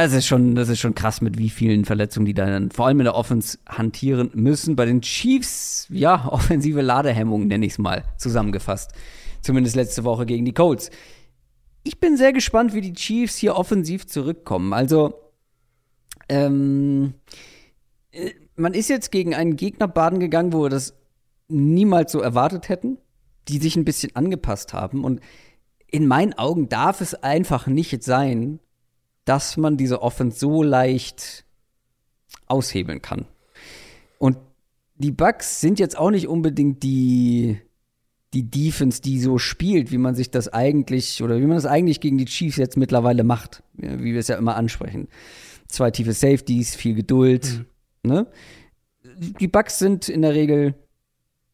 [0.00, 3.00] Das ist schon, das ist schon krass, mit wie vielen Verletzungen die dann vor allem
[3.00, 4.74] in der Offense hantieren müssen.
[4.74, 8.92] Bei den Chiefs, ja, offensive Ladehemmung, nenne ich es mal, zusammengefasst.
[9.42, 10.90] Zumindest letzte Woche gegen die Colts.
[11.82, 14.72] Ich bin sehr gespannt, wie die Chiefs hier offensiv zurückkommen.
[14.72, 15.14] Also,
[16.28, 17.14] ähm,
[18.12, 20.94] äh, man ist jetzt gegen einen Gegner baden gegangen, wo wir das
[21.48, 22.96] niemals so erwartet hätten,
[23.48, 25.04] die sich ein bisschen angepasst haben.
[25.04, 25.20] Und
[25.88, 28.58] in meinen Augen darf es einfach nicht sein,
[29.24, 31.44] dass man diese Offense so leicht
[32.46, 33.26] aushebeln kann.
[34.18, 34.36] Und
[34.96, 37.60] die Bucks sind jetzt auch nicht unbedingt die,
[38.34, 42.00] die Defense, die so spielt, wie man sich das eigentlich oder wie man das eigentlich
[42.00, 45.08] gegen die Chiefs jetzt mittlerweile macht, wie wir es ja immer ansprechen.
[45.68, 47.64] zwei tiefe Safeties, viel Geduld.
[48.02, 48.10] Mhm.
[48.10, 48.26] Ne?
[49.40, 50.74] Die Bucks sind in der Regel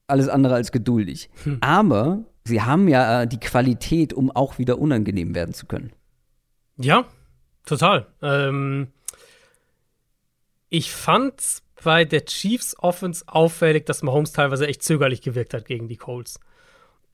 [0.07, 1.31] alles andere als geduldig.
[1.45, 1.59] Hm.
[1.61, 5.93] Aber sie haben ja äh, die Qualität, um auch wieder unangenehm werden zu können.
[6.79, 7.07] Ja,
[7.69, 8.07] total.
[8.23, 8.89] Ähm,
[10.69, 15.89] ich fand bei der Chiefs Offense auffällig, dass Mahomes teilweise echt zögerlich gewirkt hat gegen
[15.89, 16.41] die Colts.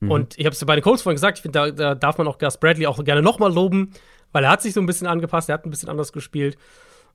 [0.09, 2.27] Und ich habe es bei den Colts vorhin gesagt, ich finde, da, da darf man
[2.27, 3.91] auch Gus Bradley auch gerne nochmal loben,
[4.33, 6.57] weil er hat sich so ein bisschen angepasst, er hat ein bisschen anders gespielt.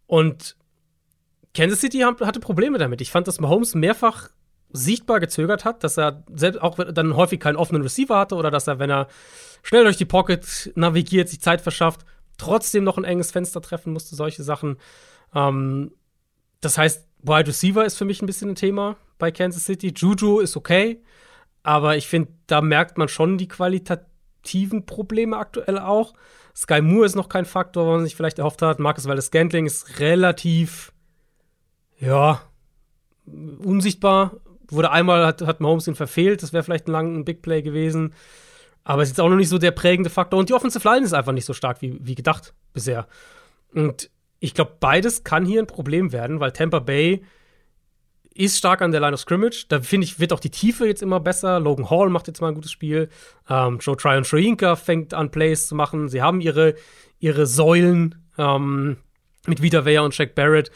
[0.06, 0.56] Und
[1.54, 3.00] Kansas City hat- hatte Probleme damit.
[3.00, 4.30] Ich fand, dass Mahomes mehrfach
[4.72, 8.66] sichtbar gezögert hat, dass er selbst auch dann häufig keinen offenen Receiver hatte oder dass
[8.66, 9.08] er, wenn er
[9.62, 12.04] schnell durch die Pocket navigiert, sich Zeit verschafft,
[12.40, 14.78] trotzdem noch ein enges Fenster treffen musste, solche Sachen.
[15.34, 15.92] Ähm,
[16.60, 19.92] das heißt, Wide Receiver ist für mich ein bisschen ein Thema bei Kansas City.
[19.94, 21.02] Juju ist okay,
[21.62, 26.14] aber ich finde, da merkt man schon die qualitativen Probleme aktuell auch.
[26.56, 28.78] Sky Moore ist noch kein Faktor, wo man sich vielleicht erhofft hat.
[28.78, 30.92] Marcus Valdes Scantling ist relativ,
[31.98, 32.42] ja,
[33.26, 34.36] unsichtbar.
[34.68, 36.42] Wurde einmal, hat, hat Mahomes ihn verfehlt.
[36.42, 38.14] Das wäre vielleicht ein langer Big Play gewesen.
[38.84, 40.38] Aber es ist jetzt auch noch nicht so der prägende Faktor.
[40.38, 43.06] Und die Offensive Line ist einfach nicht so stark wie, wie gedacht bisher.
[43.74, 47.22] Und ich glaube, beides kann hier ein Problem werden, weil Tampa Bay
[48.34, 49.66] ist stark an der Line of Scrimmage.
[49.68, 51.60] Da finde ich, wird auch die Tiefe jetzt immer besser.
[51.60, 53.08] Logan Hall macht jetzt mal ein gutes Spiel.
[53.48, 56.08] Ähm, Joe Tryon Schroinka fängt an, Plays zu machen.
[56.08, 56.74] Sie haben ihre,
[57.18, 58.96] ihre Säulen ähm,
[59.46, 60.70] mit Vita Vea und Shaq Barrett.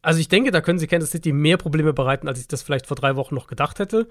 [0.00, 2.86] Also ich denke, da können sie Kansas City mehr Probleme bereiten, als ich das vielleicht
[2.86, 4.08] vor drei Wochen noch gedacht hätte.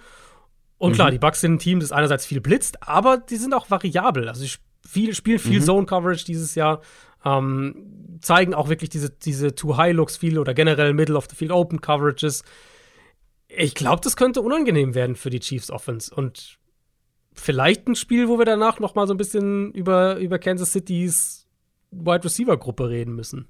[0.78, 3.70] Und klar, die Bucks sind ein Team, das einerseits viel blitzt, aber die sind auch
[3.70, 4.28] variabel.
[4.28, 4.52] Also sie
[4.86, 6.82] viel, spielen viel Zone Coverage dieses Jahr,
[7.24, 11.82] ähm, zeigen auch wirklich diese, diese Too-High-Looks viel oder generell Middle of the Field Open
[11.82, 12.44] Coverages.
[13.48, 16.60] Ich glaube, das könnte unangenehm werden für die Chiefs Offense und
[17.34, 21.48] vielleicht ein Spiel, wo wir danach noch mal so ein bisschen über, über Kansas Citys
[21.92, 23.48] Wide Receiver Gruppe reden müssen.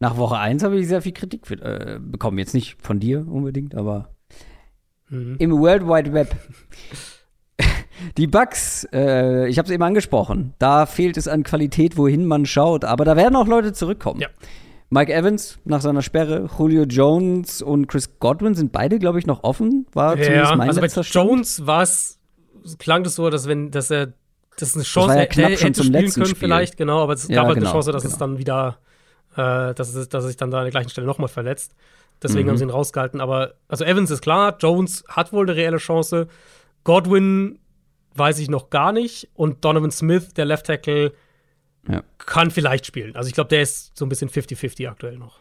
[0.00, 2.38] Nach Woche 1 habe ich sehr viel Kritik für, äh, bekommen.
[2.38, 4.10] Jetzt nicht von dir unbedingt, aber
[5.10, 6.36] im World Wide Web.
[8.16, 12.46] Die Bugs, äh, ich habe es eben angesprochen, da fehlt es an Qualität, wohin man
[12.46, 14.20] schaut, aber da werden auch Leute zurückkommen.
[14.20, 14.28] Ja.
[14.88, 19.44] Mike Evans nach seiner Sperre, Julio Jones und Chris Godwin sind beide, glaube ich, noch
[19.44, 19.86] offen.
[19.92, 21.28] War zumindest mein also bei letzter Stand.
[21.28, 22.18] Jones war es,
[22.78, 24.14] klang das so, dass wenn, dass er,
[24.56, 26.38] das ist eine Chance, war ja knapp er schon hätte zum spielen letzten können Spiel.
[26.48, 28.26] vielleicht, genau, aber es Ja, gab halt genau, eine Chance, dass es genau.
[28.26, 28.78] dann wieder,
[29.36, 31.74] äh, dass, es, dass er sich dann da an der gleichen Stelle nochmal verletzt.
[32.22, 32.50] Deswegen Mhm.
[32.50, 33.20] haben sie ihn rausgehalten.
[33.20, 36.28] Aber, also Evans ist klar, Jones hat wohl eine reelle Chance.
[36.84, 37.58] Godwin
[38.14, 39.28] weiß ich noch gar nicht.
[39.34, 41.12] Und Donovan Smith, der Left Tackle,
[41.88, 42.02] Ja.
[42.18, 43.16] kann vielleicht spielen.
[43.16, 45.40] Also ich glaube, der ist so ein bisschen 50-50 aktuell noch.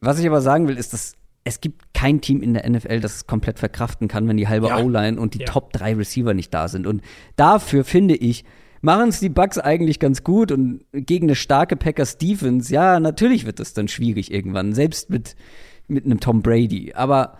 [0.00, 1.14] Was ich aber sagen will, ist, dass
[1.44, 4.68] es gibt kein Team in der NFL, das es komplett verkraften kann, wenn die halbe
[4.68, 4.78] Ja.
[4.78, 5.46] O-Line und die Ja.
[5.46, 6.86] Top 3 Receiver nicht da sind.
[6.86, 7.02] Und
[7.36, 8.44] dafür finde ich,
[8.86, 13.44] machen es die Bucks eigentlich ganz gut und gegen eine starke Packers Defense, ja, natürlich
[13.44, 15.36] wird es dann schwierig irgendwann, selbst mit,
[15.88, 16.94] mit einem Tom Brady.
[16.94, 17.36] Aber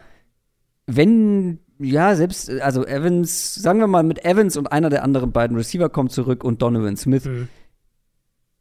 [0.87, 5.57] wenn, ja, selbst, also Evans, sagen wir mal, mit Evans und einer der anderen beiden
[5.57, 7.49] Receiver kommt zurück und Donovan Smith, Mhm.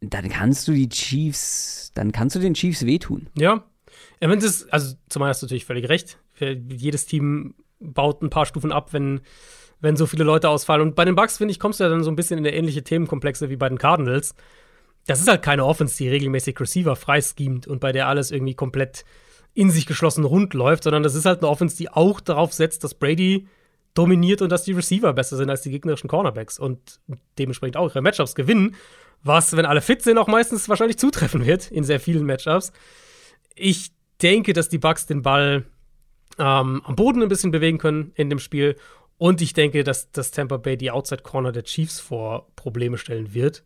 [0.01, 3.27] dann kannst du die Chiefs, dann kannst du den Chiefs wehtun.
[3.37, 3.63] Ja.
[4.19, 6.19] Evans ist, also zumal hast du natürlich völlig recht.
[6.39, 9.21] Jedes Team baut ein paar Stufen ab, wenn,
[9.81, 10.81] wenn so viele Leute ausfallen.
[10.81, 12.83] Und bei den Bucks, finde ich, kommst du ja dann so ein bisschen in ähnliche
[12.83, 14.35] Themenkomplexe wie bei den Cardinals.
[15.07, 19.05] Das ist halt keine Offense, die regelmäßig Receiver freischemt und bei der alles irgendwie komplett
[19.53, 22.83] in sich geschlossen rund läuft, sondern das ist halt eine Offense, die auch darauf setzt,
[22.83, 23.47] dass Brady
[23.93, 26.99] dominiert und dass die Receiver besser sind als die gegnerischen Cornerbacks und
[27.39, 28.75] dementsprechend auch ihre Matchups gewinnen,
[29.23, 32.73] was, wenn alle fit sind, auch meistens wahrscheinlich zutreffen wird in sehr vielen Matchups.
[33.55, 35.65] Ich denke, dass die Bucks den Ball
[36.37, 38.75] ähm, am Boden ein bisschen bewegen können in dem Spiel.
[39.17, 43.33] Und ich denke, dass, dass Tampa Bay die Outside Corner der Chiefs vor Probleme stellen
[43.33, 43.63] wird.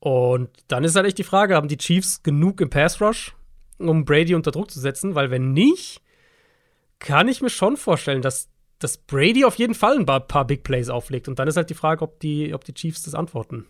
[0.00, 3.36] Und dann ist halt echt die Frage, haben die Chiefs genug im Pass Rush,
[3.78, 5.14] um Brady unter Druck zu setzen?
[5.14, 6.00] Weil wenn nicht,
[6.98, 10.88] kann ich mir schon vorstellen, dass, dass Brady auf jeden Fall ein paar, Big Plays
[10.88, 11.28] auflegt.
[11.28, 13.66] Und dann ist halt die Frage, ob die, ob die Chiefs das antworten.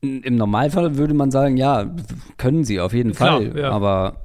[0.00, 1.94] Im Normalfall würde man sagen, ja,
[2.36, 3.56] können sie auf jeden Klar, Fall.
[3.56, 3.70] ja.
[3.70, 4.24] Aber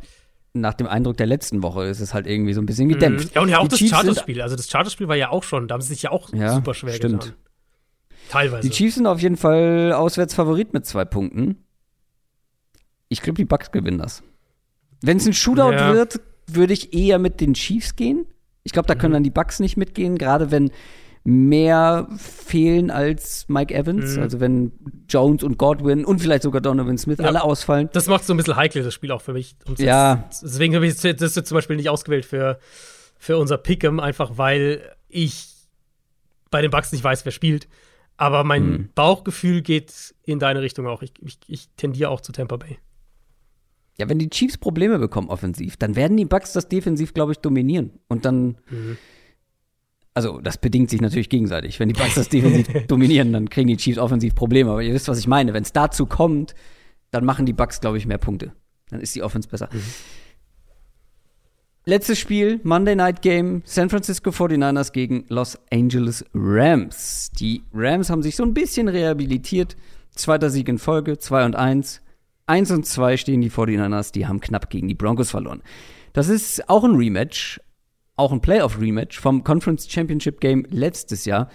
[0.61, 3.35] nach dem Eindruck der letzten Woche ist es halt irgendwie so ein bisschen gedämpft.
[3.35, 4.41] Ja, und ja auch Die das Chargers-Spiel.
[4.41, 6.73] Also das Chargers-Spiel war ja auch schon, da haben sie sich ja auch Ja, super
[6.73, 7.21] schwer stimmt.
[7.23, 7.37] getan.
[8.29, 8.67] Teilweise.
[8.67, 11.63] Die Chiefs sind auf jeden Fall auswärts Favorit mit zwei Punkten.
[13.09, 14.21] Ich glaube, die Bucks gewinnen das.
[15.01, 15.93] Wenn es ein Shootout Ja.
[15.93, 18.25] wird, würde ich eher mit den Chiefs gehen.
[18.63, 19.15] Ich glaube, da können Mhm.
[19.15, 20.71] dann die Bucks nicht mitgehen, gerade wenn
[21.29, 24.15] mehr fehlen als Mike Evans.
[24.15, 24.21] Mhm.
[24.21, 24.71] Also wenn
[25.09, 27.25] Jones und Godwin und vielleicht sogar Donovan Smith Ja.
[27.25, 27.89] alle ausfallen.
[27.91, 29.57] das macht so ein bisschen heikel, das Spiel auch für mich.
[29.65, 30.23] Und Ja.
[30.23, 32.59] jetzt, deswegen habe ich das jetzt zum Beispiel nicht ausgewählt für,
[33.17, 35.49] für unser Pick'em, einfach weil ich
[36.49, 37.67] bei den Bucks nicht weiß, wer spielt.
[38.15, 38.89] Aber mein hm.
[38.95, 41.01] Bauchgefühl geht in deine Richtung auch.
[41.01, 42.77] Ich, ich, ich tendiere auch zu Tampa Bay.
[43.97, 47.39] Ja, wenn die Chiefs Probleme bekommen offensiv, dann werden die Bucks das defensiv, glaube ich,
[47.39, 47.99] dominieren.
[48.07, 48.97] Und dann, mhm.
[50.17, 51.79] Also das bedingt sich natürlich gegenseitig.
[51.79, 54.71] Wenn die Bucks das defensiv dominieren, dann kriegen die Chiefs offensiv Probleme.
[54.71, 55.53] Aber ihr wisst, was ich meine.
[55.53, 56.55] Wenn es dazu kommt,
[57.11, 58.51] dann machen die Bucks, glaube ich, mehr Punkte.
[58.89, 59.69] Dann ist die Offense besser.
[59.71, 59.83] Mhm.
[61.85, 67.29] Letztes Spiel, Monday Night Game, San Francisco 49ers gegen Los Angeles Rams.
[67.39, 69.77] Die Rams haben sich so ein bisschen rehabilitiert.
[70.09, 72.01] Zweiter Sieg in Folge, 2 und 1.
[72.47, 75.61] 1 und 2 stehen die 49ers, die haben knapp gegen die Broncos verloren.
[76.13, 77.61] Das ist auch ein Rematch,
[78.17, 81.49] auch ein Playoff-Rematch vom Conference Championship Game letztes Jahr.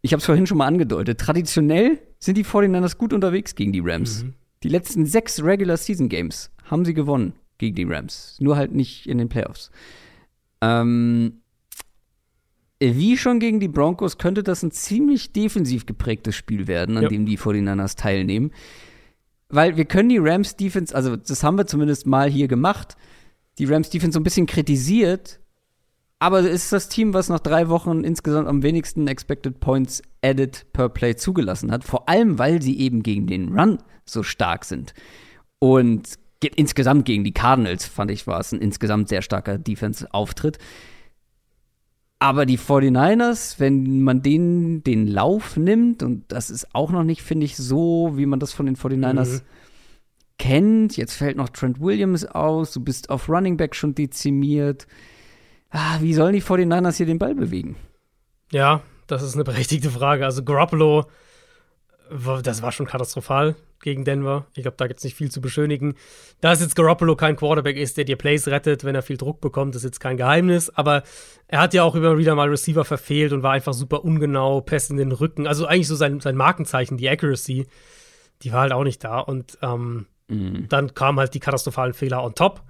[0.00, 1.20] Ich habe es vorhin schon mal angedeutet.
[1.20, 4.24] Traditionell sind die 49ers gut unterwegs gegen die Rams.
[4.24, 4.34] Mhm.
[4.62, 8.36] Die letzten sechs Regular Season Games haben sie gewonnen gegen die Rams.
[8.40, 9.70] Nur halt nicht in den Playoffs.
[10.62, 11.42] Ähm,
[12.80, 17.08] wie schon gegen die Broncos könnte das ein ziemlich defensiv geprägtes Spiel werden, an ja.
[17.08, 18.52] dem die 49ers teilnehmen.
[19.48, 22.96] Weil wir können die Rams Defense, also das haben wir zumindest mal hier gemacht,
[23.58, 25.40] die Rams Defense so ein bisschen kritisiert,
[26.24, 30.64] aber es ist das Team, was nach drei Wochen insgesamt am wenigsten Expected Points added
[30.72, 31.84] per Play zugelassen hat.
[31.84, 34.94] Vor allem, weil sie eben gegen den Run so stark sind.
[35.58, 36.14] Und
[36.56, 40.56] insgesamt gegen die Cardinals, fand ich, war es ein insgesamt sehr starker Defense-Auftritt.
[42.20, 47.20] Aber die 49ers, wenn man denen den Lauf nimmt, und das ist auch noch nicht,
[47.20, 49.40] finde ich, so, wie man das von den 49ers mhm.
[50.38, 50.96] kennt.
[50.96, 54.86] Jetzt fällt noch Trent Williams aus, du bist auf Running Back schon dezimiert.
[55.74, 57.74] Ah, wie sollen die 49ers hier den Ball bewegen?
[58.52, 60.24] Ja, das ist eine berechtigte Frage.
[60.24, 61.06] Also Garoppolo,
[62.44, 64.46] das war schon katastrophal gegen Denver.
[64.54, 65.96] Ich glaube, da gibt es nicht viel zu beschönigen.
[66.40, 69.74] Dass jetzt Garoppolo kein Quarterback ist, der dir Plays rettet, wenn er viel Druck bekommt,
[69.74, 70.70] ist jetzt kein Geheimnis.
[70.70, 71.02] Aber
[71.48, 74.92] er hat ja auch immer wieder mal Receiver verfehlt und war einfach super ungenau, Pässe
[74.92, 75.48] in den Rücken.
[75.48, 77.66] Also eigentlich so sein, sein Markenzeichen, die Accuracy,
[78.42, 79.18] die war halt auch nicht da.
[79.18, 80.68] Und ähm, mhm.
[80.68, 82.62] dann kamen halt die katastrophalen Fehler on top.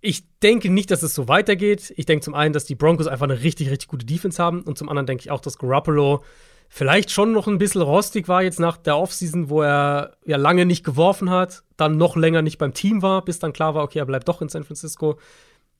[0.00, 1.92] Ich denke nicht, dass es so weitergeht.
[1.96, 4.62] Ich denke zum einen, dass die Broncos einfach eine richtig, richtig gute Defense haben.
[4.62, 6.22] Und zum anderen denke ich auch, dass Garoppolo
[6.68, 10.66] vielleicht schon noch ein bisschen rostig war jetzt nach der Offseason, wo er ja lange
[10.66, 13.98] nicht geworfen hat, dann noch länger nicht beim Team war, bis dann klar war, okay,
[13.98, 15.18] er bleibt doch in San Francisco.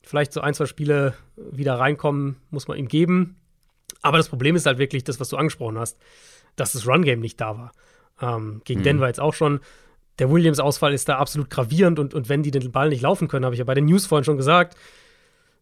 [0.02, 3.36] Vielleicht so ein, zwei Spiele wieder reinkommen, muss man ihm geben.
[4.00, 5.98] Aber das Problem ist halt wirklich das, was du angesprochen hast,
[6.56, 7.72] dass das Run-Game nicht da war.
[8.20, 8.84] Ähm, gegen mhm.
[8.84, 9.60] Denver jetzt auch schon.
[10.18, 13.44] Der Williams-Ausfall ist da absolut gravierend und, und wenn die den Ball nicht laufen können,
[13.44, 14.76] habe ich ja bei den News vorhin schon gesagt,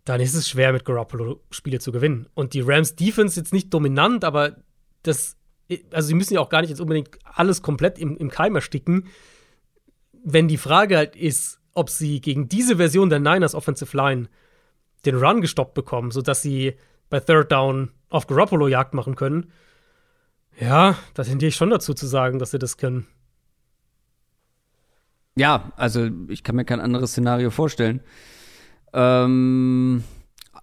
[0.05, 2.29] dann ist es schwer, mit Garoppolo Spiele zu gewinnen.
[2.35, 4.57] Und die Rams Defense jetzt nicht dominant, aber
[5.03, 5.37] das,
[5.91, 9.09] also sie müssen ja auch gar nicht jetzt unbedingt alles komplett im, im Keim ersticken.
[10.25, 14.29] Wenn die Frage halt ist, ob sie gegen diese Version der Niners Offensive Line
[15.05, 16.75] den Run gestoppt bekommen, sodass sie
[17.11, 19.51] bei Third Down auf Garoppolo Jagd machen können,
[20.59, 23.07] ja, da tendiere ich schon dazu zu sagen, dass sie das können.
[25.37, 28.01] Ja, also ich kann mir kein anderes Szenario vorstellen.
[28.93, 30.03] Ähm,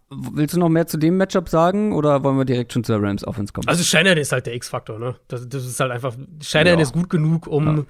[0.10, 3.26] Willst du noch mehr zu dem Matchup sagen oder wollen wir direkt schon zur Rams
[3.26, 3.68] Offense kommen?
[3.68, 5.16] Also Shannon ist halt der X-Faktor, ne?
[5.28, 6.16] Das, das, ist halt einfach.
[6.42, 6.82] Shannon ja.
[6.82, 7.86] ist gut genug, um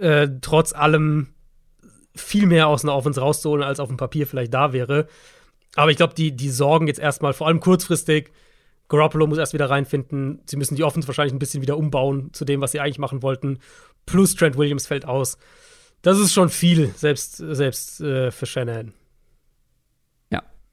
[0.00, 0.22] ja.
[0.22, 1.28] äh, trotz allem
[2.14, 5.08] viel mehr aus einer Offense rauszuholen, als auf dem Papier vielleicht da wäre.
[5.76, 8.30] Aber ich glaube, die, die sorgen jetzt erstmal, vor allem kurzfristig.
[8.88, 10.42] Garoppolo muss erst wieder reinfinden.
[10.44, 13.22] Sie müssen die Offense wahrscheinlich ein bisschen wieder umbauen zu dem, was sie eigentlich machen
[13.22, 13.58] wollten.
[14.04, 15.38] Plus Trent Williams fällt aus.
[16.02, 18.92] Das ist schon viel, selbst, selbst äh, für Shannon.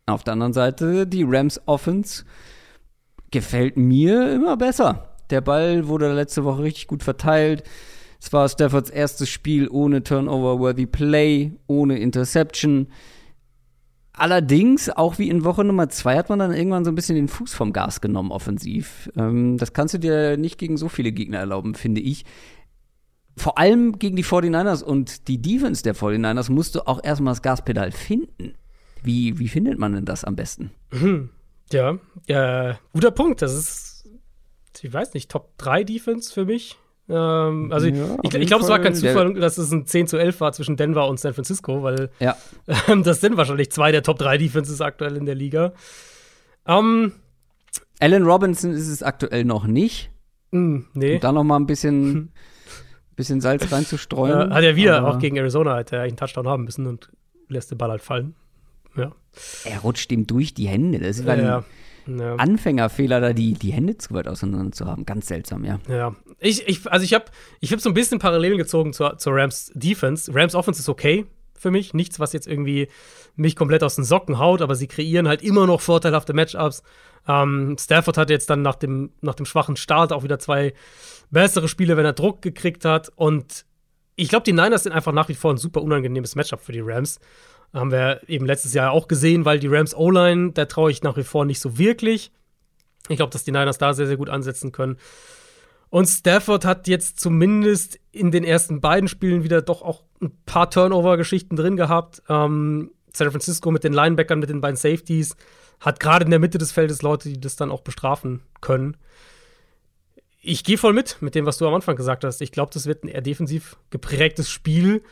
[0.09, 2.25] Auf der anderen Seite, die Rams Offense
[3.31, 5.15] gefällt mir immer besser.
[5.29, 7.63] Der Ball wurde letzte Woche richtig gut verteilt.
[8.19, 12.87] Es war Staffords erstes Spiel ohne Turnover-worthy Play, ohne Interception.
[14.11, 17.29] Allerdings, auch wie in Woche Nummer zwei, hat man dann irgendwann so ein bisschen den
[17.29, 19.09] Fuß vom Gas genommen, offensiv.
[19.15, 22.25] Ähm, das kannst du dir nicht gegen so viele Gegner erlauben, finde ich.
[23.39, 27.41] Vor allem gegen die 49ers und die Defense der 49ers musst du auch erstmal das
[27.41, 28.55] Gaspedal finden.
[29.01, 30.71] Wie, wie findet man denn das am besten?
[30.91, 31.29] Mhm.
[31.71, 33.41] Ja, äh, guter Punkt.
[33.41, 34.09] Das ist,
[34.81, 36.77] ich weiß nicht, Top 3 Defense für mich.
[37.07, 40.17] Ähm, also ja, ich, ich glaube, es war kein Zufall, dass es ein 10 zu
[40.17, 42.35] 11 war zwischen Denver und San Francisco, weil ja.
[42.87, 45.73] ähm, das sind wahrscheinlich zwei der Top 3 Defenses aktuell in der Liga.
[46.67, 47.13] Ähm,
[47.99, 50.11] Allen Robinson ist es aktuell noch nicht.
[50.51, 51.15] Mh, hm, nee.
[51.15, 52.31] Um da noch mal ein bisschen,
[53.19, 54.49] bisschen Salz reinzustreuen.
[54.49, 57.11] Ja, hat er wieder, auch gegen Arizona, hat er einen Touchdown haben müssen und
[57.49, 58.33] lässt den Ball halt fallen.
[58.95, 59.11] Ja.
[59.65, 60.99] Er rutscht ihm durch die Hände.
[60.99, 61.63] Das ist ja,
[62.07, 62.35] ein ja.
[62.35, 65.05] Anfängerfehler, da die, die Hände zu weit auseinander zu haben.
[65.05, 65.79] Ganz seltsam, ja.
[65.89, 66.15] Ja.
[66.39, 67.25] Ich, ich, also ich habe
[67.59, 70.33] ich hab so ein bisschen Parallelen gezogen zur, zur Rams Defense.
[70.33, 71.25] Rams Offense ist okay,
[71.55, 71.93] für mich.
[71.93, 72.87] Nichts, was jetzt irgendwie
[73.35, 76.83] mich komplett aus den Socken haut, aber sie kreieren halt immer noch vorteilhafte Matchups.
[77.29, 80.73] Ähm, Stafford hat jetzt dann nach dem, nach dem schwachen Start auch wieder zwei
[81.29, 83.11] bessere Spiele, wenn er Druck gekriegt hat.
[83.15, 83.65] Und
[84.15, 86.81] ich glaube, die Niners sind einfach nach wie vor ein super unangenehmes Matchup für die
[86.81, 87.19] Rams.
[87.71, 91.17] Haben wir eben letztes Jahr auch gesehen, weil die Rams O-Line, da traue ich nach
[91.17, 92.31] wie vor nicht so wirklich.
[93.09, 94.97] Ich glaube, dass die Niners da sehr, sehr gut ansetzen können.
[95.91, 100.69] Und Stafford hat jetzt zumindest in den ersten beiden Spielen wieder doch auch ein paar
[100.69, 102.23] Turnover-Geschichten drin gehabt.
[102.27, 105.35] Ähm, San Francisco mit den Linebackern, mit den beiden Safeties,
[105.79, 108.97] hat gerade in der Mitte des Feldes Leute, die das dann auch bestrafen können.
[110.41, 112.41] Ich gehe voll mit, mit dem, was du am Anfang gesagt hast.
[112.41, 115.03] Ich glaube, das wird ein eher defensiv geprägtes Spiel.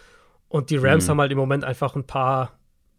[0.49, 1.11] Und die Rams mhm.
[1.11, 2.57] haben halt im Moment einfach ein paar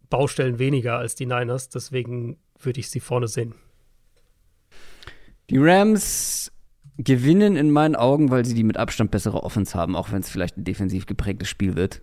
[0.09, 1.69] Baustellen weniger als die Niners.
[1.69, 3.55] Deswegen würde ich sie vorne sehen.
[5.49, 6.51] Die Rams
[6.97, 10.29] gewinnen in meinen Augen, weil sie die mit Abstand bessere Offense haben, auch wenn es
[10.29, 12.01] vielleicht ein defensiv geprägtes Spiel wird.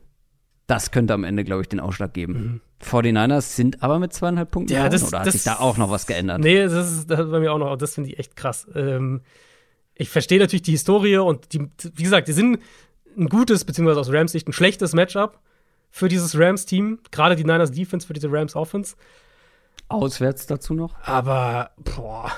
[0.67, 2.33] Das könnte am Ende, glaube ich, den Ausschlag geben.
[2.33, 2.61] Mhm.
[2.85, 5.91] 49ers sind aber mit zweieinhalb Punkten ja, das, oder hat das, sich da auch noch
[5.91, 6.41] was geändert?
[6.41, 8.67] Nee, das ist, das ist bei mir auch noch, das finde ich echt krass.
[8.75, 9.23] Ähm,
[9.95, 12.59] ich verstehe natürlich die Historie und die, wie gesagt, die sind
[13.17, 15.41] ein gutes, beziehungsweise aus Rams Sicht ein schlechtes Matchup
[15.91, 16.99] für dieses Rams-Team.
[17.11, 18.97] Gerade die Niners Defense für diese Rams Offense.
[19.89, 20.95] Auswärts dazu noch?
[21.03, 22.31] Aber, boah,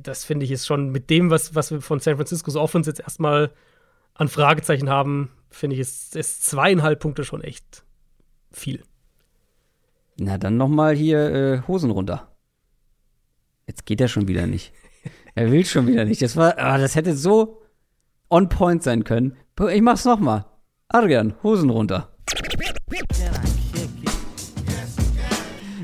[0.00, 3.00] das finde ich ist schon mit dem, was, was wir von San Francisco's Offense jetzt
[3.00, 3.50] erstmal
[4.14, 7.84] an Fragezeichen haben, finde ich, ist, ist zweieinhalb Punkte schon echt
[8.50, 8.82] viel.
[10.16, 12.28] Na, dann noch mal hier äh, Hosen runter.
[13.66, 14.72] Jetzt geht er schon wieder nicht.
[15.34, 16.22] er will schon wieder nicht.
[16.22, 17.62] Das war, ah, das hätte so
[18.28, 19.36] on point sein können.
[19.70, 20.46] Ich mach's noch mal.
[20.88, 22.08] Adrian, Hosen runter.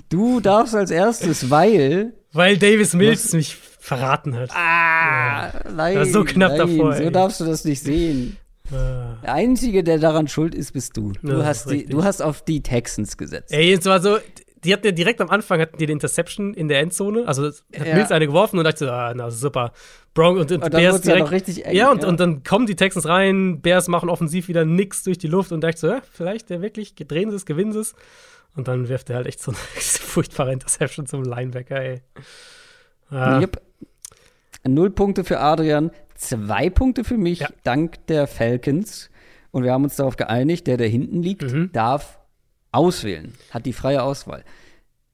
[0.08, 2.14] Du darfst als erstes, weil.
[2.32, 4.50] Weil Davis Mills mich verraten hat.
[4.52, 5.70] Ah, ja.
[5.70, 5.96] nein.
[5.96, 6.94] War so knapp nein, davor.
[6.94, 8.36] So darfst du das nicht sehen.
[8.72, 9.16] Ah.
[9.22, 11.12] Der Einzige, der daran schuld ist, bist du.
[11.22, 13.52] Du, hast, die, du hast auf die Texans gesetzt.
[13.52, 14.18] Ey, jetzt war so,
[14.64, 17.26] die hatten ja direkt am Anfang hatten die die Interception in der Endzone.
[17.26, 17.94] Also hat ja.
[17.94, 19.72] Mills eine geworfen und dachte so, ah, na super.
[20.14, 21.26] Bronx und, und, und Bears direkt.
[21.26, 22.08] Ja, richtig eng, ja, und, ja.
[22.08, 25.62] und dann kommen die Texans rein, Bears machen offensiv wieder nix durch die Luft und
[25.62, 27.94] dachte so, ja, vielleicht der wirklich, drehen sie es, gewinnen sie es.
[28.56, 32.02] Und dann wirft er halt echt so eine furchtbare Interception zum Linebacker, ey.
[33.10, 33.40] Ah.
[33.40, 33.62] Yep.
[34.66, 37.48] Null Punkte für Adrian, zwei Punkte für mich, ja.
[37.64, 39.10] dank der Falcons.
[39.50, 41.70] Und wir haben uns darauf geeinigt, der, der hinten liegt, mhm.
[41.72, 42.18] darf
[42.70, 44.44] auswählen, hat die freie Auswahl.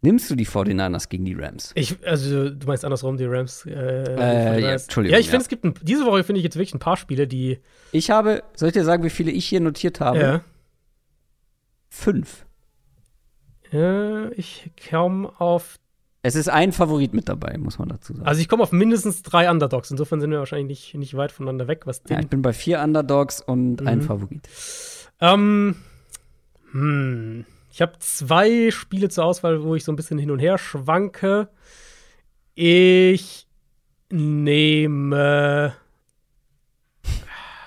[0.01, 1.73] Nimmst du die 49ers gegen die Rams?
[1.77, 3.65] Ich, also du meinst andersrum, die Rams.
[3.65, 5.15] Äh, äh, ja, Entschuldigung.
[5.15, 5.43] Ja, ich finde, ja.
[5.43, 7.61] es gibt ein, diese Woche finde ich jetzt wirklich ein paar Spiele, die.
[7.91, 10.19] Ich habe, soll ich dir sagen, wie viele ich hier notiert habe?
[10.19, 10.41] Ja.
[11.89, 12.45] Fünf.
[13.71, 15.79] Ja, ich komme auf
[16.27, 18.27] es ist ein Favorit mit dabei, muss man dazu sagen.
[18.27, 19.91] Also ich komme auf mindestens drei Underdogs.
[19.91, 21.83] Insofern sind wir wahrscheinlich nicht, nicht weit voneinander weg.
[21.85, 23.87] Was ja, ich bin bei vier Underdogs und mhm.
[23.87, 24.49] ein Favorit.
[25.21, 25.77] Ähm,
[26.73, 27.45] hm.
[27.71, 31.51] Ich habe zwei Spiele zur Auswahl, wo ich so ein bisschen hin und her schwanke.
[32.55, 33.47] Ich
[34.11, 35.75] nehme.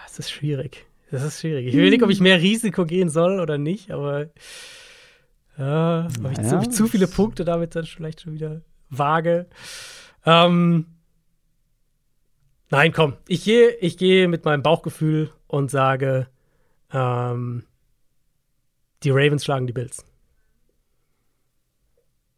[0.08, 0.88] Das ist schwierig.
[1.12, 1.68] Das ist schwierig.
[1.68, 4.30] Ich will nicht, ob ich mehr Risiko gehen soll oder nicht, aber
[5.58, 9.48] ja, habe ich, zu, zu viele Punkte damit dann vielleicht schon wieder vage.
[10.26, 10.86] Ähm,
[12.70, 16.28] nein, komm, ich gehe ich geh mit meinem Bauchgefühl und sage,
[16.92, 17.64] ähm,
[19.04, 20.06] die Ravens schlagen die Bills.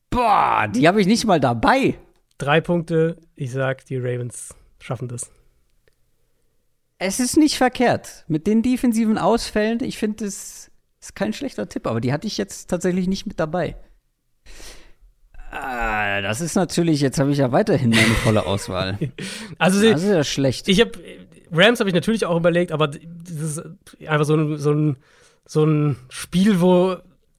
[0.10, 2.00] Boah, die habe ich nicht mal dabei.
[2.38, 5.30] Drei Punkte, ich sag, die Ravens schaffen das.
[6.98, 8.26] Es ist nicht verkehrt.
[8.28, 10.72] Mit den defensiven Ausfällen, ich finde es
[11.10, 13.76] ist kein schlechter Tipp, aber die hatte ich jetzt tatsächlich nicht mit dabei.
[15.52, 18.98] Ah, das ist natürlich, jetzt habe ich ja weiterhin meine volle Auswahl.
[19.58, 20.68] also, das ist ja schlecht.
[20.68, 20.92] Ich habe
[21.52, 23.64] Rams habe ich natürlich auch überlegt, aber das ist
[24.08, 24.98] einfach so ein, so ein,
[25.46, 26.98] so ein Spiel, wo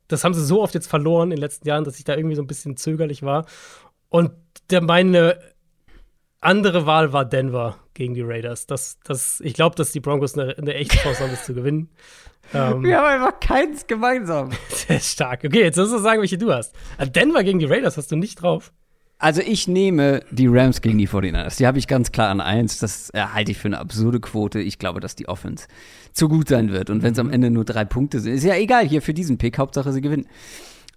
[0.08, 2.34] das haben sie so oft jetzt verloren in den letzten Jahren, dass ich da irgendwie
[2.34, 3.46] so ein bisschen zögerlich war.
[4.08, 4.32] Und
[4.70, 5.38] der, meine
[6.40, 8.66] andere Wahl war Denver gegen die Raiders.
[8.66, 11.90] Das, das, ich glaube, dass die Broncos eine, eine echte Chance haben, das zu gewinnen.
[12.52, 14.50] Ähm, Wir haben einfach keins gemeinsam.
[14.68, 15.44] Sehr stark.
[15.44, 16.74] Okay, jetzt musst du sagen, welche du hast.
[16.98, 18.72] Ah, Denver gegen die Raiders hast du nicht drauf.
[19.18, 21.58] Also ich nehme die Rams gegen die 49ers.
[21.58, 22.78] Die habe ich ganz klar an eins.
[22.78, 24.60] Das halte ich für eine absurde Quote.
[24.60, 25.66] Ich glaube, dass die Offense
[26.12, 26.88] zu gut sein wird.
[26.88, 29.36] Und wenn es am Ende nur drei Punkte sind, ist ja egal hier für diesen
[29.36, 29.58] Pick.
[29.58, 30.26] Hauptsache sie gewinnen.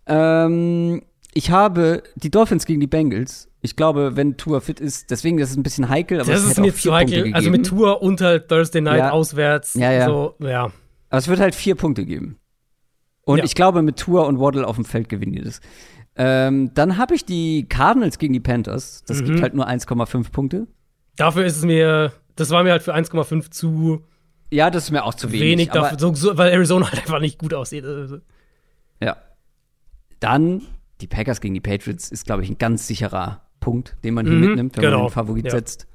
[0.07, 1.01] Ähm,
[1.33, 3.49] ich habe die Dolphins gegen die Bengals.
[3.61, 6.21] Ich glaube, wenn Tour fit ist, deswegen ist es ein bisschen heikel.
[6.21, 7.33] Aber das ist mir zu heikel.
[7.33, 9.11] Also mit Tour halt Thursday Night ja.
[9.11, 9.73] auswärts.
[9.73, 10.05] Ja, ja.
[10.05, 10.71] So, ja.
[11.13, 12.39] Aber es wird halt vier Punkte geben.
[13.21, 13.43] Und ja.
[13.43, 15.61] ich glaube, mit Tour und Waddle auf dem Feld gewinnen die das.
[16.15, 19.03] Ähm, dann habe ich die Cardinals gegen die Panthers.
[19.05, 19.25] Das mhm.
[19.25, 20.65] gibt halt nur 1,5 Punkte.
[21.15, 24.03] Dafür ist es mir, das war mir halt für 1,5 zu.
[24.49, 25.43] Ja, das ist mir auch zu wenig.
[25.43, 27.85] Wenig dafür, so, so, weil Arizona halt einfach nicht gut aussieht.
[27.85, 28.17] Also.
[28.99, 29.17] Ja.
[30.19, 30.63] Dann
[30.99, 34.33] die Packers gegen die Patriots ist, glaube ich, ein ganz sicherer Punkt, den man hier
[34.33, 34.97] Mhm, mitnimmt, wenn genau.
[34.97, 35.51] man den Favorit Ja.
[35.51, 35.85] setzt.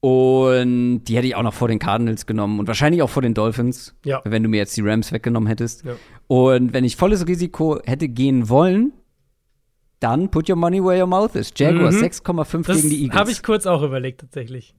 [0.00, 3.34] Und die hätte ich auch noch vor den Cardinals genommen und wahrscheinlich auch vor den
[3.34, 4.22] Dolphins, Ja.
[4.24, 5.84] wenn du mir jetzt die Rams weggenommen hättest.
[5.84, 5.92] Ja.
[6.26, 8.92] Und wenn ich volles Risiko hätte gehen wollen,
[9.98, 11.52] dann put your money where your mouth is.
[11.54, 12.00] Jaguars Mhm.
[12.00, 13.20] 6,5 Das gegen die Eagles.
[13.20, 14.74] habe ich kurz auch überlegt, tatsächlich.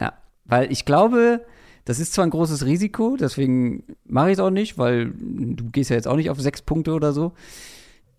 [0.00, 0.14] Ja,
[0.46, 1.44] weil ich glaube,
[1.84, 5.90] das ist zwar ein großes Risiko, deswegen mache ich es auch nicht, weil du gehst
[5.90, 7.32] ja jetzt auch nicht auf sechs Punkte oder so.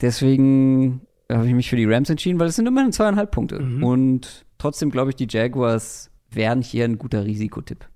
[0.02, 1.02] Deswegen
[1.32, 3.60] habe ich mich für die Rams entschieden, weil es sind immerhin zweieinhalb Punkte.
[3.60, 3.84] Mhm.
[3.84, 7.88] Und trotzdem glaube ich, die Jaguars wären hier ein guter Risikotipp.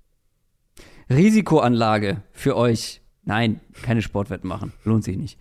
[1.10, 3.02] Risikoanlage für euch.
[3.24, 4.72] Nein, keine Sportwetten machen.
[4.84, 5.38] Lohnt sich nicht.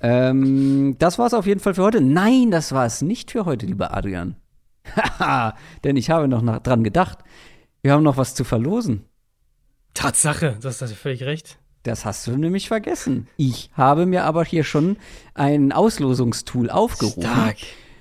[0.00, 2.00] Ähm, das war es auf jeden Fall für heute.
[2.00, 4.36] Nein, das war es nicht für heute, lieber Adrian.
[4.94, 7.18] Haha, denn ich habe noch dran gedacht.
[7.82, 9.04] Wir haben noch was zu verlosen.
[9.94, 11.58] Tatsache, das hast du völlig recht.
[11.82, 13.28] Das hast du nämlich vergessen.
[13.36, 14.96] Ich habe mir aber hier schon
[15.34, 17.54] ein Auslosungstool aufgerufen.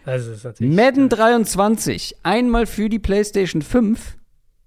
[0.05, 0.75] Ist natürlich.
[0.75, 4.17] Madden 23, einmal für die PlayStation 5.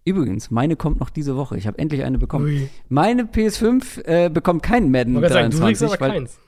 [0.08, 1.56] Übrigens, meine kommt noch diese Woche.
[1.58, 2.46] Ich habe endlich eine bekommen.
[2.46, 2.68] Ui.
[2.88, 6.00] Meine PS5 äh, bekommt keinen Madden Ich wollte gerade sagen, du kriegst 23.
[6.00, 6.38] aber weil, keins.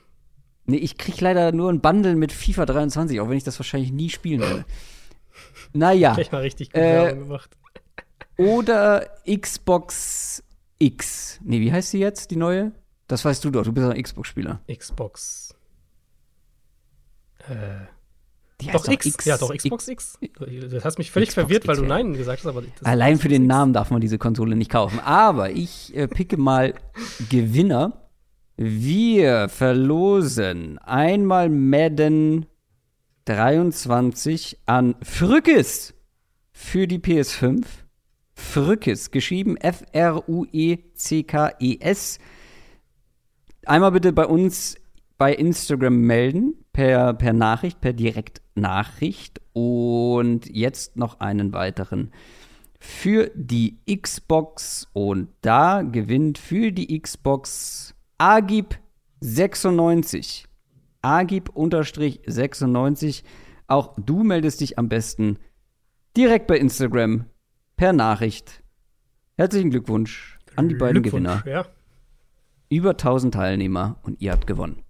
[0.65, 3.91] nee, ich krieg leider nur ein Bundle mit FIFA 23, auch wenn ich das wahrscheinlich
[3.91, 4.65] nie spielen werde.
[5.73, 6.13] Naja.
[6.15, 7.51] Gleich mal richtig gut Äh, gemacht.
[8.37, 10.43] Oder Xbox
[10.79, 11.39] X.
[11.43, 12.71] Nee, wie heißt sie jetzt, die neue?
[13.07, 14.61] Das weißt du doch, du bist ein Xbox-Spieler.
[14.73, 15.55] Xbox.
[17.49, 17.85] Äh,
[18.61, 19.25] Die doch, heißt X.
[19.25, 20.17] Ja, doch, Xbox X.
[20.21, 21.95] Du hast mich völlig Xbox verwirrt, weil X, du ja.
[21.95, 23.49] Nein gesagt hast, aber das Allein für den X.
[23.49, 24.99] Namen darf man diese Konsole nicht kaufen.
[24.99, 26.73] Aber ich äh, picke mal
[27.29, 28.09] Gewinner.
[28.57, 32.45] Wir verlosen einmal Madden
[33.25, 35.93] 23 an Frückes
[36.51, 37.65] für die PS5.
[38.33, 40.29] Frückes, geschrieben F-R-U-E-C-K-E-S.
[43.65, 44.75] Einmal bitte bei uns
[45.17, 49.41] bei Instagram melden, per, per Nachricht, per Direktnachricht.
[49.53, 52.11] Und jetzt noch einen weiteren
[52.79, 54.87] für die Xbox.
[54.93, 58.79] Und da gewinnt für die Xbox Agib
[59.21, 60.45] 96.
[61.01, 63.23] Agib-96.
[63.67, 65.37] Auch du meldest dich am besten
[66.17, 67.25] direkt bei Instagram
[67.75, 68.63] per Nachricht.
[69.37, 71.43] Herzlichen Glückwunsch an die beiden Gewinner.
[71.45, 71.65] Ja.
[72.69, 74.83] Über 1000 Teilnehmer und ihr habt gewonnen.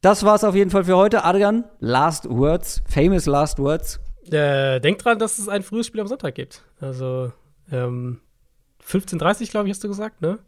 [0.00, 1.24] Das war's auf jeden Fall für heute.
[1.24, 3.98] Adrian, last words, famous last words.
[4.30, 6.62] Äh, denk dran, dass es ein frühes Spiel am Sonntag gibt.
[6.80, 7.32] Also,
[7.72, 8.20] ähm,
[8.84, 10.38] 15.30 glaube ich, hast du gesagt, ne?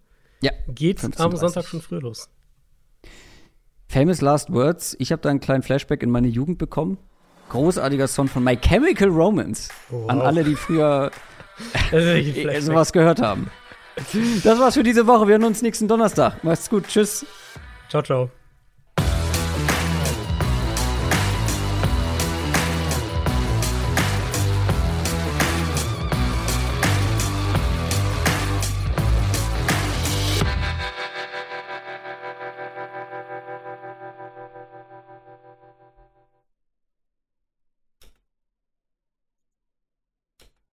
[0.40, 1.36] Ja, Geht am 15:30.
[1.38, 2.28] Sonntag schon früh los.
[3.88, 4.96] Famous Last Words.
[4.98, 6.98] Ich habe da einen kleinen Flashback in meine Jugend bekommen.
[7.48, 9.70] Großartiger Song von My Chemical Romance.
[9.88, 10.10] Wow.
[10.10, 11.10] An alle, die früher
[12.60, 13.50] sowas gehört haben.
[14.44, 15.26] Das war's für diese Woche.
[15.26, 16.44] Wir hören uns nächsten Donnerstag.
[16.44, 16.86] Macht's gut.
[16.86, 17.24] Tschüss.
[17.88, 18.30] Ciao, ciao.